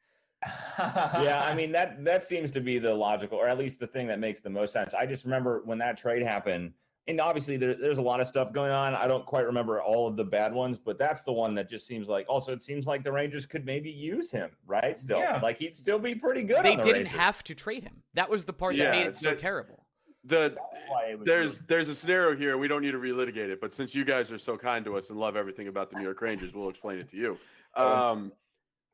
yeah 0.78 1.44
i 1.48 1.56
mean 1.56 1.72
that 1.72 2.04
that 2.04 2.24
seems 2.24 2.52
to 2.52 2.62
be 2.62 2.78
the 2.78 2.94
logical 2.94 3.36
or 3.38 3.48
at 3.48 3.58
least 3.58 3.80
the 3.80 3.88
thing 3.88 4.06
that 4.06 4.20
makes 4.20 4.42
the 4.42 4.50
most 4.50 4.72
sense 4.74 4.94
i 4.94 5.04
just 5.04 5.24
remember 5.26 5.62
when 5.66 5.80
that 5.80 5.98
trade 5.98 6.22
happened 6.22 6.72
and 7.08 7.20
obviously 7.20 7.58
there, 7.58 7.74
there's 7.74 7.98
a 7.98 8.02
lot 8.02 8.20
of 8.20 8.28
stuff 8.28 8.54
going 8.54 8.72
on 8.72 8.94
i 8.94 9.08
don't 9.08 9.26
quite 9.26 9.46
remember 9.46 9.82
all 9.82 10.08
of 10.08 10.16
the 10.16 10.24
bad 10.24 10.54
ones 10.54 10.78
but 10.78 11.00
that's 11.00 11.24
the 11.24 11.32
one 11.32 11.56
that 11.56 11.68
just 11.68 11.88
seems 11.88 12.08
like 12.08 12.28
also 12.30 12.54
it 12.54 12.62
seems 12.62 12.86
like 12.86 13.04
the 13.04 13.12
rangers 13.12 13.48
could 13.48 13.66
maybe 13.66 13.90
use 13.90 14.30
him 14.30 14.52
right 14.68 15.00
still 15.00 15.18
Yeah. 15.20 15.40
like 15.42 15.58
he'd 15.58 15.76
still 15.76 15.98
be 15.98 16.14
pretty 16.14 16.44
good 16.44 16.64
they 16.64 16.72
on 16.74 16.78
the 16.78 16.84
didn't 16.84 17.04
Rangers. 17.06 17.18
have 17.20 17.44
to 17.46 17.56
trade 17.56 17.84
him. 17.84 18.04
That 18.14 18.30
was 18.30 18.46
the 18.46 18.54
part 18.54 18.76
that 18.76 18.84
Yeah, 18.84 18.92
made 18.92 19.08
it 19.08 19.16
so 19.16 19.30
that- 19.30 19.40
terrible. 19.40 19.85
The 20.26 20.56
there's 21.24 21.60
there's 21.60 21.88
a 21.88 21.96
scenario 21.96 22.36
here. 22.36 22.58
We 22.58 22.68
don't 22.68 22.82
need 22.82 22.92
to 22.92 22.98
relitigate 22.98 23.50
it, 23.50 23.62
but 23.62 23.74
since 23.74 23.94
you 23.94 24.04
guys 24.04 24.32
are 24.32 24.38
so 24.38 24.58
kind 24.58 24.84
to 24.86 24.98
us 24.98 25.10
and 25.10 25.20
love 25.20 25.36
everything 25.36 25.68
about 25.68 25.90
the 25.90 25.98
New 25.98 26.04
York 26.04 26.22
Rangers, 26.22 26.54
we'll 26.54 26.70
explain 26.70 27.00
it 27.00 27.10
to 27.10 27.18
you. 27.18 27.38
Um, 27.76 28.32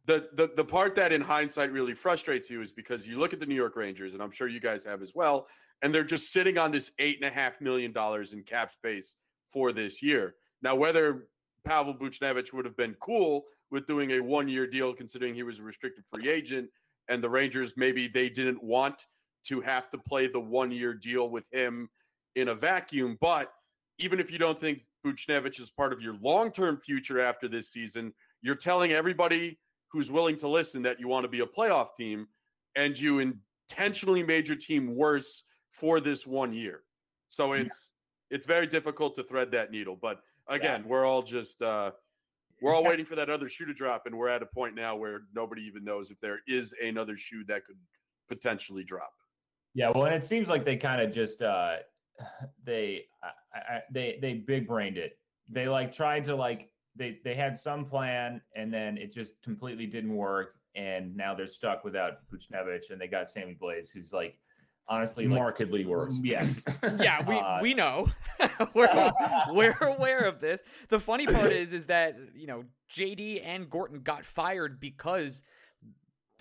the, 0.05 0.29
the 0.33 0.51
the 0.55 0.65
part 0.65 0.95
that 0.95 1.13
in 1.13 1.21
hindsight 1.21 1.71
really 1.71 1.93
frustrates 1.93 2.49
you 2.49 2.61
is 2.61 2.71
because 2.71 3.07
you 3.07 3.19
look 3.19 3.33
at 3.33 3.39
the 3.39 3.45
New 3.45 3.55
York 3.55 3.75
Rangers, 3.75 4.13
and 4.13 4.21
I'm 4.21 4.31
sure 4.31 4.47
you 4.47 4.59
guys 4.59 4.83
have 4.83 5.01
as 5.01 5.13
well, 5.13 5.47
and 5.81 5.93
they're 5.93 6.03
just 6.03 6.31
sitting 6.31 6.57
on 6.57 6.71
this 6.71 6.91
eight 6.99 7.17
and 7.21 7.25
a 7.25 7.33
half 7.33 7.61
million 7.61 7.91
dollars 7.91 8.33
in 8.33 8.43
cap 8.43 8.73
space 8.73 9.15
for 9.49 9.71
this 9.71 10.01
year. 10.01 10.35
Now, 10.61 10.75
whether 10.75 11.27
Pavel 11.65 11.93
Buchnevich 11.93 12.53
would 12.53 12.65
have 12.65 12.75
been 12.75 12.95
cool 12.99 13.45
with 13.69 13.87
doing 13.87 14.11
a 14.11 14.19
one 14.19 14.47
year 14.47 14.67
deal, 14.67 14.93
considering 14.93 15.33
he 15.35 15.43
was 15.43 15.59
a 15.59 15.63
restricted 15.63 16.05
free 16.05 16.29
agent, 16.29 16.69
and 17.07 17.23
the 17.23 17.29
Rangers 17.29 17.73
maybe 17.77 18.07
they 18.07 18.27
didn't 18.27 18.61
want 18.63 19.05
to 19.45 19.61
have 19.61 19.89
to 19.89 19.97
play 19.97 20.27
the 20.27 20.39
one 20.39 20.71
year 20.71 20.93
deal 20.93 21.29
with 21.29 21.45
him 21.51 21.89
in 22.35 22.49
a 22.49 22.55
vacuum. 22.55 23.17
But 23.19 23.51
even 23.97 24.19
if 24.19 24.31
you 24.31 24.37
don't 24.37 24.59
think 24.59 24.81
Buchnevich 25.05 25.59
is 25.59 25.69
part 25.69 25.93
of 25.93 26.01
your 26.01 26.15
long 26.21 26.51
term 26.51 26.77
future 26.77 27.19
after 27.19 27.47
this 27.47 27.71
season, 27.71 28.13
you're 28.41 28.55
telling 28.55 28.91
everybody 28.91 29.59
who's 29.91 30.11
willing 30.11 30.37
to 30.37 30.47
listen 30.47 30.81
that 30.83 30.99
you 30.99 31.07
want 31.07 31.23
to 31.23 31.29
be 31.29 31.41
a 31.41 31.45
playoff 31.45 31.95
team 31.97 32.27
and 32.75 32.97
you 32.97 33.19
intentionally 33.19 34.23
made 34.23 34.47
your 34.47 34.57
team 34.57 34.95
worse 34.95 35.43
for 35.71 35.99
this 35.99 36.25
one 36.25 36.53
year. 36.53 36.81
So 37.27 37.53
it's 37.53 37.91
yeah. 38.29 38.37
it's 38.37 38.47
very 38.47 38.67
difficult 38.67 39.15
to 39.15 39.23
thread 39.23 39.51
that 39.51 39.71
needle. 39.71 39.97
But 40.01 40.21
again, 40.47 40.81
yeah. 40.81 40.87
we're 40.87 41.05
all 41.05 41.21
just 41.21 41.61
uh 41.61 41.91
we're 42.61 42.75
all 42.75 42.83
waiting 42.83 43.05
for 43.05 43.15
that 43.15 43.29
other 43.29 43.49
shoe 43.49 43.65
to 43.65 43.73
drop, 43.73 44.05
and 44.05 44.15
we're 44.15 44.27
at 44.27 44.43
a 44.43 44.45
point 44.45 44.75
now 44.75 44.95
where 44.95 45.21
nobody 45.33 45.63
even 45.63 45.83
knows 45.83 46.11
if 46.11 46.19
there 46.19 46.41
is 46.47 46.75
another 46.81 47.17
shoe 47.17 47.43
that 47.47 47.65
could 47.65 47.77
potentially 48.29 48.83
drop. 48.83 49.11
Yeah, 49.73 49.91
well, 49.93 50.05
and 50.05 50.15
it 50.15 50.23
seems 50.23 50.49
like 50.49 50.65
they 50.65 50.75
kind 50.75 51.01
of 51.01 51.13
just 51.13 51.41
uh 51.41 51.77
they 52.63 53.05
I, 53.23 53.57
I, 53.57 53.81
they 53.91 54.17
they 54.21 54.33
big 54.33 54.67
brained 54.67 54.97
it. 54.97 55.17
They 55.49 55.67
like 55.67 55.91
tried 55.93 56.25
to 56.25 56.35
like 56.35 56.69
they 56.95 57.19
they 57.23 57.35
had 57.35 57.57
some 57.57 57.85
plan 57.85 58.41
and 58.55 58.73
then 58.73 58.97
it 58.97 59.13
just 59.13 59.41
completely 59.41 59.85
didn't 59.85 60.15
work 60.15 60.55
and 60.75 61.15
now 61.15 61.33
they're 61.33 61.47
stuck 61.47 61.83
without 61.83 62.19
Buchnevich 62.31 62.91
and 62.91 62.99
they 62.99 63.07
got 63.07 63.29
Sammy 63.29 63.57
Blais, 63.61 63.91
who's 63.91 64.13
like 64.13 64.37
honestly 64.87 65.27
like, 65.27 65.39
markedly 65.39 65.85
worse. 65.85 66.13
Yes. 66.21 66.63
yeah, 66.99 67.25
we 67.27 67.35
uh, 67.35 67.59
we 67.61 67.73
know. 67.73 68.09
we're 68.73 69.11
we're 69.49 69.77
aware 69.81 70.21
of 70.21 70.39
this. 70.39 70.61
The 70.89 70.99
funny 70.99 71.27
part 71.27 71.51
is 71.51 71.73
is 71.73 71.85
that, 71.87 72.17
you 72.35 72.47
know, 72.47 72.65
JD 72.93 73.45
and 73.45 73.69
Gorton 73.69 74.01
got 74.01 74.25
fired 74.25 74.79
because 74.79 75.43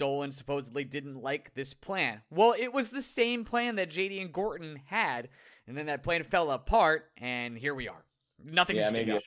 Dolan 0.01 0.31
supposedly 0.31 0.83
didn't 0.83 1.23
like 1.23 1.53
this 1.53 1.75
plan. 1.75 2.23
Well, 2.31 2.55
it 2.59 2.73
was 2.73 2.89
the 2.89 3.03
same 3.03 3.45
plan 3.45 3.77
that 3.77 3.91
JD 3.91 4.19
and 4.23 4.33
Gorton 4.33 4.81
had, 4.87 5.29
and 5.67 5.77
then 5.77 5.87
that 5.87 6.03
plan 6.03 6.25
fell 6.25 6.51
apart, 6.51 7.11
and 7.19 7.59
here 7.59 7.75
we 7.75 7.87
are. 7.87 8.03
Nothing's 8.43 8.79
yeah, 8.79 8.91
changed. 8.93 9.25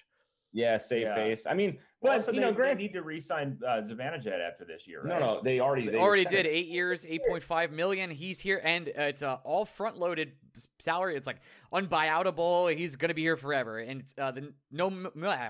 Yeah, 0.51 0.78
save 0.78 1.03
yeah. 1.03 1.13
face. 1.13 1.43
I 1.47 1.53
mean, 1.53 1.78
but 2.01 2.26
well, 2.26 2.36
you 2.36 2.41
know, 2.41 2.51
Grant 2.51 2.80
need 2.80 2.93
to 2.93 3.03
re-sign 3.03 3.59
uh, 3.63 3.82
Zibanejad 3.82 4.39
after 4.39 4.65
this 4.67 4.88
year. 4.88 5.03
Right? 5.03 5.19
No, 5.19 5.36
no, 5.36 5.41
they 5.43 5.59
already 5.59 5.89
they, 5.89 5.97
already 5.97 6.26
did 6.26 6.47
eight 6.47 6.67
years, 6.67 7.05
eight 7.07 7.21
point 7.30 7.43
five 7.43 7.71
million. 7.71 8.09
He's 8.09 8.39
here, 8.39 8.59
and 8.63 8.88
uh, 8.89 9.01
it's 9.03 9.21
a 9.21 9.41
all 9.43 9.65
front-loaded 9.65 10.32
salary. 10.80 11.15
It's 11.15 11.28
like 11.28 11.41
unbuyoutable. 11.71 12.76
He's 12.76 12.95
going 12.95 13.09
to 13.09 13.15
be 13.15 13.21
here 13.21 13.38
forever, 13.38 13.78
and 13.80 14.03
uh, 14.17 14.32
the 14.32 14.53
no 14.71 14.89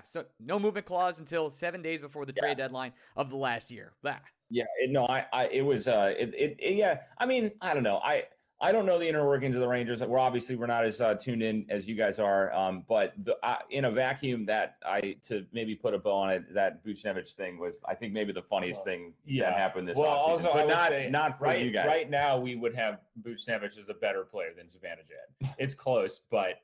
so 0.04 0.26
no 0.42 0.60
movement 0.60 0.86
clause 0.86 1.20
until 1.20 1.50
seven 1.50 1.82
days 1.82 2.02
before 2.02 2.26
the 2.26 2.34
trade 2.34 2.58
yeah. 2.58 2.66
deadline 2.66 2.92
of 3.16 3.30
the 3.30 3.38
last 3.38 3.72
year. 3.72 3.94
Blah. 4.02 4.18
Yeah, 4.54 4.66
it, 4.80 4.92
no, 4.92 5.08
I, 5.08 5.26
I, 5.34 5.48
it 5.48 5.62
was, 5.62 5.88
uh, 5.88 6.14
it, 6.16 6.32
it, 6.36 6.56
it, 6.60 6.76
yeah. 6.76 7.00
I 7.18 7.26
mean, 7.26 7.52
I 7.60 7.74
don't 7.74 7.82
know. 7.82 8.00
I, 8.04 8.26
I 8.62 8.72
don't 8.72 8.86
know 8.86 9.00
the 9.00 9.10
inner 9.10 9.28
workings 9.28 9.56
of 9.56 9.62
the 9.62 9.68
Rangers. 9.68 10.02
We're 10.02 10.20
obviously 10.20 10.56
we're 10.56 10.68
not 10.68 10.86
as 10.86 11.02
uh, 11.02 11.16
tuned 11.16 11.42
in 11.42 11.66
as 11.70 11.88
you 11.88 11.96
guys 11.96 12.20
are. 12.20 12.54
Um, 12.54 12.86
but 12.88 13.14
the, 13.26 13.36
uh, 13.44 13.58
in 13.72 13.86
a 13.86 13.92
vacuum, 13.92 14.46
that 14.46 14.78
I 14.86 15.18
to 15.24 15.46
maybe 15.52 15.76
put 15.76 15.94
a 15.94 15.98
bow 15.98 16.14
on 16.14 16.30
it, 16.30 16.54
that 16.54 16.86
Buchnevich 16.86 17.34
thing 17.34 17.58
was, 17.58 17.82
I 17.86 17.96
think, 17.96 18.14
maybe 18.14 18.32
the 18.32 18.44
funniest 18.44 18.82
well, 18.82 18.86
thing 18.86 19.14
yeah. 19.26 19.50
that 19.50 19.58
happened 19.58 19.88
this 19.90 19.98
well, 19.98 20.16
offseason. 20.16 20.46
Also, 20.46 20.54
but 20.54 20.68
not 20.68 20.90
say, 20.90 21.10
not 21.10 21.40
for 21.40 21.46
right, 21.46 21.62
you 21.62 21.72
guys. 21.72 21.88
Right 21.88 22.10
now, 22.10 22.40
we 22.40 22.56
would 22.56 22.76
have 22.76 23.00
Buchnevich 23.22 23.78
as 23.78 23.90
a 23.90 23.96
better 23.96 24.24
player 24.24 24.52
than 24.56 24.68
Zibanejad. 24.68 25.56
It's 25.58 25.74
close, 25.74 26.22
but 26.32 26.62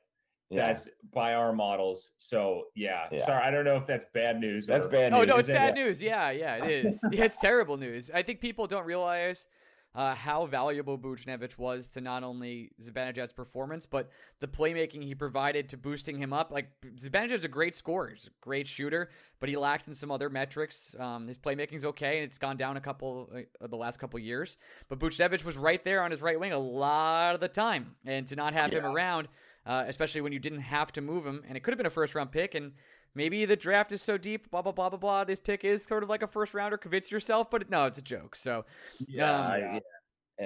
yeah. 0.50 0.66
That's 0.66 0.88
by 1.12 1.34
our 1.34 1.52
models. 1.52 2.12
So 2.16 2.64
yeah. 2.74 3.06
yeah. 3.12 3.24
Sorry, 3.24 3.42
I 3.42 3.50
don't 3.50 3.64
know 3.64 3.76
if 3.76 3.86
that's 3.86 4.06
bad 4.12 4.40
news. 4.40 4.66
That's 4.66 4.86
bad 4.86 5.12
news. 5.12 5.20
Oh 5.20 5.24
no, 5.24 5.36
it's 5.36 5.48
bad 5.48 5.74
news. 5.74 6.02
Yeah, 6.02 6.30
yeah, 6.30 6.56
it 6.56 6.86
is. 6.86 7.00
it's 7.12 7.38
terrible 7.38 7.76
news. 7.76 8.10
I 8.12 8.22
think 8.22 8.40
people 8.40 8.66
don't 8.66 8.84
realize 8.84 9.46
uh, 9.94 10.14
how 10.14 10.46
valuable 10.46 10.96
Buchnevich 10.96 11.58
was 11.58 11.88
to 11.90 12.00
not 12.00 12.22
only 12.22 12.70
Zibanejad's 12.80 13.32
performance, 13.32 13.86
but 13.86 14.08
the 14.38 14.46
playmaking 14.46 15.02
he 15.02 15.14
provided 15.14 15.68
to 15.70 15.76
boosting 15.76 16.16
him 16.16 16.32
up. 16.32 16.52
Like 16.52 16.68
Zibanejad's 16.96 17.44
a 17.44 17.48
great 17.48 17.74
scorer, 17.74 18.10
he's 18.10 18.26
a 18.26 18.30
great 18.40 18.68
shooter, 18.68 19.10
but 19.40 19.48
he 19.48 19.56
lacks 19.56 19.88
in 19.88 19.94
some 19.94 20.12
other 20.12 20.30
metrics. 20.30 20.94
Um, 20.98 21.26
his 21.26 21.38
playmaking's 21.38 21.84
okay, 21.86 22.18
and 22.18 22.24
it's 22.24 22.38
gone 22.38 22.56
down 22.56 22.76
a 22.76 22.80
couple 22.80 23.30
uh, 23.34 23.66
the 23.66 23.76
last 23.76 23.98
couple 23.98 24.18
years. 24.20 24.58
But 24.88 25.00
Buchnevich 25.00 25.44
was 25.44 25.56
right 25.56 25.84
there 25.84 26.02
on 26.02 26.12
his 26.12 26.22
right 26.22 26.38
wing 26.38 26.52
a 26.52 26.58
lot 26.58 27.34
of 27.34 27.40
the 27.40 27.48
time, 27.48 27.96
and 28.04 28.26
to 28.28 28.36
not 28.36 28.52
have 28.52 28.72
yeah. 28.72 28.80
him 28.80 28.86
around, 28.86 29.26
uh, 29.66 29.84
especially 29.86 30.20
when 30.20 30.32
you 30.32 30.38
didn't 30.38 30.60
have 30.60 30.92
to 30.92 31.00
move 31.00 31.26
him, 31.26 31.42
and 31.46 31.56
it 31.56 31.60
could 31.60 31.72
have 31.72 31.78
been 31.78 31.86
a 31.86 31.90
first 31.90 32.14
round 32.14 32.32
pick, 32.32 32.54
and 32.54 32.72
maybe 33.14 33.44
the 33.44 33.56
draft 33.56 33.92
is 33.92 34.02
so 34.02 34.16
deep, 34.16 34.50
blah 34.50 34.62
blah 34.62 34.72
blah 34.72 34.88
blah 34.88 34.98
blah. 34.98 35.24
This 35.24 35.40
pick 35.40 35.64
is 35.64 35.84
sort 35.84 36.02
of 36.02 36.08
like 36.08 36.22
a 36.22 36.26
first 36.26 36.54
rounder. 36.54 36.76
Convince 36.76 37.10
yourself, 37.10 37.50
but 37.50 37.68
no, 37.70 37.86
it's 37.86 37.98
a 37.98 38.02
joke. 38.02 38.36
So 38.36 38.64
yeah, 39.06 39.46
um, 39.46 39.60
yeah. 39.60 39.78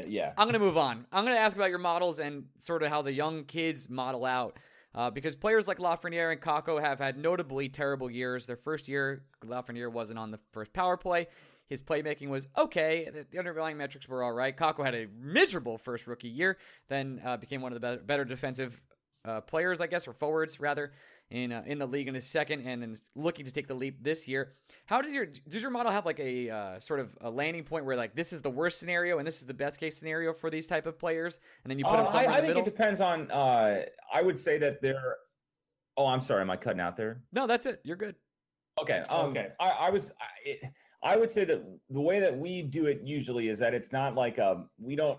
Yeah. 0.07 0.33
I'm 0.37 0.49
gonna 0.49 0.59
move 0.59 0.77
on. 0.77 1.07
I'm 1.13 1.25
gonna 1.25 1.37
ask 1.37 1.57
about 1.57 1.71
your 1.71 1.79
models 1.79 2.19
and 2.19 2.47
sort 2.59 2.83
of 2.83 2.89
how 2.89 3.03
the 3.03 3.13
young 3.13 3.45
kids 3.45 3.89
model 3.89 4.25
out. 4.25 4.59
Uh, 4.95 5.11
because 5.11 5.35
players 5.35 5.67
like 5.67 5.79
Lafreniere 5.79 6.31
and 6.31 6.41
Kakko 6.41 6.81
have 6.81 7.01
had 7.01 7.19
notably 7.19 7.69
terrible 7.69 8.09
years. 8.09 8.47
Their 8.47 8.57
first 8.57 8.87
year, 8.87 9.25
Lafreniere 9.45 9.91
wasn't 9.91 10.21
on 10.21 10.31
the 10.31 10.39
first 10.53 10.73
power 10.73 10.97
play. 10.97 11.27
His 11.67 11.83
playmaking 11.83 12.29
was 12.29 12.47
okay. 12.57 13.11
The 13.33 13.39
underlying 13.39 13.77
metrics 13.77 14.09
were 14.09 14.23
all 14.23 14.33
right. 14.33 14.57
Kakko 14.57 14.85
had 14.85 14.95
a 14.95 15.07
miserable 15.19 15.79
first 15.79 16.07
rookie 16.07 16.29
year, 16.29 16.59
then 16.89 17.21
uh, 17.25 17.37
became 17.37 17.61
one 17.61 17.73
of 17.73 17.81
the 17.81 18.01
better 18.05 18.25
defensive 18.25 18.81
uh, 19.25 19.41
players, 19.41 19.81
I 19.81 19.87
guess, 19.87 20.07
or 20.07 20.13
forwards 20.13 20.61
rather 20.61 20.93
in 21.31 21.53
uh, 21.53 21.63
in 21.67 21.79
the 21.79 21.87
league 21.87 22.09
in 22.09 22.15
his 22.15 22.27
second, 22.27 22.67
and 22.67 22.83
then 22.83 22.97
looking 23.15 23.45
to 23.45 23.53
take 23.53 23.67
the 23.67 23.75
leap 23.75 24.03
this 24.03 24.29
year. 24.29 24.53
How 24.87 25.01
does 25.01 25.13
your 25.13 25.27
does 25.27 25.63
your 25.63 25.71
model 25.71 25.91
have 25.91 26.05
like 26.05 26.21
a 26.21 26.51
uh, 26.51 26.81
sort 26.81 27.01
of 27.01 27.17
a 27.21 27.31
landing 27.31 27.65
point 27.65 27.85
where 27.85 27.97
like 27.97 28.15
this 28.15 28.33
is 28.33 28.43
the 28.43 28.51
worst 28.51 28.79
scenario 28.79 29.19
and 29.19 29.27
this 29.27 29.41
is 29.41 29.47
the 29.47 29.55
best 29.55 29.81
case 29.81 29.97
scenario 29.97 30.33
for 30.33 30.51
these 30.51 30.67
type 30.67 30.87
of 30.87 30.99
players, 30.99 31.39
and 31.65 31.71
then 31.71 31.79
you 31.79 31.85
put 31.85 31.93
them 31.93 32.03
uh, 32.03 32.05
somewhere 32.05 32.31
I, 32.31 32.33
I 32.33 32.37
think 32.37 32.49
middle? 32.49 32.63
it 32.63 32.65
depends 32.65 33.01
on. 33.01 33.31
Uh, 33.31 33.83
I 34.13 34.23
would 34.23 34.39
say 34.39 34.59
that 34.59 34.83
they're. 34.83 35.17
Oh, 35.97 36.07
I'm 36.07 36.21
sorry. 36.21 36.43
Am 36.43 36.51
I 36.51 36.57
cutting 36.57 36.81
out 36.81 36.97
there? 36.97 37.23
No, 37.33 37.47
that's 37.47 37.67
it. 37.67 37.81
You're 37.85 37.97
good. 37.97 38.17
Okay. 38.81 39.05
Um, 39.09 39.27
okay. 39.27 39.49
I, 39.61 39.71
I 39.71 39.91
was. 39.91 40.13
I, 40.21 40.27
it, 40.45 40.73
I 41.05 41.17
would 41.19 41.31
say 41.31 41.45
that 41.45 41.63
the 41.91 42.01
way 42.01 42.19
that 42.19 42.37
we 42.37 42.63
do 42.63 42.87
it 42.87 43.03
usually 43.05 43.49
is 43.49 43.59
that 43.59 43.75
it's 43.75 43.93
not 43.93 44.15
like 44.15 44.39
um 44.39 44.71
we 44.81 44.97
don't 44.97 45.19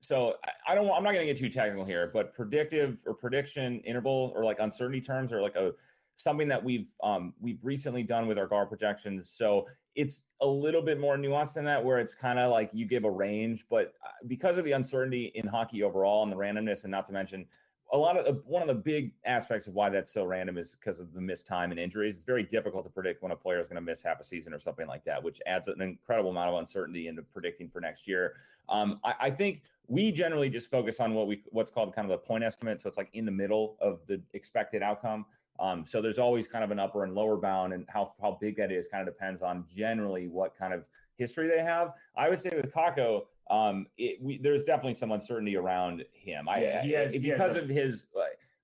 so 0.00 0.34
I 0.66 0.74
don't 0.74 0.90
I'm 0.90 1.02
not 1.02 1.12
going 1.14 1.26
to 1.26 1.32
get 1.32 1.38
too 1.38 1.50
technical 1.50 1.84
here, 1.84 2.10
but 2.12 2.34
predictive 2.34 3.00
or 3.06 3.14
prediction 3.14 3.80
interval 3.80 4.32
or 4.34 4.44
like 4.44 4.58
uncertainty 4.60 5.00
terms 5.00 5.32
are 5.32 5.42
like 5.42 5.56
a 5.56 5.72
something 6.16 6.48
that 6.48 6.62
we've 6.62 6.88
um, 7.02 7.34
we've 7.40 7.58
recently 7.62 8.02
done 8.02 8.26
with 8.26 8.38
our 8.38 8.46
GAR 8.46 8.66
projections. 8.66 9.30
So 9.30 9.66
it's 9.94 10.22
a 10.40 10.46
little 10.46 10.82
bit 10.82 11.00
more 11.00 11.16
nuanced 11.16 11.54
than 11.54 11.64
that, 11.64 11.84
where 11.84 11.98
it's 11.98 12.14
kind 12.14 12.38
of 12.38 12.50
like 12.50 12.70
you 12.72 12.86
give 12.86 13.04
a 13.04 13.10
range, 13.10 13.64
but 13.68 13.94
uh, 14.04 14.10
because 14.26 14.56
of 14.56 14.64
the 14.64 14.72
uncertainty 14.72 15.32
in 15.34 15.46
hockey 15.46 15.82
overall 15.82 16.22
and 16.22 16.30
the 16.30 16.36
randomness, 16.36 16.84
and 16.84 16.90
not 16.90 17.06
to 17.06 17.12
mention 17.12 17.46
a 17.92 17.98
lot 17.98 18.16
of 18.16 18.26
uh, 18.26 18.38
one 18.44 18.62
of 18.62 18.68
the 18.68 18.74
big 18.74 19.12
aspects 19.24 19.66
of 19.66 19.74
why 19.74 19.88
that's 19.88 20.12
so 20.12 20.24
random 20.24 20.58
is 20.58 20.76
because 20.78 21.00
of 21.00 21.12
the 21.12 21.20
missed 21.20 21.46
time 21.46 21.70
and 21.70 21.80
injuries. 21.80 22.16
It's 22.16 22.24
very 22.24 22.44
difficult 22.44 22.84
to 22.84 22.90
predict 22.90 23.22
when 23.22 23.32
a 23.32 23.36
player 23.36 23.60
is 23.60 23.66
going 23.66 23.76
to 23.76 23.80
miss 23.82 24.02
half 24.02 24.20
a 24.20 24.24
season 24.24 24.54
or 24.54 24.58
something 24.58 24.86
like 24.86 25.04
that, 25.04 25.22
which 25.22 25.40
adds 25.46 25.68
an 25.68 25.80
incredible 25.80 26.30
amount 26.30 26.50
of 26.50 26.58
uncertainty 26.58 27.08
into 27.08 27.22
predicting 27.22 27.68
for 27.68 27.80
next 27.80 28.06
year. 28.06 28.34
Um, 28.68 29.00
I, 29.04 29.14
I, 29.20 29.30
think 29.30 29.62
we 29.90 30.12
generally 30.12 30.48
just 30.48 30.70
focus 30.70 31.00
on 31.00 31.14
what 31.14 31.26
we 31.26 31.42
what's 31.50 31.70
called 31.70 31.94
kind 31.94 32.10
of 32.10 32.12
a 32.12 32.18
point 32.18 32.44
estimate, 32.44 32.80
so 32.80 32.88
it's 32.88 32.96
like 32.96 33.10
in 33.12 33.24
the 33.24 33.32
middle 33.32 33.76
of 33.80 33.98
the 34.06 34.22
expected 34.32 34.82
outcome. 34.82 35.26
Um, 35.58 35.84
so 35.84 36.00
there's 36.00 36.18
always 36.18 36.46
kind 36.46 36.64
of 36.64 36.70
an 36.70 36.78
upper 36.78 37.02
and 37.02 37.12
lower 37.12 37.36
bound, 37.36 37.72
and 37.74 37.84
how 37.88 38.14
how 38.22 38.38
big 38.40 38.56
that 38.56 38.70
is 38.70 38.86
kind 38.86 39.06
of 39.06 39.12
depends 39.12 39.42
on 39.42 39.66
generally 39.74 40.28
what 40.28 40.56
kind 40.56 40.72
of 40.72 40.84
history 41.16 41.48
they 41.48 41.62
have. 41.62 41.92
I 42.16 42.28
would 42.30 42.38
say 42.38 42.50
with 42.54 42.72
Kakko, 42.72 43.22
um, 43.50 43.86
it, 43.98 44.22
we, 44.22 44.38
there's 44.38 44.62
definitely 44.62 44.94
some 44.94 45.10
uncertainty 45.10 45.56
around 45.56 46.04
him. 46.12 46.48
I, 46.48 46.62
yeah, 46.62 46.82
he 46.82 46.92
has, 46.92 47.12
because 47.12 47.54
he 47.54 47.60
of 47.60 47.68
his. 47.68 48.04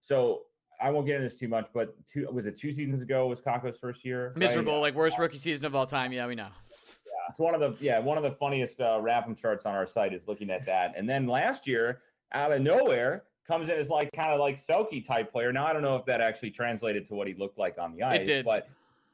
so 0.00 0.42
I 0.80 0.90
won't 0.90 1.06
get 1.06 1.16
into 1.16 1.28
this 1.28 1.36
too 1.38 1.48
much, 1.48 1.68
but 1.74 1.96
two 2.06 2.28
was 2.30 2.46
it 2.46 2.56
two 2.56 2.72
seasons 2.72 3.02
ago 3.02 3.26
was 3.26 3.40
Kakko's 3.40 3.78
first 3.78 4.04
year? 4.04 4.32
Miserable, 4.36 4.74
right? 4.74 4.82
like 4.82 4.94
worst 4.94 5.18
rookie 5.18 5.38
season 5.38 5.66
of 5.66 5.74
all 5.74 5.86
time. 5.86 6.12
Yeah, 6.12 6.28
we 6.28 6.36
know. 6.36 6.50
It's 7.28 7.38
one 7.38 7.54
of 7.54 7.60
the 7.60 7.76
yeah 7.84 7.98
one 7.98 8.16
of 8.16 8.22
the 8.22 8.32
funniest 8.32 8.80
uh, 8.80 9.00
RAPM 9.00 9.36
charts 9.36 9.66
on 9.66 9.74
our 9.74 9.86
site 9.86 10.12
is 10.12 10.22
looking 10.26 10.50
at 10.50 10.64
that. 10.66 10.94
And 10.96 11.08
then 11.08 11.26
last 11.26 11.66
year, 11.66 12.00
out 12.32 12.52
of 12.52 12.62
nowhere, 12.62 13.24
comes 13.46 13.68
in 13.68 13.78
as 13.78 13.90
like 13.90 14.10
kind 14.12 14.32
of 14.32 14.40
like 14.40 14.56
Selke 14.56 15.04
type 15.04 15.30
player. 15.30 15.52
Now 15.52 15.66
I 15.66 15.72
don't 15.72 15.82
know 15.82 15.96
if 15.96 16.04
that 16.06 16.20
actually 16.20 16.50
translated 16.50 17.04
to 17.06 17.14
what 17.14 17.26
he 17.26 17.34
looked 17.34 17.58
like 17.58 17.78
on 17.78 17.94
the 17.94 18.02
ice, 18.02 18.20
it 18.20 18.24
did. 18.24 18.44
but 18.44 18.68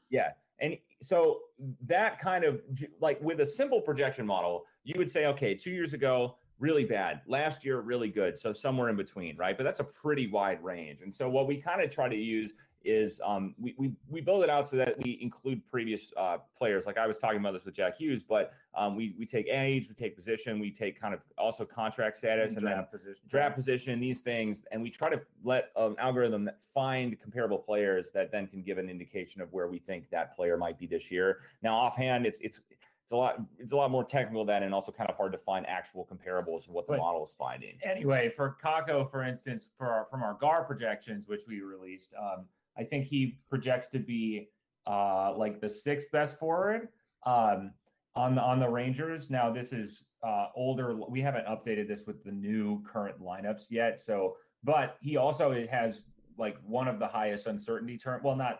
yeah. 0.09 0.31
And 0.59 0.77
so 1.01 1.39
that 1.87 2.19
kind 2.19 2.43
of 2.43 2.61
like 2.99 3.21
with 3.21 3.41
a 3.41 3.45
simple 3.45 3.81
projection 3.81 4.25
model, 4.25 4.65
you 4.83 4.95
would 4.97 5.11
say, 5.11 5.25
okay, 5.27 5.55
two 5.55 5.71
years 5.71 5.93
ago, 5.93 6.35
really 6.59 6.85
bad. 6.85 7.21
Last 7.27 7.65
year, 7.65 7.81
really 7.81 8.09
good. 8.09 8.37
So 8.37 8.53
somewhere 8.53 8.89
in 8.89 8.95
between, 8.95 9.35
right? 9.35 9.57
But 9.57 9.63
that's 9.63 9.79
a 9.79 9.83
pretty 9.83 10.27
wide 10.27 10.63
range. 10.63 11.01
And 11.01 11.13
so 11.13 11.29
what 11.29 11.47
we 11.47 11.57
kind 11.57 11.81
of 11.81 11.89
try 11.89 12.07
to 12.07 12.15
use 12.15 12.53
is 12.83 13.21
um, 13.23 13.55
we, 13.59 13.75
we 13.77 13.91
we 14.09 14.21
build 14.21 14.43
it 14.43 14.49
out 14.49 14.67
so 14.67 14.75
that 14.77 14.95
we 15.03 15.17
include 15.21 15.61
previous 15.69 16.11
uh, 16.17 16.37
players. 16.55 16.85
Like 16.85 16.97
I 16.97 17.07
was 17.07 17.17
talking 17.17 17.39
about 17.39 17.53
this 17.53 17.65
with 17.65 17.75
Jack 17.75 17.97
Hughes, 17.97 18.23
but 18.23 18.53
um, 18.75 18.95
we 18.95 19.15
we 19.17 19.25
take 19.25 19.47
age, 19.47 19.87
we 19.87 19.95
take 19.95 20.15
position, 20.15 20.59
we 20.59 20.71
take 20.71 20.99
kind 20.99 21.13
of 21.13 21.21
also 21.37 21.65
contract 21.65 22.17
status 22.17 22.53
and, 22.53 22.61
draft 22.61 22.91
position. 22.91 23.23
draft 23.29 23.55
position, 23.55 23.99
these 23.99 24.19
things, 24.21 24.63
and 24.71 24.81
we 24.81 24.89
try 24.89 25.09
to 25.09 25.21
let 25.43 25.71
an 25.75 25.95
algorithm 25.99 26.49
find 26.73 27.19
comparable 27.19 27.57
players 27.57 28.11
that 28.13 28.31
then 28.31 28.47
can 28.47 28.61
give 28.61 28.77
an 28.77 28.89
indication 28.89 29.41
of 29.41 29.51
where 29.53 29.67
we 29.67 29.79
think 29.79 30.09
that 30.09 30.35
player 30.35 30.57
might 30.57 30.77
be 30.77 30.85
this 30.85 31.09
year. 31.09 31.39
Now, 31.61 31.75
offhand, 31.75 32.25
it's 32.25 32.39
it's 32.41 32.59
it's 33.03 33.11
a 33.11 33.15
lot 33.15 33.39
it's 33.59 33.73
a 33.73 33.75
lot 33.75 33.91
more 33.91 34.03
technical 34.03 34.45
than 34.45 34.63
and 34.63 34.73
also 34.73 34.91
kind 34.91 35.09
of 35.09 35.17
hard 35.17 35.31
to 35.33 35.37
find 35.37 35.65
actual 35.67 36.07
comparables 36.11 36.67
of 36.67 36.73
what 36.73 36.87
the 36.87 36.93
But- 36.93 36.99
model 36.99 37.23
is 37.23 37.33
finding. 37.37 37.77
Anyway, 37.83 38.29
for 38.29 38.57
Kakko, 38.63 39.09
for 39.09 39.23
instance, 39.23 39.69
for 39.77 39.87
our, 39.87 40.07
from 40.09 40.23
our 40.23 40.33
GAR 40.39 40.63
projections, 40.63 41.27
which 41.27 41.41
we 41.47 41.61
released, 41.61 42.13
um, 42.19 42.45
I 42.77 42.83
think 42.83 43.05
he 43.05 43.37
projects 43.49 43.87
to 43.89 43.99
be 43.99 44.49
uh, 44.87 45.33
like 45.37 45.61
the 45.61 45.69
sixth 45.69 46.11
best 46.11 46.39
forward 46.39 46.89
um, 47.25 47.71
on 48.15 48.35
the 48.35 48.41
on 48.41 48.59
the 48.59 48.67
Rangers. 48.67 49.29
Now, 49.29 49.51
this 49.51 49.71
is 49.71 50.05
uh, 50.25 50.47
older. 50.55 50.95
We 50.95 51.21
haven't 51.21 51.45
updated 51.45 51.87
this 51.87 52.05
with 52.05 52.23
the 52.23 52.31
new 52.31 52.83
current 52.83 53.21
lineups 53.21 53.65
yet. 53.69 53.99
So, 53.99 54.37
but 54.63 54.97
he 55.01 55.17
also 55.17 55.65
has 55.69 56.01
like 56.37 56.57
one 56.65 56.87
of 56.87 56.99
the 56.99 57.07
highest 57.07 57.47
uncertainty 57.47 57.97
term. 57.97 58.21
Well, 58.23 58.35
not, 58.35 58.59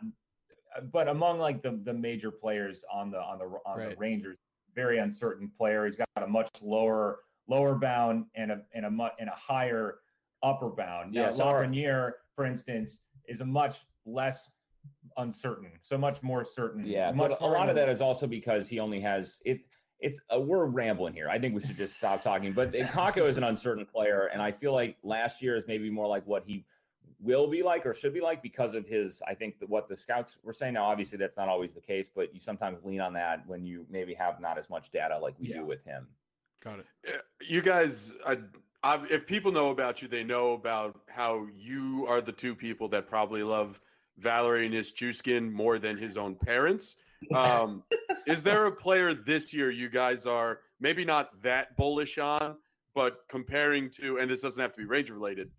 but 0.92 1.08
among 1.08 1.40
like 1.40 1.62
the 1.62 1.80
the 1.84 1.94
major 1.94 2.32
players 2.32 2.84
on 2.92 3.12
the 3.12 3.20
on 3.20 3.40
the 3.40 3.46
on 3.66 3.80
the 3.90 3.96
Rangers, 3.98 4.38
very 4.76 5.00
uncertain 5.00 5.52
player. 5.58 5.86
He's 5.86 5.98
got 5.98 6.08
a 6.18 6.28
much 6.28 6.50
lower 6.62 7.20
lower 7.48 7.76
bound 7.76 8.26
and 8.36 8.52
a 8.52 8.62
and 8.74 8.86
a 8.86 8.92
much 8.92 9.14
and 9.20 9.30
a 9.30 9.36
higher 9.36 9.96
upper 10.44 10.70
bound. 10.70 11.14
Yeah, 11.14 11.32
our- 11.42 11.64
Lafreniere, 11.66 12.12
for 12.36 12.46
instance, 12.46 13.00
is 13.28 13.42
a 13.42 13.46
much 13.46 13.86
less 14.06 14.50
uncertain, 15.18 15.72
so 15.82 15.98
much 15.98 16.22
more 16.24 16.44
certain. 16.44 16.86
Yeah, 16.86 17.12
much 17.12 17.32
but 17.32 17.42
a 17.42 17.46
lot 17.48 17.70
of 17.70 17.76
that 17.76 17.90
is 17.90 18.02
also 18.02 18.28
because 18.28 18.68
he 18.70 18.80
only 18.80 19.00
has 19.02 19.40
it. 19.46 19.62
It's 20.00 20.20
uh, 20.34 20.40
we're 20.40 20.66
rambling 20.66 21.14
here. 21.14 21.30
I 21.30 21.40
think 21.40 21.56
we 21.56 21.62
should 21.62 21.78
just 21.78 21.96
stop 21.96 22.22
talking. 22.24 22.52
But 22.54 22.74
Kakko 22.74 23.28
is 23.28 23.38
an 23.38 23.44
uncertain 23.44 23.86
player, 23.86 24.30
and 24.34 24.42
I 24.42 24.52
feel 24.52 24.74
like 24.74 24.98
last 25.04 25.42
year 25.42 25.56
is 25.56 25.68
maybe 25.68 25.90
more 25.90 26.08
like 26.08 26.26
what 26.28 26.44
he 26.46 26.66
will 27.22 27.48
be 27.48 27.64
like 27.64 27.86
or 27.86 27.94
should 27.94 28.14
be 28.14 28.20
like 28.20 28.42
because 28.44 28.74
of 28.74 28.86
his. 28.86 29.22
I 29.26 29.34
think 29.34 29.60
that 29.60 29.70
what 29.70 29.88
the 29.88 29.96
scouts 29.96 30.38
were 30.44 30.52
saying. 30.52 30.74
Now, 30.74 30.84
obviously, 30.86 31.18
that's 31.18 31.38
not 31.38 31.48
always 31.48 31.74
the 31.74 31.80
case, 31.82 32.10
but 32.14 32.34
you 32.34 32.42
sometimes 32.42 32.84
lean 32.84 33.00
on 33.00 33.14
that 33.14 33.48
when 33.48 33.66
you 33.66 33.86
maybe 33.90 34.14
have 34.16 34.42
not 34.42 34.58
as 34.58 34.70
much 34.70 34.92
data 34.92 35.18
like 35.18 35.36
we 35.40 35.48
Yeah. 35.48 35.60
do 35.60 35.66
with 35.66 35.84
him. 35.86 36.08
Got 36.62 36.80
it. 36.80 36.86
Uh, 37.08 37.12
You 37.40 37.62
guys, 37.62 38.12
I, 38.26 38.40
I, 38.84 39.02
if 39.10 39.26
people 39.26 39.54
know 39.54 39.72
about 39.72 40.02
you, 40.02 40.10
they 40.10 40.24
know 40.26 40.52
about 40.52 41.00
how 41.08 41.48
you 41.56 42.06
are 42.10 42.20
the 42.20 42.32
two 42.34 42.56
people 42.56 42.90
that 42.90 43.08
probably 43.08 43.44
love 43.44 43.80
Valeri 44.18 44.70
Nichushkin 44.70 45.52
more 45.52 45.80
than 45.80 45.98
his 45.98 46.18
own 46.18 46.36
parents. 46.36 46.98
Um, 47.34 47.84
is 48.28 48.44
there 48.44 48.66
a 48.66 48.72
player 48.72 49.14
this 49.14 49.54
year 49.54 49.72
you 49.72 49.90
guys 49.90 50.26
are 50.26 50.60
maybe 50.80 51.06
not 51.06 51.42
that 51.42 51.76
bullish 51.78 52.18
on, 52.18 52.58
but 52.94 53.24
comparing 53.30 53.90
to, 53.92 54.18
and 54.18 54.30
this 54.30 54.42
doesn't 54.42 54.62
have 54.62 54.74
to 54.74 54.78
be 54.78 54.86
Ranger 54.86 55.14
related, 55.14 55.50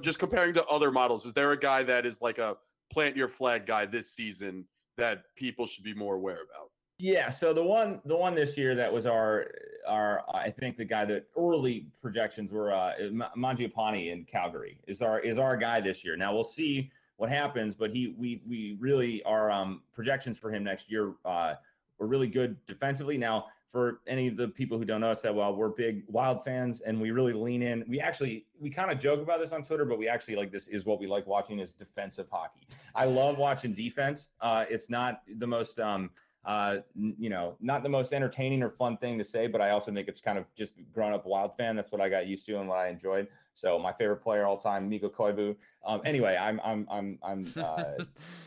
just 0.00 0.18
comparing 0.18 0.54
to 0.54 0.64
other 0.66 0.90
models, 0.90 1.24
is 1.24 1.32
there 1.32 1.52
a 1.52 1.58
guy 1.58 1.82
that 1.82 2.04
is 2.04 2.20
like 2.20 2.38
a 2.38 2.56
plant 2.92 3.16
your 3.16 3.28
flag 3.28 3.66
guy 3.66 3.86
this 3.86 4.10
season 4.10 4.64
that 4.96 5.24
people 5.36 5.66
should 5.66 5.84
be 5.84 5.94
more 5.94 6.14
aware 6.14 6.38
about? 6.50 6.70
Yeah, 6.98 7.30
so 7.30 7.52
the 7.52 7.62
one 7.62 8.00
the 8.04 8.14
one 8.16 8.36
this 8.36 8.56
year 8.56 8.76
that 8.76 8.92
was 8.92 9.04
our 9.04 9.50
our 9.86 10.22
I 10.32 10.50
think 10.50 10.76
the 10.76 10.84
guy 10.84 11.04
that 11.06 11.26
early 11.36 11.88
projections 12.00 12.52
were 12.52 12.72
uh 12.72 12.92
Ma- 13.10 13.30
Mangiapane 13.36 14.12
in 14.12 14.24
Calgary 14.24 14.78
is 14.86 15.02
our 15.02 15.18
is 15.18 15.36
our 15.36 15.56
guy 15.56 15.80
this 15.80 16.04
year. 16.04 16.16
Now 16.16 16.32
we'll 16.32 16.44
see 16.44 16.92
what 17.16 17.30
happens, 17.30 17.74
but 17.74 17.90
he 17.90 18.14
we 18.18 18.42
we 18.46 18.76
really 18.80 19.22
our 19.24 19.50
um 19.50 19.82
projections 19.92 20.38
for 20.38 20.50
him 20.50 20.64
next 20.64 20.90
year 20.90 21.14
uh 21.24 21.54
were 21.98 22.06
really 22.06 22.26
good 22.26 22.56
defensively. 22.66 23.16
Now 23.16 23.46
for 23.68 24.00
any 24.06 24.28
of 24.28 24.36
the 24.36 24.48
people 24.48 24.78
who 24.78 24.84
don't 24.84 25.00
know 25.00 25.10
us 25.10 25.22
that 25.22 25.34
well, 25.34 25.54
we're 25.54 25.68
big 25.68 26.04
Wild 26.08 26.44
fans 26.44 26.80
and 26.80 27.00
we 27.00 27.10
really 27.10 27.32
lean 27.32 27.62
in. 27.62 27.84
We 27.88 28.00
actually 28.00 28.46
we 28.58 28.70
kind 28.70 28.90
of 28.90 28.98
joke 28.98 29.20
about 29.20 29.40
this 29.40 29.52
on 29.52 29.62
Twitter, 29.62 29.84
but 29.84 29.98
we 29.98 30.08
actually 30.08 30.36
like 30.36 30.50
this 30.50 30.68
is 30.68 30.86
what 30.86 31.00
we 31.00 31.06
like 31.06 31.26
watching 31.26 31.60
is 31.60 31.72
defensive 31.72 32.26
hockey. 32.30 32.66
I 32.94 33.04
love 33.04 33.38
watching 33.38 33.72
defense. 33.72 34.28
Uh 34.40 34.64
it's 34.68 34.90
not 34.90 35.22
the 35.38 35.46
most 35.46 35.78
um 35.78 36.10
uh, 36.46 36.78
you 36.94 37.30
know, 37.30 37.56
not 37.60 37.82
the 37.82 37.88
most 37.88 38.12
entertaining 38.12 38.62
or 38.62 38.68
fun 38.68 38.98
thing 38.98 39.16
to 39.16 39.24
say, 39.24 39.46
but 39.46 39.60
I 39.60 39.70
also 39.70 39.92
think 39.92 40.08
it's 40.08 40.20
kind 40.20 40.36
of 40.36 40.44
just 40.54 40.74
grown 40.92 41.14
up 41.14 41.24
Wild 41.24 41.56
fan. 41.56 41.74
That's 41.74 41.90
what 41.90 42.02
I 42.02 42.08
got 42.10 42.26
used 42.26 42.44
to 42.46 42.58
and 42.58 42.68
what 42.68 42.78
I 42.78 42.88
enjoyed. 42.88 43.28
So 43.54 43.78
my 43.78 43.92
favorite 43.92 44.18
player 44.18 44.44
all 44.44 44.56
time, 44.56 44.88
Mikko 44.88 45.08
Koivu. 45.10 45.56
Um, 45.86 46.00
anyway, 46.04 46.36
I'm 46.36 46.60
I'm 46.64 46.86
I'm 46.90 47.18
I'm 47.22 47.52
uh, 47.56 47.84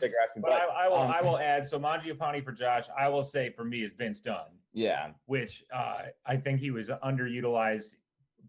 digressing, 0.00 0.42
But 0.42 0.52
I, 0.52 0.84
I 0.84 0.88
will 0.88 0.96
um, 0.98 1.10
I 1.10 1.22
will 1.22 1.38
add 1.38 1.66
so 1.66 1.78
Mangiapane 1.78 2.44
for 2.44 2.52
Josh. 2.52 2.84
I 2.96 3.08
will 3.08 3.22
say 3.22 3.50
for 3.50 3.64
me 3.64 3.82
is 3.82 3.92
Vince 3.92 4.20
Dunn, 4.20 4.46
yeah, 4.72 5.10
which 5.26 5.64
uh, 5.74 6.02
I 6.26 6.36
think 6.36 6.60
he 6.60 6.70
was 6.70 6.88
underutilized 6.88 7.94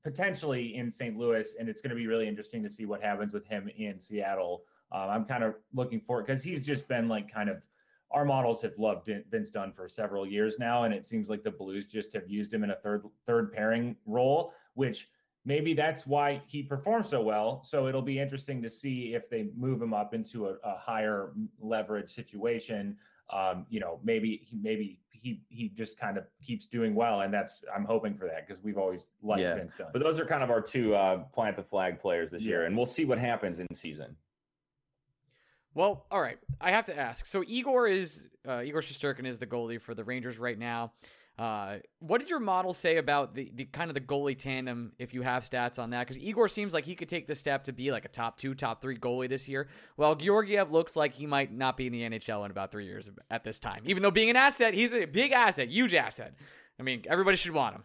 potentially 0.03 0.75
in 0.75 0.91
St. 0.91 1.17
Louis, 1.17 1.55
and 1.59 1.67
it's 1.67 1.81
going 1.81 1.89
to 1.89 1.95
be 1.95 2.07
really 2.07 2.27
interesting 2.27 2.61
to 2.63 2.69
see 2.69 2.85
what 2.85 3.01
happens 3.01 3.33
with 3.33 3.45
him 3.45 3.69
in 3.77 3.99
Seattle. 3.99 4.63
Um, 4.91 5.09
I'm 5.09 5.25
kind 5.25 5.43
of 5.43 5.55
looking 5.73 5.99
forward 5.99 6.25
because 6.25 6.43
he's 6.43 6.63
just 6.63 6.87
been 6.87 7.07
like 7.07 7.31
kind 7.31 7.49
of 7.49 7.61
our 8.11 8.25
models 8.25 8.61
have 8.63 8.73
loved 8.77 9.09
Vince 9.29 9.51
Dunn 9.51 9.71
for 9.71 9.87
several 9.87 10.25
years 10.25 10.57
now, 10.57 10.83
and 10.83 10.93
it 10.93 11.05
seems 11.05 11.29
like 11.29 11.43
the 11.43 11.51
Blues 11.51 11.85
just 11.85 12.11
have 12.13 12.27
used 12.27 12.53
him 12.53 12.63
in 12.63 12.71
a 12.71 12.75
third 12.75 13.05
third 13.25 13.53
pairing 13.53 13.95
role, 14.05 14.53
which 14.73 15.07
maybe 15.49 15.73
that's 15.73 16.05
why 16.05 16.41
he 16.45 16.61
performs 16.61 17.09
so 17.09 17.21
well. 17.21 17.61
So 17.65 17.87
it'll 17.87 18.03
be 18.03 18.19
interesting 18.19 18.61
to 18.61 18.69
see 18.69 19.15
if 19.15 19.29
they 19.31 19.49
move 19.57 19.81
him 19.81 19.93
up 19.95 20.13
into 20.13 20.47
a, 20.47 20.53
a 20.63 20.77
higher 20.77 21.31
leverage 21.59 22.13
situation. 22.13 22.95
Um, 23.31 23.65
you 23.69 23.79
know, 23.79 23.99
maybe 24.03 24.41
he 24.43 24.57
maybe 24.61 24.99
he 25.09 25.41
he 25.49 25.69
just 25.69 25.99
kind 25.99 26.17
of 26.17 26.25
keeps 26.41 26.67
doing 26.67 26.93
well, 26.95 27.21
and 27.21 27.33
that's 27.33 27.63
I'm 27.75 27.83
hoping 27.83 28.15
for 28.15 28.25
that 28.27 28.47
because 28.47 28.63
we've 28.63 28.77
always 28.77 29.09
liked 29.23 29.41
Yeah. 29.41 29.55
Vince 29.55 29.73
Dunn. 29.77 29.87
but 29.91 30.01
those 30.03 30.19
are 30.19 30.25
kind 30.25 30.43
of 30.43 30.49
our 30.51 30.61
two 30.61 30.95
uh, 30.95 31.17
plant 31.33 31.55
the 31.57 31.63
flag 31.63 31.99
players 31.99 32.29
this 32.31 32.43
year, 32.43 32.65
and 32.65 32.77
we'll 32.77 32.85
see 32.85 33.05
what 33.05 33.17
happens 33.17 33.59
in 33.59 33.67
season. 33.73 34.15
Well, 35.73 36.05
all 36.11 36.21
right. 36.21 36.37
I 36.61 36.71
have 36.71 36.85
to 36.85 36.97
ask. 36.97 37.25
So 37.25 37.43
Igor 37.45 37.87
is 37.87 38.27
uh, 38.47 38.61
Igor 38.63 38.81
Shesterkin 38.81 39.25
is 39.25 39.39
the 39.39 39.47
goalie 39.47 39.79
for 39.81 39.93
the 39.93 40.03
Rangers 40.03 40.37
right 40.39 40.57
now. 40.57 40.93
Uh, 41.39 41.77
what 41.99 42.19
did 42.19 42.29
your 42.29 42.41
model 42.41 42.73
say 42.73 42.97
about 42.97 43.33
the, 43.33 43.49
the 43.55 43.63
kind 43.63 43.89
of 43.89 43.93
the 43.93 44.01
goalie 44.01 44.37
tandem 44.37 44.91
if 44.99 45.13
you 45.13 45.21
have 45.21 45.49
stats 45.49 45.79
on 45.79 45.91
that? 45.91 46.05
Because 46.05 46.19
Igor 46.19 46.49
seems 46.49 46.73
like 46.73 46.83
he 46.83 46.95
could 46.95 47.07
take 47.07 47.27
the 47.27 47.35
step 47.35 47.63
to 47.63 47.71
be 47.71 47.93
like 47.93 48.03
a 48.03 48.09
top 48.09 48.35
two, 48.35 48.53
top 48.53 48.81
three 48.81 48.97
goalie 48.97 49.29
this 49.29 49.47
year, 49.47 49.69
while 49.95 50.15
Georgiev 50.15 50.69
looks 50.69 50.97
like 50.97 51.13
he 51.13 51.25
might 51.25 51.53
not 51.53 51.77
be 51.77 51.87
in 51.87 51.93
the 51.93 52.01
NHL 52.01 52.43
in 52.43 52.51
about 52.51 52.71
three 52.71 52.85
years 52.85 53.09
at 53.31 53.45
this 53.45 53.57
time. 53.57 53.83
Even 53.85 54.03
though 54.03 54.11
being 54.11 54.29
an 54.29 54.35
asset, 54.35 54.73
he's 54.73 54.93
a 54.93 55.05
big 55.05 55.31
asset, 55.31 55.69
huge 55.69 55.95
asset. 55.95 56.33
I 56.77 56.83
mean, 56.83 57.05
everybody 57.09 57.37
should 57.37 57.53
want 57.53 57.75
him. 57.75 57.83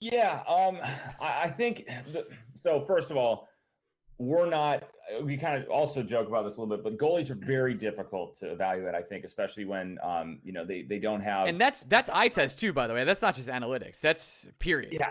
Yeah, 0.00 0.42
um, 0.46 0.78
I, 1.18 1.44
I 1.44 1.50
think 1.50 1.86
the, 2.12 2.26
so. 2.54 2.84
First 2.86 3.10
of 3.10 3.16
all, 3.16 3.48
we're 4.20 4.48
not. 4.50 4.84
We 5.22 5.38
kind 5.38 5.60
of 5.60 5.68
also 5.70 6.02
joke 6.02 6.28
about 6.28 6.44
this 6.44 6.58
a 6.58 6.60
little 6.60 6.76
bit, 6.76 6.84
but 6.84 6.98
goalies 6.98 7.30
are 7.30 7.34
very 7.34 7.72
difficult 7.74 8.38
to 8.40 8.52
evaluate. 8.52 8.94
I 8.94 9.02
think, 9.02 9.24
especially 9.24 9.64
when 9.64 9.98
um, 10.02 10.38
you 10.44 10.52
know 10.52 10.64
they 10.64 10.82
they 10.82 10.98
don't 10.98 11.22
have. 11.22 11.48
And 11.48 11.58
that's 11.58 11.82
that's 11.84 12.10
eye 12.10 12.28
test 12.28 12.60
too, 12.60 12.72
by 12.74 12.86
the 12.86 12.92
way. 12.94 13.04
That's 13.04 13.22
not 13.22 13.34
just 13.34 13.48
analytics. 13.48 14.00
That's 14.00 14.46
period. 14.58 14.92
yeah, 14.92 15.10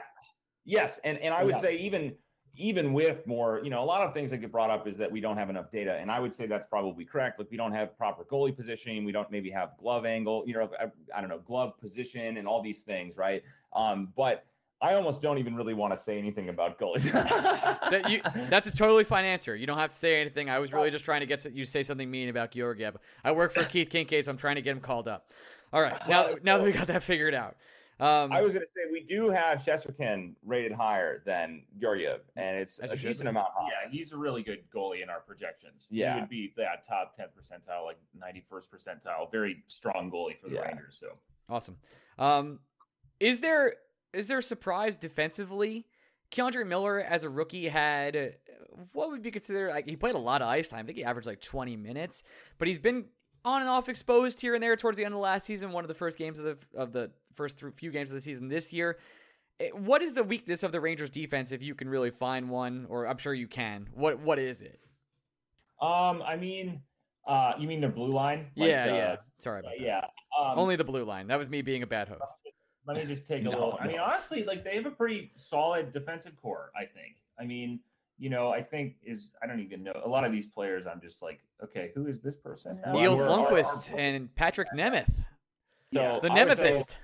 yes, 0.63 0.99
and 1.03 1.17
and 1.17 1.33
I 1.33 1.43
would 1.43 1.55
Yeah. 1.55 1.61
say 1.61 1.77
even 1.77 2.13
even 2.55 2.91
with 2.93 3.25
more, 3.25 3.61
you 3.63 3.69
know, 3.69 3.81
a 3.81 3.85
lot 3.85 4.05
of 4.05 4.13
things 4.13 4.29
that 4.31 4.37
get 4.39 4.51
brought 4.51 4.69
up 4.69 4.85
is 4.85 4.97
that 4.97 5.09
we 5.11 5.21
don't 5.21 5.37
have 5.37 5.49
enough 5.49 5.71
data, 5.71 5.95
and 5.95 6.11
I 6.11 6.19
would 6.19 6.33
say 6.33 6.45
that's 6.45 6.67
probably 6.67 7.03
correct. 7.05 7.39
Like 7.39 7.49
we 7.49 7.57
don't 7.57 7.71
have 7.71 7.97
proper 7.97 8.23
goalie 8.25 8.55
positioning, 8.55 9.05
we 9.05 9.11
don't 9.11 9.31
maybe 9.31 9.49
have 9.49 9.71
glove 9.79 10.05
angle, 10.05 10.43
you 10.45 10.53
know, 10.53 10.69
I, 10.79 10.91
I 11.15 11.21
don't 11.21 11.29
know, 11.29 11.39
glove 11.39 11.79
position, 11.79 12.37
and 12.37 12.47
all 12.47 12.61
these 12.61 12.83
things, 12.83 13.17
right? 13.17 13.43
Um, 13.73 14.13
but 14.15 14.45
I 14.81 14.93
almost 14.93 15.21
don't 15.21 15.37
even 15.39 15.55
really 15.55 15.73
want 15.73 15.93
to 15.93 16.01
say 16.01 16.17
anything 16.17 16.49
about 16.49 16.79
goalies. 16.79 17.11
that 17.11 18.09
you, 18.09 18.21
that's 18.49 18.67
a 18.67 18.71
totally 18.71 19.03
fine 19.03 19.25
answer. 19.25 19.55
You 19.55 19.67
don't 19.67 19.77
have 19.77 19.89
to 19.89 19.95
say 19.95 20.21
anything. 20.21 20.49
I 20.49 20.59
was 20.59 20.71
really 20.71 20.89
just 20.89 21.03
trying 21.03 21.19
to 21.19 21.25
get 21.25 21.43
you 21.45 21.65
to 21.65 21.69
say 21.69 21.83
something 21.83 22.09
mean 22.09 22.29
about 22.29 22.51
Georgiev. 22.51 22.97
I 23.23 23.33
work 23.33 23.53
for 23.53 23.63
Keith 23.65 23.89
Kinkaid, 23.89 24.23
so 24.25 24.31
I'm 24.31 24.37
trying 24.37 24.55
to 24.55 24.61
get 24.61 24.71
him 24.71 24.79
called 24.79 25.07
up. 25.07 25.31
All 25.73 25.81
right, 25.81 25.97
now 26.07 26.29
now 26.43 26.57
that 26.57 26.63
we 26.63 26.71
got 26.71 26.87
that 26.87 27.03
figured 27.03 27.35
out, 27.35 27.55
um, 27.99 28.31
I 28.31 28.41
was 28.41 28.53
going 28.53 28.65
to 28.65 28.71
say 28.71 28.79
we 28.91 29.01
do 29.01 29.29
have 29.29 29.59
Shesterkin 29.59 30.31
rated 30.45 30.71
higher 30.71 31.21
than 31.25 31.63
Georgiev, 31.79 32.21
and 32.37 32.57
it's 32.57 32.79
a 32.79 32.95
decent 32.95 33.23
be. 33.23 33.27
amount 33.27 33.49
higher. 33.53 33.69
yeah, 33.83 33.91
he's 33.91 34.13
a 34.13 34.17
really 34.17 34.41
good 34.41 34.63
goalie 34.73 35.03
in 35.03 35.09
our 35.09 35.19
projections. 35.19 35.85
Yeah. 35.91 36.15
he 36.15 36.19
would 36.21 36.29
be 36.29 36.53
that 36.57 36.87
top 36.87 37.15
ten 37.15 37.27
percentile, 37.37 37.85
like 37.85 37.97
ninety 38.19 38.43
first 38.49 38.71
percentile. 38.71 39.29
Very 39.31 39.61
strong 39.67 40.09
goalie 40.09 40.39
for 40.39 40.47
the 40.47 40.55
Yeah. 40.55 40.61
Rangers. 40.61 40.97
So 40.99 41.09
awesome. 41.49 41.75
Um, 42.17 42.59
is 43.19 43.41
there 43.41 43.73
is 44.13 44.27
there 44.27 44.39
a 44.39 44.43
surprise 44.43 44.95
defensively? 44.95 45.85
K'Andre 46.31 46.65
Miller 46.65 46.99
as 46.99 47.23
a 47.23 47.29
rookie 47.29 47.67
had 47.67 48.15
uh, 48.15 48.27
what 48.93 49.09
would 49.09 49.21
be 49.23 49.31
considered 49.31 49.71
like 49.71 49.85
he 49.85 49.95
played 49.95 50.15
a 50.15 50.19
lot 50.19 50.41
of 50.41 50.47
ice 50.47 50.69
time. 50.69 50.81
I 50.81 50.83
think 50.83 50.97
he 50.97 51.03
averaged 51.03 51.27
like 51.27 51.41
20 51.41 51.75
minutes, 51.75 52.23
but 52.57 52.67
he's 52.67 52.77
been 52.77 53.05
on 53.43 53.61
and 53.61 53.69
off 53.69 53.89
exposed 53.89 54.41
here 54.41 54.53
and 54.53 54.61
there 54.61 54.75
towards 54.75 54.97
the 54.97 55.05
end 55.05 55.13
of 55.13 55.17
the 55.17 55.23
last 55.23 55.45
season. 55.45 55.71
One 55.71 55.83
of 55.83 55.87
the 55.87 55.93
first 55.95 56.17
games 56.17 56.39
of 56.39 56.45
the 56.45 56.57
of 56.75 56.91
the 56.91 57.11
first 57.35 57.63
few 57.75 57.91
games 57.91 58.11
of 58.11 58.15
the 58.15 58.21
season 58.21 58.47
this 58.47 58.71
year. 58.71 58.99
eh, 59.59 59.69
what 59.69 60.01
is 60.01 60.13
the 60.13 60.23
weakness 60.23 60.61
of 60.61 60.71
the 60.71 60.79
Rangers 60.79 61.09
defense 61.09 61.51
if 61.51 61.63
you 61.63 61.73
can 61.73 61.89
really 61.89 62.11
find 62.11 62.49
one, 62.49 62.85
or 62.89 63.07
I'm 63.07 63.17
sure 63.17 63.33
you 63.33 63.47
can. 63.47 63.87
What 63.93 64.19
what 64.19 64.37
is 64.39 64.61
it? 64.61 64.79
Um, 65.81 66.21
I 66.21 66.35
mean, 66.35 66.81
uh, 67.25 67.53
you 67.57 67.67
mean 67.67 67.81
the 67.81 67.87
blue 67.87 68.11
line? 68.11 68.47
Like 68.55 68.69
yeah, 68.69 68.85
yeah. 68.85 69.15
Sorry 69.39 69.61
about 69.61 69.71
that. 69.77 69.83
Yeah. 69.83 70.05
Um, 70.37 70.59
Only 70.59 70.75
the 70.75 70.83
blue 70.83 71.05
line. 71.05 71.27
That 71.27 71.39
was 71.39 71.49
me 71.49 71.61
being 71.61 71.81
a 71.83 71.87
bad 71.87 72.09
host. 72.09 72.35
Let 72.85 72.97
me 72.97 73.05
just 73.05 73.27
take 73.27 73.41
a 73.41 73.45
no, 73.45 73.49
little. 73.51 73.69
No. 73.71 73.77
I 73.79 73.87
mean, 73.87 73.99
honestly, 73.99 74.43
like 74.43 74.63
they 74.63 74.75
have 74.75 74.85
a 74.85 74.91
pretty 74.91 75.31
solid 75.35 75.93
defensive 75.93 76.35
core. 76.41 76.71
I 76.75 76.85
think. 76.85 77.17
I 77.39 77.45
mean, 77.45 77.79
you 78.17 78.29
know, 78.29 78.49
I 78.49 78.61
think 78.61 78.95
is 79.03 79.31
I 79.41 79.47
don't 79.47 79.59
even 79.59 79.83
know 79.83 79.93
a 80.03 80.09
lot 80.09 80.25
of 80.25 80.31
these 80.31 80.47
players. 80.47 80.85
I'm 80.87 81.01
just 81.01 81.21
like, 81.21 81.39
okay, 81.63 81.91
who 81.95 82.07
is 82.07 82.19
this 82.19 82.35
person? 82.35 82.79
Nils 82.91 83.19
Lundkvist 83.19 83.97
and 83.97 84.33
Patrick 84.35 84.69
Nemeth. 84.75 85.13
So 85.93 86.19
the 86.21 86.29
Nemethist. 86.29 86.97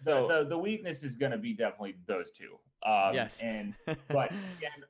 So 0.00 0.28
the, 0.28 0.48
the 0.48 0.58
weakness 0.58 1.02
is 1.02 1.16
going 1.16 1.32
to 1.32 1.38
be 1.38 1.52
definitely 1.52 1.96
those 2.06 2.30
two. 2.30 2.58
Um, 2.84 3.14
yes. 3.14 3.40
And 3.42 3.74
but 3.86 4.30
again, 4.30 4.84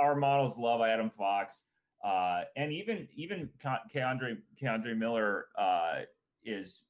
our 0.00 0.14
models 0.14 0.56
love 0.56 0.80
Adam 0.80 1.10
Fox, 1.10 1.64
uh, 2.04 2.42
and 2.56 2.72
even 2.72 3.08
even 3.14 3.48
K'Andre 3.62 4.38
K'Andre 4.60 4.96
Miller 4.96 5.46
uh, 5.58 6.00
is 6.44 6.84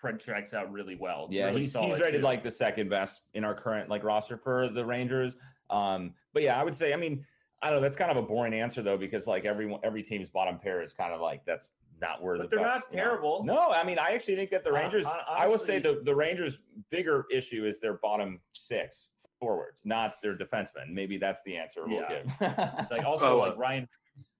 tracks 0.00 0.54
out 0.54 0.70
really 0.70 0.96
well. 0.96 1.28
Yeah, 1.30 1.46
really 1.46 1.62
he's, 1.62 1.74
he's 1.74 1.98
rated 1.98 2.20
too. 2.20 2.24
like 2.24 2.42
the 2.42 2.50
second 2.50 2.88
best 2.88 3.22
in 3.34 3.44
our 3.44 3.54
current 3.54 3.88
like 3.88 4.04
roster 4.04 4.36
for 4.36 4.68
the 4.68 4.84
Rangers. 4.84 5.36
Um, 5.70 6.14
but 6.32 6.42
yeah, 6.42 6.60
I 6.60 6.64
would 6.64 6.76
say, 6.76 6.92
I 6.92 6.96
mean, 6.96 7.24
I 7.62 7.70
don't 7.70 7.78
know. 7.78 7.82
That's 7.82 7.96
kind 7.96 8.10
of 8.10 8.16
a 8.16 8.22
boring 8.22 8.54
answer 8.54 8.82
though, 8.82 8.96
because 8.96 9.26
like 9.26 9.44
every 9.44 9.76
every 9.82 10.02
team's 10.02 10.30
bottom 10.30 10.58
pair 10.58 10.82
is 10.82 10.94
kind 10.94 11.12
of 11.12 11.20
like 11.20 11.44
that's 11.44 11.70
not 12.00 12.22
where 12.22 12.36
but 12.36 12.50
the 12.50 12.56
they're 12.56 12.64
best, 12.64 12.86
not 12.90 12.92
terrible. 12.92 13.44
Know. 13.44 13.54
No, 13.54 13.72
I 13.72 13.84
mean 13.84 13.98
I 13.98 14.12
actually 14.12 14.36
think 14.36 14.50
that 14.50 14.64
the 14.64 14.72
Rangers. 14.72 15.06
Uh, 15.06 15.10
honestly, 15.28 15.44
I 15.44 15.46
will 15.48 15.58
say 15.58 15.78
the 15.80 16.00
the 16.04 16.14
Rangers' 16.14 16.58
bigger 16.90 17.26
issue 17.32 17.66
is 17.66 17.80
their 17.80 17.94
bottom 17.94 18.40
six 18.52 19.08
forwards, 19.40 19.82
not 19.84 20.14
their 20.22 20.36
defensemen. 20.36 20.90
Maybe 20.92 21.18
that's 21.18 21.42
the 21.42 21.56
answer 21.56 21.82
we'll 21.86 22.00
yeah. 22.00 22.22
give. 22.22 22.54
it's 22.78 22.90
like 22.90 23.04
also 23.06 23.36
oh, 23.36 23.38
like 23.38 23.58
Ryan, 23.58 23.88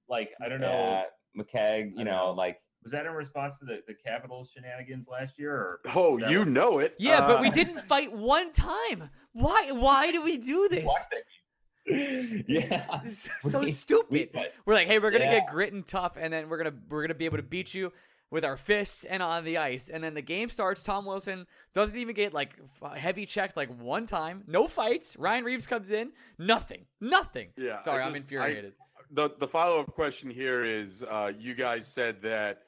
like 0.08 0.30
I 0.40 0.48
don't 0.48 0.60
know, 0.60 0.68
uh, 0.68 1.02
McKegg. 1.36 1.92
You 1.96 2.04
know, 2.04 2.26
know, 2.26 2.30
like 2.32 2.60
was 2.82 2.92
that 2.92 3.06
in 3.06 3.12
response 3.12 3.58
to 3.58 3.64
the, 3.64 3.82
the 3.86 3.94
Capitals 3.94 4.52
shenanigans 4.52 5.08
last 5.08 5.38
year? 5.38 5.52
Or 5.52 5.80
oh, 5.94 6.18
you 6.18 6.40
what? 6.40 6.48
know 6.48 6.78
it. 6.78 6.94
Yeah, 6.98 7.18
uh, 7.18 7.28
but 7.28 7.40
we 7.40 7.50
didn't 7.50 7.80
fight 7.80 8.12
one 8.12 8.52
time. 8.52 9.10
Why? 9.32 9.70
Why 9.72 10.10
do 10.12 10.22
we 10.22 10.36
do 10.36 10.68
this? 10.70 10.86
yeah, 12.46 13.00
so 13.42 13.60
we, 13.60 13.72
stupid. 13.72 14.30
We, 14.32 14.46
we're 14.64 14.74
like, 14.74 14.86
hey, 14.86 14.98
we're 14.98 15.10
gonna 15.10 15.24
yeah. 15.24 15.40
get 15.40 15.48
grit 15.48 15.72
and 15.72 15.86
tough, 15.86 16.16
and 16.18 16.32
then 16.32 16.48
we're 16.48 16.58
gonna 16.58 16.76
we're 16.88 17.02
gonna 17.02 17.14
be 17.14 17.24
able 17.24 17.38
to 17.38 17.42
beat 17.42 17.74
you 17.74 17.92
with 18.30 18.44
our 18.44 18.56
fists 18.56 19.04
and 19.04 19.22
on 19.22 19.44
the 19.44 19.56
ice. 19.56 19.88
And 19.88 20.04
then 20.04 20.14
the 20.14 20.22
game 20.22 20.48
starts. 20.50 20.82
Tom 20.82 21.04
Wilson 21.06 21.46
doesn't 21.72 21.96
even 21.96 22.14
get 22.14 22.34
like 22.34 22.58
heavy 22.96 23.26
checked 23.26 23.56
like 23.56 23.70
one 23.80 24.06
time. 24.06 24.44
No 24.46 24.68
fights. 24.68 25.16
Ryan 25.16 25.44
Reaves 25.44 25.66
comes 25.66 25.90
in. 25.90 26.12
Nothing. 26.38 26.84
Nothing. 27.00 27.48
Yeah. 27.56 27.80
Sorry, 27.80 28.02
just, 28.02 28.08
I'm 28.08 28.16
infuriated. 28.16 28.74
I, 28.78 28.84
the 29.10 29.30
the 29.38 29.48
follow 29.48 29.80
up 29.80 29.94
question 29.94 30.30
here 30.30 30.64
is: 30.64 31.02
uh, 31.02 31.32
you 31.38 31.54
guys 31.54 31.86
said 31.86 32.20
that 32.22 32.64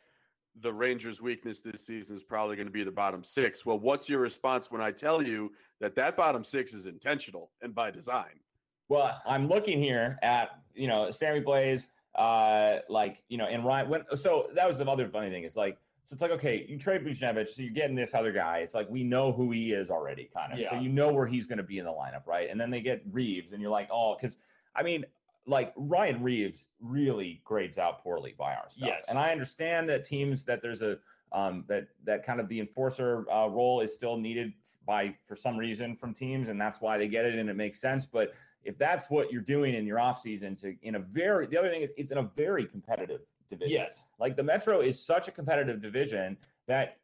the 0.60 0.72
Rangers' 0.72 1.20
weakness 1.20 1.60
this 1.60 1.86
season 1.86 2.16
is 2.16 2.24
probably 2.24 2.56
going 2.56 2.66
to 2.66 2.72
be 2.72 2.84
the 2.84 2.90
bottom 2.90 3.22
six. 3.24 3.64
Well, 3.64 3.78
what's 3.78 4.08
your 4.08 4.20
response 4.20 4.70
when 4.70 4.80
I 4.80 4.90
tell 4.90 5.22
you 5.22 5.52
that 5.80 5.94
that 5.96 6.16
bottom 6.16 6.44
six 6.44 6.74
is 6.74 6.86
intentional 6.86 7.50
and 7.62 7.74
by 7.74 7.90
design? 7.90 8.40
Well, 8.88 9.20
I'm 9.24 9.46
looking 9.46 9.80
here 9.80 10.18
at 10.22 10.60
you 10.74 10.88
know 10.88 11.10
Sammy 11.10 11.40
Blais, 11.40 11.86
uh, 12.16 12.78
like 12.88 13.22
you 13.28 13.38
know, 13.38 13.46
and 13.46 13.64
Ryan. 13.64 13.88
When, 13.88 14.02
so 14.16 14.48
that 14.54 14.66
was 14.66 14.78
the 14.78 14.86
other 14.86 15.08
funny 15.08 15.30
thing 15.30 15.44
is 15.44 15.56
like, 15.56 15.78
so 16.04 16.14
it's 16.14 16.22
like 16.22 16.32
okay, 16.32 16.66
you 16.68 16.76
trade 16.76 17.04
Buchnevich, 17.04 17.54
so 17.54 17.62
you're 17.62 17.72
getting 17.72 17.94
this 17.94 18.14
other 18.14 18.32
guy. 18.32 18.58
It's 18.58 18.74
like 18.74 18.90
we 18.90 19.04
know 19.04 19.32
who 19.32 19.52
he 19.52 19.72
is 19.72 19.90
already, 19.90 20.28
kind 20.34 20.52
of. 20.52 20.58
Yeah. 20.58 20.70
So 20.70 20.76
you 20.76 20.88
know 20.88 21.12
where 21.12 21.26
he's 21.26 21.46
going 21.46 21.58
to 21.58 21.64
be 21.64 21.78
in 21.78 21.84
the 21.84 21.92
lineup, 21.92 22.26
right? 22.26 22.50
And 22.50 22.60
then 22.60 22.70
they 22.70 22.80
get 22.80 23.02
Reaves, 23.12 23.52
and 23.52 23.62
you're 23.62 23.70
like, 23.70 23.88
oh, 23.92 24.16
because 24.20 24.38
I 24.74 24.82
mean, 24.82 25.04
like 25.46 25.72
Ryan 25.76 26.22
Reaves 26.22 26.66
really 26.80 27.40
grades 27.44 27.78
out 27.78 28.02
poorly 28.02 28.34
by 28.38 28.54
our 28.54 28.68
stuff. 28.68 28.88
Yes. 28.88 29.06
And 29.08 29.18
I 29.18 29.32
understand 29.32 29.88
that 29.88 30.04
teams 30.04 30.44
that 30.44 30.62
there's 30.62 30.82
a 30.82 30.98
um, 31.32 31.64
that 31.68 31.88
that 32.04 32.24
kind 32.24 32.40
of 32.40 32.48
the 32.48 32.60
enforcer 32.60 33.24
uh, 33.30 33.46
role 33.48 33.80
is 33.80 33.94
still 33.94 34.16
needed 34.16 34.52
by 34.86 35.14
for 35.24 35.36
some 35.36 35.56
reason 35.56 35.96
from 35.96 36.12
teams, 36.12 36.48
and 36.48 36.60
that's 36.60 36.80
why 36.80 36.98
they 36.98 37.08
get 37.08 37.24
it, 37.24 37.36
and 37.36 37.48
it 37.48 37.56
makes 37.56 37.80
sense. 37.80 38.04
But 38.04 38.34
if 38.64 38.76
that's 38.76 39.08
what 39.08 39.32
you're 39.32 39.40
doing 39.40 39.74
in 39.74 39.86
your 39.86 39.98
offseason 39.98 40.60
to 40.60 40.74
in 40.82 40.96
a 40.96 40.98
very 40.98 41.46
the 41.46 41.56
other 41.56 41.70
thing 41.70 41.82
is 41.82 41.90
it's 41.96 42.10
in 42.10 42.18
a 42.18 42.30
very 42.36 42.66
competitive 42.66 43.20
division. 43.48 43.76
Yes. 43.76 44.04
Like 44.18 44.36
the 44.36 44.42
Metro 44.42 44.80
is 44.80 45.04
such 45.04 45.28
a 45.28 45.30
competitive 45.30 45.80
division 45.80 46.36
that 46.66 46.98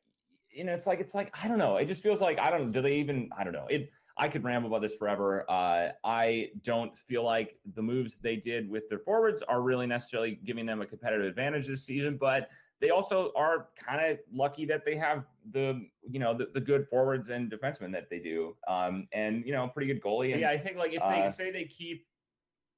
you 0.50 0.64
know 0.64 0.72
it's 0.72 0.86
like 0.86 1.00
it's 1.00 1.14
like 1.14 1.34
I 1.42 1.48
don't 1.48 1.58
know. 1.58 1.76
It 1.76 1.86
just 1.86 2.02
feels 2.02 2.20
like 2.20 2.38
I 2.38 2.50
don't 2.50 2.72
do 2.72 2.82
they 2.82 2.96
even 2.96 3.30
I 3.36 3.44
don't 3.44 3.52
know. 3.52 3.66
It 3.68 3.90
I 4.18 4.28
could 4.28 4.44
ramble 4.44 4.68
about 4.68 4.80
this 4.80 4.94
forever. 4.94 5.44
Uh, 5.48 5.90
I 6.02 6.50
don't 6.62 6.96
feel 6.96 7.22
like 7.22 7.58
the 7.74 7.82
moves 7.82 8.16
they 8.16 8.36
did 8.36 8.68
with 8.68 8.88
their 8.88 8.98
forwards 8.98 9.42
are 9.42 9.60
really 9.60 9.86
necessarily 9.86 10.38
giving 10.44 10.64
them 10.64 10.80
a 10.80 10.86
competitive 10.86 11.26
advantage 11.26 11.66
this 11.66 11.84
season, 11.84 12.16
but 12.16 12.48
they 12.80 12.90
also 12.90 13.32
are 13.36 13.68
kind 13.76 14.10
of 14.10 14.18
lucky 14.32 14.64
that 14.66 14.84
they 14.84 14.96
have 14.96 15.24
the 15.52 15.86
you 16.08 16.18
know 16.18 16.36
the, 16.36 16.48
the 16.54 16.60
good 16.60 16.86
forwards 16.88 17.30
and 17.30 17.50
defensemen 17.50 17.92
that 17.92 18.08
they 18.10 18.18
do, 18.18 18.56
um, 18.68 19.06
and 19.12 19.44
you 19.44 19.52
know 19.52 19.68
pretty 19.68 19.92
good 19.92 20.02
goalie. 20.02 20.32
And, 20.32 20.40
yeah, 20.40 20.50
I 20.50 20.58
think 20.58 20.76
like 20.76 20.92
if 20.92 21.00
they 21.00 21.22
uh, 21.22 21.28
say 21.28 21.50
they 21.50 21.64
keep 21.64 22.06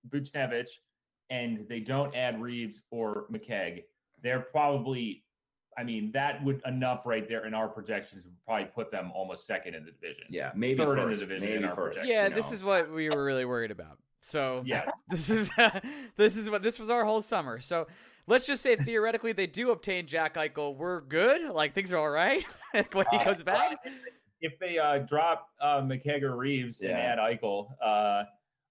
Buchnevich 0.08 0.70
and 1.30 1.66
they 1.68 1.80
don't 1.80 2.14
add 2.14 2.40
Reaves 2.40 2.82
or 2.90 3.26
McKegg, 3.32 3.84
they're 4.22 4.40
probably. 4.40 5.24
I 5.78 5.84
mean, 5.84 6.10
that 6.12 6.42
would 6.44 6.60
enough 6.66 7.06
right 7.06 7.28
there 7.28 7.46
in 7.46 7.54
our 7.54 7.68
projections 7.68 8.24
would 8.24 8.34
probably 8.44 8.64
put 8.64 8.90
them 8.90 9.12
almost 9.14 9.46
second 9.46 9.74
in 9.74 9.84
the 9.84 9.92
division. 9.92 10.24
Yeah, 10.28 10.50
maybe 10.54 10.78
third 10.78 10.98
first, 10.98 11.04
in 11.04 11.10
the 11.10 11.34
division 11.34 11.48
maybe 11.48 11.64
in 11.64 11.70
our 11.70 11.76
first. 11.76 11.98
Yeah, 12.04 12.24
you 12.24 12.30
know? 12.30 12.34
this 12.34 12.50
is 12.50 12.64
what 12.64 12.90
we 12.90 13.08
were 13.08 13.22
really 13.22 13.44
worried 13.44 13.70
about. 13.70 13.98
So 14.20 14.62
yeah, 14.66 14.90
this 15.08 15.30
is 15.30 15.50
this 16.16 16.36
is 16.36 16.50
what 16.50 16.62
this 16.62 16.78
was 16.78 16.90
our 16.90 17.04
whole 17.04 17.22
summer. 17.22 17.60
So 17.60 17.86
let's 18.26 18.46
just 18.46 18.62
say 18.62 18.74
theoretically 18.74 19.32
they 19.32 19.46
do 19.46 19.70
obtain 19.70 20.06
Jack 20.06 20.34
Eichel, 20.34 20.76
we're 20.76 21.00
good. 21.02 21.50
Like 21.52 21.74
things 21.74 21.92
are 21.92 21.98
all 21.98 22.10
right 22.10 22.44
when 22.92 23.06
he 23.10 23.18
uh, 23.18 23.24
comes 23.24 23.44
back. 23.44 23.78
If 24.40 24.58
they 24.58 24.78
uh, 24.78 24.98
drop 24.98 25.48
uh, 25.60 25.80
McKegger 25.80 26.36
Reaves 26.36 26.80
yeah. 26.80 26.90
and 26.90 26.98
add 26.98 27.18
Eichel, 27.18 27.70
uh, 27.82 28.24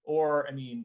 or 0.04 0.46
I 0.48 0.52
mean, 0.52 0.84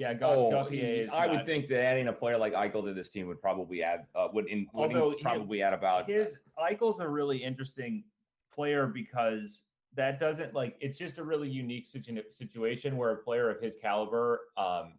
yeah, 0.00 0.14
Gauthier 0.14 1.08
oh, 1.12 1.14
I 1.14 1.26
not, 1.26 1.30
would 1.36 1.46
think 1.46 1.68
that 1.68 1.84
adding 1.84 2.08
a 2.08 2.12
player 2.12 2.38
like 2.38 2.54
Eichel 2.54 2.82
to 2.86 2.94
this 2.94 3.10
team 3.10 3.26
would 3.26 3.40
probably 3.40 3.82
add 3.82 4.06
uh, 4.14 4.28
would, 4.32 4.46
in, 4.46 4.66
would 4.72 4.96
although 4.96 5.14
probably 5.20 5.62
add 5.62 5.74
about 5.74 6.08
his 6.08 6.38
Eichel's 6.58 7.00
a 7.00 7.08
really 7.08 7.36
interesting 7.36 8.04
player 8.50 8.86
because 8.86 9.62
that 9.94 10.18
doesn't 10.18 10.54
like 10.54 10.74
it's 10.80 10.96
just 10.96 11.18
a 11.18 11.22
really 11.22 11.50
unique 11.50 11.86
situation 11.86 12.96
where 12.96 13.10
a 13.10 13.16
player 13.18 13.50
of 13.50 13.60
his 13.60 13.76
caliber 13.76 14.40
um, 14.56 14.94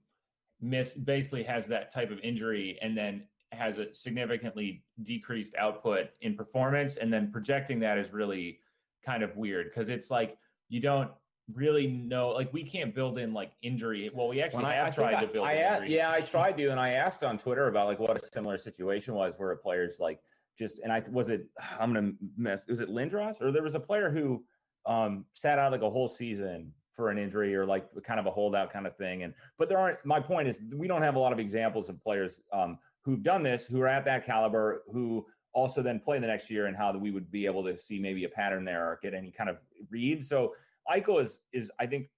miss 0.62 0.93
basically 0.93 1.41
has 1.41 1.66
that 1.66 1.91
type 1.91 2.12
of 2.12 2.20
injury 2.20 2.78
and 2.84 2.95
then 2.95 3.24
has 3.54 3.80
a 3.80 3.91
significantly 3.95 4.84
decreased 5.02 5.56
output 5.56 6.10
in 6.22 6.36
performance 6.36 6.97
and 6.97 7.12
then 7.12 7.32
projecting 7.32 7.80
that 7.80 7.97
is 7.97 8.14
really 8.14 8.60
kind 9.04 9.24
of 9.24 9.36
weird 9.36 9.72
because 9.74 9.89
it's 9.89 10.12
like 10.12 10.38
you 10.70 10.80
don't 10.80 11.10
really 11.56 11.88
know 11.88 12.30
like 12.30 12.52
we 12.54 12.64
can't 12.64 12.93
build 12.93 13.18
in 13.18 13.34
like 13.34 13.52
injury 13.62 14.10
well 14.14 14.28
we 14.28 14.41
actually 14.41 14.66
have 14.66 14.88
I, 14.88 14.89
tried 14.91 15.14
I 15.16 15.22
to 15.22 15.28
build 15.28 15.47
I, 15.47 15.62
I 15.62 15.84
yeah 15.86 16.12
i 16.12 16.22
tried 16.22 16.58
to 16.58 16.68
and 16.68 16.80
i 16.80 16.91
asked 16.91 17.24
on 17.24 17.38
twitter 17.38 17.68
about 17.68 17.88
like 17.88 17.99
what 17.99 18.18
a 18.18 18.30
similar 18.34 18.58
situation 18.58 19.14
was 19.14 19.36
where 19.38 19.52
a 19.52 19.58
player's 19.58 19.99
like 19.99 20.20
just 20.58 20.80
and 20.80 20.91
i 20.91 21.04
was 21.10 21.30
it 21.30 21.47
i'm 21.80 21.93
gonna 21.93 22.12
mess 22.38 22.66
was 22.68 22.80
it 22.80 22.89
lindros 22.89 23.41
or 23.41 23.52
there 23.52 23.64
was 23.64 23.76
a 23.76 23.80
player 23.80 24.10
who 24.10 24.43
um 24.86 25.26
sat 25.34 25.60
out 25.60 25.72
like 25.72 25.82
a 25.82 25.89
whole 25.89 26.10
season 26.10 26.74
for 27.02 27.10
an 27.10 27.18
injury 27.18 27.56
or 27.56 27.66
like 27.66 27.88
kind 28.04 28.20
of 28.20 28.26
a 28.26 28.32
holdout 28.32 28.72
kind 28.72 28.86
of 28.86 28.95
thing. 28.95 29.24
And 29.24 29.34
but 29.58 29.70
there 29.70 29.78
aren't. 29.78 30.04
My 30.06 30.20
point 30.20 30.47
is 30.47 30.60
we 30.76 30.88
don't 30.88 31.02
have 31.02 31.16
a 31.16 31.20
lot 31.20 31.34
of 31.34 31.39
examples 31.39 31.89
of 31.89 32.02
players 32.04 32.41
um, 32.54 32.78
who've 33.04 33.24
done 33.24 33.43
this, 33.43 33.66
who 33.66 33.82
are 33.82 33.88
at 33.88 34.06
that 34.06 34.26
caliber, 34.26 34.84
who 34.91 35.26
also 35.54 35.82
then 35.82 35.99
play 35.99 36.20
the 36.20 36.28
next 36.28 36.49
year, 36.49 36.68
and 36.68 36.76
how 36.76 36.95
we 36.95 37.12
would 37.12 37.32
be 37.32 37.45
able 37.45 37.64
to 37.64 37.78
see 37.78 37.99
maybe 37.99 38.24
a 38.26 38.30
pattern 38.30 38.66
there 38.66 38.86
or 38.86 38.99
get 39.02 39.14
any 39.14 39.32
kind 39.32 39.49
of 39.49 39.58
read. 39.89 40.24
So 40.24 40.54
Eichel 40.89 41.21
is 41.21 41.39
is 41.53 41.71
I 41.79 41.86
think 41.86 42.09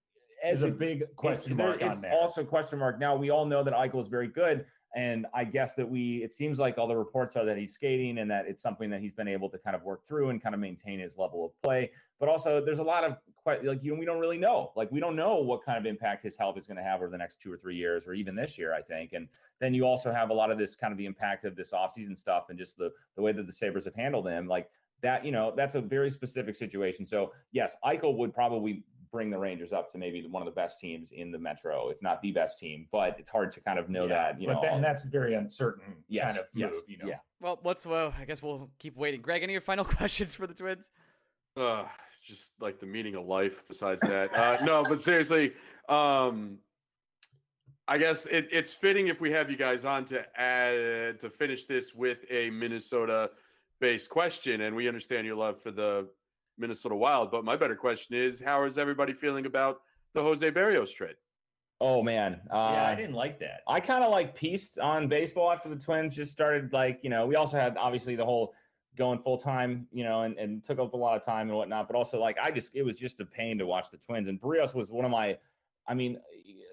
as 0.43 0.63
a 0.63 0.69
big 0.69 1.05
question 1.15 1.55
mark 1.55 1.81
it's, 1.81 1.95
on 1.95 2.01
there. 2.01 2.11
Also 2.13 2.43
question 2.43 2.79
mark. 2.79 2.99
Now 2.99 3.15
we 3.15 3.29
all 3.29 3.45
know 3.45 3.63
that 3.63 3.73
Eichel 3.73 4.01
is 4.01 4.09
very 4.09 4.27
good. 4.27 4.65
And 4.95 5.25
I 5.33 5.43
guess 5.43 5.73
that 5.73 5.89
we, 5.89 6.17
it 6.23 6.31
seems 6.33 6.59
like 6.59 6.77
all 6.77 6.87
the 6.87 6.95
reports 6.95 7.35
are 7.35 7.45
that 7.45 7.57
he's 7.57 7.73
skating 7.73 8.19
and 8.19 8.29
that 8.29 8.45
it's 8.47 8.61
something 8.61 8.91
that 8.91 9.01
he's 9.01 9.13
been 9.13 9.27
able 9.27 9.49
to 9.49 9.57
kind 9.57 9.75
of 9.75 9.81
work 9.81 10.05
through 10.05 10.29
and 10.29 10.41
kind 10.41 10.53
of 10.53 10.61
maintain 10.61 10.99
his 10.99 11.17
level 11.17 11.43
of 11.43 11.51
play. 11.63 11.89
But 12.19 12.29
also, 12.29 12.63
there's 12.63 12.77
a 12.77 12.83
lot 12.83 13.03
of 13.03 13.17
quite 13.35 13.65
like, 13.65 13.83
you 13.83 13.91
know, 13.91 13.99
we 13.99 14.05
don't 14.05 14.19
really 14.19 14.37
know. 14.37 14.71
Like, 14.75 14.91
we 14.91 14.99
don't 14.99 15.15
know 15.15 15.37
what 15.37 15.65
kind 15.65 15.79
of 15.79 15.87
impact 15.87 16.23
his 16.23 16.37
health 16.37 16.59
is 16.59 16.67
going 16.67 16.77
to 16.77 16.83
have 16.83 17.01
over 17.01 17.09
the 17.09 17.17
next 17.17 17.41
two 17.41 17.51
or 17.51 17.57
three 17.57 17.75
years 17.75 18.05
or 18.05 18.13
even 18.13 18.35
this 18.35 18.55
year, 18.55 18.73
I 18.75 18.83
think. 18.83 19.13
And 19.13 19.27
then 19.59 19.73
you 19.73 19.83
also 19.83 20.11
have 20.11 20.29
a 20.29 20.33
lot 20.33 20.51
of 20.51 20.59
this 20.59 20.75
kind 20.75 20.91
of 20.91 20.97
the 20.99 21.07
impact 21.07 21.43
of 21.43 21.55
this 21.55 21.71
offseason 21.71 22.15
stuff 22.15 22.45
and 22.49 22.59
just 22.59 22.77
the, 22.77 22.91
the 23.15 23.21
way 23.23 23.31
that 23.31 23.47
the 23.47 23.51
Sabres 23.51 23.85
have 23.85 23.95
handled 23.95 24.27
him. 24.27 24.47
Like, 24.47 24.69
that, 25.03 25.23
you 25.23 25.31
know, 25.31 25.53
that's 25.55 25.75
a 25.75 25.81
very 25.81 26.09
specific 26.09 26.55
situation. 26.55 27.05
So, 27.05 27.31
yes, 27.51 27.75
Eichel 27.85 28.17
would 28.17 28.33
probably 28.33 28.83
bring 29.11 29.29
the 29.29 29.37
Rangers 29.37 29.71
up 29.71 29.91
to 29.91 29.97
maybe 29.97 30.25
one 30.27 30.41
of 30.41 30.47
the 30.47 30.55
best 30.59 30.79
teams 30.79 31.11
in 31.11 31.31
the 31.31 31.37
Metro, 31.37 31.89
if 31.89 32.01
not 32.01 32.21
the 32.21 32.31
best 32.31 32.57
team. 32.57 32.87
But 32.91 33.17
it's 33.19 33.29
hard 33.29 33.51
to 33.53 33.61
kind 33.61 33.77
of 33.77 33.87
know 33.87 34.07
yeah, 34.07 34.31
that. 34.31 34.41
You 34.41 34.47
know, 34.47 34.59
then, 34.61 34.81
that's 34.81 35.05
very 35.05 35.35
uncertain 35.35 35.95
yes, 36.09 36.25
kind 36.25 36.39
of 36.39 36.45
yes, 36.55 36.71
move. 36.71 36.83
You 36.87 36.97
know. 36.97 37.05
Yeah. 37.07 37.17
Well, 37.39 37.59
let's. 37.63 37.85
Well, 37.85 38.13
I 38.19 38.25
guess 38.25 38.41
we'll 38.41 38.69
keep 38.79 38.97
waiting. 38.97 39.21
Greg, 39.21 39.43
any 39.43 39.57
final 39.59 39.85
questions 39.99 40.33
for 40.33 40.47
the 40.47 40.53
Twins? 40.53 40.91
Uh, 41.55 41.85
just 42.21 42.53
like 42.59 42.79
the 42.79 42.87
meaning 42.87 43.15
of 43.15 43.25
life. 43.25 43.63
Besides 43.67 44.01
that, 44.01 44.35
uh, 44.35 44.57
no, 44.65 44.83
but 44.83 44.99
seriously, 44.99 45.53
um, 45.87 46.57
I 47.87 47.97
guess 47.97 48.25
it, 48.25 48.47
it's 48.51 48.73
fitting 48.73 49.07
if 49.07 49.21
we 49.21 49.31
have 49.31 49.51
you 49.51 49.57
guys 49.57 49.85
on 49.85 50.05
to 50.05 50.25
add 50.39 51.19
to 51.19 51.29
finish 51.29 51.65
this 51.65 51.93
with 51.93 52.19
a 52.31 52.49
Minnesota-based 53.83 54.09
question, 54.09 54.61
and 54.61 54.75
we 54.75 54.87
understand 54.87 55.27
your 55.27 55.35
love 55.35 55.61
for 55.61 55.71
the 55.71 56.07
Minnesota 56.57 56.95
Wild. 56.95 57.31
But 57.31 57.43
my 57.43 57.55
better 57.55 57.75
question 57.75 58.15
is, 58.15 58.41
how 58.41 58.63
is 58.63 58.77
everybody 58.77 59.13
feeling 59.13 59.45
about 59.45 59.81
the 60.13 60.21
Jose 60.21 60.49
Berrios 60.51 60.93
trade? 60.93 61.15
Oh 61.81 62.01
man, 62.01 62.39
uh, 62.49 62.71
yeah, 62.73 62.87
I 62.87 62.95
didn't 62.95 63.15
like 63.15 63.39
that. 63.39 63.61
I 63.67 63.81
kind 63.81 64.03
of 64.03 64.11
like 64.11 64.35
pieced 64.35 64.79
on 64.79 65.09
baseball 65.09 65.51
after 65.51 65.67
the 65.67 65.75
Twins 65.75 66.15
just 66.15 66.31
started. 66.31 66.71
Like 66.71 66.99
you 67.03 67.09
know, 67.09 67.25
we 67.25 67.35
also 67.35 67.57
had 67.57 67.75
obviously 67.77 68.15
the 68.15 68.23
whole 68.23 68.53
going 68.95 69.19
full 69.19 69.37
time, 69.37 69.87
you 69.91 70.03
know, 70.03 70.21
and, 70.21 70.37
and 70.37 70.63
took 70.63 70.79
up 70.79 70.93
a 70.93 70.97
lot 70.97 71.17
of 71.17 71.25
time 71.25 71.49
and 71.49 71.57
whatnot. 71.57 71.87
But 71.87 71.97
also, 71.97 72.19
like, 72.19 72.37
I 72.41 72.51
just 72.51 72.73
it 72.73 72.83
was 72.83 72.97
just 72.97 73.19
a 73.19 73.25
pain 73.25 73.57
to 73.57 73.65
watch 73.65 73.91
the 73.91 73.97
Twins. 73.97 74.29
And 74.29 74.39
Barrios 74.39 74.73
was 74.73 74.91
one 74.91 75.03
of 75.03 75.11
my, 75.11 75.37
I 75.87 75.93
mean, 75.93 76.19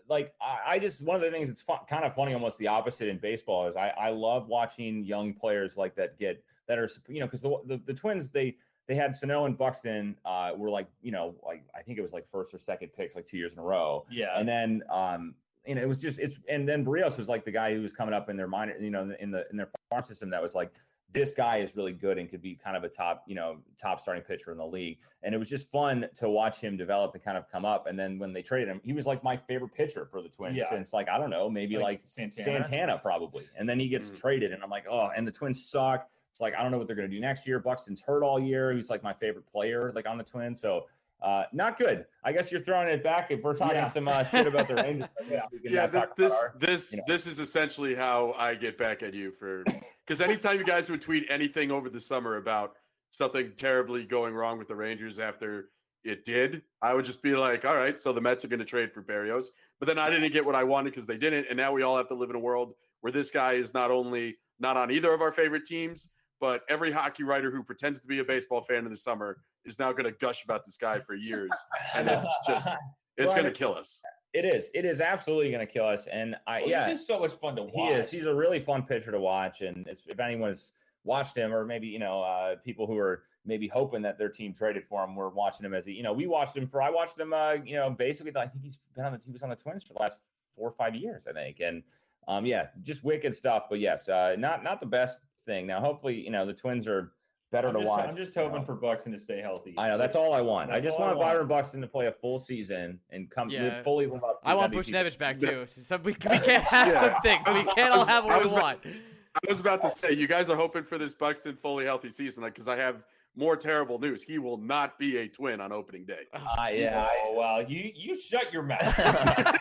like 0.08 0.32
I, 0.40 0.74
I 0.74 0.78
just 0.78 1.02
one 1.02 1.16
of 1.16 1.22
the 1.22 1.30
things 1.30 1.48
that's 1.48 1.62
fun, 1.62 1.78
kind 1.88 2.04
of 2.04 2.14
funny, 2.14 2.34
almost 2.34 2.58
the 2.58 2.68
opposite 2.68 3.08
in 3.08 3.18
baseball 3.18 3.66
is 3.66 3.74
I 3.74 3.92
I 3.98 4.10
love 4.10 4.46
watching 4.46 5.04
young 5.04 5.34
players 5.34 5.76
like 5.76 5.96
that 5.96 6.18
get 6.18 6.44
that 6.70 6.78
are 6.78 6.88
you 7.08 7.18
know 7.18 7.26
because 7.26 7.42
the, 7.42 7.56
the 7.66 7.80
the 7.84 7.94
Twins 7.94 8.30
they 8.30 8.56
they 8.86 8.94
had 8.94 9.14
Sano 9.14 9.44
and 9.44 9.58
Buxton 9.58 10.16
uh, 10.24 10.52
were 10.56 10.70
like, 10.70 10.86
you 11.02 11.12
know, 11.12 11.34
like 11.44 11.64
I 11.76 11.82
think 11.82 11.98
it 11.98 12.02
was 12.02 12.12
like 12.12 12.28
first 12.28 12.54
or 12.54 12.58
second 12.58 12.90
picks 12.96 13.14
like 13.14 13.26
two 13.26 13.36
years 13.36 13.52
in 13.52 13.58
a 13.58 13.62
row. 13.62 14.04
Yeah. 14.10 14.38
And 14.38 14.48
then 14.48 14.82
um, 14.90 15.34
you 15.66 15.74
know, 15.74 15.82
it 15.82 15.88
was 15.88 16.00
just 16.00 16.18
it's 16.18 16.36
and 16.48 16.68
then 16.68 16.84
Berrios 16.84 17.18
was 17.18 17.28
like 17.28 17.44
the 17.44 17.50
guy 17.50 17.74
who 17.74 17.82
was 17.82 17.92
coming 17.92 18.14
up 18.14 18.30
in 18.30 18.36
their 18.36 18.48
minor, 18.48 18.76
you 18.80 18.90
know, 18.90 19.12
in 19.20 19.30
the 19.30 19.48
in 19.50 19.56
their 19.56 19.68
farm 19.90 20.04
system 20.04 20.30
that 20.30 20.40
was 20.40 20.54
like 20.54 20.72
this 21.12 21.32
guy 21.32 21.58
is 21.58 21.76
really 21.76 21.92
good 21.92 22.18
and 22.18 22.30
could 22.30 22.40
be 22.40 22.54
kind 22.54 22.76
of 22.76 22.84
a 22.84 22.88
top, 22.88 23.24
you 23.26 23.34
know, 23.34 23.58
top 23.80 24.00
starting 24.00 24.22
pitcher 24.22 24.52
in 24.52 24.58
the 24.58 24.66
league. 24.66 24.98
And 25.22 25.34
it 25.34 25.38
was 25.38 25.48
just 25.48 25.70
fun 25.70 26.06
to 26.16 26.28
watch 26.28 26.60
him 26.60 26.76
develop 26.76 27.14
and 27.14 27.22
kind 27.22 27.36
of 27.36 27.50
come 27.50 27.64
up. 27.64 27.86
And 27.86 27.98
then 27.98 28.18
when 28.18 28.32
they 28.32 28.42
traded 28.42 28.68
him, 28.68 28.80
he 28.84 28.92
was 28.92 29.06
like 29.06 29.24
my 29.24 29.36
favorite 29.36 29.74
pitcher 29.74 30.06
for 30.10 30.22
the 30.22 30.28
Twins 30.28 30.56
yeah. 30.56 30.70
since 30.70 30.92
like 30.92 31.08
I 31.08 31.18
don't 31.18 31.30
know, 31.30 31.50
maybe 31.50 31.76
like, 31.76 31.84
like 31.84 32.00
Santana. 32.04 32.64
Santana. 32.64 32.98
probably. 32.98 33.44
And 33.58 33.68
then 33.68 33.78
he 33.78 33.88
gets 33.88 34.10
mm. 34.10 34.20
traded, 34.20 34.52
and 34.52 34.62
I'm 34.62 34.70
like, 34.70 34.86
oh, 34.88 35.10
and 35.16 35.26
the 35.26 35.32
Twins 35.32 35.64
suck. 35.64 36.08
It's 36.30 36.40
like 36.40 36.54
I 36.54 36.62
don't 36.62 36.70
know 36.70 36.78
what 36.78 36.86
they're 36.86 36.96
going 36.96 37.10
to 37.10 37.14
do 37.14 37.20
next 37.20 37.46
year. 37.46 37.58
Buxton's 37.58 38.00
hurt 38.00 38.22
all 38.22 38.38
year. 38.40 38.72
He's 38.72 38.90
like 38.90 39.02
my 39.02 39.12
favorite 39.12 39.46
player, 39.50 39.92
like 39.94 40.06
on 40.06 40.16
the 40.16 40.24
Twins. 40.24 40.60
So 40.60 40.86
uh, 41.22 41.44
not 41.52 41.78
good. 41.78 42.06
I 42.24 42.32
guess 42.32 42.50
you're 42.50 42.60
throwing 42.60 42.88
it 42.88 43.04
back 43.04 43.30
if 43.30 43.42
we're 43.42 43.56
talking 43.56 43.76
yeah. 43.76 43.88
some 43.88 44.08
uh, 44.08 44.24
shit 44.24 44.46
about 44.46 44.68
the 44.68 44.74
Rangers. 44.76 45.08
yeah, 45.28 45.42
yeah 45.62 45.86
th- 45.86 46.04
this 46.16 46.32
our, 46.32 46.54
this 46.58 46.92
you 46.92 46.98
know. 46.98 47.04
this 47.08 47.26
is 47.26 47.38
essentially 47.38 47.94
how 47.94 48.34
I 48.38 48.54
get 48.54 48.78
back 48.78 49.02
at 49.02 49.12
you 49.12 49.32
for 49.32 49.64
because 50.06 50.20
anytime 50.20 50.58
you 50.58 50.64
guys 50.64 50.88
would 50.88 51.02
tweet 51.02 51.26
anything 51.28 51.70
over 51.70 51.90
the 51.90 52.00
summer 52.00 52.36
about 52.36 52.74
something 53.10 53.52
terribly 53.56 54.04
going 54.04 54.34
wrong 54.34 54.58
with 54.58 54.68
the 54.68 54.76
Rangers 54.76 55.18
after 55.18 55.68
it 56.04 56.24
did, 56.24 56.62
I 56.80 56.94
would 56.94 57.04
just 57.04 57.22
be 57.22 57.34
like, 57.34 57.66
all 57.66 57.76
right, 57.76 58.00
so 58.00 58.12
the 58.12 58.20
Mets 58.20 58.44
are 58.44 58.48
going 58.48 58.60
to 58.60 58.64
trade 58.64 58.92
for 58.92 59.02
Berrios, 59.02 59.46
But 59.78 59.86
then 59.86 59.98
I 59.98 60.08
didn't 60.08 60.32
get 60.32 60.46
what 60.46 60.54
I 60.54 60.64
wanted 60.64 60.90
because 60.90 61.06
they 61.06 61.18
didn't, 61.18 61.46
and 61.48 61.56
now 61.56 61.72
we 61.72 61.82
all 61.82 61.96
have 61.96 62.08
to 62.08 62.14
live 62.14 62.30
in 62.30 62.36
a 62.36 62.40
world 62.40 62.74
where 63.02 63.12
this 63.12 63.30
guy 63.30 63.54
is 63.54 63.74
not 63.74 63.90
only 63.90 64.38
not 64.58 64.76
on 64.78 64.90
either 64.90 65.12
of 65.12 65.20
our 65.20 65.32
favorite 65.32 65.66
teams, 65.66 66.08
but 66.40 66.62
every 66.68 66.90
hockey 66.90 67.22
writer 67.22 67.50
who 67.50 67.62
pretends 67.62 68.00
to 68.00 68.06
be 68.06 68.18
a 68.18 68.24
baseball 68.24 68.62
fan 68.62 68.84
in 68.84 68.90
the 68.90 68.96
summer 68.96 69.38
is 69.64 69.78
now 69.78 69.92
going 69.92 70.04
to 70.04 70.12
gush 70.12 70.44
about 70.44 70.64
this 70.64 70.76
guy 70.76 70.98
for 71.00 71.14
years, 71.14 71.50
and 71.94 72.08
it's 72.08 72.34
just 72.46 72.68
it's 73.16 73.34
going 73.34 73.44
to 73.44 73.52
kill 73.52 73.74
us. 73.74 74.02
It 74.32 74.44
is. 74.44 74.66
It 74.74 74.84
is 74.84 75.00
absolutely 75.00 75.50
going 75.50 75.66
to 75.66 75.72
kill 75.72 75.86
us. 75.86 76.06
And 76.06 76.36
I, 76.46 76.60
well, 76.60 76.70
yeah, 76.70 76.90
he's 76.90 77.06
so 77.06 77.18
much 77.18 77.32
fun 77.32 77.56
to 77.56 77.64
watch. 77.64 77.72
He 77.74 77.94
is. 77.94 78.10
He's 78.10 78.26
a 78.26 78.34
really 78.34 78.60
fun 78.60 78.84
pitcher 78.84 79.10
to 79.10 79.18
watch. 79.18 79.60
And 79.60 79.88
if 79.88 80.20
anyone's 80.20 80.72
watched 81.04 81.36
him, 81.36 81.52
or 81.52 81.64
maybe 81.64 81.88
you 81.88 81.98
know, 81.98 82.22
uh, 82.22 82.56
people 82.64 82.86
who 82.86 82.96
are 82.96 83.24
maybe 83.44 83.66
hoping 83.66 84.02
that 84.02 84.18
their 84.18 84.28
team 84.28 84.54
traded 84.54 84.84
for 84.84 85.02
him, 85.02 85.16
were 85.16 85.30
watching 85.30 85.66
him 85.66 85.74
as 85.74 85.84
he, 85.84 85.92
you 85.92 86.02
know, 86.02 86.12
we 86.12 86.26
watched 86.26 86.56
him 86.56 86.68
for. 86.68 86.80
I 86.80 86.90
watched 86.90 87.18
him. 87.18 87.32
Uh, 87.32 87.54
you 87.64 87.74
know, 87.74 87.90
basically, 87.90 88.32
I 88.36 88.46
think 88.46 88.62
he's 88.62 88.78
been 88.94 89.04
on 89.04 89.12
the. 89.12 89.20
He 89.26 89.32
was 89.32 89.42
on 89.42 89.50
the 89.50 89.56
Twins 89.56 89.82
for 89.82 89.94
the 89.94 90.00
last 90.00 90.18
four 90.56 90.68
or 90.68 90.72
five 90.72 90.94
years, 90.94 91.26
I 91.28 91.32
think. 91.32 91.58
And 91.60 91.82
um, 92.28 92.46
yeah, 92.46 92.68
just 92.82 93.02
wicked 93.02 93.34
stuff. 93.34 93.64
But 93.68 93.80
yes, 93.80 94.08
uh, 94.08 94.36
not 94.38 94.62
not 94.62 94.80
the 94.80 94.86
best 94.86 95.20
thing. 95.46 95.66
Now, 95.66 95.80
hopefully, 95.80 96.20
you 96.20 96.30
know, 96.30 96.46
the 96.46 96.52
Twins 96.52 96.86
are 96.86 97.12
better 97.50 97.68
I'm 97.68 97.74
to 97.74 97.80
just, 97.80 97.88
watch. 97.88 98.08
I'm 98.08 98.16
just 98.16 98.34
hoping 98.34 98.52
you 98.52 98.58
know. 98.60 98.64
for 98.64 98.74
Buxton 98.74 99.12
to 99.12 99.18
stay 99.18 99.40
healthy. 99.40 99.74
I 99.76 99.88
know 99.88 99.98
that's 99.98 100.16
all 100.16 100.32
I 100.32 100.40
want. 100.40 100.68
That's 100.68 100.78
I 100.78 100.80
just 100.80 100.98
want, 100.98 101.16
want 101.16 101.28
Byron 101.28 101.48
Buxton 101.48 101.80
to 101.80 101.86
play 101.86 102.06
a 102.06 102.12
full 102.12 102.38
season 102.38 102.98
and 103.10 103.30
come 103.30 103.50
yeah. 103.50 103.82
fully 103.82 104.06
live 104.06 104.24
up. 104.24 104.40
I 104.44 104.54
want 104.54 104.72
Buchnevich 104.72 105.18
back 105.18 105.38
too. 105.38 105.64
So 105.66 105.96
we, 105.98 106.12
we 106.12 106.14
can't 106.14 106.64
have 106.64 106.88
yeah. 106.88 107.00
some 107.00 107.22
things. 107.22 107.44
We 107.46 107.72
can't 107.72 107.92
all 107.92 108.04
have 108.04 108.24
what 108.24 108.44
we 108.44 108.50
want. 108.50 108.80
I 108.84 109.40
was 109.48 109.60
about 109.60 109.82
to 109.82 109.90
say, 109.90 110.12
you 110.12 110.26
guys 110.26 110.48
are 110.48 110.56
hoping 110.56 110.82
for 110.82 110.98
this 110.98 111.14
Buxton 111.14 111.54
fully 111.54 111.84
healthy 111.84 112.10
season, 112.10 112.42
like 112.42 112.54
because 112.54 112.68
I 112.68 112.76
have 112.76 113.04
more 113.36 113.56
terrible 113.56 113.98
news. 113.98 114.22
He 114.22 114.38
will 114.38 114.56
not 114.56 114.98
be 114.98 115.18
a 115.18 115.28
twin 115.28 115.60
on 115.60 115.72
opening 115.72 116.04
day. 116.04 116.26
Uh, 116.32 116.68
yeah. 116.72 117.06
Oh 117.24 117.34
well, 117.36 117.62
you 117.62 117.90
you 117.94 118.20
shut 118.20 118.52
your 118.52 118.62
mouth. 118.62 119.58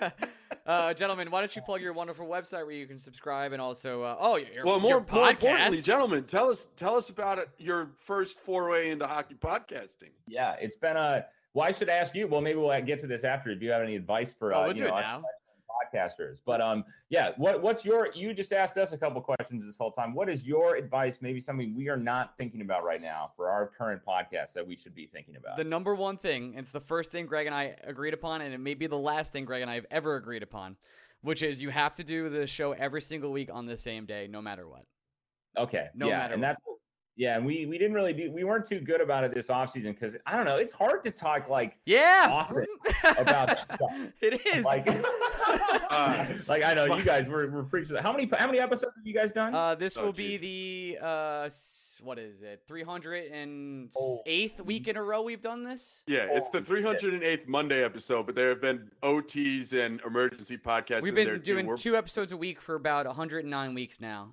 uh, 0.66 0.94
gentlemen, 0.94 1.30
why 1.30 1.40
don't 1.40 1.54
you 1.54 1.62
plug 1.62 1.80
your 1.80 1.92
wonderful 1.92 2.26
website 2.26 2.64
where 2.64 2.72
you 2.72 2.86
can 2.86 2.98
subscribe 2.98 3.52
and 3.52 3.60
also, 3.60 4.02
uh, 4.02 4.16
oh, 4.18 4.36
your, 4.36 4.64
well, 4.64 4.80
more, 4.80 4.90
your 4.90 5.06
more 5.12 5.30
importantly, 5.30 5.82
gentlemen, 5.82 6.24
tell 6.24 6.50
us 6.50 6.68
tell 6.76 6.96
us 6.96 7.10
about 7.10 7.38
it, 7.38 7.48
your 7.58 7.90
first 7.98 8.38
foray 8.38 8.90
into 8.90 9.06
hockey 9.06 9.34
podcasting. 9.34 10.10
Yeah, 10.26 10.56
it's 10.60 10.76
been 10.76 10.96
a. 10.96 11.26
Well, 11.52 11.68
I 11.68 11.72
should 11.72 11.88
ask 11.88 12.14
you. 12.14 12.26
Well, 12.26 12.40
maybe 12.40 12.58
we'll 12.58 12.80
get 12.82 12.98
to 13.00 13.06
this 13.06 13.22
after. 13.22 13.50
If 13.50 13.62
you 13.62 13.70
have 13.70 13.82
any 13.82 13.94
advice 13.94 14.34
for, 14.34 14.54
oh, 14.54 14.62
uh, 14.62 14.66
we'll 14.66 14.76
you 14.76 14.84
know, 14.84 14.98
now 14.98 15.22
podcasters. 15.74 16.38
But 16.44 16.60
um, 16.60 16.84
yeah, 17.08 17.30
what 17.36 17.62
what's 17.62 17.84
your? 17.84 18.08
You 18.14 18.34
just 18.34 18.52
asked 18.52 18.76
us 18.76 18.92
a 18.92 18.98
couple 18.98 19.20
questions 19.20 19.64
this 19.64 19.76
whole 19.76 19.90
time. 19.90 20.14
What 20.14 20.28
is 20.28 20.46
your 20.46 20.76
advice? 20.76 21.18
Maybe 21.20 21.40
something 21.40 21.74
we 21.76 21.88
are 21.88 21.96
not 21.96 22.36
thinking 22.36 22.60
about 22.60 22.84
right 22.84 23.00
now 23.00 23.32
for 23.36 23.48
our 23.48 23.66
current 23.66 24.02
podcast 24.06 24.52
that 24.54 24.66
we 24.66 24.76
should 24.76 24.94
be 24.94 25.06
thinking 25.06 25.36
about. 25.36 25.56
The 25.56 25.64
number 25.64 25.94
one 25.94 26.16
thing, 26.18 26.54
it's 26.56 26.70
the 26.70 26.80
first 26.80 27.10
thing 27.10 27.26
Greg 27.26 27.46
and 27.46 27.54
I 27.54 27.76
agreed 27.84 28.14
upon, 28.14 28.40
and 28.40 28.54
it 28.54 28.58
may 28.58 28.74
be 28.74 28.86
the 28.86 28.98
last 28.98 29.32
thing 29.32 29.44
Greg 29.44 29.62
and 29.62 29.70
I 29.70 29.74
have 29.74 29.86
ever 29.90 30.16
agreed 30.16 30.42
upon, 30.42 30.76
which 31.22 31.42
is 31.42 31.60
you 31.60 31.70
have 31.70 31.94
to 31.96 32.04
do 32.04 32.28
the 32.28 32.46
show 32.46 32.72
every 32.72 33.02
single 33.02 33.32
week 33.32 33.50
on 33.52 33.66
the 33.66 33.76
same 33.76 34.06
day, 34.06 34.26
no 34.28 34.42
matter 34.42 34.68
what. 34.68 34.84
Okay. 35.56 35.86
No 35.94 36.08
yeah, 36.08 36.18
matter 36.18 36.34
and 36.34 36.42
what. 36.42 36.48
that's 36.48 36.60
yeah, 37.16 37.36
and 37.36 37.46
we 37.46 37.66
we 37.66 37.78
didn't 37.78 37.94
really 37.94 38.12
do 38.12 38.30
we 38.32 38.42
weren't 38.42 38.66
too 38.66 38.80
good 38.80 39.00
about 39.00 39.22
it 39.22 39.32
this 39.32 39.46
offseason 39.46 39.94
because 39.98 40.16
I 40.26 40.36
don't 40.36 40.44
know, 40.44 40.56
it's 40.56 40.72
hard 40.72 41.04
to 41.04 41.10
talk 41.10 41.48
like 41.48 41.76
yeah 41.86 42.28
often 42.30 42.66
about 43.18 43.56
stuff. 43.58 43.78
It 44.20 44.44
is. 44.46 44.64
Like, 44.64 44.88
uh, 44.88 46.24
like 46.48 46.64
I 46.64 46.74
know 46.74 46.96
you 46.96 47.04
guys 47.04 47.28
were 47.28 47.48
we're 47.50 47.62
preaching 47.62 47.96
how 47.96 48.12
many 48.12 48.28
how 48.36 48.46
many 48.46 48.58
episodes 48.58 48.94
have 48.96 49.06
you 49.06 49.14
guys 49.14 49.30
done? 49.30 49.54
Uh 49.54 49.74
this 49.76 49.96
oh, 49.96 50.06
will 50.06 50.12
Jesus. 50.12 50.40
be 50.40 50.96
the 50.98 51.04
uh 51.04 51.50
what 52.02 52.18
is 52.18 52.42
it? 52.42 52.60
308th 52.68 53.90
oh. 53.96 54.62
week 54.64 54.88
in 54.88 54.96
a 54.96 55.02
row 55.02 55.22
we've 55.22 55.40
done 55.40 55.62
this? 55.62 56.02
Yeah, 56.06 56.26
it's 56.30 56.50
the 56.50 56.60
308th 56.60 57.46
Monday 57.46 57.82
episode, 57.82 58.26
but 58.26 58.34
there 58.34 58.48
have 58.48 58.60
been 58.60 58.90
OTs 59.02 59.72
and 59.72 60.00
emergency 60.02 60.58
podcasts. 60.58 61.02
We've 61.02 61.14
been 61.14 61.40
doing 61.40 61.74
two 61.76 61.96
episodes 61.96 62.32
a 62.32 62.36
week 62.36 62.60
for 62.60 62.74
about 62.74 63.06
109 63.06 63.74
weeks 63.74 64.00
now. 64.00 64.32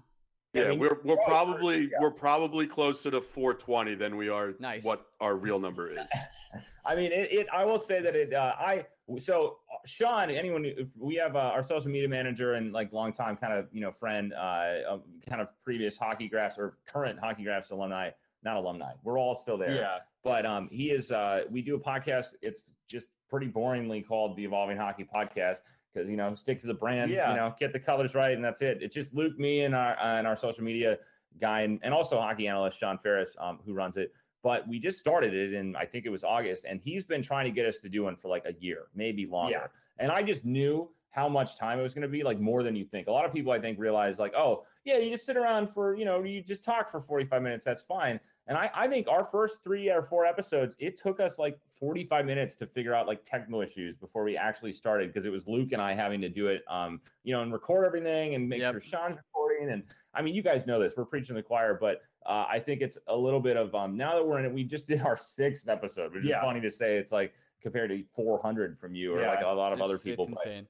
Yeah, 0.54 0.64
I 0.64 0.68
mean, 0.70 0.80
we're 0.80 0.98
we're 1.04 1.24
probably 1.26 1.84
yeah. 1.84 1.98
we're 2.02 2.12
probably 2.12 2.68
closer 2.68 3.10
to 3.12 3.22
420 3.22 3.96
than 3.96 4.18
we 4.18 4.28
are 4.28 4.54
nice. 4.60 4.84
what 4.84 5.06
our 5.22 5.36
real 5.38 5.60
number 5.60 5.90
is. 5.90 6.08
I 6.86 6.96
mean, 6.96 7.14
it, 7.14 7.32
it, 7.32 7.48
I 7.54 7.64
will 7.64 7.80
say 7.80 8.02
that 8.02 8.16
it. 8.16 8.34
Uh, 8.34 8.54
I 8.60 8.86
so 9.18 9.60
uh, 9.72 9.78
Sean. 9.86 10.30
Anyone? 10.30 10.66
If 10.66 10.90
we 10.98 11.16
have 11.16 11.38
uh, 11.38 11.40
our 11.40 11.64
social 11.64 11.90
media 11.90 12.10
manager 12.10 12.56
and 12.56 12.74
like 12.74 12.92
longtime 12.92 13.38
kind 13.38 13.54
of 13.54 13.68
you 13.72 13.80
know 13.80 13.92
friend, 13.92 14.34
uh, 14.34 14.74
um, 14.90 15.02
kind 15.28 15.42
of 15.42 15.48
previous 15.64 15.96
hockey 15.96 16.28
graphs 16.28 16.58
or 16.58 16.78
current 16.86 17.18
hockey 17.18 17.44
graphs 17.44 17.72
alumni. 17.72 18.10
Not 18.44 18.58
alumni. 18.58 18.94
We're 19.04 19.20
all 19.20 19.36
still 19.36 19.58
there. 19.58 19.76
Yeah. 19.76 19.98
But 20.24 20.46
um, 20.46 20.68
he 20.70 20.92
is. 20.92 21.12
Uh, 21.12 21.44
we 21.50 21.62
do 21.62 21.76
a 21.76 21.80
podcast. 21.80 22.34
It's 22.42 22.74
just 22.90 23.10
pretty 23.30 23.48
boringly 23.48 24.06
called 24.06 24.36
the 24.36 24.44
Evolving 24.44 24.78
Hockey 24.78 25.08
Podcast 25.16 25.60
because 25.94 26.10
you 26.10 26.18
know 26.18 26.34
stick 26.34 26.60
to 26.62 26.68
the 26.68 26.74
brand 26.74 27.12
yeah. 27.12 27.30
you 27.30 27.36
know 27.36 27.54
get 27.60 27.74
the 27.74 27.80
colors 27.80 28.16
right 28.16 28.34
and 28.34 28.44
that's 28.44 28.62
it. 28.62 28.80
It's 28.82 28.96
just 28.96 29.14
luke 29.14 29.38
me 29.40 29.64
and 29.64 29.76
our 29.76 29.98
uh, 29.98 30.18
and 30.18 30.28
our 30.28 30.36
social 30.36 30.64
media 30.64 30.98
guy 31.40 31.62
and, 31.62 31.80
and 31.84 31.94
also 31.94 32.20
hockey 32.20 32.48
analyst 32.48 32.78
sean 32.78 32.98
ferris 32.98 33.36
um, 33.40 33.60
who 33.66 33.74
runs 33.74 33.98
it. 33.98 34.14
But 34.44 34.68
we 34.68 34.80
just 34.80 35.00
started 35.00 35.34
it 35.34 35.54
in 35.54 35.76
i 35.76 35.86
think 35.86 36.06
it 36.06 36.10
was 36.10 36.24
august 36.24 36.66
and 36.68 36.80
he's 36.84 37.04
been 37.04 37.22
trying 37.22 37.46
to 37.46 37.52
get 37.52 37.66
us 37.66 37.78
to 37.80 37.90
do 37.90 38.04
one 38.04 38.16
for 38.16 38.28
like 38.28 38.46
a 38.46 38.54
year 38.60 38.88
maybe 38.96 39.26
longer. 39.26 39.52
Yeah. 39.54 40.04
and 40.04 40.12
i 40.12 40.24
just 40.24 40.46
knew 40.46 40.90
how 41.12 41.28
much 41.28 41.58
time 41.58 41.78
it 41.78 41.84
was 41.84 41.94
going 41.94 42.04
to 42.04 42.08
be 42.08 42.24
like 42.24 42.40
more 42.40 42.64
than 42.64 42.74
you 42.74 42.86
think. 42.86 43.08
A 43.08 43.12
lot 43.12 43.26
of 43.26 43.34
people 43.34 43.52
i 43.52 43.60
think 43.60 43.78
realize 43.80 44.18
like 44.18 44.34
oh 44.36 44.64
yeah 44.86 44.98
you 44.98 45.12
just 45.12 45.26
sit 45.26 45.38
around 45.38 45.70
for 45.70 45.96
you 45.96 46.06
know 46.06 46.24
you 46.24 46.42
just 46.42 46.64
talk 46.64 46.90
for 46.90 47.02
45 47.02 47.42
minutes 47.42 47.64
that's 47.64 47.82
fine 47.82 48.20
and 48.52 48.58
I, 48.58 48.70
I 48.76 48.88
think 48.90 49.08
our 49.08 49.24
first 49.24 49.64
three 49.64 49.90
or 49.90 50.04
four 50.04 50.26
episodes, 50.26 50.76
it 50.78 51.02
took 51.02 51.22
us 51.22 51.40
like 51.40 51.58
45 51.80 52.26
minutes 52.26 52.54
to 52.56 52.68
figure 52.68 52.94
out 52.94 53.08
like 53.08 53.24
technical 53.24 53.62
issues 53.62 53.96
before 53.96 54.26
we 54.26 54.36
actually 54.36 54.74
started 54.74 55.14
because 55.14 55.26
it 55.26 55.30
was 55.30 55.48
Luke 55.48 55.72
and 55.72 55.82
I 55.82 55.94
having 55.94 56.20
to 56.20 56.28
do 56.28 56.48
it, 56.48 56.62
um, 56.70 57.00
you 57.24 57.34
know, 57.34 57.44
and 57.44 57.54
record 57.54 57.86
everything 57.86 58.36
and 58.36 58.50
make 58.50 58.60
yep. 58.60 58.74
sure 58.74 58.82
Sean's 58.82 59.16
recording. 59.16 59.70
And 59.72 59.84
I 60.14 60.22
mean, 60.22 60.36
you 60.36 60.44
guys 60.44 60.68
know 60.68 60.82
this, 60.82 60.96
we're 60.98 61.06
preaching 61.06 61.34
the 61.34 61.42
choir, 61.42 61.78
but 61.80 62.02
uh, 62.26 62.44
I 62.50 62.60
think 62.60 62.82
it's 62.82 62.98
a 63.08 63.16
little 63.16 63.40
bit 63.40 63.56
of 63.56 63.74
um, 63.74 63.96
now 63.96 64.16
that 64.16 64.28
we're 64.28 64.40
in 64.40 64.44
it, 64.44 64.52
we 64.54 64.66
just 64.66 64.86
did 64.90 65.02
our 65.02 65.16
sixth 65.16 65.70
episode, 65.70 66.14
which 66.14 66.26
yeah. 66.26 66.40
is 66.40 66.44
funny 66.44 66.60
to 66.60 66.72
say. 66.72 66.98
It's 66.98 67.14
like 67.14 67.34
compared 67.62 67.92
to 67.92 68.04
400 68.14 68.78
from 68.78 68.96
you 68.96 69.16
or 69.16 69.22
yeah, 69.22 69.30
like 69.30 69.46
a 69.46 69.48
lot 69.48 69.72
of 69.72 69.80
other 69.80 69.98
people. 69.98 70.28
But, 70.28 70.46
um, 70.46 70.66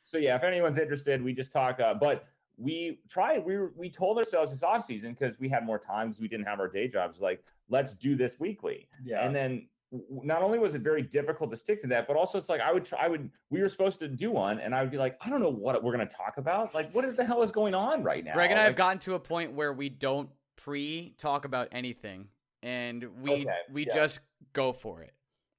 so 0.00 0.16
yeah, 0.16 0.36
if 0.36 0.42
anyone's 0.42 0.78
interested, 0.78 1.22
we 1.22 1.34
just 1.34 1.52
talk. 1.52 1.80
Uh, 1.80 1.92
but 1.92 2.24
we 2.60 2.98
tried 3.08 3.44
we 3.44 3.56
we 3.74 3.88
told 3.88 4.18
ourselves 4.18 4.52
this 4.52 4.62
off 4.62 4.84
season 4.84 5.16
because 5.18 5.40
we 5.40 5.48
had 5.48 5.64
more 5.64 5.78
time 5.78 6.08
because 6.08 6.20
we 6.20 6.28
didn't 6.28 6.46
have 6.46 6.60
our 6.60 6.68
day 6.68 6.86
jobs 6.86 7.20
like 7.20 7.42
let's 7.70 7.92
do 7.92 8.16
this 8.16 8.38
weekly. 8.38 8.88
Yeah. 9.04 9.24
And 9.24 9.34
then 9.34 9.68
not 10.10 10.42
only 10.42 10.58
was 10.58 10.74
it 10.74 10.82
very 10.82 11.02
difficult 11.02 11.50
to 11.50 11.56
stick 11.56 11.80
to 11.80 11.86
that, 11.88 12.06
but 12.06 12.16
also 12.16 12.38
it's 12.38 12.48
like 12.48 12.60
I 12.60 12.72
would 12.72 12.84
try, 12.84 13.00
I 13.00 13.08
would, 13.08 13.30
we 13.48 13.60
were 13.60 13.68
supposed 13.68 13.98
to 14.00 14.08
do 14.08 14.30
one, 14.30 14.60
and 14.60 14.74
I 14.74 14.82
would 14.82 14.90
be 14.90 14.96
like, 14.96 15.16
I 15.20 15.28
don't 15.30 15.40
know 15.40 15.50
what 15.50 15.82
we're 15.82 15.94
going 15.96 16.06
to 16.06 16.14
talk 16.14 16.36
about. 16.36 16.74
Like, 16.74 16.92
what 16.92 17.04
is 17.04 17.16
the 17.16 17.24
hell 17.24 17.42
is 17.42 17.50
going 17.50 17.74
on 17.74 18.04
right 18.04 18.24
now? 18.24 18.34
Greg 18.34 18.50
and 18.50 18.60
I 18.60 18.64
like, 18.64 18.68
have 18.68 18.76
gotten 18.76 18.98
to 19.00 19.14
a 19.14 19.20
point 19.20 19.52
where 19.52 19.72
we 19.72 19.88
don't 19.88 20.28
pre 20.56 21.14
talk 21.16 21.44
about 21.44 21.68
anything, 21.72 22.26
and 22.62 23.04
we 23.20 23.32
Okay, 23.32 23.54
we 23.72 23.86
yeah. 23.86 23.94
just 23.94 24.20
go 24.52 24.72
for 24.72 25.02
it. 25.02 25.12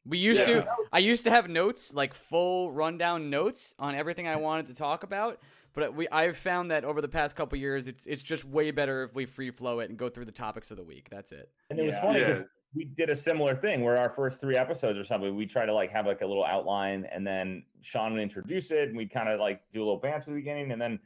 We 0.05 0.17
used 0.17 0.47
Yeah. 0.47 0.61
to. 0.61 0.67
I 0.93 0.99
used 0.99 1.25
to 1.25 1.29
have 1.29 1.49
notes, 1.49 1.93
like 1.93 2.13
full 2.13 2.71
rundown 2.71 3.29
notes 3.29 3.75
on 3.79 3.95
everything 3.95 4.27
I 4.27 4.37
wanted 4.37 4.67
to 4.67 4.73
talk 4.73 5.03
about. 5.03 5.39
But 5.73 5.95
we, 5.95 6.07
I've 6.09 6.35
found 6.37 6.71
that 6.71 6.83
over 6.83 7.01
the 7.01 7.07
past 7.07 7.35
couple 7.35 7.57
years, 7.57 7.87
it's 7.87 8.05
it's 8.05 8.21
just 8.21 8.43
way 8.45 8.71
better 8.71 9.03
if 9.03 9.15
we 9.15 9.25
free 9.25 9.51
flow 9.51 9.79
it 9.79 9.89
and 9.89 9.97
go 9.97 10.09
through 10.09 10.25
the 10.25 10.31
topics 10.31 10.69
of 10.71 10.77
the 10.77 10.83
week. 10.83 11.07
That's 11.09 11.31
it. 11.31 11.49
And 11.69 11.79
it 11.79 11.83
was 11.85 11.95
Yeah. 11.95 12.01
funny 12.01 12.19
because 12.19 12.37
Yeah. 12.39 12.43
we 12.75 12.85
did 12.85 13.09
a 13.09 13.15
similar 13.15 13.55
thing 13.55 13.81
where 13.83 13.97
our 13.97 14.09
first 14.09 14.41
three 14.41 14.57
episodes 14.57 14.97
or 14.99 15.03
something, 15.03 15.35
we 15.35 15.45
try 15.45 15.65
to 15.65 15.73
like 15.73 15.89
have 15.91 16.05
like 16.05 16.21
a 16.21 16.25
little 16.25 16.43
outline 16.45 17.05
and 17.11 17.25
then 17.25 17.63
Sean 17.81 18.13
would 18.13 18.21
introduce 18.21 18.71
it 18.71 18.89
and 18.89 18.97
we'd 18.97 19.11
kind 19.11 19.29
of 19.29 19.39
like 19.39 19.61
do 19.71 19.79
a 19.79 19.85
little 19.85 19.99
banter 19.99 20.17
at 20.17 20.25
the 20.25 20.31
beginning 20.33 20.71
and 20.71 20.81
then 20.81 20.99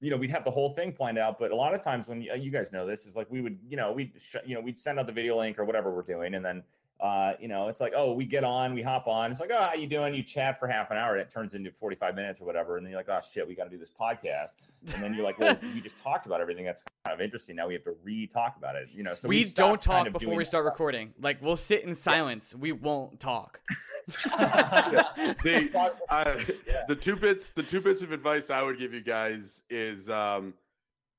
you 0.00 0.10
know 0.10 0.16
we'd 0.16 0.30
have 0.30 0.44
the 0.44 0.50
whole 0.50 0.70
thing 0.74 0.92
planned 0.92 1.18
out 1.18 1.38
but 1.38 1.50
a 1.50 1.54
lot 1.54 1.74
of 1.74 1.82
times 1.84 2.08
when 2.08 2.22
you, 2.22 2.32
you 2.34 2.50
guys 2.50 2.72
know 2.72 2.86
this 2.86 3.04
is 3.06 3.14
like 3.14 3.30
we 3.30 3.40
would 3.42 3.58
you 3.68 3.76
know 3.76 3.92
we'd 3.92 4.12
sh- 4.18 4.36
you 4.46 4.54
know 4.54 4.60
we'd 4.60 4.78
send 4.78 4.98
out 4.98 5.06
the 5.06 5.12
video 5.12 5.36
link 5.36 5.58
or 5.58 5.64
whatever 5.66 5.94
we're 5.94 6.02
doing 6.02 6.34
and 6.34 6.44
then 6.44 6.62
uh 7.02 7.32
you 7.40 7.48
know 7.48 7.68
it's 7.68 7.80
like 7.80 7.92
oh 7.96 8.12
we 8.12 8.24
get 8.24 8.44
on 8.44 8.74
we 8.74 8.82
hop 8.82 9.06
on 9.06 9.30
it's 9.30 9.40
like 9.40 9.50
oh 9.52 9.60
how 9.62 9.74
you 9.74 9.86
doing 9.86 10.14
you 10.14 10.22
chat 10.22 10.58
for 10.60 10.66
half 10.68 10.90
an 10.90 10.96
hour 10.96 11.12
and 11.12 11.20
it 11.20 11.30
turns 11.30 11.54
into 11.54 11.70
45 11.70 12.14
minutes 12.14 12.40
or 12.40 12.44
whatever 12.44 12.76
and 12.76 12.84
then 12.84 12.90
you're 12.90 13.00
like 13.00 13.08
oh 13.08 13.20
shit 13.32 13.46
we 13.48 13.54
got 13.54 13.64
to 13.64 13.70
do 13.70 13.78
this 13.78 13.90
podcast 13.98 14.48
and 14.94 15.02
then 15.02 15.14
you're 15.14 15.24
like 15.24 15.38
well 15.38 15.56
we 15.74 15.80
just 15.80 15.98
talked 16.02 16.26
about 16.26 16.40
everything 16.40 16.64
that's 16.64 16.82
kind 17.04 17.14
of 17.14 17.20
interesting 17.20 17.56
now 17.56 17.66
we 17.66 17.74
have 17.74 17.84
to 17.84 17.94
re-talk 18.02 18.56
about 18.58 18.76
it 18.76 18.88
you 18.92 19.02
know 19.02 19.14
so 19.14 19.28
we 19.28 19.44
stopped 19.44 19.56
don't 19.56 19.94
kind 19.94 20.04
talk 20.04 20.06
of 20.08 20.12
before 20.14 20.26
doing 20.26 20.36
we 20.36 20.44
that. 20.44 20.48
start 20.48 20.64
recording. 20.64 21.14
Like 21.20 21.40
we'll 21.42 21.56
sit 21.56 21.84
in 21.84 21.94
silence. 21.94 22.54
We 22.54 22.72
won't 22.72 23.18
talk. 23.20 23.60
the 24.34 25.70
uh, 26.08 26.38
Yeah. 26.66 26.82
the 26.88 26.96
two 26.96 27.16
bits 27.16 27.50
the 27.50 27.62
two 27.62 27.80
bits 27.80 28.02
of 28.02 28.12
advice 28.12 28.50
I 28.50 28.62
would 28.62 28.78
give 28.78 28.92
you 28.92 29.00
guys 29.02 29.62
is 29.70 30.08
um, 30.10 30.54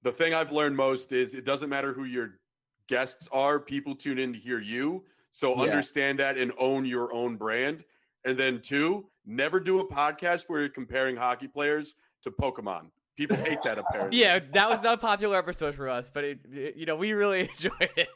the 0.04 0.12
thing 0.12 0.34
I've 0.34 0.52
learned 0.52 0.76
most 0.76 1.12
is 1.12 1.34
it 1.36 1.46
doesn't 1.46 1.70
matter 1.70 1.94
who 1.94 2.04
your 2.06 2.40
guests 2.88 3.28
are, 3.32 3.60
people 3.60 3.96
tune 3.96 4.20
in 4.20 4.34
to 4.34 4.40
hear 4.40 4.60
you. 4.60 5.04
So 5.32 5.56
Yeah. 5.56 5.64
understand 5.72 6.20
that 6.20 6.38
and 6.38 6.52
own 6.58 6.86
your 6.86 7.12
own 7.14 7.36
brand. 7.38 7.84
And 8.26 8.38
then 8.38 8.62
two, 8.62 9.10
never 9.26 9.60
do 9.60 9.80
a 9.80 9.88
podcast 9.88 10.44
where 10.48 10.60
you're 10.60 10.70
comparing 10.70 11.16
hockey 11.16 11.48
players 11.48 11.96
to 12.24 12.32
Pokemon. 12.32 12.92
People 13.18 13.38
hate 13.38 13.64
that 13.64 13.78
apparently. 13.80 14.20
yeah, 14.20 14.40
that 14.54 14.70
was 14.70 14.82
not 14.82 14.94
a 14.96 14.98
popular 14.98 15.38
episode 15.38 15.76
for 15.76 15.90
us, 15.90 16.12
but 16.14 16.24
it, 16.24 16.40
it- 16.52 16.76
you 16.76 16.86
know 16.86 16.96
we 16.96 17.14
really 17.14 17.42
enjoyed 17.50 17.90
it. 17.96 18.10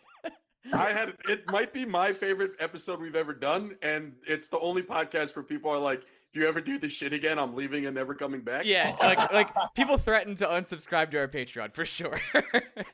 I 0.73 0.89
had 0.91 1.13
it 1.29 1.47
might 1.51 1.73
be 1.73 1.85
my 1.85 2.11
favorite 2.11 2.51
episode 2.59 2.99
we've 2.99 3.15
ever 3.15 3.33
done, 3.33 3.75
and 3.83 4.13
it's 4.27 4.47
the 4.49 4.59
only 4.59 4.81
podcast 4.81 5.35
where 5.35 5.43
people 5.43 5.69
are 5.69 5.77
like, 5.79 6.01
if 6.36 6.41
you 6.41 6.48
ever 6.49 6.60
do 6.60 6.78
this 6.78 6.91
shit 6.91 7.14
again, 7.14 7.40
I'm 7.40 7.56
leaving 7.56 7.86
and 7.86 7.95
never 7.95 8.14
coming 8.14 8.41
back. 8.41 8.66
Yeah, 8.66 8.94
like 9.02 9.32
like 9.32 9.48
people 9.74 9.98
threaten 9.98 10.36
to 10.38 10.45
unsubscribe 10.45 11.10
to 11.12 11.18
our 11.20 11.28
Patreon 11.30 11.74
for 11.74 11.86
sure. 11.86 12.20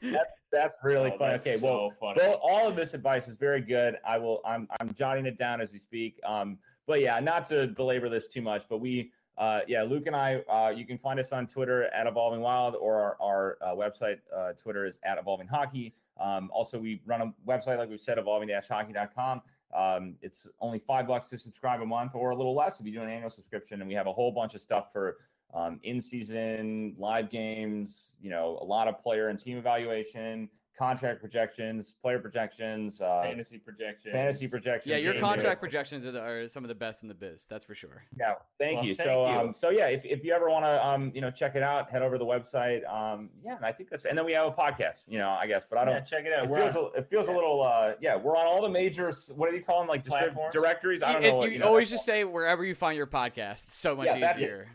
That's 0.01 0.35
that's 0.51 0.77
really 0.83 1.11
Oh, 1.11 1.17
funny. 1.17 1.31
that's 1.33 1.47
Okay, 1.47 1.57
well, 1.57 1.91
funny. 1.99 2.17
well, 2.19 2.39
all 2.43 2.67
of 2.67 2.75
this 2.75 2.93
advice 2.93 3.27
is 3.27 3.37
very 3.37 3.61
good. 3.61 3.97
I 4.05 4.17
will. 4.19 4.41
I'm 4.45 4.67
I'm 4.79 4.93
jotting 4.93 5.25
it 5.25 5.37
down 5.39 5.59
as 5.59 5.71
we 5.73 5.79
speak. 5.79 6.19
Um, 6.23 6.59
but 6.85 7.01
yeah, 7.01 7.19
not 7.19 7.45
to 7.47 7.67
belabor 7.67 8.09
this 8.09 8.27
too 8.27 8.41
much, 8.43 8.65
but 8.69 8.77
we. 8.79 9.11
Uh, 9.37 9.61
yeah, 9.67 9.81
Luke 9.81 10.03
and 10.05 10.15
I, 10.15 10.35
uh, 10.51 10.69
you 10.75 10.85
can 10.85 10.99
find 10.99 11.19
us 11.19 11.31
on 11.31 11.47
Twitter 11.47 11.85
at 11.85 12.05
Evolving 12.05 12.41
Wild 12.41 12.75
or 12.75 12.99
our, 12.99 13.17
our 13.21 13.57
uh, 13.61 13.73
website, 13.73 14.17
uh, 14.35 14.51
Twitter 14.53 14.85
is 14.85 14.99
at 15.03 15.17
Evolving 15.17 15.47
Hockey. 15.47 15.95
Um, 16.19 16.51
also, 16.53 16.77
we 16.77 17.01
run 17.07 17.21
a 17.21 17.33
website, 17.49 17.77
like 17.79 17.89
we 17.89 17.97
said, 17.97 18.19
evolving-hockey.com. 18.19 19.41
Um, 19.73 20.15
it's 20.21 20.47
only 20.59 20.79
five 20.79 21.07
bucks 21.07 21.27
to 21.29 21.37
subscribe 21.37 21.81
a 21.81 21.85
month 21.85 22.13
or 22.15 22.31
a 22.31 22.35
little 22.35 22.55
less 22.55 22.79
if 22.79 22.85
you 22.85 22.91
do 22.91 23.01
an 23.01 23.09
annual 23.09 23.29
subscription. 23.29 23.81
And 23.81 23.87
we 23.87 23.95
have 23.95 24.07
a 24.07 24.13
whole 24.13 24.31
bunch 24.31 24.55
of 24.55 24.61
stuff 24.61 24.91
for 24.91 25.17
um, 25.53 25.79
in-season 25.83 26.95
live 26.97 27.29
games, 27.29 28.15
you 28.21 28.29
know, 28.29 28.57
a 28.61 28.65
lot 28.65 28.87
of 28.87 29.01
player 29.01 29.27
and 29.29 29.37
team 29.37 29.57
evaluation, 29.57 30.49
contract 30.81 31.19
projections, 31.19 31.93
player 32.01 32.17
projections, 32.17 32.99
uh, 33.01 33.21
fantasy 33.23 33.59
projections. 33.59 34.11
fantasy 34.13 34.47
projections. 34.47 34.89
yeah, 34.89 34.97
your 34.97 35.13
contract 35.19 35.61
picks. 35.61 35.71
projections 35.71 36.03
are, 36.07 36.11
the, 36.11 36.19
are 36.19 36.47
some 36.47 36.63
of 36.63 36.69
the 36.69 36.73
best 36.75 37.03
in 37.03 37.07
the 37.07 37.13
biz. 37.13 37.45
That's 37.47 37.63
for 37.63 37.75
sure. 37.75 38.03
Yeah, 38.19 38.33
thank 38.57 38.77
Well, 38.77 38.85
you. 38.85 38.95
thank 38.95 39.07
so, 39.07 39.27
you. 39.29 39.37
um, 39.39 39.53
so 39.53 39.69
yeah, 39.69 39.85
if, 39.89 40.03
if 40.03 40.23
you 40.23 40.33
ever 40.33 40.49
want 40.49 40.65
to, 40.65 40.83
um, 40.87 41.11
you 41.13 41.21
know, 41.21 41.29
check 41.29 41.55
it 41.55 41.61
out, 41.61 41.91
head 41.91 42.01
over 42.01 42.15
to 42.15 42.19
the 42.19 42.25
website. 42.25 42.81
Um, 42.91 43.29
yeah, 43.45 43.57
and 43.57 43.65
I 43.65 43.71
think 43.71 43.91
that's, 43.91 44.05
and 44.05 44.17
then 44.17 44.25
we 44.25 44.33
have 44.33 44.47
a 44.47 44.51
podcast, 44.51 45.01
you 45.07 45.19
know, 45.19 45.29
I 45.29 45.45
guess, 45.45 45.65
but 45.69 45.77
I 45.77 45.85
don't. 45.85 45.93
Yeah, 45.93 45.99
check 46.01 46.25
it 46.25 46.33
out. 46.33 46.45
It 46.45 46.49
We're 46.49 46.61
feels, 46.61 46.75
on- 46.75 46.91
a, 46.95 46.97
it 46.99 47.09
feels 47.11 47.27
a 47.27 47.31
little, 47.31 47.61
uh, 47.61 47.93
yeah. 48.01 48.15
We're 48.15 48.35
on 48.35 48.47
all 48.47 48.63
the 48.63 48.69
major. 48.69 49.11
What 49.35 49.51
do 49.51 49.55
you 49.55 49.61
call 49.63 49.81
them? 49.81 49.87
Like 49.87 50.03
distri- 50.03 50.09
Platforms? 50.33 50.51
directories. 50.53 51.03
I 51.03 51.13
don't 51.13 51.21
You- 51.21 51.29
know. 51.29 51.37
what, 51.37 51.45
you 51.49 51.53
you 51.53 51.59
know, 51.59 51.67
always 51.67 51.89
that's- 51.91 51.99
just 51.99 52.05
say 52.07 52.23
wherever 52.23 52.65
you 52.65 52.73
find 52.73 52.97
your 52.97 53.05
podcast. 53.07 53.67
It's 53.67 53.75
so 53.77 53.95
much 53.95 54.07
yeah, 54.07 54.17
that 54.19 54.37
is- 54.37 54.41
easier. 54.41 54.67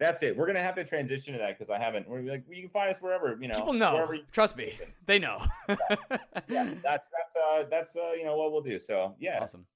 Yes, 0.00 0.08
that's 0.08 0.22
it. 0.22 0.36
We're 0.36 0.46
gonna 0.46 0.60
have 0.60 0.74
to 0.76 0.84
transition 0.84 1.32
to 1.32 1.38
that 1.38 1.58
because 1.58 1.70
I 1.70 1.78
haven't. 1.78 2.08
We're 2.08 2.22
like, 2.22 2.44
you 2.48 2.62
can 2.62 2.70
find 2.70 2.90
us 2.90 3.00
wherever, 3.00 3.38
you 3.40 3.48
know. 3.48 3.54
People 3.54 3.72
know. 3.72 4.12
You, 4.12 4.22
Trust 4.32 4.56
me, 4.56 4.78
they 5.06 5.18
know. 5.18 5.42
yeah, 6.48 6.74
that's 6.82 7.08
that's 7.08 7.36
uh 7.36 7.64
that's 7.70 7.96
uh 7.96 8.12
you 8.12 8.24
know 8.24 8.36
what 8.36 8.52
we'll 8.52 8.62
do. 8.62 8.78
So 8.78 9.14
yeah, 9.18 9.38
Awesome. 9.42 9.66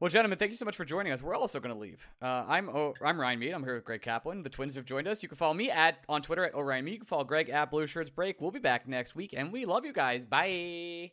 Well, 0.00 0.08
gentlemen, 0.08 0.38
thank 0.38 0.50
you 0.50 0.56
so 0.56 0.64
much 0.64 0.76
for 0.76 0.86
joining 0.86 1.12
us. 1.12 1.22
We're 1.22 1.36
also 1.36 1.60
going 1.60 1.74
to 1.74 1.78
leave. 1.78 2.08
Uh, 2.22 2.42
I'm 2.48 2.70
oh, 2.70 2.94
I'm 3.04 3.20
Ryan 3.20 3.38
Mead. 3.38 3.52
I'm 3.52 3.62
here 3.62 3.74
with 3.74 3.84
Greg 3.84 4.00
Kaplan. 4.00 4.42
The 4.42 4.48
twins 4.48 4.74
have 4.76 4.86
joined 4.86 5.06
us. 5.06 5.22
You 5.22 5.28
can 5.28 5.36
follow 5.36 5.52
me 5.52 5.70
at 5.70 5.98
on 6.08 6.22
Twitter 6.22 6.42
at 6.42 6.54
Orion 6.54 6.86
Mead. 6.86 6.92
You 6.92 6.98
can 7.00 7.06
follow 7.06 7.24
Greg 7.24 7.50
at 7.50 7.70
Blue 7.70 7.86
Shirts 7.86 8.08
Break. 8.08 8.40
We'll 8.40 8.50
be 8.50 8.60
back 8.60 8.88
next 8.88 9.14
week, 9.14 9.34
and 9.36 9.52
we 9.52 9.66
love 9.66 9.84
you 9.84 9.92
guys. 9.92 10.24
Bye. 10.24 11.12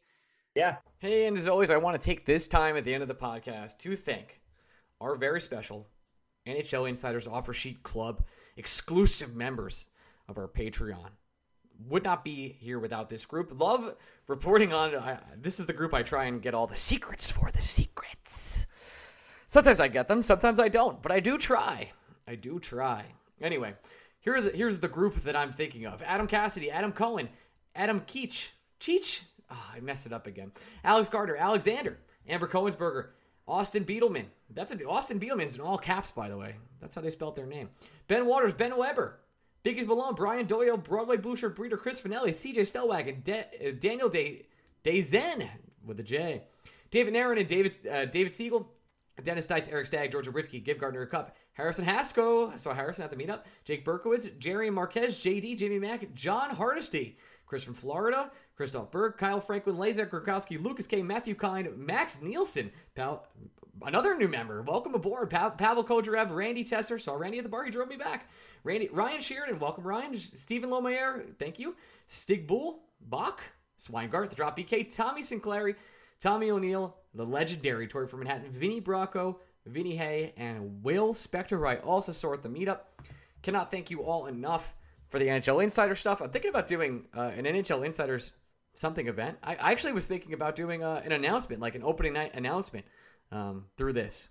yeah. 0.56 0.78
Hey, 1.00 1.26
and 1.26 1.38
as 1.38 1.50
always, 1.50 1.70
I 1.70 1.76
want 1.76 2.00
to 2.00 2.06
take 2.06 2.26
this 2.26 2.48
time 2.48 2.78
at 2.78 2.86
the 2.86 2.94
end 2.94 3.04
of 3.04 3.10
the 3.10 3.16
podcast 3.16 3.78
to 3.80 3.98
thank 3.98 4.40
our 5.02 5.18
very 5.18 5.42
special 5.42 5.90
NHL 6.48 6.88
Insiders 6.88 7.28
Offer 7.28 7.52
Sheet 7.52 7.84
Club 7.84 8.24
exclusive 8.58 9.36
members 9.36 9.86
of 10.28 10.38
our 10.38 10.48
Patreon. 10.48 11.10
Would 11.88 12.04
not 12.04 12.24
be 12.24 12.58
here 12.60 12.80
without 12.80 13.10
this 13.10 13.26
group. 13.26 13.52
Love 13.58 13.96
reporting 14.28 14.74
on. 14.74 14.96
I, 14.96 15.20
this 15.40 15.60
is 15.60 15.68
the 15.68 15.74
group 15.74 15.94
I 15.94 16.02
try 16.02 16.26
and 16.26 16.42
get 16.42 16.56
all 16.56 16.66
the 16.66 16.76
secrets 16.76 17.30
for. 17.30 17.52
The 17.52 17.62
secrets. 17.62 18.66
Sometimes 19.48 19.80
I 19.80 19.88
get 19.88 20.08
them, 20.08 20.22
sometimes 20.22 20.60
I 20.60 20.68
don't, 20.68 21.02
but 21.02 21.12
I 21.12 21.20
do 21.20 21.38
try. 21.38 21.92
I 22.28 22.36
do 22.36 22.60
try. 22.60 23.06
Anyway, 23.40 23.76
here's 24.20 24.80
the 24.80 24.88
group 24.88 25.24
that 25.24 25.36
I'm 25.36 25.54
thinking 25.54 25.86
of: 25.86 26.02
Adam 26.02 26.28
Cassidy, 26.28 26.72
Adam 26.72 26.92
Cohen, 26.92 27.30
Adam 27.76 28.02
Keach, 28.02 28.48
Cheech. 28.80 29.20
Ah, 29.50 29.72
I 29.74 29.80
messed 29.80 30.06
it 30.06 30.12
up 30.12 30.28
again. 30.28 30.52
Alex 30.84 31.08
Gardner, 31.10 31.38
Alexander, 31.38 32.00
Amber 32.28 32.48
Cohensberger, 32.48 33.10
Austin 33.48 33.86
Beetleman. 33.86 34.26
That's 34.54 34.72
a, 34.72 34.84
Austin 34.86 35.20
Beetleman's 35.20 35.56
in 35.56 35.62
all 35.62 35.78
caps, 35.78 36.12
by 36.12 36.30
the 36.30 36.38
way. 36.38 36.56
That's 36.82 36.96
how 36.96 37.02
they 37.02 37.10
spelled 37.10 37.36
their 37.36 37.46
name. 37.46 37.70
Ben 38.08 38.26
Waters, 38.26 38.54
Ben 38.54 38.78
Weber, 38.78 39.20
Biggies 39.64 39.88
Malone, 39.88 40.16
Brian 40.16 40.46
Doyle, 40.46 40.78
Broadway 40.78 41.18
Boucher, 41.18 41.50
Breeder, 41.50 41.78
Chris 41.78 42.00
Finelli, 42.00 42.30
CJ 42.30 42.60
Stellwagen, 42.60 43.24
De- 43.24 43.70
uh, 43.70 43.72
Daniel 43.80 44.10
Day 44.10 44.46
Dazen 44.84 45.50
with 45.86 46.00
a 46.00 46.04
J, 46.04 46.44
David 46.92 47.14
Naron 47.14 47.40
and 47.40 47.48
David 47.48 47.76
uh, 47.90 48.06
David 48.06 48.32
Siegel, 48.34 48.70
Dennis 49.24 49.48
Stites, 49.48 49.72
Eric 49.72 49.88
Stagg, 49.88 50.12
George 50.12 50.28
Obritsky, 50.28 50.64
Give 50.64 50.78
Gardner 50.78 51.02
a 51.02 51.08
cup, 51.08 51.36
Harrison 51.54 51.86
Haskell, 51.86 52.54
so 52.58 52.72
Harrison 52.72 53.04
at 53.04 53.10
the 53.10 53.16
meetup, 53.16 53.42
Jake 53.66 53.84
Berkowitz, 53.84 54.38
Jerry 54.38 54.70
Marquez, 54.70 55.16
JD, 55.16 55.58
Jimmy 55.58 55.80
Mack, 55.80 56.14
John 56.14 56.52
Hardesty, 56.52 57.18
Chris 57.48 57.64
from 57.64 57.74
Florida, 57.74 58.30
Christoph 58.58 58.92
Berg, 58.92 59.18
Kyle 59.18 59.40
Franklin, 59.40 59.78
Lazar 59.78 60.06
Grokowski, 60.06 60.62
Lucas 60.62 60.86
K, 60.86 61.02
Matthew 61.02 61.34
Kind, 61.34 61.76
Max 61.78 62.22
Nielsen, 62.22 62.70
another 63.86 64.18
new 64.18 64.28
member. 64.28 64.62
Welcome 64.62 64.94
aboard, 64.96 65.30
pa- 65.30 65.52
Pavel 65.52 65.86
Kojarev, 65.86 66.36
Randy 66.36 66.66
Tesser. 66.66 67.00
Saw 67.02 67.14
Randy 67.14 67.38
at 67.38 67.44
the 67.46 67.50
bar. 67.50 67.64
He 67.64 67.72
drove 67.72 67.88
me 67.88 67.96
back. 67.96 68.30
Randy, 68.66 68.90
Ryan 68.92 69.22
Sheridan, 69.22 69.60
welcome 69.60 69.88
Ryan. 69.88 70.20
Stephen 70.20 70.70
Lomayer, 70.70 71.24
thank 71.40 71.58
you. 71.58 71.76
Stig 72.08 72.48
Bull, 72.48 72.82
Bach, 73.00 73.42
Swinegart, 73.80 74.36
Drop 74.36 74.58
BK, 74.58 74.94
Tommy 74.94 75.24
Sinclair, 75.24 75.78
Tommy 76.20 76.52
O'Neill, 76.52 76.98
the 77.14 77.26
legendary 77.26 77.88
Tori 77.88 78.08
from 78.08 78.20
Manhattan, 78.20 78.52
Vinny 78.52 78.82
Bracco, 78.82 79.38
Vinny 79.66 79.96
Hay, 79.96 80.34
and 80.36 80.84
Will 80.84 81.14
Spector, 81.14 81.60
who 81.60 81.66
I 81.66 81.78
also 81.78 82.12
saw 82.12 82.34
at 82.34 82.44
the 82.44 82.50
meetup. 82.50 82.80
Cannot 83.42 83.72
thank 83.72 83.90
you 83.90 84.02
all 84.04 84.26
enough 84.26 84.74
for 85.10 85.20
the 85.20 85.28
NHL 85.28 85.64
Insider 85.64 85.96
stuff. 85.96 86.22
I'm 86.22 86.30
thinking 86.30 86.50
about 86.50 86.68
doing 86.68 87.06
uh, 87.16 87.32
an 87.36 87.46
NHL 87.46 87.86
Insiders 87.86 88.32
something 88.74 89.08
event. 89.08 89.38
I, 89.44 89.56
I 89.56 89.72
actually 89.72 89.94
was 89.94 90.08
thinking 90.08 90.34
about 90.34 90.56
doing 90.56 90.84
uh, 90.84 91.02
an 91.04 91.12
announcement, 91.12 91.62
like 91.62 91.76
an 91.76 91.84
opening 91.84 92.14
night 92.14 92.32
announcement 92.36 92.86
um, 93.32 93.66
through 93.78 93.94
this. 93.94 94.30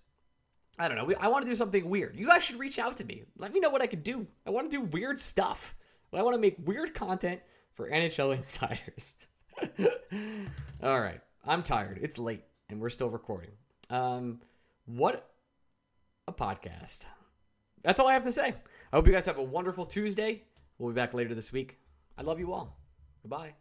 I 0.78 0.88
don't 0.88 0.96
know. 0.96 1.04
We, 1.04 1.14
I 1.16 1.28
want 1.28 1.44
to 1.44 1.50
do 1.50 1.56
something 1.56 1.88
weird. 1.88 2.16
You 2.16 2.26
guys 2.26 2.42
should 2.42 2.58
reach 2.58 2.78
out 2.78 2.96
to 2.98 3.04
me. 3.04 3.24
Let 3.38 3.52
me 3.52 3.60
know 3.60 3.70
what 3.70 3.82
I 3.82 3.86
could 3.86 4.04
do. 4.04 4.26
I 4.46 4.50
want 4.50 4.70
to 4.70 4.76
do 4.76 4.82
weird 4.82 5.18
stuff. 5.18 5.74
I 6.12 6.22
want 6.22 6.34
to 6.34 6.40
make 6.40 6.56
weird 6.64 6.94
content 6.94 7.40
for 7.74 7.90
NHL 7.90 8.36
insiders. 8.36 9.14
All 10.82 11.00
right. 11.00 11.20
I'm 11.44 11.62
tired. 11.62 11.98
It's 12.02 12.18
late 12.18 12.44
and 12.68 12.80
we're 12.80 12.90
still 12.90 13.10
recording. 13.10 13.50
Um, 13.90 14.40
what 14.86 15.30
a 16.26 16.32
podcast. 16.32 17.00
That's 17.82 18.00
all 18.00 18.08
I 18.08 18.14
have 18.14 18.24
to 18.24 18.32
say. 18.32 18.48
I 18.92 18.96
hope 18.96 19.06
you 19.06 19.12
guys 19.12 19.26
have 19.26 19.38
a 19.38 19.42
wonderful 19.42 19.86
Tuesday. 19.86 20.42
We'll 20.78 20.92
be 20.92 20.94
back 20.94 21.14
later 21.14 21.34
this 21.34 21.52
week. 21.52 21.78
I 22.18 22.22
love 22.22 22.38
you 22.38 22.52
all. 22.52 22.78
Goodbye. 23.22 23.54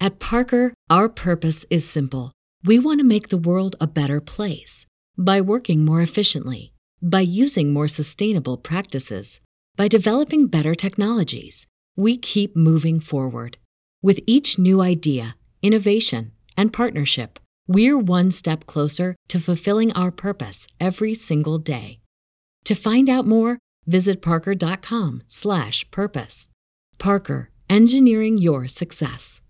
At 0.00 0.18
Parker, 0.18 0.74
Our 0.90 1.08
purpose 1.08 1.64
is 1.70 1.88
simple. 1.88 2.32
We 2.64 2.78
want 2.78 3.00
to 3.00 3.04
make 3.04 3.28
the 3.28 3.38
world 3.38 3.76
a 3.80 3.86
better 3.86 4.20
place 4.20 4.86
by 5.16 5.40
working 5.40 5.84
more 5.84 6.00
efficiently, 6.00 6.72
by 7.00 7.20
using 7.20 7.72
more 7.72 7.88
sustainable 7.88 8.56
practices, 8.56 9.40
by 9.76 9.88
developing 9.88 10.46
better 10.46 10.74
technologies. 10.74 11.66
We 11.96 12.16
keep 12.16 12.56
moving 12.56 13.00
forward. 13.00 13.58
With 14.02 14.20
each 14.26 14.58
new 14.58 14.80
idea, 14.80 15.36
innovation, 15.62 16.32
and 16.56 16.72
partnership, 16.72 17.38
we're 17.66 17.98
one 17.98 18.30
step 18.30 18.66
closer 18.66 19.16
to 19.28 19.40
fulfilling 19.40 19.92
our 19.92 20.10
purpose 20.10 20.66
every 20.78 21.14
single 21.14 21.58
day. 21.58 22.00
To 22.64 22.74
find 22.74 23.08
out 23.08 23.26
more, 23.26 23.58
visit 23.86 24.22
parker.com/purpose. 24.22 26.48
Parker, 26.98 27.50
engineering 27.70 28.38
your 28.38 28.68
success. 28.68 29.40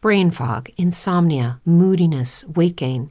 Brain 0.00 0.30
fog, 0.30 0.68
insomnia, 0.76 1.60
moodiness, 1.64 2.44
weight 2.46 2.76
gain. 2.76 3.10